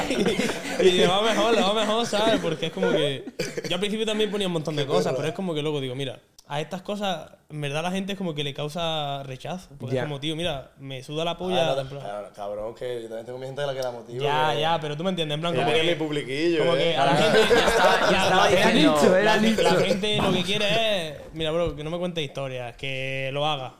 y, 0.09 0.83
y 0.87 0.91
le 0.91 1.07
va 1.07 1.21
mejor, 1.21 1.53
le 1.53 1.61
va 1.61 1.73
mejor, 1.73 2.05
¿sabes? 2.05 2.39
Porque 2.41 2.67
es 2.67 2.71
como 2.71 2.91
que. 2.91 3.25
Yo 3.69 3.75
al 3.75 3.79
principio 3.79 4.05
también 4.05 4.29
ponía 4.31 4.47
un 4.47 4.53
montón 4.53 4.75
de 4.75 4.85
cosas, 4.85 5.13
pero 5.15 5.27
es 5.27 5.33
como 5.33 5.53
que 5.53 5.61
luego 5.61 5.79
digo, 5.79 5.95
mira, 5.95 6.19
a 6.47 6.61
estas 6.61 6.83
cosas, 6.83 7.29
en 7.49 7.59
verdad 7.59 7.81
la 7.81 7.89
gente 7.91 8.11
es 8.11 8.17
como 8.19 8.35
que 8.35 8.43
le 8.43 8.53
causa 8.53 9.23
rechazo. 9.23 9.69
Porque 9.79 9.95
Ya. 9.95 10.01
es 10.01 10.07
como, 10.07 10.19
tío, 10.19 10.35
mira, 10.35 10.71
me 10.77 11.01
suda 11.01 11.25
la 11.25 11.37
polla. 11.37 11.71
Ah, 11.73 11.81
en 11.81 11.87
plan, 11.87 12.01
claro, 12.01 12.29
cabrón, 12.35 12.75
que 12.75 13.01
yo 13.01 13.07
también 13.07 13.25
tengo 13.25 13.39
mi 13.39 13.45
gente 13.47 13.61
de 13.61 13.67
la 13.67 13.73
que 13.73 13.81
la 13.81 13.91
motivo. 13.91 14.23
ya, 14.23 14.51
que- 14.53 14.61
ya, 14.61 14.79
pero 14.79 14.95
tú 14.95 15.03
me 15.03 15.09
entiendes, 15.09 15.35
en 15.35 15.41
plan, 15.41 15.53
que 15.53 15.59
como 15.59 15.71
tiene 15.71 15.87
mi 15.87 15.93
que. 15.97 16.03
publiquillo. 16.03 16.59
Como 16.59 16.75
eh. 16.75 16.77
que 16.79 16.97
a 16.97 17.05
la 17.05 17.15
gente. 17.15 17.39
Ya 17.55 17.67
estaba- 17.67 18.11
ya 18.11 18.23
estaba 18.23 18.43
la- 18.43 18.49
diciendo- 18.55 18.93
dicho, 18.99 19.15
era 19.15 19.35
la, 19.35 19.41
dicho. 19.41 19.61
la 19.63 19.71
gente 19.75 20.17
lo 20.21 20.31
que 20.33 20.43
quiere 20.43 21.07
es. 21.09 21.15
Mira, 21.33 21.51
bro, 21.51 21.75
que 21.75 21.83
no 21.83 21.89
me 21.89 21.97
cuente 21.97 22.21
historias, 22.21 22.75
que 22.77 23.29
lo 23.33 23.45
haga. 23.47 23.73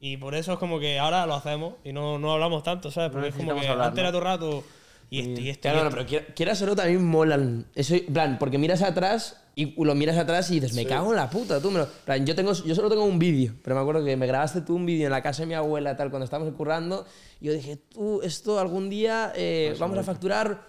Y 0.00 0.16
por 0.16 0.34
eso 0.34 0.54
es 0.54 0.58
como 0.58 0.80
que 0.80 0.98
ahora 0.98 1.26
lo 1.26 1.34
hacemos 1.34 1.74
y 1.84 1.92
no, 1.92 2.18
no 2.18 2.32
hablamos 2.32 2.62
tanto, 2.62 2.90
¿sabes? 2.90 3.10
Porque 3.10 3.28
es 3.28 3.34
como 3.34 3.54
que 3.60 3.68
hablar, 3.68 3.88
antes 3.88 3.96
¿no? 3.96 4.08
era 4.08 4.10
todo 4.10 4.18
el 4.22 4.24
rato. 4.26 4.64
Y 5.10 5.18
esto, 5.20 5.40
y 5.40 5.50
esto. 5.50 5.62
Claro, 5.62 5.80
y 5.80 5.84
no, 5.84 5.90
pero 5.90 6.06
quiera- 6.06 6.26
quieras 6.34 6.62
o 6.62 6.66
no, 6.66 6.76
también 6.76 7.04
molan. 7.04 7.66
Eso, 7.74 7.96
plan, 8.12 8.38
porque 8.38 8.58
miras 8.58 8.80
atrás 8.82 9.36
y 9.56 9.74
lo 9.84 9.94
miras 9.96 10.16
atrás 10.16 10.48
y 10.52 10.60
dices, 10.60 10.74
me 10.76 10.86
cago 10.86 11.10
en 11.10 11.16
la 11.16 11.28
puta, 11.28 11.60
tú. 11.60 11.70
Me 11.72 11.80
lo- 11.80 11.88
plan, 11.88 12.24
yo, 12.24 12.34
tengo, 12.36 12.52
yo 12.52 12.74
solo 12.76 12.88
tengo 12.88 13.04
un 13.04 13.18
vídeo, 13.18 13.54
pero 13.64 13.74
me 13.76 13.82
acuerdo 13.82 14.04
que 14.04 14.16
me 14.16 14.26
grabaste 14.28 14.60
tú 14.60 14.76
un 14.76 14.86
vídeo 14.86 15.06
en 15.06 15.10
la 15.12 15.20
casa 15.22 15.42
de 15.42 15.46
mi 15.48 15.54
abuela, 15.54 15.96
tal, 15.96 16.10
cuando 16.10 16.24
estábamos 16.24 16.54
currando. 16.54 17.04
Y 17.40 17.46
yo 17.46 17.52
dije, 17.52 17.76
tú, 17.76 18.20
esto 18.22 18.60
algún 18.60 18.88
día 18.88 19.32
eh, 19.34 19.74
vamos 19.80 19.98
a 19.98 20.02
facturar 20.04 20.62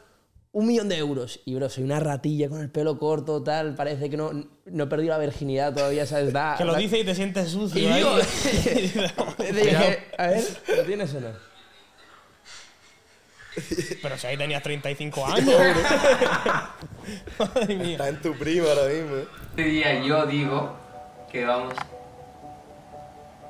un 0.53 0.65
millón 0.67 0.89
de 0.89 0.97
euros. 0.97 1.39
Y, 1.45 1.53
bro, 1.53 1.69
soy 1.69 1.83
una 1.83 1.99
ratilla 1.99 2.49
con 2.49 2.61
el 2.61 2.69
pelo 2.71 2.97
corto, 2.97 3.43
tal, 3.43 3.75
parece 3.75 4.09
que 4.09 4.17
no, 4.17 4.31
no 4.65 4.83
he 4.83 4.87
perdido 4.87 5.11
la 5.13 5.19
virginidad 5.19 5.73
todavía, 5.73 6.05
¿sabes? 6.07 6.33
Da, 6.33 6.55
Que 6.57 6.65
lo 6.65 6.73
dice 6.75 6.97
y 6.99 7.03
te 7.05 7.13
sientes 7.13 7.47
sucio. 7.49 7.79
Y 7.79 7.93
digo- 7.93 8.15
dije, 9.53 9.99
a 10.17 10.27
ver, 10.27 10.43
¿lo 10.77 10.83
tienes 10.83 11.13
o 11.13 11.21
no? 11.21 11.50
Pero 14.01 14.17
si 14.17 14.27
ahí 14.27 14.37
tenías 14.37 14.63
35 14.63 15.25
años. 15.25 15.49
Madre 17.39 17.75
mía. 17.75 17.91
Está 17.91 18.09
en 18.09 18.21
tu 18.21 18.33
prima 18.33 18.67
ahora 18.69 18.87
mismo. 18.87 19.15
Este 19.49 19.63
día 19.63 20.03
yo 20.03 20.25
digo 20.25 20.75
que 21.31 21.45
vamos 21.45 21.73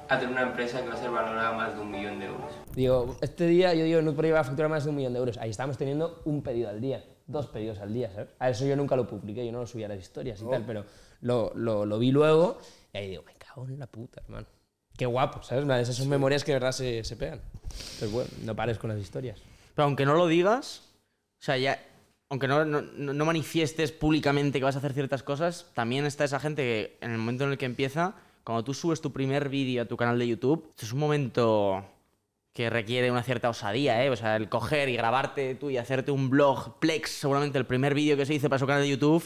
a 0.10 0.20
tener 0.20 0.34
una 0.34 0.42
empresa 0.44 0.82
que 0.82 0.90
va 0.90 0.96
a 0.96 0.98
ser 0.98 1.10
valorada 1.10 1.54
más 1.54 1.76
de 1.76 1.82
un 1.82 1.90
millón 1.90 2.20
de 2.20 2.26
euros. 2.26 2.52
Digo, 2.76 3.16
este 3.22 3.48
día 3.48 3.74
yo 3.74 3.86
digo, 3.86 4.02
no 4.02 4.14
podría 4.14 4.40
a 4.40 4.44
facturar 4.44 4.70
más 4.70 4.84
de 4.84 4.90
un 4.90 4.98
millón 4.98 5.14
de 5.14 5.20
euros. 5.20 5.38
Ahí 5.38 5.50
estamos 5.50 5.78
teniendo 5.78 6.22
un 6.26 6.44
pedido 6.44 6.70
al 6.70 6.82
día, 6.82 7.04
dos 7.28 7.48
pedidos 7.48 7.80
al 7.80 7.94
día, 7.94 8.12
¿sabes? 8.12 8.30
A 8.40 8.50
eso 8.50 8.66
yo 8.66 8.76
nunca 8.76 8.96
lo 8.96 9.08
publiqué, 9.08 9.46
yo 9.46 9.52
no 9.52 9.60
lo 9.60 9.68
subía 9.68 9.86
a 9.86 9.90
las 9.90 10.00
historias 10.00 10.42
y 10.42 10.50
tal, 10.50 10.66
pero 10.66 10.86
lo, 11.22 11.54
lo, 11.56 11.86
lo 11.86 11.98
vi 11.98 12.12
luego 12.12 12.60
y 12.94 12.98
ahí 12.98 13.10
digo, 13.10 13.24
me 13.24 13.34
cago 13.36 13.66
en 13.68 13.80
la 13.80 13.88
puta, 13.88 14.22
hermano. 14.22 14.48
Qué 14.98 15.06
guapo, 15.06 15.42
¿sabes? 15.44 15.66
Esas 15.82 15.96
son 15.96 16.10
memorias 16.10 16.44
que 16.44 16.52
de 16.52 16.56
verdad 16.58 16.74
se, 16.74 17.04
se 17.04 17.16
pegan. 17.16 17.42
Pero 18.00 18.12
bueno, 18.12 18.30
no 18.44 18.56
pares 18.56 18.78
con 18.78 18.90
las 18.90 19.00
historias. 19.00 19.40
Pero 19.76 19.86
aunque 19.86 20.06
no 20.06 20.16
lo 20.16 20.28
digas, 20.28 20.94
o 21.40 21.44
sea, 21.44 21.58
ya. 21.58 21.84
Aunque 22.30 22.48
no, 22.48 22.64
no, 22.64 22.82
no- 22.82 23.26
manifiestes 23.26 23.92
públicamente 23.92 24.60
que 24.60 24.64
vas 24.64 24.76
a 24.76 24.80
hacer 24.80 24.94
ciertas 24.94 25.22
cosas, 25.22 25.68
también 25.74 26.06
está 26.06 26.24
esa 26.24 26.40
gente 26.40 26.62
que 26.64 26.98
en 27.06 27.12
el 27.12 27.18
momento 27.18 27.44
en 27.44 27.52
el 27.52 27.58
que 27.58 27.66
empieza, 27.66 28.16
cuando 28.46 28.64
tú 28.64 28.74
subes 28.74 29.02
tu 29.02 29.12
primer 29.12 29.50
vídeo 29.50 29.82
a 29.82 29.86
tu 29.86 29.98
canal 29.98 30.18
de 30.18 30.28
YouTube, 30.30 30.66
esto 30.70 30.86
es 30.86 30.94
un 30.94 31.00
momento 31.00 31.86
que 32.54 32.70
requiere 32.70 33.12
una 33.12 33.24
cierta 33.24 33.50
osadía, 33.50 34.04
¿eh? 34.06 34.10
O 34.10 34.16
sea, 34.16 34.38
el 34.38 34.48
coger 34.48 34.88
y 34.88 34.96
grabarte 34.96 35.56
tú 35.56 35.70
y 35.70 35.78
hacerte 35.78 36.12
un 36.12 36.30
blog, 36.30 36.80
Plex, 36.80 37.10
seguramente 37.12 37.58
el 37.58 37.66
primer 37.66 37.94
vídeo 37.94 38.16
que 38.16 38.26
se 38.26 38.34
hizo 38.34 38.48
para 38.50 38.60
su 38.60 38.68
canal 38.68 38.84
de 38.84 38.90
YouTube, 38.90 39.24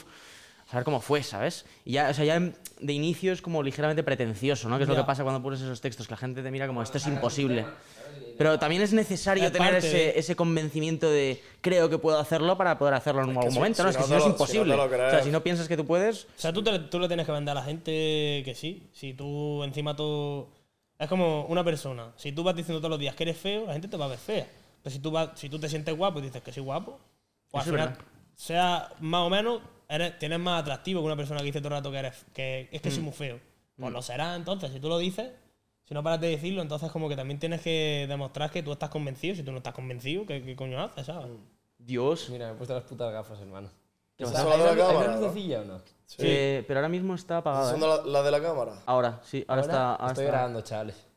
saber 0.69 0.83
cómo 0.83 0.99
fue, 1.01 1.23
¿sabes? 1.23 1.65
Y 1.85 1.93
ya, 1.93 2.09
o 2.09 2.13
sea, 2.13 2.25
ya 2.25 2.39
de 2.39 2.93
inicio 2.93 3.31
es 3.31 3.41
como 3.41 3.61
ligeramente 3.63 4.03
pretencioso, 4.03 4.67
¿no? 4.69 4.77
Que 4.77 4.83
es 4.83 4.89
lo 4.89 4.95
que 4.95 5.03
pasa 5.03 5.23
cuando 5.23 5.41
pones 5.41 5.61
esos 5.61 5.81
textos, 5.81 6.07
que 6.07 6.13
la 6.13 6.17
gente 6.17 6.41
te 6.43 6.51
mira 6.51 6.67
como 6.67 6.81
esto 6.81 6.97
es 6.97 7.07
imposible. 7.07 7.65
Pero 8.37 8.59
también 8.59 8.81
es 8.81 8.91
necesario 8.91 9.45
Es 9.45 9.53
tener 9.53 9.75
ese, 9.75 10.19
ese 10.19 10.35
convencimiento 10.35 11.09
de 11.09 11.41
creo 11.61 11.89
que 11.89 11.97
puedo 11.97 12.19
hacerlo 12.19 12.57
para 12.57 12.77
poder 12.77 12.93
hacerlo 12.93 13.23
en 13.23 13.29
algún 13.29 13.49
si- 13.49 13.57
momento, 13.57 13.77
si 13.77 13.83
¿no? 13.83 13.89
Es 13.89 13.95
que 13.97 14.03
si 14.03 14.09
no 14.09 14.17
es 14.17 14.23
si 14.23 14.27
no 14.27 14.33
imposible. 14.33 14.73
o 14.75 14.89
sea, 14.89 15.23
si 15.23 15.29
no 15.31 15.41
piensas 15.41 15.69
que 15.69 15.77
tú 15.77 15.85
puedes, 15.85 16.25
O 16.25 16.27
sea, 16.35 16.51
tú, 16.51 16.61
te, 16.61 16.77
tú 16.79 16.99
le 16.99 17.07
tienes 17.07 17.25
que 17.25 17.31
vender 17.31 17.53
a 17.53 17.61
la 17.61 17.63
gente 17.65 18.41
que 18.43 18.53
sí. 18.53 18.89
Si 18.93 19.13
tú 19.13 19.63
encima 19.63 19.95
todo... 19.95 20.49
Es 20.99 21.07
como 21.07 21.45
una 21.45 21.63
persona. 21.63 22.11
Si 22.17 22.33
tú 22.33 22.43
vas 22.43 22.55
diciendo 22.55 22.79
todos 22.79 22.89
los 22.91 22.99
días 22.99 23.15
que 23.15 23.23
eres 23.23 23.37
feo, 23.37 23.67
la 23.67 23.73
gente 23.73 23.87
te 23.87 23.95
va 23.95 24.05
a 24.05 24.09
ver 24.09 24.17
fea. 24.19 24.47
Pero 24.83 24.93
si 24.93 24.99
tú, 24.99 25.11
vas, 25.11 25.29
si 25.35 25.47
tú 25.49 25.57
te 25.57 25.69
sientes 25.69 25.95
guapo 25.95 26.19
y 26.19 26.23
dices 26.23 26.41
que 26.43 26.51
soy 26.51 26.63
guapo, 26.63 26.99
pues 27.51 27.65
al 27.67 27.71
final, 27.71 27.97
sea 28.35 28.89
más 28.99 29.21
o 29.21 29.29
menos, 29.29 29.61
eres, 29.89 30.17
tienes 30.19 30.39
más 30.39 30.61
atractivo 30.61 31.01
que 31.01 31.05
una 31.05 31.15
persona 31.15 31.39
que 31.39 31.45
dice 31.47 31.59
todo 31.59 31.69
el 31.69 31.73
rato 31.75 31.91
que 31.91 31.97
eres 31.99 32.25
que 32.33 32.69
es 32.71 32.81
que 32.81 32.89
Mm. 32.89 32.93
soy 32.93 33.03
muy 33.03 33.13
feo. 33.13 33.39
Pues 33.77 33.91
lo 33.93 34.01
será 34.01 34.35
entonces. 34.35 34.71
Si 34.71 34.79
tú 34.79 34.87
lo 34.89 34.97
dices, 34.97 35.31
si 35.83 35.93
no 35.93 36.01
paras 36.03 36.21
de 36.21 36.29
decirlo, 36.29 36.61
entonces 36.61 36.91
como 36.91 37.09
que 37.09 37.15
también 37.15 37.39
tienes 37.39 37.61
que 37.61 38.05
demostrar 38.07 38.49
que 38.51 38.63
tú 38.63 38.71
estás 38.71 38.89
convencido. 38.89 39.35
Si 39.35 39.43
tú 39.43 39.51
no 39.51 39.57
estás 39.57 39.73
convencido, 39.73 40.25
¿qué, 40.25 40.41
qué 40.43 40.55
coño 40.55 40.81
haces, 40.81 41.05
sabes? 41.05 41.27
Dios. 41.77 42.29
Mira, 42.29 42.47
me 42.47 42.53
he 42.53 42.55
puesto 42.55 42.73
las 42.73 42.83
putas 42.83 43.11
gafas, 43.11 43.39
hermano. 43.39 43.69
¿Son 44.17 44.27
¿Está- 44.27 44.43
las 44.45 44.53
¿Hay 44.53 44.75
de 44.75 44.81
la 44.81 44.87
cámara, 44.87 45.19
lucecilla 45.19 45.61
o 45.61 45.65
no? 45.65 45.81
Eh, 46.19 46.63
pero 46.67 46.79
ahora 46.79 46.87
mismo 46.89 47.15
está 47.15 47.37
apagado. 47.39 47.71
¿Son 47.71 47.79
¿eh? 47.79 47.81
de 47.81 47.87
la, 47.87 48.03
la 48.05 48.23
de 48.23 48.31
la 48.31 48.41
cámara? 48.41 48.81
Ahora, 48.85 49.19
sí, 49.23 49.43
ahora, 49.47 49.61
está. 49.61 49.95
ahora 49.95 50.07
Estoy 50.07 50.23
está- 50.25 50.33
grabando, 50.37 50.61
chavales. 50.61 51.07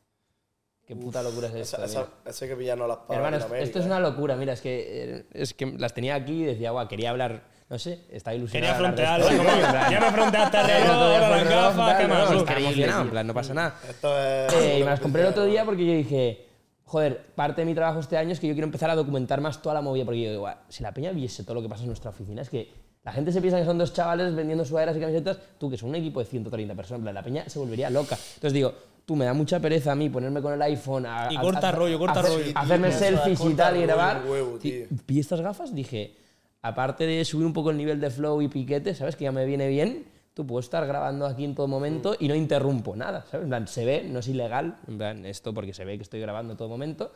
Qué 0.85 0.95
puta 0.95 1.21
locura 1.23 1.47
es 1.47 1.53
esto. 1.55 1.77
Esa, 1.77 1.85
esa, 1.85 1.99
mira. 1.99 2.11
esa 2.25 2.45
hay 2.45 2.49
que 2.51 2.57
pillarnos 2.57 2.87
las 2.87 2.97
pagas 2.97 3.15
Hermano, 3.17 3.35
en 3.37 3.41
es- 3.41 3.45
América, 3.45 3.65
esto 3.65 3.79
es 3.79 3.85
eh. 3.85 3.87
una 3.87 3.99
locura. 3.99 4.35
Mira, 4.35 4.53
es 4.53 4.61
que, 4.61 5.03
eh, 5.19 5.25
es 5.33 5.53
que 5.53 5.65
las 5.77 5.93
tenía 5.93 6.15
aquí 6.15 6.41
y 6.41 6.45
decía, 6.45 6.71
guau, 6.71 6.87
quería 6.87 7.11
hablar 7.11 7.43
No 7.69 7.77
sé, 7.77 7.99
está 8.09 8.31
Quería 8.31 8.39
ilusionado. 8.39 8.75
frontearlo. 8.79 9.27
como, 9.27 9.43
ya 9.91 9.99
me 9.99 10.11
fronteaste 10.11 10.57
al 10.57 10.67
reloj, 10.67 10.89
ahora 10.91 11.29
las 11.29 11.49
gafas, 11.49 11.95
¿qué 12.01 12.07
más? 12.07 12.21
Está 12.23 12.35
Increíble, 12.35 12.63
emocionado, 12.65 12.97
tío. 12.99 13.05
en 13.05 13.09
plan, 13.11 13.27
no 13.27 13.33
pasa 13.35 13.53
nada. 13.53 13.75
Esto 13.87 14.19
es. 14.19 14.53
Eh, 14.53 14.77
y 14.79 14.83
me 14.83 14.89
las 14.89 14.99
compré 14.99 15.21
el 15.21 15.27
otro 15.27 15.45
día 15.45 15.65
porque 15.65 15.85
yo 15.85 15.93
dije, 15.93 16.47
joder, 16.85 17.25
parte 17.35 17.61
de 17.61 17.65
mi 17.65 17.75
trabajo 17.75 17.99
este 17.99 18.17
año 18.17 18.31
es 18.31 18.39
que 18.39 18.47
yo 18.47 18.53
quiero 18.53 18.65
empezar 18.65 18.89
a 18.89 18.95
documentar 18.95 19.39
más 19.39 19.61
toda 19.61 19.75
la 19.75 19.81
movida, 19.81 20.03
porque 20.05 20.21
yo 20.21 20.29
digo, 20.31 20.41
"Guau, 20.41 20.55
si 20.67 20.81
la 20.81 20.91
peña 20.91 21.11
viese 21.11 21.43
todo 21.43 21.53
lo 21.53 21.61
que 21.61 21.69
pasa 21.69 21.81
en 21.83 21.89
nuestra 21.89 22.09
oficina, 22.09 22.41
es 22.41 22.49
que 22.49 22.71
la 23.03 23.11
gente 23.11 23.31
se 23.31 23.39
piensa 23.39 23.59
que 23.59 23.65
son 23.65 23.77
dos 23.77 23.93
chavales 23.93 24.33
vendiendo 24.33 24.65
sudaderas 24.65 24.97
y 24.97 24.99
camisetas, 24.99 25.37
tú 25.59 25.69
que 25.69 25.77
son 25.77 25.89
un 25.89 25.95
equipo 25.95 26.19
de 26.21 26.25
130 26.25 26.73
personas, 26.73 26.99
en 26.99 27.03
plan, 27.03 27.13
la 27.13 27.21
peña 27.23 27.43
se 27.47 27.59
volvería 27.59 27.91
loca. 27.91 28.17
Entonces 28.33 28.53
digo, 28.53 28.73
tú 29.05 29.15
me 29.15 29.25
da 29.25 29.33
mucha 29.33 29.59
pereza 29.59 29.91
a 29.91 29.95
mí 29.95 30.09
ponerme 30.09 30.41
con 30.41 30.53
el 30.53 30.61
iPhone 30.63 31.05
a, 31.05 31.27
Y 31.31 31.37
a- 31.37 31.41
corta 31.41 31.69
a- 31.69 31.71
rollo, 31.71 31.99
corta 31.99 32.21
hacer- 32.21 32.33
rollo. 32.33 32.51
hacerme 32.55 32.89
Tío, 32.89 32.97
selfies 32.97 33.39
y 33.45 33.53
tal 33.53 33.77
y 33.77 33.81
grabar. 33.83 34.23
huevo, 34.27 34.57
Tío, 34.57 34.87
tío. 34.87 34.97
Vi 35.05 35.19
estas 35.19 35.41
gafas, 35.41 35.73
dije, 35.75 36.15
aparte 36.61 37.05
de 37.05 37.23
subir 37.25 37.45
un 37.45 37.53
poco 37.53 37.71
el 37.71 37.77
nivel 37.77 37.99
de 37.99 38.09
flow 38.09 38.41
y 38.41 38.47
piquete, 38.47 38.95
¿sabes? 38.95 39.15
Que 39.15 39.25
ya 39.25 39.31
me 39.31 39.45
viene 39.45 39.67
bien, 39.67 40.05
tú 40.33 40.45
puedo 40.45 40.59
estar 40.59 40.85
grabando 40.85 41.25
aquí 41.25 41.45
en 41.45 41.55
todo 41.55 41.67
momento 41.67 42.15
y 42.19 42.27
no 42.27 42.35
interrumpo 42.35 42.95
nada, 42.95 43.25
¿sabes? 43.29 43.43
En 43.43 43.49
plan, 43.49 43.67
se 43.67 43.85
ve, 43.85 44.03
no 44.03 44.19
es 44.19 44.27
ilegal, 44.27 44.77
en 44.87 44.97
plan, 44.97 45.25
esto 45.25 45.53
porque 45.53 45.73
se 45.73 45.85
ve 45.85 45.97
que 45.97 46.03
estoy 46.03 46.19
grabando 46.19 46.53
en 46.53 46.57
todo 46.57 46.69
momento, 46.69 47.11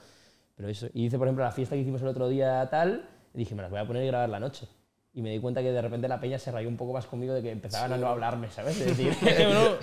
pero 0.55 0.69
eso. 0.69 0.87
Y 0.93 1.05
hice, 1.05 1.17
por 1.17 1.27
ejemplo, 1.27 1.43
la 1.43 1.51
fiesta 1.51 1.75
que 1.75 1.81
hicimos 1.81 2.01
el 2.01 2.07
otro 2.07 2.29
día 2.29 2.67
tal, 2.69 3.09
y 3.33 3.39
dije, 3.39 3.55
me 3.55 3.61
las 3.61 3.71
voy 3.71 3.79
a 3.79 3.87
poner 3.87 4.03
y 4.03 4.07
grabar 4.07 4.29
la 4.29 4.39
noche. 4.39 4.67
Y 5.15 5.21
me 5.21 5.29
di 5.29 5.37
cuenta 5.39 5.61
que 5.61 5.71
de 5.71 5.79
repente 5.79 6.07
la 6.07 6.19
peña 6.19 6.39
se 6.39 6.51
rayó 6.51 6.67
un 6.67 6.75
poco 6.75 6.91
más 6.91 7.05
conmigo 7.05 7.35
de 7.35 7.43
que 7.43 7.51
empezaban 7.51 7.93
a 7.93 7.97
no 7.97 8.07
hablarme, 8.07 8.49
¿sabes? 8.49 8.81
Es 8.81 8.85
decir, 8.97 9.09
Es 9.09 9.21
es 9.21 9.37
dice, 9.37 9.43
normal. 9.43 9.77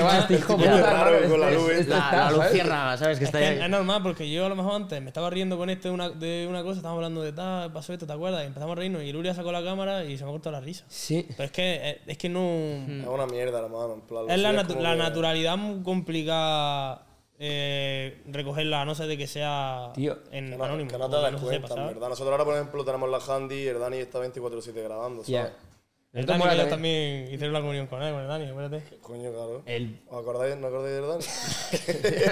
"Guau, 0.00 0.20
este 0.22 0.34
hijo 0.34 0.56
Qué 0.56 0.64
puta, 0.64 0.80
raro 0.92 1.14
hermano, 1.18 1.30
con 1.30 1.40
la 1.40 1.50
luz, 1.52 1.70
este 1.70 1.90
La, 1.90 1.98
está", 1.98 2.30
la 2.66 2.96
¿sabes? 2.96 3.18
Que 3.18 3.24
Es, 3.24 3.28
está 3.28 3.38
que 3.38 3.44
ahí. 3.46 3.58
es 3.62 3.70
normal, 3.70 4.02
porque 4.02 4.28
yo 4.28 4.44
a 4.44 4.48
lo 4.48 4.56
mejor 4.56 4.74
antes 4.74 5.00
me 5.00 5.06
estaba 5.06 5.30
riendo 5.30 5.56
con 5.56 5.70
este 5.70 5.86
de 5.86 5.94
una, 5.94 6.10
de 6.10 6.46
una 6.50 6.64
cosa, 6.64 6.78
estábamos 6.78 6.98
hablando 6.98 7.22
de 7.22 7.32
tal, 7.32 7.72
pasó 7.72 7.92
esto, 7.92 8.08
¿te 8.08 8.12
acuerdas? 8.12 8.42
Y 8.42 8.46
empezamos 8.48 8.72
a 8.72 8.80
reírnos 8.80 9.04
y 9.04 9.12
Luria 9.12 9.34
sacó 9.34 9.52
la 9.52 9.62
cámara 9.62 10.04
y 10.04 10.18
se 10.18 10.24
me 10.24 10.30
ha 10.30 10.32
cortado 10.32 10.50
la 10.50 10.60
risa. 10.60 10.84
Sí. 10.88 11.26
Pero 11.28 11.44
es 11.44 11.52
que, 11.52 11.74
eh, 11.90 12.00
es 12.08 12.18
que 12.18 12.28
no... 12.28 12.40
Es 12.40 13.06
una 13.06 13.26
mierda, 13.28 13.60
hermano. 13.60 13.94
En 13.94 14.00
plan, 14.00 14.24
Es 14.28 14.38
la, 14.40 14.52
la 14.52 14.66
que- 14.66 14.74
naturalidad 14.98 15.56
muy 15.58 15.80
complicada 15.84 17.02
eh, 17.44 18.22
recogerla, 18.26 18.82
a 18.82 18.84
no 18.84 18.94
ser 18.94 19.08
de 19.08 19.18
que 19.18 19.26
sea 19.26 19.90
Tío, 19.94 20.16
en 20.30 20.48
Que 20.50 20.54
anónimo. 20.54 20.88
que 20.90 20.96
no 20.98 21.10
te 21.10 21.16
das 21.16 21.32
no 21.32 21.38
cuenta, 21.40 21.68
sepa, 21.68 21.86
verdad. 21.86 22.08
Nosotros 22.08 22.30
ahora, 22.30 22.44
por 22.44 22.54
ejemplo, 22.54 22.84
tenemos 22.84 23.10
la 23.10 23.18
Handy 23.18 23.54
y 23.56 23.66
el 23.66 23.80
Dani 23.80 23.96
está 23.98 24.20
24-7 24.20 24.72
grabando, 24.82 25.22
Ya. 25.24 25.42
¿sabes? 25.46 25.56
El 26.12 26.20
Esto 26.20 26.32
Dani 26.32 26.44
también. 26.44 26.68
también 26.68 27.24
hicieron 27.32 27.52
la 27.54 27.60
comunión 27.60 27.86
con 27.86 28.02
él, 28.02 28.12
con 28.12 28.20
el 28.22 28.28
Dani, 28.28 28.44
espérate. 28.44 28.98
Coño, 29.00 29.32
claro. 29.32 29.62
El- 29.66 29.98
¿Os 30.08 30.20
acordáis, 30.20 30.56
no 30.58 30.66
acordáis 30.68 30.94
del 30.94 31.08
Dani? 31.08 31.24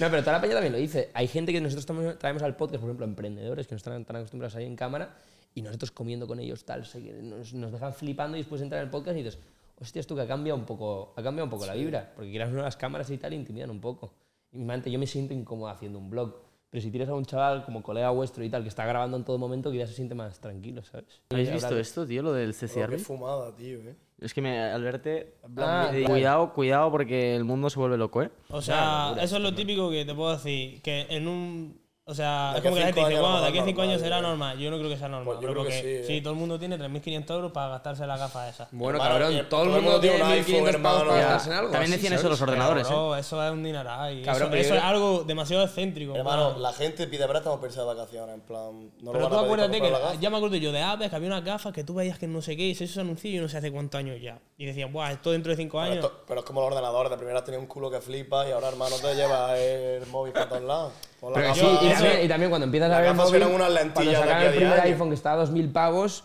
no, 0.00 0.10
pero 0.10 0.20
toda 0.22 0.32
la 0.32 0.40
peña 0.40 0.54
también 0.54 0.72
lo 0.72 0.78
dice. 0.78 1.10
Hay 1.14 1.28
gente 1.28 1.52
que 1.52 1.60
nosotros 1.60 2.18
traemos 2.18 2.42
al 2.42 2.56
podcast, 2.56 2.80
por 2.80 2.88
ejemplo, 2.88 3.04
emprendedores 3.06 3.66
que 3.66 3.74
no 3.74 3.76
están 3.76 4.04
tan 4.04 4.16
acostumbrados 4.16 4.56
ahí 4.56 4.64
en 4.64 4.76
cámara 4.76 5.14
y 5.54 5.62
nosotros 5.62 5.90
comiendo 5.90 6.26
con 6.26 6.40
ellos 6.40 6.64
tal, 6.64 6.84
nos, 7.22 7.52
nos 7.54 7.70
dejan 7.72 7.94
flipando 7.94 8.36
y 8.36 8.40
después 8.40 8.60
entran 8.60 8.80
en 8.80 8.86
el 8.86 8.90
podcast 8.90 9.16
y 9.18 9.22
dices, 9.22 9.38
hostia, 9.84 10.00
esto 10.00 10.14
que 10.16 10.22
ha 10.22 10.26
cambiado 10.26 10.58
un 10.58 10.66
poco, 10.66 11.12
ha 11.16 11.22
cambiado 11.22 11.44
un 11.44 11.50
poco 11.50 11.66
la 11.66 11.74
vibra, 11.74 12.12
porque 12.14 12.30
quieras 12.30 12.50
nuevas 12.50 12.76
cámaras 12.76 13.10
y 13.10 13.18
tal, 13.18 13.32
intimidan 13.32 13.70
un 13.70 13.80
poco. 13.80 14.14
Y 14.52 14.90
yo 14.90 14.98
me 14.98 15.06
siento 15.06 15.34
incómodo 15.34 15.68
haciendo 15.68 15.98
un 15.98 16.10
blog. 16.10 16.36
Pero 16.70 16.82
si 16.82 16.90
tienes 16.90 17.08
a 17.08 17.14
un 17.14 17.24
chaval 17.24 17.64
como 17.64 17.82
colega 17.82 18.10
vuestro 18.10 18.42
y 18.42 18.50
tal, 18.50 18.62
que 18.62 18.68
está 18.68 18.84
grabando 18.84 19.16
en 19.16 19.24
todo 19.24 19.38
momento, 19.38 19.70
que 19.70 19.78
ya 19.78 19.86
se 19.86 19.94
siente 19.94 20.14
más 20.16 20.40
tranquilo, 20.40 20.82
¿sabes? 20.82 21.22
¿Habéis 21.30 21.52
visto 21.52 21.68
hablar- 21.68 21.80
esto, 21.80 22.04
tío? 22.06 22.22
Lo 22.22 22.32
del 22.32 22.52
CCR. 22.52 22.90
qué 22.90 22.98
fumada, 22.98 23.54
tío, 23.54 23.78
eh. 23.80 23.94
Es 24.20 24.34
que 24.34 24.40
me, 24.40 24.58
al 24.60 24.82
verte. 24.82 25.36
Ah, 25.56 25.90
eh, 25.92 25.98
claro. 26.00 26.14
cuidado, 26.14 26.52
cuidado, 26.52 26.90
porque 26.90 27.36
el 27.36 27.44
mundo 27.44 27.70
se 27.70 27.78
vuelve 27.78 27.96
loco, 27.96 28.22
¿eh? 28.22 28.30
O 28.48 28.60
sea, 28.60 29.14
eso 29.20 29.36
es 29.36 29.42
lo 29.42 29.54
típico 29.54 29.90
que 29.90 30.04
te 30.04 30.14
puedo 30.14 30.32
decir, 30.32 30.82
que 30.82 31.06
en 31.10 31.28
un... 31.28 31.83
O 32.06 32.12
sea, 32.14 32.50
De 32.52 32.58
es 32.58 32.62
como 32.62 32.74
que 32.74 32.80
la 32.80 32.86
gente 32.88 33.00
cinco 33.00 33.08
dice, 33.08 33.20
lo 33.22 33.26
bueno, 33.26 33.40
de 33.40 33.48
aquí 33.48 33.58
a 33.60 33.64
5 33.64 33.80
años 33.82 34.00
será 34.02 34.18
¿eh? 34.18 34.22
normal. 34.22 34.58
Yo 34.58 34.70
no 34.70 34.76
creo 34.76 34.90
que 34.90 34.98
sea 34.98 35.08
normal, 35.08 35.24
Pues 35.24 35.40
yo 35.40 35.48
creo 35.52 35.62
que 35.64 35.70
porque 35.70 36.04
sí, 36.06 36.16
¿eh? 36.18 36.20
todo 36.20 36.34
el 36.34 36.38
mundo 36.38 36.58
tiene 36.58 36.78
3.500 36.78 37.30
euros 37.34 37.52
para 37.52 37.68
gastarse 37.68 38.06
la 38.06 38.18
gafa 38.18 38.46
esa. 38.46 38.68
Bueno, 38.72 38.98
Hermano, 38.98 39.10
cabrón, 39.20 39.36
que 39.38 39.42
todo 39.44 39.62
el 39.62 39.68
mundo 39.70 40.00
tiene 40.00 40.22
1500 40.22 40.76
pavos 40.82 41.02
para 41.04 41.14
gastarse 41.14 41.48
en 41.50 41.56
algo. 41.56 41.70
También 41.70 41.92
decían 41.92 42.12
eso 42.12 42.28
los 42.28 42.42
ordenadores, 42.42 42.86
Pero, 42.86 43.16
¿eh? 43.16 43.20
eso 43.20 43.42
es 43.42 43.50
un 43.52 43.62
dineral. 43.62 44.22
Cabrón, 44.22 44.54
eso 44.54 44.68
yo- 44.68 44.74
es 44.76 44.82
algo 44.84 45.24
demasiado 45.24 45.64
excéntrico. 45.64 46.14
Hermano, 46.14 46.50
bro. 46.50 46.58
la 46.60 46.72
gente 46.74 47.06
pide 47.06 47.26
préstamos 47.26 47.58
para 47.58 47.68
irse 47.68 47.80
de 47.80 47.86
vacaciones, 47.86 48.34
en 48.34 48.40
plan. 48.42 48.90
No 49.00 49.04
lo 49.06 49.12
Pero 49.12 49.24
van 49.30 49.32
tú 49.38 49.44
acuérdate 49.46 49.80
que 49.80 49.92
ya 50.20 50.28
me 50.28 50.36
acuerdo 50.36 50.56
yo 50.56 50.72
de 50.72 50.82
Aves 50.82 51.08
que 51.08 51.16
había 51.16 51.28
unas 51.28 51.42
gafas 51.42 51.72
que 51.72 51.84
tú 51.84 51.94
veías 51.94 52.18
que 52.18 52.26
no 52.28 52.42
sé 52.42 52.54
qué 52.54 52.64
y 52.64 52.74
se 52.74 52.84
hizo 52.84 52.92
ese 52.92 53.00
anuncio 53.00 53.30
y 53.30 53.38
no 53.38 53.48
sé 53.48 53.56
hace 53.56 53.72
cuántos 53.72 53.98
años 53.98 54.20
ya. 54.20 54.38
Y 54.58 54.66
decían, 54.66 54.92
buah, 54.92 55.10
esto 55.12 55.30
dentro 55.30 55.52
de 55.52 55.56
5 55.56 55.78
Pero, 55.82 55.90
años. 55.94 56.10
pero 56.28 56.40
es 56.40 56.44
como 56.46 56.60
los 56.60 56.68
ordenadores, 56.70 57.10
de 57.10 57.16
primera 57.16 57.42
tenía 57.42 57.58
un 57.58 57.66
culo 57.66 57.90
que 57.90 58.02
flipa 58.02 58.46
y 58.46 58.52
ahora, 58.52 58.68
hermano, 58.68 58.94
te 59.00 59.14
llevas 59.14 59.58
el 59.58 60.06
móvil 60.08 60.34
para 60.34 60.50
todos 60.50 60.62
lados. 60.64 60.92
Pero 61.32 61.54
sí, 61.54 61.66
y, 61.82 61.88
también, 61.90 62.24
y 62.24 62.28
también 62.28 62.50
cuando 62.50 62.64
empiezas 62.64 62.90
a 62.90 63.00
ver 63.00 63.08
el 63.10 63.14
móvil, 63.14 63.34
eran 63.36 63.54
unas 63.54 63.70
lentillas 63.70 64.16
cuando 64.16 64.20
sacaron 64.20 64.42
el 64.42 64.54
primer 64.54 64.80
iPhone 64.80 65.08
que 65.08 65.14
estaba 65.14 65.42
a 65.42 65.46
2.000 65.46 65.72
pavos 65.72 66.24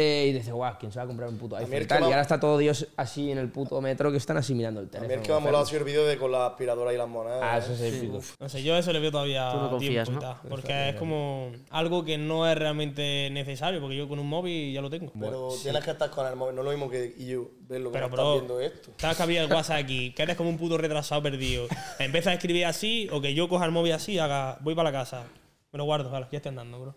eh, 0.00 0.26
y 0.28 0.32
dices, 0.32 0.52
guau, 0.52 0.74
¿quién 0.78 0.92
se 0.92 1.00
va 1.00 1.02
a 1.02 1.06
comprar 1.08 1.28
un 1.28 1.36
puto 1.38 1.56
iPhone? 1.56 1.82
Y, 1.82 1.86
tal, 1.86 2.00
me 2.02 2.06
y 2.06 2.10
ahora 2.12 2.22
está 2.22 2.38
todo 2.38 2.56
Dios 2.56 2.86
así 2.96 3.32
en 3.32 3.38
el 3.38 3.48
puto 3.50 3.80
metro 3.80 4.12
que 4.12 4.16
están 4.16 4.36
así 4.36 4.54
mirando 4.54 4.78
el 4.80 4.86
A 4.86 4.90
teléfono. 4.90 5.08
mí 5.08 5.14
el 5.14 5.22
que 5.22 5.28
me 5.32 5.36
ha 5.36 5.40
molado 5.40 5.66
el 5.76 5.82
vídeo 5.82 6.06
de 6.06 6.16
con 6.16 6.30
la 6.30 6.46
aspiradora 6.46 6.94
y 6.94 6.96
las 6.96 7.08
monedas. 7.08 7.40
Ah, 7.42 7.56
¿eh? 7.56 7.58
eso 7.58 7.72
es 7.72 7.80
épico. 7.94 8.20
No 8.38 8.48
sé, 8.48 8.62
yo 8.62 8.76
eso 8.76 8.92
le 8.92 9.00
veo 9.00 9.10
todavía 9.10 9.50
Tú 9.50 9.58
no 9.58 9.70
confías, 9.70 10.08
tiempo 10.08 10.12
y 10.12 10.14
¿no? 10.14 10.20
tal, 10.20 10.48
porque 10.48 10.90
es 10.90 10.94
como 10.94 11.50
algo 11.70 12.04
que 12.04 12.16
no 12.16 12.48
es 12.48 12.56
realmente 12.56 13.28
necesario, 13.32 13.80
porque 13.80 13.96
yo 13.96 14.06
con 14.08 14.20
un 14.20 14.28
móvil 14.28 14.72
ya 14.72 14.80
lo 14.80 14.88
tengo. 14.88 15.10
Pero 15.18 15.48
tienes 15.60 15.82
que 15.82 15.90
estar 15.90 16.10
con 16.10 16.28
el 16.28 16.36
móvil, 16.36 16.54
no 16.54 16.60
es 16.60 16.64
lo 16.66 16.70
mismo 16.70 16.88
que 16.88 17.14
yo 17.18 17.50
ver 17.62 17.80
lo 17.80 17.90
que 17.90 17.94
Pero, 17.98 18.08
bro, 18.08 18.34
viendo 18.34 18.60
esto. 18.60 18.92
sabes 18.98 19.16
que 19.16 19.22
había 19.24 19.42
el 19.42 19.52
WhatsApp 19.52 19.78
aquí, 19.82 20.12
que 20.12 20.22
eres 20.22 20.36
como 20.36 20.48
un 20.48 20.58
puto 20.58 20.78
retrasado 20.78 21.20
perdido. 21.24 21.66
Empieza 21.98 22.30
a 22.30 22.34
escribir 22.34 22.66
así, 22.66 23.08
o 23.10 23.20
que 23.20 23.34
yo 23.34 23.48
coja 23.48 23.64
el 23.64 23.72
móvil 23.72 23.92
así 23.94 24.12
y 24.12 24.18
haga, 24.20 24.58
voy 24.60 24.76
para 24.76 24.92
la 24.92 24.98
casa. 25.00 25.24
Me 25.72 25.76
lo 25.76 25.84
guardo, 25.84 26.08
vale, 26.08 26.26
ya 26.30 26.36
estoy 26.36 26.50
andando, 26.50 26.80
bro. 26.80 26.94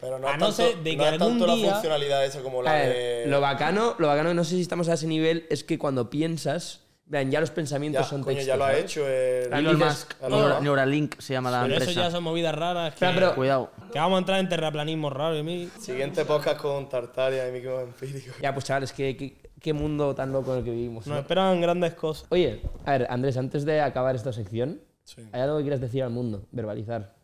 Pero 0.00 0.18
no 0.18 0.28
A 0.28 0.32
no 0.36 0.46
tanto, 0.46 0.52
ser 0.56 0.76
de 0.78 0.90
que 0.90 0.96
no 0.96 1.02
es 1.04 1.12
algún 1.12 1.38
tanto 1.38 1.54
día- 1.54 1.66
la 1.68 1.72
funcionalidad 1.74 2.24
esa 2.24 2.40
como 2.42 2.62
la 2.62 2.72
ver, 2.72 2.88
de. 3.24 3.24
lo 3.28 3.40
bacano, 3.40 3.94
lo 3.98 4.06
bacano, 4.08 4.34
no 4.34 4.44
sé 4.44 4.56
si 4.56 4.60
estamos 4.62 4.88
a 4.88 4.94
ese 4.94 5.06
nivel, 5.06 5.46
es 5.48 5.64
que 5.64 5.78
cuando 5.78 6.10
piensas, 6.10 6.82
vean, 7.06 7.30
ya 7.30 7.40
los 7.40 7.50
pensamientos 7.50 8.02
ya, 8.04 8.08
son 8.10 8.22
coño, 8.22 8.36
textos. 8.36 8.46
ya 8.48 8.56
lo 8.56 8.64
ha 8.64 8.76
hecho. 8.76 9.08
El, 9.08 9.52
Elon 9.52 9.78
Musk, 9.78 10.12
Elon 10.20 10.30
Neura- 10.32 10.48
Musk. 10.54 10.62
Neuralink 10.62 11.20
se 11.20 11.32
llama 11.32 11.50
la 11.50 11.62
Pero 11.62 11.74
eso 11.76 11.84
empresa. 11.84 12.00
ya 12.02 12.10
son 12.10 12.24
movidas 12.24 12.54
raras 12.54 12.92
que, 12.94 13.00
Pero- 13.00 13.14
pero- 13.14 13.34
Cuidado. 13.36 13.70
que 13.92 13.98
vamos 13.98 14.16
a 14.16 14.18
entrar 14.18 14.40
en 14.40 14.48
terraplanismo 14.48 15.08
raro. 15.08 15.36
y 15.38 15.42
mí- 15.42 15.68
Siguiente 15.80 16.24
podcast 16.24 16.60
con 16.60 16.88
Tartaria 16.88 17.48
y 17.48 17.52
Miki 17.52 17.68
Empírico. 17.68 18.34
Ya, 18.42 18.52
pues 18.52 18.64
chavales, 18.66 18.92
qué, 18.92 19.16
qué, 19.16 19.38
qué 19.60 19.72
mundo 19.72 20.14
tan 20.14 20.30
loco 20.32 20.52
en 20.52 20.58
el 20.58 20.64
que 20.64 20.70
vivimos. 20.72 21.06
Nos 21.06 21.14
¿no? 21.14 21.20
esperan 21.20 21.60
grandes 21.62 21.94
cosas. 21.94 22.26
Oye, 22.30 22.60
a 22.84 22.90
ver, 22.92 23.06
Andrés, 23.08 23.36
antes 23.38 23.64
de 23.64 23.80
acabar 23.80 24.14
esta 24.14 24.32
sección, 24.32 24.82
Sí. 25.04 25.22
¿hay 25.32 25.40
algo 25.40 25.56
que 25.58 25.62
quieras 25.62 25.80
decir 25.80 26.02
al 26.02 26.10
mundo? 26.10 26.46
Verbalizar. 26.50 27.15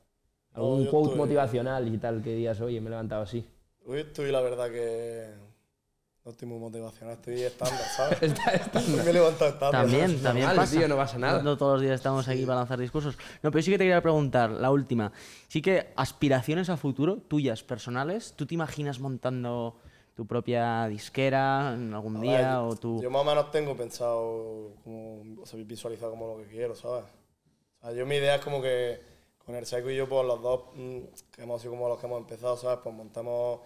Algún 0.54 0.84
yo 0.84 0.90
quote 0.90 1.04
estoy- 1.08 1.18
motivacional 1.18 1.94
y 1.94 1.98
tal 1.98 2.22
que 2.22 2.34
digas, 2.34 2.60
oye, 2.60 2.80
me 2.80 2.88
he 2.88 2.90
levantado 2.90 3.22
así. 3.22 3.46
Hoy 3.86 4.00
estoy, 4.00 4.30
la 4.30 4.40
verdad, 4.40 4.70
que. 4.70 5.26
No 6.24 6.30
estoy 6.30 6.46
muy 6.46 6.60
motivacional, 6.60 7.14
estoy 7.16 7.42
estándar, 7.42 7.80
¿sabes? 7.96 8.22
Está- 8.22 8.50
está- 8.52 8.78
Hoy 8.78 8.86
me 9.04 9.10
he 9.10 9.12
levantado 9.12 9.50
estándar. 9.50 9.80
También, 9.82 10.06
¿sabes? 10.08 10.22
también 10.22 10.46
normal, 10.46 10.64
pasa. 10.64 10.78
tío, 10.78 10.88
no 10.88 10.96
pasa 10.96 11.18
nada. 11.18 11.42
No 11.42 11.56
todos 11.56 11.72
los 11.74 11.82
días 11.82 11.94
estamos 11.96 12.28
aquí 12.28 12.44
para 12.46 12.58
lanzar 12.58 12.78
discursos. 12.78 13.18
No, 13.42 13.50
pero 13.50 13.60
sí 13.62 13.72
que 13.72 13.78
te 13.78 13.84
quería 13.84 14.00
preguntar, 14.02 14.50
la 14.50 14.70
última. 14.70 15.10
Sí 15.48 15.60
que 15.60 15.88
aspiraciones 15.96 16.70
a 16.70 16.76
futuro, 16.76 17.16
tuyas, 17.16 17.64
personales, 17.64 18.34
¿tú 18.36 18.46
te 18.46 18.54
imaginas 18.54 19.00
montando 19.00 19.78
tu 20.14 20.24
propia 20.26 20.86
disquera 20.86 21.72
en 21.74 21.92
algún 21.92 22.20
ver, 22.20 22.22
día 22.22 22.52
yo- 22.52 22.68
o 22.68 22.76
tú...? 22.76 23.02
Yo 23.02 23.10
más 23.10 23.22
o 23.22 23.24
menos 23.24 23.50
tengo 23.50 23.76
pensado, 23.76 24.74
como, 24.84 25.42
o 25.42 25.46
sea, 25.46 25.58
visualizado 25.64 26.12
como 26.12 26.36
lo 26.36 26.44
que 26.44 26.48
quiero, 26.50 26.76
¿sabes? 26.76 27.04
O 27.80 27.86
sea, 27.86 27.92
yo 27.96 28.06
mi 28.06 28.14
idea 28.14 28.36
es 28.36 28.42
como 28.44 28.62
que 28.62 29.00
con 29.46 29.54
el 29.56 29.66
Psycho 29.66 29.90
y 29.90 29.96
yo, 29.96 30.08
pues 30.08 30.26
los 30.26 30.40
dos, 30.42 30.60
mm, 30.74 30.98
que 31.34 31.42
hemos 31.42 31.60
sido 31.60 31.72
como 31.74 31.88
los 31.88 31.98
que 31.98 32.06
hemos 32.06 32.18
empezado, 32.20 32.56
¿sabes? 32.56 32.78
Pues 32.82 32.94
montamos... 32.94 33.60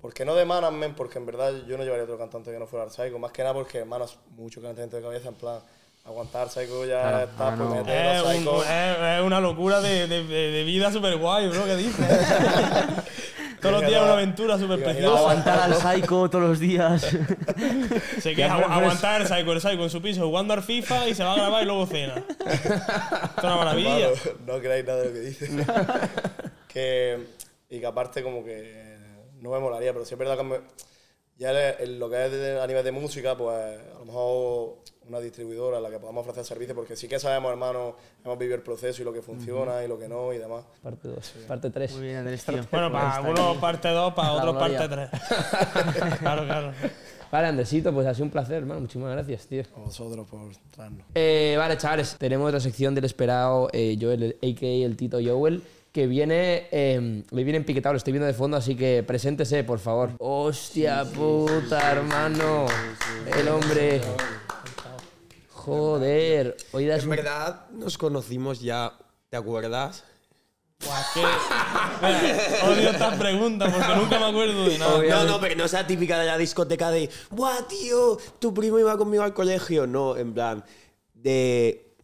¿Por 0.00 0.14
qué 0.14 0.24
no 0.24 0.34
de 0.34 0.46
management? 0.46 0.96
Porque 0.96 1.18
en 1.18 1.26
verdad 1.26 1.52
yo 1.68 1.76
no 1.76 1.84
llevaría 1.84 2.04
otro 2.04 2.16
cantante 2.16 2.50
que 2.50 2.58
no 2.58 2.66
fuera 2.66 2.86
el 2.86 2.90
Psycho. 2.90 3.18
Más 3.18 3.32
que 3.32 3.42
nada 3.42 3.52
porque, 3.54 3.78
hermano, 3.78 4.06
es 4.06 4.16
mucho 4.30 4.60
calentamiento 4.62 4.96
de 4.96 5.02
cabeza, 5.02 5.28
en 5.28 5.34
plan, 5.34 5.60
aguantar 6.06 6.48
Psycho 6.48 6.86
ya 6.86 7.02
Claro, 7.02 7.18
está, 7.30 7.46
pues 7.54 7.58
no. 7.58 7.74
meter 7.74 8.06
Es, 8.06 8.22
los 8.22 8.36
un- 8.56 8.62
es- 8.64 9.18
es 9.18 9.22
una 9.22 9.40
locura 9.40 9.80
de, 9.82 10.08
de- 10.08 10.24
de- 10.24 10.50
de 10.52 10.64
vida 10.64 10.90
súper 10.90 11.18
guay, 11.18 11.48
bro, 11.48 11.64
¿qué 11.66 11.76
dices? 11.76 12.06
Todos 13.60 13.80
los 13.80 13.90
días 13.90 14.02
una 14.02 14.12
aventura 14.14 14.58
súper 14.58 14.82
preciosa. 14.82 15.18
Aguantar 15.18 15.58
al 15.60 15.74
psycho 15.74 16.30
todos 16.30 16.48
los 16.48 16.58
días. 16.58 17.02
Se 18.20 18.34
queda 18.34 18.56
agu- 18.58 18.70
aguantar 18.70 19.20
el 19.22 19.26
psycho, 19.28 19.52
el 19.52 19.60
psycho 19.60 19.82
en 19.84 19.90
su 19.90 20.02
piso 20.02 20.26
jugando 20.26 20.54
al 20.54 20.62
FIFA 20.62 21.08
y 21.08 21.14
se 21.14 21.22
va 21.24 21.32
a 21.34 21.36
grabar 21.36 21.62
y 21.62 21.66
luego 21.66 21.86
cena. 21.86 22.14
Esto 22.46 22.68
es 23.38 23.44
una 23.44 23.56
maravilla. 23.56 24.08
Hermano, 24.08 24.38
no 24.46 24.58
creáis 24.60 24.84
nada 24.86 25.00
de 25.00 25.06
lo 25.08 25.12
que 25.12 25.20
dice. 25.20 25.48
que, 26.68 27.18
y 27.68 27.80
que 27.80 27.86
aparte 27.86 28.22
como 28.22 28.44
que 28.44 28.96
no 29.40 29.50
me 29.50 29.58
molaría, 29.58 29.92
pero 29.92 30.04
sí 30.04 30.14
es 30.14 30.18
verdad 30.18 30.36
que 30.36 30.42
me- 30.44 30.60
ya 31.36 31.70
en 31.70 31.98
lo 31.98 32.10
que 32.10 32.26
es 32.26 32.32
de- 32.32 32.60
a 32.60 32.66
nivel 32.66 32.84
de 32.84 32.92
música, 32.92 33.36
pues 33.36 33.56
a 33.56 33.98
lo 33.98 34.04
mejor 34.04 34.76
una 35.10 35.20
distribuidora 35.20 35.78
en 35.78 35.82
la 35.82 35.90
que 35.90 35.98
podamos 35.98 36.22
ofrecer 36.22 36.44
servicios, 36.44 36.74
porque 36.74 36.94
sí 36.96 37.08
que 37.08 37.18
sabemos, 37.18 37.50
hermano, 37.50 37.96
hemos 38.24 38.38
vivido 38.38 38.56
el 38.56 38.62
proceso 38.62 39.02
y 39.02 39.04
lo 39.04 39.12
que 39.12 39.22
funciona 39.22 39.84
y 39.84 39.88
lo 39.88 39.98
que 39.98 40.08
no 40.08 40.32
y 40.32 40.38
demás. 40.38 40.64
Parte 40.82 41.08
2, 41.08 41.34
parte 41.48 41.70
3. 41.70 41.92
Muy 41.92 42.02
bien, 42.02 42.16
Andrés, 42.18 42.44
tío. 42.44 42.64
Bueno, 42.70 42.92
para 42.92 43.16
algunos 43.16 43.56
parte 43.58 43.88
2, 43.88 44.14
para 44.14 44.32
otros 44.32 44.56
parte 44.56 44.88
3. 44.88 45.10
claro, 46.20 46.44
claro. 46.44 46.72
Vale, 47.30 47.48
Andresito, 47.48 47.92
pues 47.92 48.06
ha 48.06 48.14
sido 48.14 48.24
un 48.24 48.30
placer, 48.30 48.56
hermano. 48.56 48.80
Muchísimas 48.80 49.12
gracias, 49.12 49.46
tío. 49.46 49.62
A 49.76 49.80
vosotros 49.80 50.26
por 50.28 50.40
traernos. 50.70 51.06
Eh, 51.14 51.54
vale, 51.58 51.76
chavales, 51.76 52.16
tenemos 52.18 52.52
la 52.52 52.60
sección 52.60 52.94
del 52.94 53.04
esperado 53.04 53.68
eh, 53.72 53.96
Joel, 54.00 54.36
a.k.a. 54.42 54.86
el 54.86 54.96
Tito 54.96 55.18
Joel. 55.24 55.62
que 55.92 56.06
viene, 56.06 56.68
eh, 56.70 57.24
le 57.30 57.44
viene 57.44 57.60
piquetado, 57.62 57.94
lo 57.94 57.98
estoy 57.98 58.12
viendo 58.12 58.26
de 58.26 58.34
fondo, 58.34 58.56
así 58.56 58.76
que 58.76 59.04
preséntese, 59.04 59.64
por 59.64 59.80
favor. 59.80 60.10
Hostia 60.18 61.04
puta, 61.04 61.90
hermano. 61.92 62.66
El 63.36 63.48
hombre. 63.48 64.00
Joder. 65.64 66.56
Hoy 66.72 66.86
das 66.86 67.02
En 67.02 67.10
un- 67.10 67.16
verdad 67.16 67.66
nos 67.70 67.98
conocimos 67.98 68.60
ya, 68.60 68.92
¿te 69.28 69.36
acuerdas? 69.36 70.04
Buah, 70.84 71.00
es. 71.00 71.12
Mira, 72.00 72.64
odio 72.70 72.90
estas 72.90 73.14
preguntas 73.16 73.70
porque 73.70 73.94
nunca 73.96 74.18
me 74.18 74.24
acuerdo 74.30 74.64
de 74.64 74.78
nada. 74.78 75.02
No, 75.02 75.24
no, 75.24 75.40
pero 75.40 75.54
no 75.56 75.68
sea 75.68 75.86
típica 75.86 76.18
de 76.18 76.26
la 76.26 76.38
discoteca 76.38 76.90
de 76.90 77.10
¡Buah, 77.30 77.68
tío! 77.68 78.16
Tu 78.38 78.54
primo 78.54 78.78
iba 78.78 78.96
conmigo 78.96 79.22
al 79.22 79.34
colegio. 79.34 79.86
No, 79.86 80.16
en 80.16 80.32
plan, 80.32 80.64
de 81.12 81.94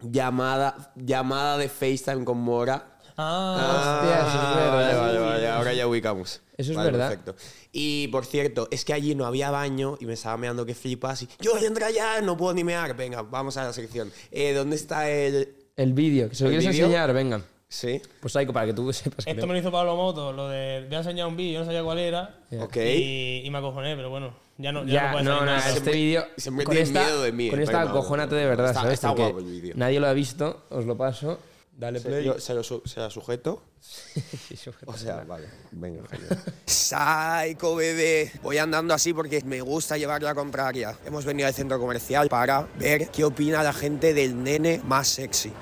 llamada, 0.00 0.92
llamada 0.94 1.58
de 1.58 1.68
FaceTime 1.68 2.24
con 2.24 2.38
Mora. 2.38 2.88
Ah, 3.16 4.00
Hostia, 4.00 4.20
eso 4.20 4.38
es 4.38 4.71
ubicamos. 5.92 6.40
Eso 6.56 6.72
es 6.72 6.76
Vale, 6.76 6.90
verdad. 6.90 7.08
Perfecto. 7.10 7.34
Y 7.72 8.08
por 8.08 8.26
cierto, 8.26 8.68
es 8.70 8.84
que 8.84 8.92
allí 8.92 9.14
no 9.14 9.24
había 9.26 9.50
baño 9.50 9.96
y 10.00 10.06
me 10.06 10.14
estaba 10.14 10.36
meando 10.36 10.66
que 10.66 10.74
flipas 10.74 11.22
y 11.22 11.28
yo 11.40 11.56
entra 11.58 11.90
ya, 11.90 12.20
no 12.20 12.36
puedo 12.36 12.52
ni 12.54 12.64
mear. 12.64 12.96
Venga, 12.96 13.22
vamos 13.22 13.56
a 13.56 13.64
la 13.64 13.72
sección. 13.72 14.12
Eh, 14.30 14.52
¿Dónde 14.52 14.76
está 14.76 15.08
el...? 15.08 15.54
El 15.76 15.94
vídeo, 15.94 16.28
que 16.28 16.34
se 16.34 16.44
lo 16.44 16.50
¿El 16.50 16.56
quieres 16.58 16.74
vídeo? 16.74 16.86
enseñar, 16.86 17.12
venga. 17.14 17.40
Sí. 17.66 18.02
Pues 18.20 18.34
Psycho, 18.34 18.52
para 18.52 18.66
que 18.66 18.74
tú 18.74 18.92
sepas 18.92 19.26
Esto 19.26 19.46
me 19.46 19.54
lo 19.54 19.58
hizo 19.58 19.72
Pablo 19.72 19.96
Moto, 19.96 20.30
lo 20.30 20.46
de. 20.48 20.84
Voy 20.86 20.94
a 20.94 20.98
enseñar 20.98 21.26
un 21.26 21.36
vídeo, 21.38 21.54
yo 21.54 21.58
no 21.60 21.64
sabía 21.64 21.82
cuál 21.82 21.98
era. 21.98 22.38
Ok. 22.60 22.76
Y, 22.76 23.40
y 23.46 23.50
me 23.50 23.56
acojoné, 23.56 23.96
pero 23.96 24.10
bueno, 24.10 24.34
ya 24.58 24.70
no, 24.72 24.84
ya 24.84 24.92
Ya, 24.92 25.06
no 25.06 25.12
puede 25.12 25.24
no, 25.24 25.30
salir 25.38 25.46
no, 25.50 25.56
nada. 25.56 25.70
este 25.70 25.90
vídeo. 25.92 26.26
siempre 26.36 26.64
Con 26.66 26.72
tienes 26.74 26.90
esta, 26.90 27.02
miedo 27.04 27.22
de 27.22 27.32
mí, 27.32 27.48
con 27.48 27.60
eh, 27.60 27.62
esta 27.62 27.80
acojónate 27.80 28.34
de 28.34 28.44
verdad, 28.44 28.66
está- 28.68 28.80
¿sabes? 28.82 28.94
está 28.94 29.08
guapo 29.12 29.38
el 29.38 29.44
vídeo. 29.46 29.72
Nadie 29.74 29.98
lo 30.00 30.06
ha 30.06 30.12
visto, 30.12 30.64
os 30.68 30.84
lo 30.84 30.98
paso. 30.98 31.38
Dale 31.76 32.00
play. 32.00 32.24
Yo 32.24 32.38
se, 32.38 32.54
lo 32.54 32.62
su- 32.62 32.82
se 32.84 33.00
la 33.00 33.10
sujeto. 33.10 33.62
O 34.86 34.96
sea, 34.96 35.24
vale. 35.24 35.48
Venga, 35.72 36.02
genial. 36.10 36.38
Psycho, 36.66 37.74
bebé. 37.74 38.30
Voy 38.42 38.58
andando 38.58 38.94
así 38.94 39.12
porque 39.12 39.42
me 39.44 39.60
gusta 39.60 39.96
llevar 39.96 40.22
la 40.22 40.34
contraria. 40.34 40.96
Hemos 41.04 41.24
venido 41.24 41.48
al 41.48 41.54
centro 41.54 41.78
comercial 41.80 42.28
para 42.28 42.62
ver 42.78 43.08
qué 43.10 43.24
opina 43.24 43.62
la 43.62 43.72
gente 43.72 44.14
del 44.14 44.40
nene 44.42 44.80
más 44.84 45.08
sexy. 45.08 45.52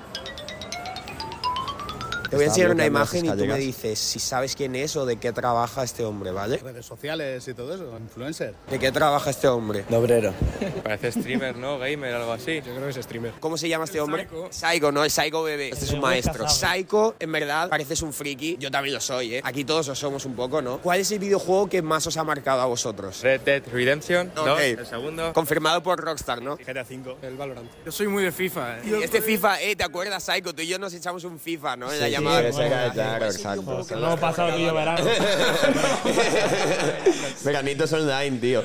Te 2.31 2.37
voy 2.37 2.45
a 2.45 2.47
enseñar 2.47 2.71
una 2.71 2.85
imagen 2.85 3.25
y 3.25 3.29
tú 3.29 3.45
me 3.45 3.57
dices 3.57 3.99
si 3.99 4.17
sabes 4.17 4.55
quién 4.55 4.73
es 4.77 4.95
o 4.95 5.05
de 5.05 5.17
qué 5.17 5.33
trabaja 5.33 5.83
este 5.83 6.05
hombre, 6.05 6.31
¿vale? 6.31 6.57
Redes 6.59 6.85
sociales 6.85 7.45
y 7.45 7.53
todo 7.53 7.75
eso, 7.75 7.93
influencer. 7.99 8.55
¿De 8.69 8.79
qué 8.79 8.89
trabaja 8.89 9.29
este 9.31 9.49
hombre? 9.49 9.83
De 9.89 9.97
obrero. 9.97 10.33
Parece 10.81 11.11
streamer, 11.11 11.57
¿no? 11.57 11.77
Gamer, 11.77 12.15
algo 12.15 12.31
así. 12.31 12.61
Yo 12.65 12.73
creo 12.73 12.83
que 12.85 12.97
es 12.97 13.03
streamer. 13.05 13.33
¿Cómo 13.41 13.57
se 13.57 13.67
llama 13.67 13.83
este 13.83 13.99
hombre? 13.99 14.29
Psycho, 14.49 14.93
no, 14.93 15.03
el 15.03 15.11
Psycho 15.11 15.43
bebé. 15.43 15.69
Este 15.73 15.83
es 15.83 15.91
un 15.91 15.99
maestro. 15.99 16.47
Psycho, 16.47 17.15
en 17.19 17.33
verdad, 17.33 17.67
pareces 17.69 18.01
un 18.01 18.13
friki. 18.13 18.55
Yo 18.57 18.71
también 18.71 18.95
lo 18.95 19.01
soy, 19.01 19.35
¿eh? 19.35 19.41
Aquí 19.43 19.65
todos 19.65 19.89
lo 19.89 19.95
somos 19.95 20.23
un 20.23 20.33
poco, 20.33 20.61
¿no? 20.61 20.77
¿Cuál 20.77 21.01
es 21.01 21.11
el 21.11 21.19
videojuego 21.19 21.67
que 21.67 21.81
más 21.81 22.07
os 22.07 22.15
ha 22.15 22.23
marcado 22.23 22.61
a 22.61 22.65
vosotros? 22.65 23.21
Red 23.23 23.41
Dead 23.41 23.63
Redemption, 23.69 24.29
Ok. 24.37 24.45
dos, 24.45 24.61
el 24.61 24.85
segundo. 24.85 25.33
Confirmado 25.33 25.83
por 25.83 25.99
Rockstar, 25.99 26.41
¿no? 26.41 26.55
GTA 26.55 26.83
V, 26.89 27.17
el 27.23 27.35
Valorant. 27.35 27.69
Yo 27.85 27.91
soy 27.91 28.07
muy 28.07 28.23
de 28.23 28.31
FIFA. 28.31 28.77
¿eh? 28.79 28.99
Este 29.03 29.21
FIFA, 29.21 29.61
eh, 29.63 29.75
¿te 29.75 29.83
acuerdas, 29.83 30.23
Psycho? 30.23 30.53
Tú 30.55 30.61
y 30.61 30.67
yo 30.67 30.79
nos 30.79 30.93
echamos 30.93 31.25
un 31.25 31.37
FIFA, 31.37 31.75
¿no? 31.75 31.91
Sí, 31.91 32.20
llamada. 32.23 32.47
ese 32.47 32.65
era- 32.67 32.91
claro, 32.91 33.25
exacto. 33.25 33.85
No 33.99 34.17
pasado 34.17 34.51
aquí 34.51 34.63
yo 34.65 34.73
verano. 34.73 35.05
Veganitos 37.43 37.91
online, 37.93 38.37
tío. 38.39 38.63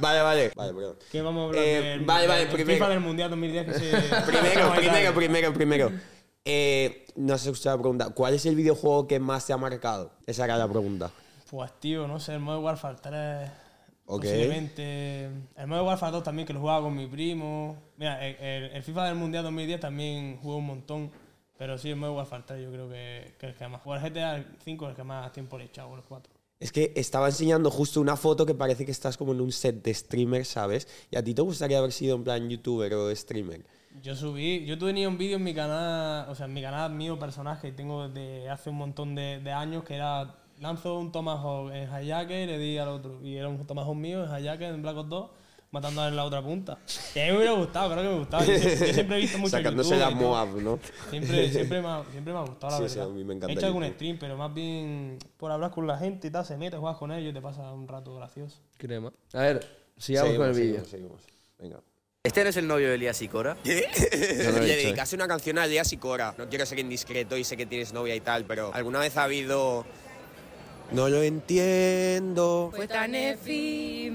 Vale, 0.00 0.22
vale. 0.22 0.50
Vale, 0.54 0.74
perdón. 0.74 0.96
¿Qué 1.10 1.22
vamos 1.22 1.42
a 1.42 1.46
hablar 1.48 1.64
Eh, 1.64 2.00
vale, 2.04 2.26
vale, 2.26 2.46
primero. 2.46 2.78
FIFA 2.78 2.88
del 2.90 3.00
Mundial 3.00 3.30
2010 3.30 3.66
que 3.66 3.74
se... 3.74 3.90
Primero, 4.26 4.72
primero, 4.74 5.14
primero, 5.14 5.52
primero. 5.52 5.92
Eh, 6.44 7.06
no 7.16 7.34
has 7.34 7.44
escuchado 7.44 7.76
la 7.76 7.82
pregunta. 7.82 8.10
¿Cuál 8.10 8.34
es 8.34 8.46
el 8.46 8.54
videojuego 8.54 9.06
que 9.08 9.18
más 9.18 9.46
te 9.46 9.52
ha 9.52 9.56
marcado? 9.56 10.12
Esa 10.26 10.44
era 10.44 10.56
la 10.56 10.68
pregunta. 10.68 11.10
Pues 11.50 11.70
tío, 11.80 12.06
no 12.06 12.20
sé, 12.20 12.34
el 12.34 12.40
Modern 12.40 12.64
Warfare 12.64 12.96
3. 13.02 13.50
Ok. 14.06 14.22
Posiblemente. 14.22 15.24
El 15.56 15.66
Modern 15.66 15.86
Warfare 15.86 16.12
2 16.12 16.22
también, 16.22 16.46
que 16.46 16.52
lo 16.54 16.60
jugaba 16.60 16.82
con 16.82 16.94
mi 16.94 17.06
primo. 17.06 17.76
Mira, 17.96 18.24
el, 18.24 18.36
el- 18.36 18.70
el 18.76 18.82
FIFA 18.82 19.06
del 19.06 19.14
Mundial 19.16 19.42
2010 19.44 19.80
también 19.80 20.38
jugué 20.40 20.56
un 20.56 20.66
montón. 20.66 21.10
Pero 21.58 21.76
sí, 21.76 21.90
el 21.90 21.96
Modern 21.96 22.16
Warfare 22.16 22.44
3 22.46 22.62
yo 22.62 22.70
creo 22.70 22.88
que, 22.88 23.34
que 23.38 23.46
es 23.46 23.52
el 23.52 23.58
que 23.58 23.68
más. 23.68 23.82
El 23.84 24.10
GTA 24.10 24.44
5 24.64 24.84
es 24.84 24.90
el 24.90 24.96
que 24.96 25.04
más 25.04 25.32
tiempo 25.32 25.58
le 25.58 25.64
he 25.64 25.66
echado, 25.66 25.94
los 25.94 26.04
4. 26.04 26.32
Es 26.60 26.72
que 26.72 26.92
estaba 26.96 27.26
enseñando 27.26 27.70
justo 27.70 28.00
una 28.00 28.16
foto 28.16 28.46
que 28.46 28.54
parece 28.54 28.84
que 28.84 28.92
estás 28.92 29.16
como 29.16 29.32
en 29.32 29.40
un 29.40 29.52
set 29.52 29.82
de 29.82 29.92
streamer, 29.92 30.44
¿sabes? 30.44 30.88
¿Y 31.10 31.16
a 31.16 31.22
ti 31.22 31.34
te 31.34 31.42
gustaría 31.42 31.78
haber 31.78 31.92
sido 31.92 32.16
en 32.16 32.24
plan 32.24 32.48
youtuber 32.48 32.94
o 32.94 33.14
streamer? 33.14 33.64
Yo 34.02 34.14
subí, 34.14 34.64
yo 34.64 34.78
tenía 34.78 35.08
un 35.08 35.18
vídeo 35.18 35.36
en 35.36 35.44
mi 35.44 35.54
canal, 35.54 36.28
o 36.28 36.34
sea, 36.34 36.46
en 36.46 36.54
mi 36.54 36.62
canal 36.62 36.92
mío 36.92 37.18
personaje, 37.18 37.70
que 37.70 37.76
tengo 37.76 38.08
desde 38.08 38.48
hace 38.48 38.70
un 38.70 38.76
montón 38.76 39.14
de, 39.14 39.40
de 39.40 39.52
años, 39.52 39.82
que 39.82 39.94
era, 39.94 40.36
lanzo 40.60 40.98
un 40.98 41.10
Tomahawk 41.10 41.72
en 41.72 41.88
Hijacker 41.88 42.42
y 42.42 42.46
le 42.46 42.58
di 42.58 42.78
al 42.78 42.88
otro. 42.88 43.20
Y 43.24 43.36
era 43.36 43.48
un 43.48 43.64
Tomahawk 43.66 43.96
mío 43.96 44.24
en 44.24 44.30
Hijacker, 44.30 44.74
en 44.74 44.82
Black 44.82 44.96
Ops 44.96 45.08
2, 45.08 45.30
matando 45.70 46.06
en 46.08 46.16
la 46.16 46.24
otra 46.24 46.42
punta. 46.42 46.78
Que 47.14 47.22
a 47.22 47.26
mí 47.26 47.30
me 47.32 47.36
hubiera 47.38 47.52
gustado, 47.52 47.90
creo 47.92 48.02
que 48.04 48.08
me 48.10 48.18
gustaba. 48.18 48.44
Yo, 48.44 48.58
siempre- 48.58 48.86
yo 48.88 48.94
siempre 48.94 49.16
he 49.16 49.20
visto 49.20 49.38
mucho 49.38 49.50
Sacándose 49.50 49.90
YouTube 49.90 50.00
la 50.04 50.10
y 50.10 50.14
todo. 50.14 50.28
Moab, 50.28 50.48
¿no? 50.62 50.78
Siempre, 51.10 51.48
siempre, 51.52 51.82
me 51.82 51.88
ha, 51.88 52.04
siempre 52.10 52.32
me 52.32 52.38
ha 52.38 52.42
gustado, 52.42 52.80
la 52.80 52.88
Sí, 52.88 52.92
sí, 52.94 52.98
verdad. 52.98 53.12
a 53.12 53.14
mí 53.16 53.24
me 53.24 53.32
He 53.32 53.36
encanta 53.36 53.52
hecho 53.54 53.66
algún 53.66 53.84
stream, 53.86 54.16
pero 54.18 54.36
más 54.36 54.54
bien 54.54 55.18
por 55.36 55.50
hablar 55.52 55.70
con 55.70 55.86
la 55.86 55.98
gente 55.98 56.28
y 56.28 56.30
tal, 56.30 56.44
se 56.46 56.56
mete, 56.56 56.76
juegas 56.76 56.98
con 56.98 57.12
ellos 57.12 57.30
y 57.30 57.34
te 57.34 57.40
pasa 57.42 57.70
un 57.72 57.86
rato 57.88 58.14
gracioso. 58.14 58.58
Crema. 58.78 59.12
A 59.34 59.40
ver, 59.40 59.66
sigamos 59.96 60.34
con 60.36 60.46
el 60.48 60.54
vídeo. 60.54 60.84
seguimos, 60.84 61.22
Venga. 61.58 61.80
¿Este 62.24 62.42
no 62.42 62.50
es 62.50 62.56
el 62.56 62.66
novio 62.66 62.88
de 62.88 62.96
Elías 62.96 63.22
y 63.22 63.28
Cora? 63.28 63.56
¿Qué? 63.64 63.86
No 64.50 64.58
he 64.58 64.60
Le 64.66 64.74
hecho, 64.74 64.86
dedicaste 64.86 65.16
una 65.16 65.28
canción 65.28 65.56
a 65.58 65.64
Elías 65.64 65.92
y 65.92 65.96
Cora. 65.98 66.34
No 66.36 66.48
quiero 66.48 66.66
ser 66.66 66.78
indiscreto 66.80 67.36
y 67.36 67.44
sé 67.44 67.56
que 67.56 67.64
tienes 67.64 67.92
novia 67.92 68.14
y 68.14 68.20
tal, 68.20 68.44
pero 68.44 68.72
¿alguna 68.74 68.98
vez 68.98 69.16
ha 69.16 69.24
habido... 69.24 69.86
No 70.90 71.08
lo 71.10 71.22
entiendo. 71.22 72.72
Fue 72.74 72.88
tan 72.88 73.14
efímero. 73.14 74.07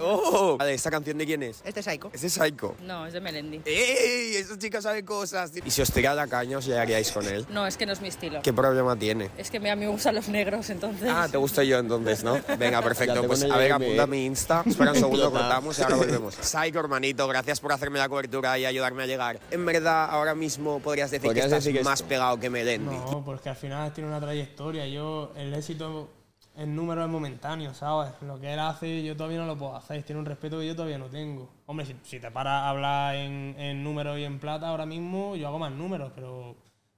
Oh, 0.00 0.56
vale, 0.58 0.74
¿esta 0.74 0.90
canción 0.90 1.18
de 1.18 1.26
quién 1.26 1.42
es? 1.42 1.62
Este 1.64 1.80
es 1.80 1.86
Psycho. 1.86 2.10
Este 2.12 2.26
es 2.26 2.32
Psycho. 2.32 2.76
No, 2.82 3.06
es 3.06 3.12
de 3.12 3.20
Melendi. 3.20 3.62
¡Ey! 3.64 4.36
Esta 4.36 4.58
chica 4.58 4.80
sabe 4.80 5.04
cosas. 5.04 5.52
Y 5.64 5.70
si 5.70 5.82
os 5.82 5.92
tirara 5.92 6.14
la 6.14 6.26
caña, 6.26 6.58
¿os 6.58 6.66
llegaríais 6.66 7.10
con 7.12 7.26
él? 7.26 7.46
No, 7.50 7.66
es 7.66 7.76
que 7.76 7.86
no 7.86 7.92
es 7.92 8.00
mi 8.00 8.08
estilo. 8.08 8.40
¿Qué 8.42 8.52
problema 8.52 8.96
tiene? 8.96 9.30
Es 9.36 9.50
que 9.50 9.58
a 9.58 9.60
mí 9.60 9.76
me 9.76 9.88
gustan 9.88 10.14
los 10.14 10.28
negros, 10.28 10.68
entonces. 10.70 11.08
Ah, 11.10 11.28
te 11.30 11.36
gusto 11.36 11.62
yo 11.62 11.78
entonces, 11.78 12.24
¿no? 12.24 12.40
Venga, 12.58 12.82
perfecto. 12.82 13.22
Pues 13.26 13.44
a 13.44 13.56
ver, 13.56 13.72
apunta 13.72 14.06
mi 14.06 14.24
Insta. 14.26 14.62
Espera 14.66 14.92
un 14.92 14.98
segundo, 14.98 15.30
cortamos 15.32 15.78
y 15.78 15.82
ahora 15.82 15.96
volvemos. 15.96 16.34
Psycho, 16.40 16.80
hermanito, 16.80 17.26
gracias 17.28 17.60
por 17.60 17.72
hacerme 17.72 17.98
la 17.98 18.08
cobertura 18.08 18.58
y 18.58 18.64
ayudarme 18.64 19.04
a 19.04 19.06
llegar. 19.06 19.40
En 19.50 19.64
verdad, 19.66 20.08
ahora 20.10 20.34
mismo 20.34 20.80
podrías 20.80 21.10
decir 21.10 21.26
Podrías 21.26 21.44
que 21.44 21.48
estás 21.48 21.64
decir 21.64 21.78
que 21.78 21.84
más 21.84 22.02
pegado 22.02 22.38
que 22.38 22.50
Melendi. 22.50 22.94
No, 22.94 23.22
porque 23.24 23.48
al 23.48 23.56
final 23.56 23.92
tiene 23.92 24.08
una 24.08 24.20
trayectoria. 24.20 24.86
Yo, 24.86 25.32
el 25.36 25.54
éxito 25.54 26.08
en 26.56 26.76
número 26.76 27.02
es 27.02 27.08
momentáneo, 27.08 27.74
¿sabes? 27.74 28.12
Lo 28.22 28.38
que 28.38 28.52
él 28.52 28.58
hace, 28.58 29.02
yo 29.02 29.16
todavía 29.16 29.38
no 29.38 29.46
lo 29.46 29.56
puedo 29.56 29.76
hacer. 29.76 30.02
Tiene 30.02 30.20
un 30.20 30.26
respeto 30.26 30.58
que 30.58 30.66
yo 30.66 30.76
todavía 30.76 30.98
no 30.98 31.06
tengo. 31.06 31.48
Hombre, 31.66 31.86
si, 31.86 31.96
si 32.02 32.20
te 32.20 32.30
paras 32.30 32.62
a 32.62 32.68
hablar 32.68 33.14
en, 33.16 33.54
en 33.58 33.82
números 33.82 34.18
y 34.18 34.24
en 34.24 34.38
plata, 34.38 34.68
ahora 34.68 34.86
mismo 34.86 35.36
yo 35.36 35.48
hago 35.48 35.58
más 35.58 35.72
números, 35.72 36.12
pero 36.14 36.56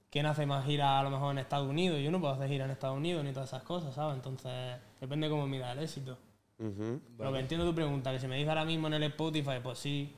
¿quién 0.09 0.25
hace 0.25 0.45
más 0.45 0.65
gira 0.65 0.99
a 0.99 1.03
lo 1.03 1.09
mejor 1.09 1.31
en 1.31 1.39
Estados 1.39 1.69
Unidos? 1.69 1.99
Yo 2.01 2.11
no 2.11 2.19
puedo 2.19 2.33
hacer 2.33 2.49
gira 2.49 2.65
en 2.65 2.71
Estados 2.71 2.97
Unidos 2.97 3.23
ni 3.23 3.31
todas 3.31 3.49
esas 3.49 3.63
cosas, 3.63 3.93
¿sabes? 3.95 4.15
Entonces, 4.15 4.77
depende 4.99 5.29
cómo 5.29 5.47
mida 5.47 5.71
el 5.71 5.79
éxito. 5.79 6.17
Lo 6.57 7.33
que 7.33 7.39
entiendo 7.39 7.65
tu 7.65 7.75
pregunta, 7.75 8.11
que 8.11 8.19
si 8.19 8.27
me 8.27 8.35
dices 8.35 8.49
ahora 8.49 8.65
mismo 8.65 8.87
en 8.87 8.93
el 8.93 9.03
Spotify, 9.03 9.59
pues 9.61 9.79
sí, 9.79 10.13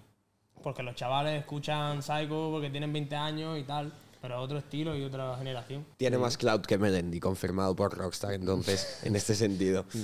porque 0.62 0.84
los 0.84 0.96
chavales 0.96 1.40
escuchan 1.40 2.02
Psycho 2.02 2.50
porque 2.52 2.70
tienen 2.70 2.94
20 2.94 3.16
años 3.16 3.58
y 3.58 3.64
tal, 3.64 3.92
pero 4.28 4.42
otro 4.42 4.58
estilo 4.58 4.94
y 4.94 5.06
otra 5.06 5.38
generación. 5.38 5.86
Tiene 5.96 6.18
más 6.18 6.38
cloud 6.38 6.60
que 6.60 6.78
Melendi, 6.78 7.18
confirmado 7.18 7.74
por 7.78 7.98
Rockstar, 7.98 8.34
entonces, 8.34 9.00
en 9.04 9.16
este 9.16 9.34
sentido. 9.36 9.86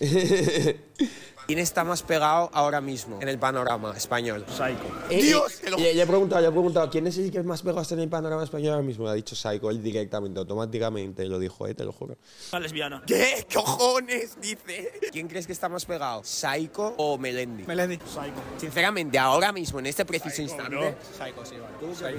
¿Quién 1.48 1.60
está 1.60 1.82
más 1.82 2.02
pegado 2.02 2.50
ahora 2.52 2.82
mismo 2.82 3.22
en 3.22 3.28
el 3.28 3.38
panorama 3.38 3.96
español? 3.96 4.44
Psycho. 4.48 4.84
Eh, 5.08 5.22
Dios, 5.22 5.54
eh, 5.54 5.60
te 5.64 5.70
lo- 5.70 5.78
le, 5.78 5.94
le 5.94 6.02
he 6.02 6.06
preguntado, 6.06 6.42
le 6.42 6.48
he 6.48 6.50
preguntado, 6.50 6.90
¿quién 6.90 7.06
es 7.06 7.16
el 7.16 7.30
que 7.30 7.42
más 7.42 7.62
pegado 7.62 7.86
en 7.90 8.00
el 8.00 8.08
panorama 8.10 8.44
español 8.44 8.72
ahora 8.72 8.82
mismo? 8.82 9.04
Le 9.06 9.12
ha 9.12 9.14
dicho 9.14 9.34
Psycho, 9.34 9.70
él 9.70 9.82
directamente, 9.82 10.38
automáticamente, 10.40 11.24
lo 11.24 11.38
dijo, 11.38 11.66
eh, 11.66 11.74
te 11.74 11.84
lo 11.84 11.92
juro. 11.92 12.18
Una 12.52 12.60
lesbiana. 12.60 13.02
¿Qué 13.06 13.46
cojones? 13.54 14.38
Dice. 14.42 14.92
¿Quién 15.10 15.26
crees 15.26 15.46
que 15.46 15.54
está 15.54 15.70
más 15.70 15.86
pegado? 15.86 16.22
¿Psycho 16.22 16.94
o 16.98 17.16
Melendi? 17.16 17.62
Melendi. 17.64 17.96
Psycho. 17.96 18.42
Sinceramente, 18.58 19.18
ahora 19.18 19.50
mismo, 19.50 19.78
en 19.78 19.86
este 19.86 20.04
preciso 20.04 20.36
Psycho, 20.36 20.42
instante, 20.42 20.74
¿no? 20.74 20.82
Psycho, 21.16 21.46
sí, 21.46 21.54
vale. 22.02 22.18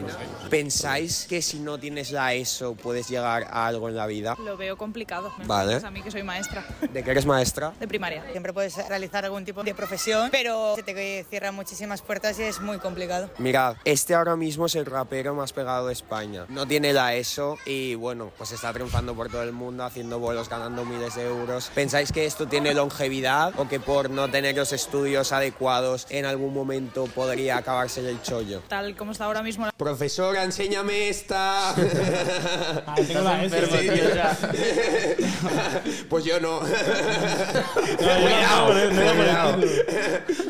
¿pensáis 0.49 1.27
que 1.30 1.44
si 1.50 1.60
no 1.60 1.80
tienes 1.80 2.12
la 2.12 2.34
ESO 2.36 2.76
puedes 2.76 3.10
llegar 3.10 3.48
a 3.50 3.66
algo 3.66 3.90
en 3.90 3.96
la 3.96 4.06
vida? 4.06 4.36
Lo 4.46 4.56
veo 4.56 4.78
complicado. 4.78 5.34
Me 5.40 5.46
Vale. 5.46 5.76
a 5.84 5.90
mí 5.92 6.02
que 6.04 6.12
soy 6.12 6.22
maestra 6.22 6.64
¿De 6.94 7.04
qué 7.04 7.12
eres 7.12 7.26
maestra? 7.26 7.74
de 7.80 7.88
primaria. 7.88 8.24
Siempre 8.32 8.54
puedes 8.54 8.76
realizar 8.88 9.26
algún 9.26 9.46
tipo 9.46 9.64
de 9.64 9.74
profesión, 9.74 10.30
pero 10.32 10.76
se 10.76 10.84
te 10.84 11.26
cierran 11.30 11.56
muchísimas 11.56 12.02
puertas 12.04 12.38
y 12.40 12.44
es 12.44 12.62
muy 12.62 12.78
complicado. 12.78 13.30
Mirad, 13.40 13.78
este 13.84 14.14
ahora 14.14 14.36
mismo 14.36 14.68
es 14.68 14.76
el 14.76 14.86
rapero 14.86 15.34
más 15.34 15.52
pegado 15.52 15.88
de 15.88 15.94
España. 15.94 16.46
No 16.50 16.68
tiene 16.68 16.94
la 16.94 17.16
ESO 17.16 17.58
y 17.66 17.96
bueno, 17.96 18.32
pues 18.38 18.52
está 18.52 18.72
triunfando 18.72 19.16
por 19.16 19.30
todo 19.30 19.42
el 19.42 19.52
mundo, 19.52 19.84
haciendo 19.84 20.20
vuelos, 20.20 20.50
ganando 20.50 20.86
miles 20.86 21.16
de 21.16 21.26
euros. 21.26 21.72
¿Pensáis 21.74 22.12
que 22.12 22.26
esto 22.26 22.48
tiene 22.48 22.74
longevidad 22.76 23.54
o 23.58 23.68
que 23.68 23.80
por 23.80 24.12
no 24.12 24.30
tener 24.30 24.56
los 24.56 24.72
estudios 24.72 25.32
adecuados 25.32 26.06
en 26.10 26.26
algún 26.26 26.54
momento 26.54 27.06
podría 27.08 27.58
acabarse 27.58 28.08
el 28.08 28.22
chollo? 28.22 28.62
Tal 28.68 28.96
como 28.96 29.14
está 29.14 29.26
ahora 29.26 29.42
mismo 29.42 29.66
la 29.66 29.72
Profesora, 29.72 30.44
enséñame 30.44 31.10
fiesta. 31.30 31.76
Ah, 32.86 32.96
tengo 32.96 33.22
la 33.22 33.44
S, 33.44 33.66
Sí. 33.66 33.90
tío, 33.90 34.08
o 34.08 34.14
sea. 34.14 34.38
Pues 36.10 36.26
yo 36.26 36.40
no. 36.40 36.60
Cuidado, 37.98 38.74
Cuidado. 38.74 39.58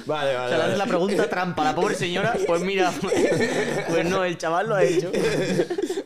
Vale, 0.06 0.36
O 0.36 0.40
vale. 0.40 0.58
vale. 0.58 0.78
la 0.78 0.86
pregunta 0.86 1.30
trampa 1.30 1.64
la 1.64 1.76
pobre 1.76 1.96
señora. 1.96 2.36
Pues 2.48 2.62
mira, 2.62 2.92
pues 3.90 4.06
no, 4.06 4.24
el 4.24 4.38
chaval 4.38 4.70
lo 4.70 4.76
ha 4.76 4.84
hecho. 4.84 5.12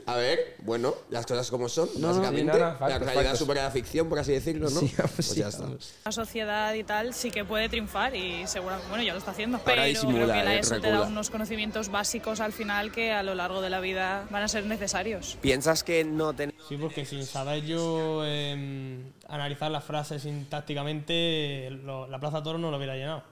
A 0.06 0.16
ver, 0.18 0.56
bueno, 0.60 0.94
las 1.10 1.26
cosas 1.26 1.50
como 1.50 1.70
son, 1.70 1.88
No, 1.98 2.08
básicamente. 2.10 2.52
no, 2.52 2.58
la 2.88 3.00
realidad 3.00 3.36
supera 3.36 3.64
la 3.64 3.72
ficción, 3.72 4.10
por 4.10 4.20
así 4.20 4.34
decirlo, 4.34 4.70
¿no? 4.70 4.80
Sí, 4.82 4.94
pues 5.16 5.28
sí, 5.28 5.40
ya 5.40 5.48
está. 5.48 5.66
La 6.06 6.12
sociedad 6.12 6.74
y 6.74 6.84
tal 6.84 7.14
sí 7.14 7.32
que 7.32 7.46
puede 7.46 7.70
triunfar 7.70 8.16
y 8.16 8.46
seguramente, 8.48 8.90
bueno, 8.90 9.04
ya 9.04 9.14
lo 9.14 9.20
está 9.20 9.32
haciendo. 9.32 9.58
Ahora 9.58 9.72
Pero 9.74 9.86
disimula, 9.86 10.24
creo 10.26 10.36
que 10.36 10.44
la 10.44 10.56
eh, 10.56 10.60
ESO 10.60 10.82
te 10.82 10.92
da 10.92 11.02
unos 11.04 11.30
conocimientos 11.30 11.90
básicos 11.90 12.40
al 12.42 12.52
final 12.54 12.92
que 12.92 13.12
a 13.14 13.24
lo 13.24 13.34
largo 13.36 13.62
de 13.62 13.70
la 13.70 13.80
vida 13.80 14.28
van 14.30 14.44
a 14.44 14.48
ser 14.48 14.66
necesarios. 14.66 15.38
¿Piensas 15.42 15.84
que 15.84 16.04
no 16.04 16.34
tenemos... 16.34 16.62
Sí, 16.68 16.78
porque 16.78 17.06
sin 17.06 17.26
saber 17.26 17.64
yo 17.66 18.24
em, 18.26 19.12
analizar 19.28 19.70
las 19.72 19.84
frases 19.84 20.22
sintácticamente, 20.22 21.70
lo- 21.84 22.08
la 22.08 22.20
Plaza 22.20 22.42
Toro 22.44 22.58
no 22.58 22.72
lo 22.72 22.78
hubiera 22.78 22.96
llenado. 22.96 23.24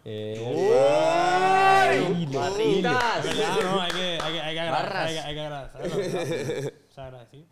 ¡Barritas! 2.33 3.25
Es 3.25 3.37
verdad, 3.37 3.55
¿no? 3.63 3.81
Hay 3.81 3.91
que, 3.91 4.19
hay 4.21 4.33
que, 4.33 4.41
hay 4.41 4.53
que 4.53 4.59
agradecer. 4.59 4.71
Barras. 4.93 5.07
Hay 5.07 5.13
que, 5.13 5.19
hay 5.21 5.33
que 5.35 5.41
agradecerlo, 5.41 5.97
¿verdad? 5.97 6.60
Se 6.93 7.01
agradecido. 7.01 7.45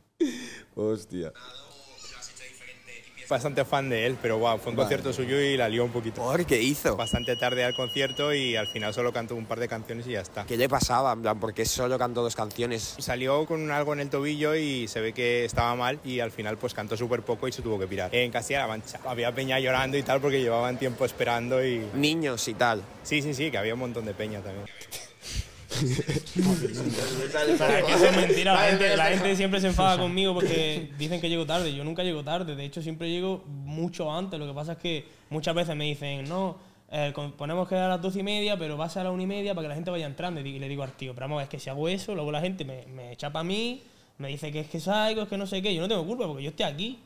Hostia. 0.76 1.32
Bastante 3.30 3.64
fan 3.64 3.88
de 3.90 4.08
él, 4.08 4.18
pero 4.20 4.40
wow, 4.40 4.58
fue 4.58 4.72
un 4.72 4.76
Vale. 4.76 4.86
concierto 4.88 5.14
suyo 5.14 5.40
y 5.40 5.56
la 5.56 5.70
lió 5.70 5.86
un 5.86 5.92
poquito. 5.92 6.20
¿Por 6.24 6.48
qué 6.48 6.60
hizo? 6.60 6.96
Bastante 6.96 7.36
tarde 7.36 7.64
al 7.64 7.76
concierto 7.76 8.34
y 8.34 8.56
al 8.56 8.66
final 8.68 8.92
solo 8.92 9.14
cantó 9.14 9.36
un 9.36 9.46
par 9.46 9.60
de 9.60 9.68
canciones 9.68 10.08
y 10.08 10.14
ya 10.14 10.22
está. 10.22 10.46
¿Qué 10.48 10.58
le 10.58 10.68
pasaba? 10.68 11.14
En 11.14 11.22
plan, 11.22 11.40
porque 11.40 11.64
solo 11.64 12.00
cantó 12.00 12.24
dos 12.24 12.36
canciones. 12.36 12.96
Salió 12.98 13.46
con 13.46 13.70
algo 13.70 13.94
en 13.94 14.00
el 14.00 14.10
tobillo 14.10 14.56
y 14.56 14.88
se 14.88 15.00
ve 15.00 15.14
que 15.14 15.46
estaba 15.46 15.76
mal 15.76 16.00
y 16.04 16.22
al 16.22 16.32
final 16.32 16.58
pues 16.58 16.74
cantó 16.74 16.98
súper 16.98 17.22
poco 17.22 17.48
y 17.48 17.52
se 17.52 17.62
tuvo 17.62 17.78
que 17.78 17.86
pirar. 17.86 18.14
En 18.16 18.32
Castilla-La 18.32 18.68
Mancha 18.68 19.00
había 19.06 19.32
peña 19.32 19.60
llorando 19.60 19.96
y 19.96 20.02
tal 20.02 20.20
porque 20.20 20.42
llevaban 20.42 20.80
tiempo 20.80 21.06
esperando 21.06 21.64
y... 21.64 21.88
Niños 21.94 22.48
y 22.48 22.56
tal. 22.56 22.82
Sí, 23.04 23.22
sí, 23.22 23.36
sí, 23.36 23.52
que 23.52 23.60
había 23.60 23.76
un 23.76 23.82
montón 23.82 24.06
de 24.06 24.16
peña 24.16 24.42
también. 24.42 24.66
Es 27.78 27.86
que 27.86 27.94
eso 27.94 28.06
es 28.06 28.16
mentira. 28.16 28.54
La 28.54 28.64
gente, 28.70 28.98
la 28.98 29.06
gente 29.06 29.36
siempre 29.36 29.62
se 29.62 29.68
enfada 29.68 29.98
conmigo 30.02 30.34
porque 30.34 30.90
dicen 30.98 31.22
que 31.22 31.30
llego 31.30 31.46
tarde. 31.46 31.74
Yo 31.74 31.84
nunca 31.84 32.04
llego 32.04 32.24
tarde. 32.24 32.56
De 32.56 32.66
hecho, 32.66 32.82
siempre 32.82 33.10
llego 33.10 33.44
mucho 33.48 34.12
antes. 34.12 34.40
Lo 34.40 34.48
que 34.48 34.54
pasa 34.54 34.74
es 34.74 34.78
que 34.80 35.06
muchas 35.30 35.54
veces 35.54 35.76
me 35.76 35.86
dicen, 35.86 36.28
no, 36.28 36.58
eh, 36.92 37.14
ponemos 37.38 37.68
que 37.68 37.76
a 37.76 37.88
las 37.88 38.02
doce 38.02 38.20
y 38.20 38.24
media, 38.24 38.58
pero 38.58 38.78
va 38.78 38.86
a 38.86 38.90
ser 38.90 39.02
a 39.02 39.04
la 39.06 39.12
una 39.12 39.24
y 39.24 39.28
media 39.28 39.54
para 39.54 39.66
que 39.66 39.70
la 39.70 39.76
gente 39.76 39.92
vaya 39.92 40.08
entrando. 40.08 40.42
Y 40.42 40.60
le 40.60 40.68
digo 40.68 40.84
al 40.84 40.94
tío, 40.94 41.14
pero 41.14 41.28
vamos, 41.28 41.44
es 41.44 41.50
que 41.50 41.60
si 41.60 41.70
hago 41.70 41.88
eso, 41.88 42.16
luego 42.16 42.32
la 42.32 42.42
gente 42.42 42.66
me, 42.66 42.86
me 42.88 43.14
echa 43.14 43.32
para 43.32 43.44
mí, 43.44 43.84
me 44.18 44.30
dice 44.30 44.52
que 44.52 44.62
es 44.62 44.68
que 44.68 44.80
salgo, 44.80 45.22
es 45.22 45.30
que 45.30 45.38
no 45.38 45.46
sé 45.46 45.62
qué. 45.62 45.74
Yo 45.74 45.82
no 45.82 45.88
tengo 45.88 46.06
culpa 46.06 46.26
porque 46.26 46.44
yo 46.44 46.50
estoy 46.50 46.66
aquí. 46.66 47.00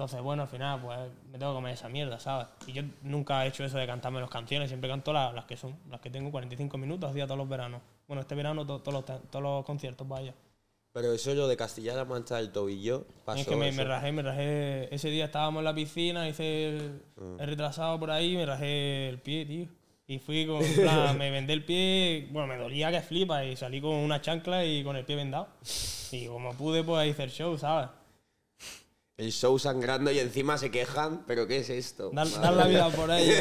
Entonces, 0.00 0.22
bueno, 0.22 0.44
al 0.44 0.48
final, 0.48 0.80
pues 0.80 0.98
me 1.30 1.38
tengo 1.38 1.52
que 1.52 1.56
comer 1.56 1.74
esa 1.74 1.90
mierda, 1.90 2.18
¿sabes? 2.18 2.46
Y 2.66 2.72
yo 2.72 2.82
nunca 3.02 3.44
he 3.44 3.48
hecho 3.48 3.62
eso 3.66 3.76
de 3.76 3.86
cantarme 3.86 4.18
las 4.18 4.30
canciones, 4.30 4.70
siempre 4.70 4.88
canto 4.88 5.12
la- 5.12 5.30
las 5.30 5.44
que 5.44 5.58
son, 5.58 5.76
las 5.90 6.00
que 6.00 6.08
tengo 6.08 6.30
45 6.30 6.78
minutos, 6.78 7.10
hacía 7.10 7.26
todos 7.26 7.36
los 7.36 7.46
veranos. 7.46 7.82
Bueno, 8.08 8.22
este 8.22 8.34
verano 8.34 8.64
to- 8.66 8.78
todos, 8.80 8.94
los, 9.06 9.28
todos 9.30 9.42
los 9.42 9.62
conciertos, 9.66 10.08
vaya. 10.08 10.32
Pero 10.94 11.12
eso 11.12 11.34
lo 11.34 11.46
de 11.48 11.54
Castilla-La 11.58 12.06
Mancha 12.06 12.36
del 12.36 12.50
tobillo 12.50 13.04
pasó 13.26 13.40
es 13.40 13.46
que 13.46 13.56
me, 13.56 13.70
rajé, 13.84 14.10
me 14.10 14.22
rajé. 14.22 14.94
Ese 14.94 15.10
día 15.10 15.26
estábamos 15.26 15.60
en 15.60 15.64
la 15.66 15.74
piscina, 15.74 16.26
hice 16.26 16.68
el, 16.70 17.02
Ah. 17.20 17.36
el 17.40 17.46
retrasado 17.48 18.00
por 18.00 18.10
ahí, 18.10 18.36
me 18.36 18.46
rajé 18.46 19.10
el 19.10 19.18
pie, 19.18 19.44
tío. 19.44 19.66
Y 20.06 20.18
fui 20.18 20.46
con, 20.46 20.60
plan, 21.12 21.18
me 21.18 21.30
vendé 21.30 21.52
el 21.52 21.62
pie, 21.66 22.26
bueno, 22.32 22.48
me 22.48 22.56
dolía 22.56 22.90
que 22.90 23.02
flipa 23.02 23.44
y 23.44 23.54
salí 23.54 23.82
con 23.82 23.90
una 23.96 24.22
chancla 24.22 24.64
y 24.64 24.82
con 24.82 24.96
el 24.96 25.04
pie 25.04 25.16
vendado. 25.16 25.48
Y 26.10 26.26
como 26.26 26.54
pude, 26.54 26.82
pues 26.84 27.06
hice 27.10 27.22
el 27.24 27.30
show, 27.30 27.58
¿sabes? 27.58 27.90
El 29.20 29.32
show 29.32 29.58
sangrando 29.58 30.10
y 30.10 30.18
encima 30.18 30.56
se 30.56 30.70
quejan, 30.70 31.24
pero 31.26 31.46
¿qué 31.46 31.58
es 31.58 31.68
esto? 31.68 32.10
Dar 32.10 32.54
la 32.54 32.66
vida 32.66 32.88
por 32.88 33.10
ellos. 33.10 33.36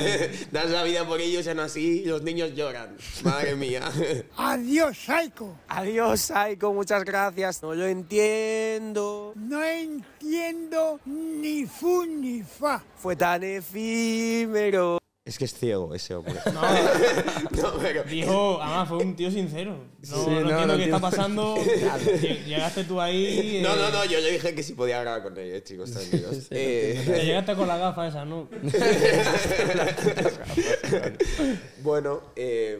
dar 0.51 0.67
la 0.67 0.83
vida 0.83 1.07
por 1.07 1.21
ellos, 1.21 1.45
y 1.45 1.49
así 1.51 2.03
los 2.03 2.21
niños 2.21 2.53
lloran. 2.53 2.97
Madre 3.23 3.55
mía. 3.55 3.89
Adiós, 4.35 4.97
Saiko. 4.97 5.55
Adiós, 5.69 6.19
Saiko, 6.19 6.73
muchas 6.73 7.05
gracias. 7.05 7.63
No 7.63 7.73
lo 7.73 7.87
entiendo. 7.87 9.31
No 9.37 9.63
entiendo 9.63 10.99
ni 11.05 11.65
fu 11.65 12.05
ni 12.05 12.43
fa. 12.43 12.83
Fue 12.97 13.15
tan 13.15 13.41
efímero. 13.45 14.99
Es 15.29 15.37
que 15.37 15.45
es 15.45 15.53
ciego 15.53 15.93
ese 15.95 16.15
hombre. 16.15 16.33
No, 16.53 16.61
No, 17.61 17.73
pero- 17.81 18.03
Dijo, 18.03 18.59
además 18.61 18.89
fue 18.89 18.97
un 18.97 19.15
tío 19.15 19.31
sincero. 19.31 19.75
No, 20.09 20.11
Sí, 20.17 20.17
no 20.25 20.31
no, 20.31 20.39
entiendo 20.41 20.67
no 20.67 20.77
qué 20.77 20.83
está 20.85 20.99
pasando. 20.99 21.55
Lle- 21.57 22.43
Llegaste 22.45 22.83
tú 22.85 22.99
ahí. 23.01 23.59
No, 23.63 23.73
eh, 23.73 23.77
no, 23.77 23.89
no, 23.91 24.05
yo 24.05 24.19
le 24.19 24.31
dije 24.31 24.53
que 24.55 24.63
si 24.63 24.73
podía 24.73 25.01
grabar 25.01 25.23
con 25.23 25.37
ellos, 25.37 25.63
chicos, 25.63 25.91
tranquilos. 25.91 26.47
Eh, 26.51 27.01
Te 27.05 27.25
llegaste 27.25 27.55
con 27.55 27.67
la 27.67 27.77
gafa 27.77 28.07
esa, 28.07 28.25
¿no? 28.25 28.47
bueno, 31.83 32.21
eh, 32.35 32.79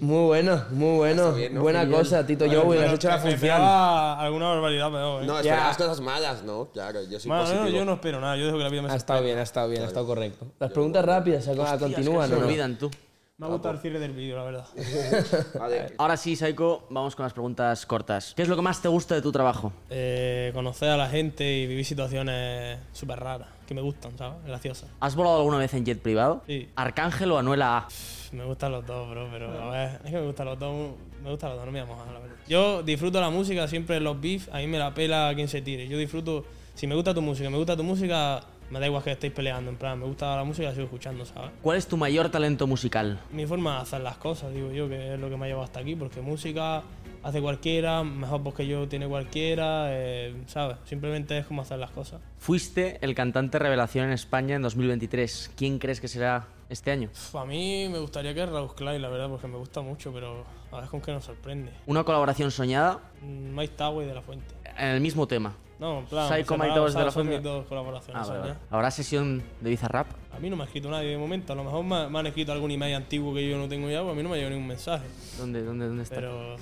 Muy 0.00 0.26
bueno, 0.26 0.64
muy 0.70 0.96
bueno. 0.96 1.32
Bien, 1.32 1.54
¿no? 1.54 1.62
Buena 1.62 1.88
cosa, 1.88 2.26
Tito 2.26 2.46
Bueno, 2.46 2.62
Joey, 2.62 2.78
has 2.80 2.92
hecho 2.94 3.08
la 3.08 3.18
función. 3.18 3.60
alguna 3.60 4.48
barbaridad, 4.48 4.88
pero. 4.90 5.22
¿eh? 5.22 5.26
no, 5.26 5.42
Ya. 5.42 5.54
esperas 5.54 5.76
cosas 5.76 6.00
malas, 6.00 6.42
¿no? 6.42 6.68
Claro, 6.72 7.00
yo 7.08 7.20
soy 7.20 7.28
Bueno, 7.30 7.54
no, 7.54 7.68
yo 7.68 7.84
no 7.84 7.94
espero 7.94 8.20
nada, 8.20 8.36
yo 8.36 8.46
dejo 8.46 8.58
que 8.58 8.64
la 8.64 8.70
vida 8.70 8.82
me 8.82 8.90
Ha 8.90 8.96
estado 8.96 9.22
bien, 9.22 9.38
ha 9.38 9.42
estado 9.42 9.68
bien, 9.68 9.82
ha 9.82 9.86
estado 9.86 10.06
correcto. 10.06 10.46
Las 10.58 10.72
preguntas 10.72 11.04
rápidas, 11.04 11.46
Hostias, 11.46 11.85
continúan, 11.94 12.28
que 12.28 12.34
¿o 12.34 12.36
se 12.36 12.40
no? 12.42 12.46
olvidan 12.48 12.76
tú. 12.78 12.90
Me 13.38 13.44
ha 13.46 13.50
gustado 13.50 13.74
el 13.74 13.80
cierre 13.80 13.98
del 13.98 14.12
vídeo, 14.12 14.34
la 14.36 14.44
verdad. 14.44 14.66
Ahora 15.98 16.16
sí, 16.16 16.36
Saiko, 16.36 16.86
vamos 16.88 17.14
con 17.14 17.24
las 17.24 17.34
preguntas 17.34 17.84
cortas. 17.84 18.32
¿Qué 18.34 18.40
es 18.42 18.48
lo 18.48 18.56
que 18.56 18.62
más 18.62 18.80
te 18.80 18.88
gusta 18.88 19.14
de 19.14 19.20
tu 19.20 19.30
trabajo? 19.30 19.74
Eh, 19.90 20.50
conocer 20.54 20.88
a 20.88 20.96
la 20.96 21.06
gente 21.08 21.44
y 21.44 21.66
vivir 21.66 21.84
situaciones 21.84 22.78
súper 22.92 23.20
raras, 23.20 23.48
que 23.66 23.74
me 23.74 23.82
gustan, 23.82 24.16
¿sabes? 24.16 24.38
Graciosas. 24.46 24.88
¿Has 25.00 25.14
volado 25.14 25.36
alguna 25.36 25.58
vez 25.58 25.74
en 25.74 25.84
jet 25.84 26.00
privado? 26.00 26.42
Sí. 26.46 26.70
¿Arcángel 26.76 27.30
o 27.32 27.38
Anuela 27.38 27.76
A? 27.76 27.88
Me 28.32 28.44
gustan 28.44 28.72
los 28.72 28.86
dos, 28.86 29.10
bro, 29.10 29.28
pero 29.30 29.50
a 29.62 29.70
ver, 29.70 30.00
es 30.04 30.10
que 30.10 30.16
me 30.18 30.26
gustan 30.26 30.46
los 30.46 30.58
dos, 30.58 30.92
me 31.22 31.30
gustan 31.30 31.50
los 31.50 31.58
dos, 31.58 31.66
no 31.66 31.72
me 31.72 31.82
voy 31.82 31.90
a 31.90 31.94
mojar, 31.94 32.12
la 32.14 32.20
verdad. 32.20 32.36
Yo 32.48 32.82
disfruto 32.82 33.20
la 33.20 33.28
música, 33.28 33.68
siempre 33.68 34.00
los 34.00 34.18
beef, 34.18 34.48
a 34.52 34.58
mí 34.58 34.66
me 34.66 34.78
la 34.78 34.94
pela 34.94 35.30
quien 35.34 35.48
se 35.48 35.60
tire. 35.60 35.86
Yo 35.88 35.98
disfruto, 35.98 36.44
si 36.74 36.86
me 36.86 36.94
gusta 36.94 37.12
tu 37.12 37.20
música, 37.20 37.50
me 37.50 37.58
gusta 37.58 37.76
tu 37.76 37.84
música, 37.84 38.40
me 38.70 38.80
da 38.80 38.86
igual 38.86 39.02
que 39.02 39.12
estéis 39.12 39.32
peleando, 39.32 39.70
en 39.70 39.76
plan, 39.76 39.98
me 39.98 40.06
gusta 40.06 40.34
la 40.36 40.44
música, 40.44 40.68
la 40.68 40.74
sigo 40.74 40.84
escuchando, 40.86 41.24
¿sabes? 41.24 41.50
¿Cuál 41.62 41.78
es 41.78 41.86
tu 41.86 41.96
mayor 41.96 42.28
talento 42.30 42.66
musical? 42.66 43.20
Mi 43.32 43.46
forma 43.46 43.76
de 43.76 43.82
hacer 43.82 44.00
las 44.00 44.16
cosas, 44.16 44.52
digo 44.52 44.70
yo, 44.72 44.88
que 44.88 45.14
es 45.14 45.20
lo 45.20 45.28
que 45.30 45.36
me 45.36 45.44
ha 45.46 45.48
llevado 45.48 45.64
hasta 45.64 45.80
aquí, 45.80 45.94
porque 45.94 46.20
música 46.20 46.82
hace 47.22 47.40
cualquiera, 47.40 48.02
mejor 48.04 48.40
voz 48.42 48.54
que 48.54 48.66
yo 48.66 48.86
tiene 48.88 49.08
cualquiera, 49.08 49.86
eh, 49.90 50.34
¿sabes? 50.46 50.76
Simplemente 50.84 51.36
es 51.38 51.46
como 51.46 51.62
hacer 51.62 51.78
las 51.78 51.90
cosas. 51.90 52.20
Fuiste 52.38 52.98
el 53.00 53.14
cantante 53.14 53.58
revelación 53.58 54.06
en 54.06 54.12
España 54.12 54.54
en 54.56 54.62
2023. 54.62 55.52
¿Quién 55.56 55.78
crees 55.78 56.00
que 56.00 56.06
será 56.08 56.46
este 56.68 56.90
año? 56.92 57.08
Uf, 57.12 57.34
A 57.36 57.44
mí 57.44 57.88
me 57.90 57.98
gustaría 57.98 58.32
que 58.34 58.46
Raúl 58.46 58.74
Clay, 58.76 58.98
la 59.00 59.08
verdad, 59.08 59.28
porque 59.28 59.48
me 59.48 59.56
gusta 59.56 59.80
mucho, 59.80 60.12
pero 60.12 60.44
a 60.70 60.80
ver 60.80 60.88
con 60.88 61.00
qué 61.00 61.12
nos 61.12 61.24
sorprende. 61.24 61.72
Una 61.86 62.04
colaboración 62.04 62.50
soñada 62.50 63.00
Mm, 63.22 63.56
Mike 63.56 63.74
Tower 63.76 64.06
de 64.06 64.14
la 64.14 64.22
Fuente. 64.22 64.54
en 64.78 64.88
el 64.88 65.00
mismo 65.00 65.26
tema. 65.26 65.54
No, 65.78 65.98
en 66.00 66.06
plan, 66.06 66.26
Psycho 66.28 66.54
Mike 66.54 66.68
separados, 66.68 66.92
Towers 66.94 67.14
de 67.16 67.24
la 67.34 67.40
dos 67.40 67.66
colaboraciones. 67.66 68.22
Ah, 68.22 68.26
vale, 68.26 68.40
¿sabes? 68.40 68.54
vale. 68.56 68.66
¿Habrá 68.70 68.90
sesión 68.90 69.42
de 69.60 69.70
Bizarrap? 69.70 70.06
A 70.34 70.38
mí 70.38 70.48
no 70.48 70.56
me 70.56 70.62
ha 70.62 70.66
escrito 70.66 70.90
nadie 70.90 71.08
de 71.10 71.18
momento. 71.18 71.52
A 71.52 71.56
lo 71.56 71.64
mejor 71.64 71.84
me, 71.84 72.08
me 72.08 72.18
han 72.18 72.26
escrito 72.26 72.52
algún 72.52 72.70
email 72.70 72.94
antiguo 72.94 73.34
que 73.34 73.46
yo 73.48 73.58
no 73.58 73.68
tengo 73.68 73.90
ya, 73.90 74.00
pues 74.02 74.12
a 74.12 74.16
mí 74.16 74.22
no 74.22 74.28
me 74.30 74.34
ha 74.34 74.38
llegado 74.38 74.54
ningún 74.54 74.68
mensaje. 74.68 75.04
¿Dónde, 75.38 75.62
dónde, 75.62 75.86
dónde 75.86 76.02
está? 76.04 76.14
Pero, 76.16 76.54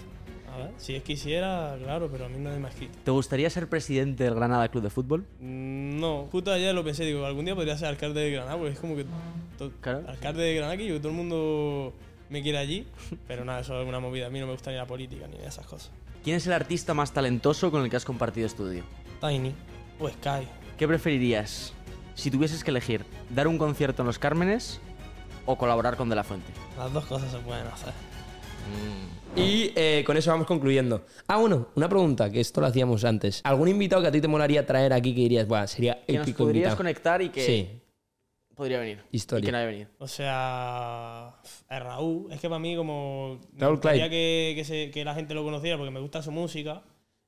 a 0.53 0.57
ver, 0.57 0.71
si 0.79 0.95
es 0.97 1.03
quisiera, 1.05 1.77
claro, 1.83 2.09
pero 2.11 2.25
a 2.27 2.29
mí 2.29 2.39
nadie 2.39 2.59
me 2.59 2.67
ha 2.67 2.71
escrito. 2.71 2.99
¿Te 3.05 3.11
gustaría 3.13 3.49
ser 3.51 3.69
presidente 3.69 4.25
del 4.25 4.35
Granada 4.35 4.69
Club 4.69 4.83
de 4.83 4.91
Fútbol? 4.91 5.25
Mm, 5.41 6.01
No, 6.01 6.27
justo 6.33 6.53
ayer 6.53 6.75
lo 6.75 6.83
pensé, 6.83 7.05
digo, 7.05 7.25
algún 7.25 7.45
día 7.45 7.55
podría 7.55 7.79
ser 7.79 7.89
alcalde 7.89 8.21
de 8.21 8.31
Granada, 8.33 8.57
porque 8.57 8.73
es 8.73 8.81
como 8.81 8.97
que. 8.97 9.05
to- 9.59 9.71
Alcalde 10.09 10.43
de 10.43 10.55
Granada, 10.57 10.77
que 10.77 10.87
yo, 10.87 10.99
todo 10.99 11.11
el 11.11 11.15
mundo 11.15 11.93
me 12.31 12.43
quiere 12.43 12.59
allí, 12.59 12.87
pero 13.29 13.45
nada, 13.45 13.61
eso 13.61 13.81
es 13.81 13.87
una 13.89 14.01
movida. 14.01 14.27
A 14.27 14.31
mí 14.31 14.41
no 14.41 14.47
me 14.47 14.53
gusta 14.53 14.71
ni 14.73 14.77
la 14.77 14.87
política 14.87 15.27
ni 15.29 15.37
esas 15.47 15.67
cosas. 15.67 15.93
¿Quién 16.25 16.37
es 16.37 16.47
el 16.47 16.55
artista 16.55 16.95
más 16.95 17.13
talentoso 17.13 17.71
con 17.71 17.83
el 17.85 17.91
que 17.91 17.97
has 17.97 18.05
compartido 18.05 18.47
estudio? 18.47 18.83
Tiny 19.27 19.55
o 19.99 20.09
Sky. 20.09 20.47
¿Qué 20.77 20.87
preferirías 20.87 21.73
si 22.15 22.31
tuvieses 22.31 22.63
que 22.63 22.71
elegir 22.71 23.05
dar 23.31 23.49
un 23.49 23.57
concierto 23.59 24.03
en 24.03 24.07
Los 24.07 24.19
Cármenes 24.19 24.81
o 25.47 25.57
colaborar 25.57 25.97
con 25.97 26.09
De 26.11 26.17
La 26.17 26.25
Fuente? 26.25 26.53
Las 26.77 26.93
dos 26.93 27.07
cosas 27.07 27.31
se 27.31 27.39
pueden 27.39 27.67
hacer. 27.67 27.93
Y 29.37 29.73
eh, 29.77 30.03
con 30.07 30.17
eso 30.17 30.31
vamos 30.31 30.47
concluyendo. 30.47 31.05
Ah, 31.27 31.39
bueno, 31.39 31.69
una 31.75 31.89
pregunta, 31.89 32.31
que 32.31 32.41
esto 32.41 32.61
lo 32.61 32.67
hacíamos 32.67 33.05
antes. 33.05 33.41
¿Algún 33.45 33.69
invitado 33.69 34.03
que 34.03 34.09
a 34.09 34.13
ti 34.13 34.21
te 34.21 34.29
molaría 34.29 34.65
traer 34.67 34.93
aquí 34.93 35.15
que 35.15 35.21
dirías, 35.23 35.47
Buah, 35.49 35.67
sería 35.67 36.03
Que 36.07 36.15
nos 36.19 36.23
épico 36.27 36.45
podrías 36.45 36.57
invitado"? 36.73 36.77
conectar 36.77 37.23
y 37.23 37.29
que 37.31 37.45
Sí, 37.47 37.81
podría 38.55 38.79
venir. 38.81 39.03
Historia. 39.11 39.43
Y 39.43 39.47
que 39.47 39.53
no 39.53 39.59
haya 39.59 39.67
venido. 39.67 39.89
O 39.99 40.07
sea, 40.09 41.35
es 41.69 41.83
Raúl. 41.83 42.31
Es 42.33 42.41
que 42.41 42.49
para 42.49 42.59
mí, 42.59 42.77
como. 42.77 43.41
me 43.53 43.61
Raúl 43.61 43.75
gustaría 43.77 44.09
Clyde. 44.09 44.11
que, 44.11 44.53
que, 44.57 44.65
se- 44.65 44.91
que 44.91 45.05
la 45.05 45.15
gente 45.15 45.35
lo 45.35 45.43
conociera 45.45 45.77
porque 45.77 45.91
me 45.91 46.01
gusta 46.01 46.23
su 46.23 46.31
música. 46.31 46.83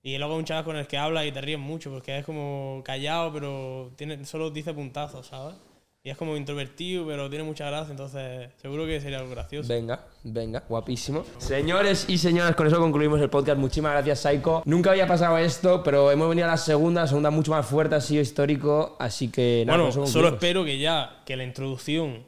Y 0.07 0.19
luego 0.19 0.35
es 0.35 0.39
un 0.39 0.45
chaval 0.45 0.63
con 0.63 0.77
el 0.77 0.87
que 0.87 0.99
habla 0.99 1.27
y 1.27 1.33
te 1.33 1.41
ríes 1.41 1.59
mucho 1.59 1.91
porque 1.91 2.17
es 2.17 2.25
como 2.25 2.81
callado, 2.85 3.33
pero 3.33 3.91
tiene, 3.97 4.25
solo 4.25 4.51
dice 4.51 4.73
puntazos, 4.73 5.27
¿sabes? 5.27 5.57
Y 6.05 6.11
es 6.11 6.17
como 6.17 6.37
introvertido, 6.37 7.05
pero 7.09 7.29
tiene 7.29 7.43
mucha 7.43 7.67
gracia, 7.67 7.91
entonces 7.91 8.53
seguro 8.63 8.87
que 8.87 9.01
sería 9.01 9.19
algo 9.19 9.33
gracioso. 9.33 9.69
Venga, 9.69 10.07
venga, 10.23 10.63
guapísimo. 10.69 11.25
Señores 11.39 12.05
y 12.09 12.19
señoras, 12.19 12.55
con 12.55 12.69
eso 12.69 12.79
concluimos 12.79 13.21
el 13.21 13.29
podcast. 13.29 13.59
Muchísimas 13.59 13.95
gracias, 13.95 14.21
Saiko. 14.21 14.63
Nunca 14.65 14.93
había 14.93 15.09
pasado 15.09 15.39
esto, 15.39 15.83
pero 15.83 16.13
hemos 16.13 16.29
venido 16.29 16.47
a 16.47 16.53
la 16.53 16.57
segunda, 16.57 17.01
la 17.01 17.09
segunda 17.09 17.31
mucho 17.31 17.51
más 17.51 17.67
fuerte, 17.67 17.97
ha 17.97 18.01
sido 18.01 18.23
histórico, 18.23 18.95
así 19.01 19.29
que 19.29 19.65
nada, 19.67 19.83
bueno, 19.83 20.07
solo 20.07 20.29
espero 20.29 20.65
que 20.65 20.79
ya, 20.79 21.25
que 21.27 21.37
la 21.37 21.43
introducción 21.43 22.23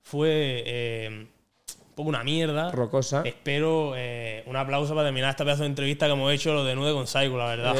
fue 0.00 0.62
eh, 0.64 1.26
poco 1.94 2.08
una 2.08 2.24
mierda. 2.24 2.70
Rocosa. 2.72 3.22
Espero 3.24 3.94
eh, 3.96 4.42
un 4.46 4.56
aplauso 4.56 4.94
para 4.94 5.06
terminar 5.06 5.30
esta 5.30 5.44
pedazo 5.44 5.62
de 5.62 5.68
entrevista 5.68 6.06
que 6.06 6.12
hemos 6.12 6.32
hecho 6.32 6.52
lo 6.52 6.64
de 6.64 6.74
nueve 6.74 6.92
con 6.92 7.06
Psycho, 7.06 7.36
la 7.36 7.46
verdad. 7.46 7.74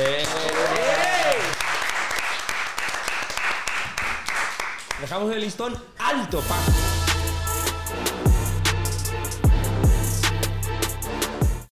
Dejamos 5.01 5.35
el 5.35 5.41
listón 5.41 5.77
alto, 5.99 6.41
pa. 6.41 6.94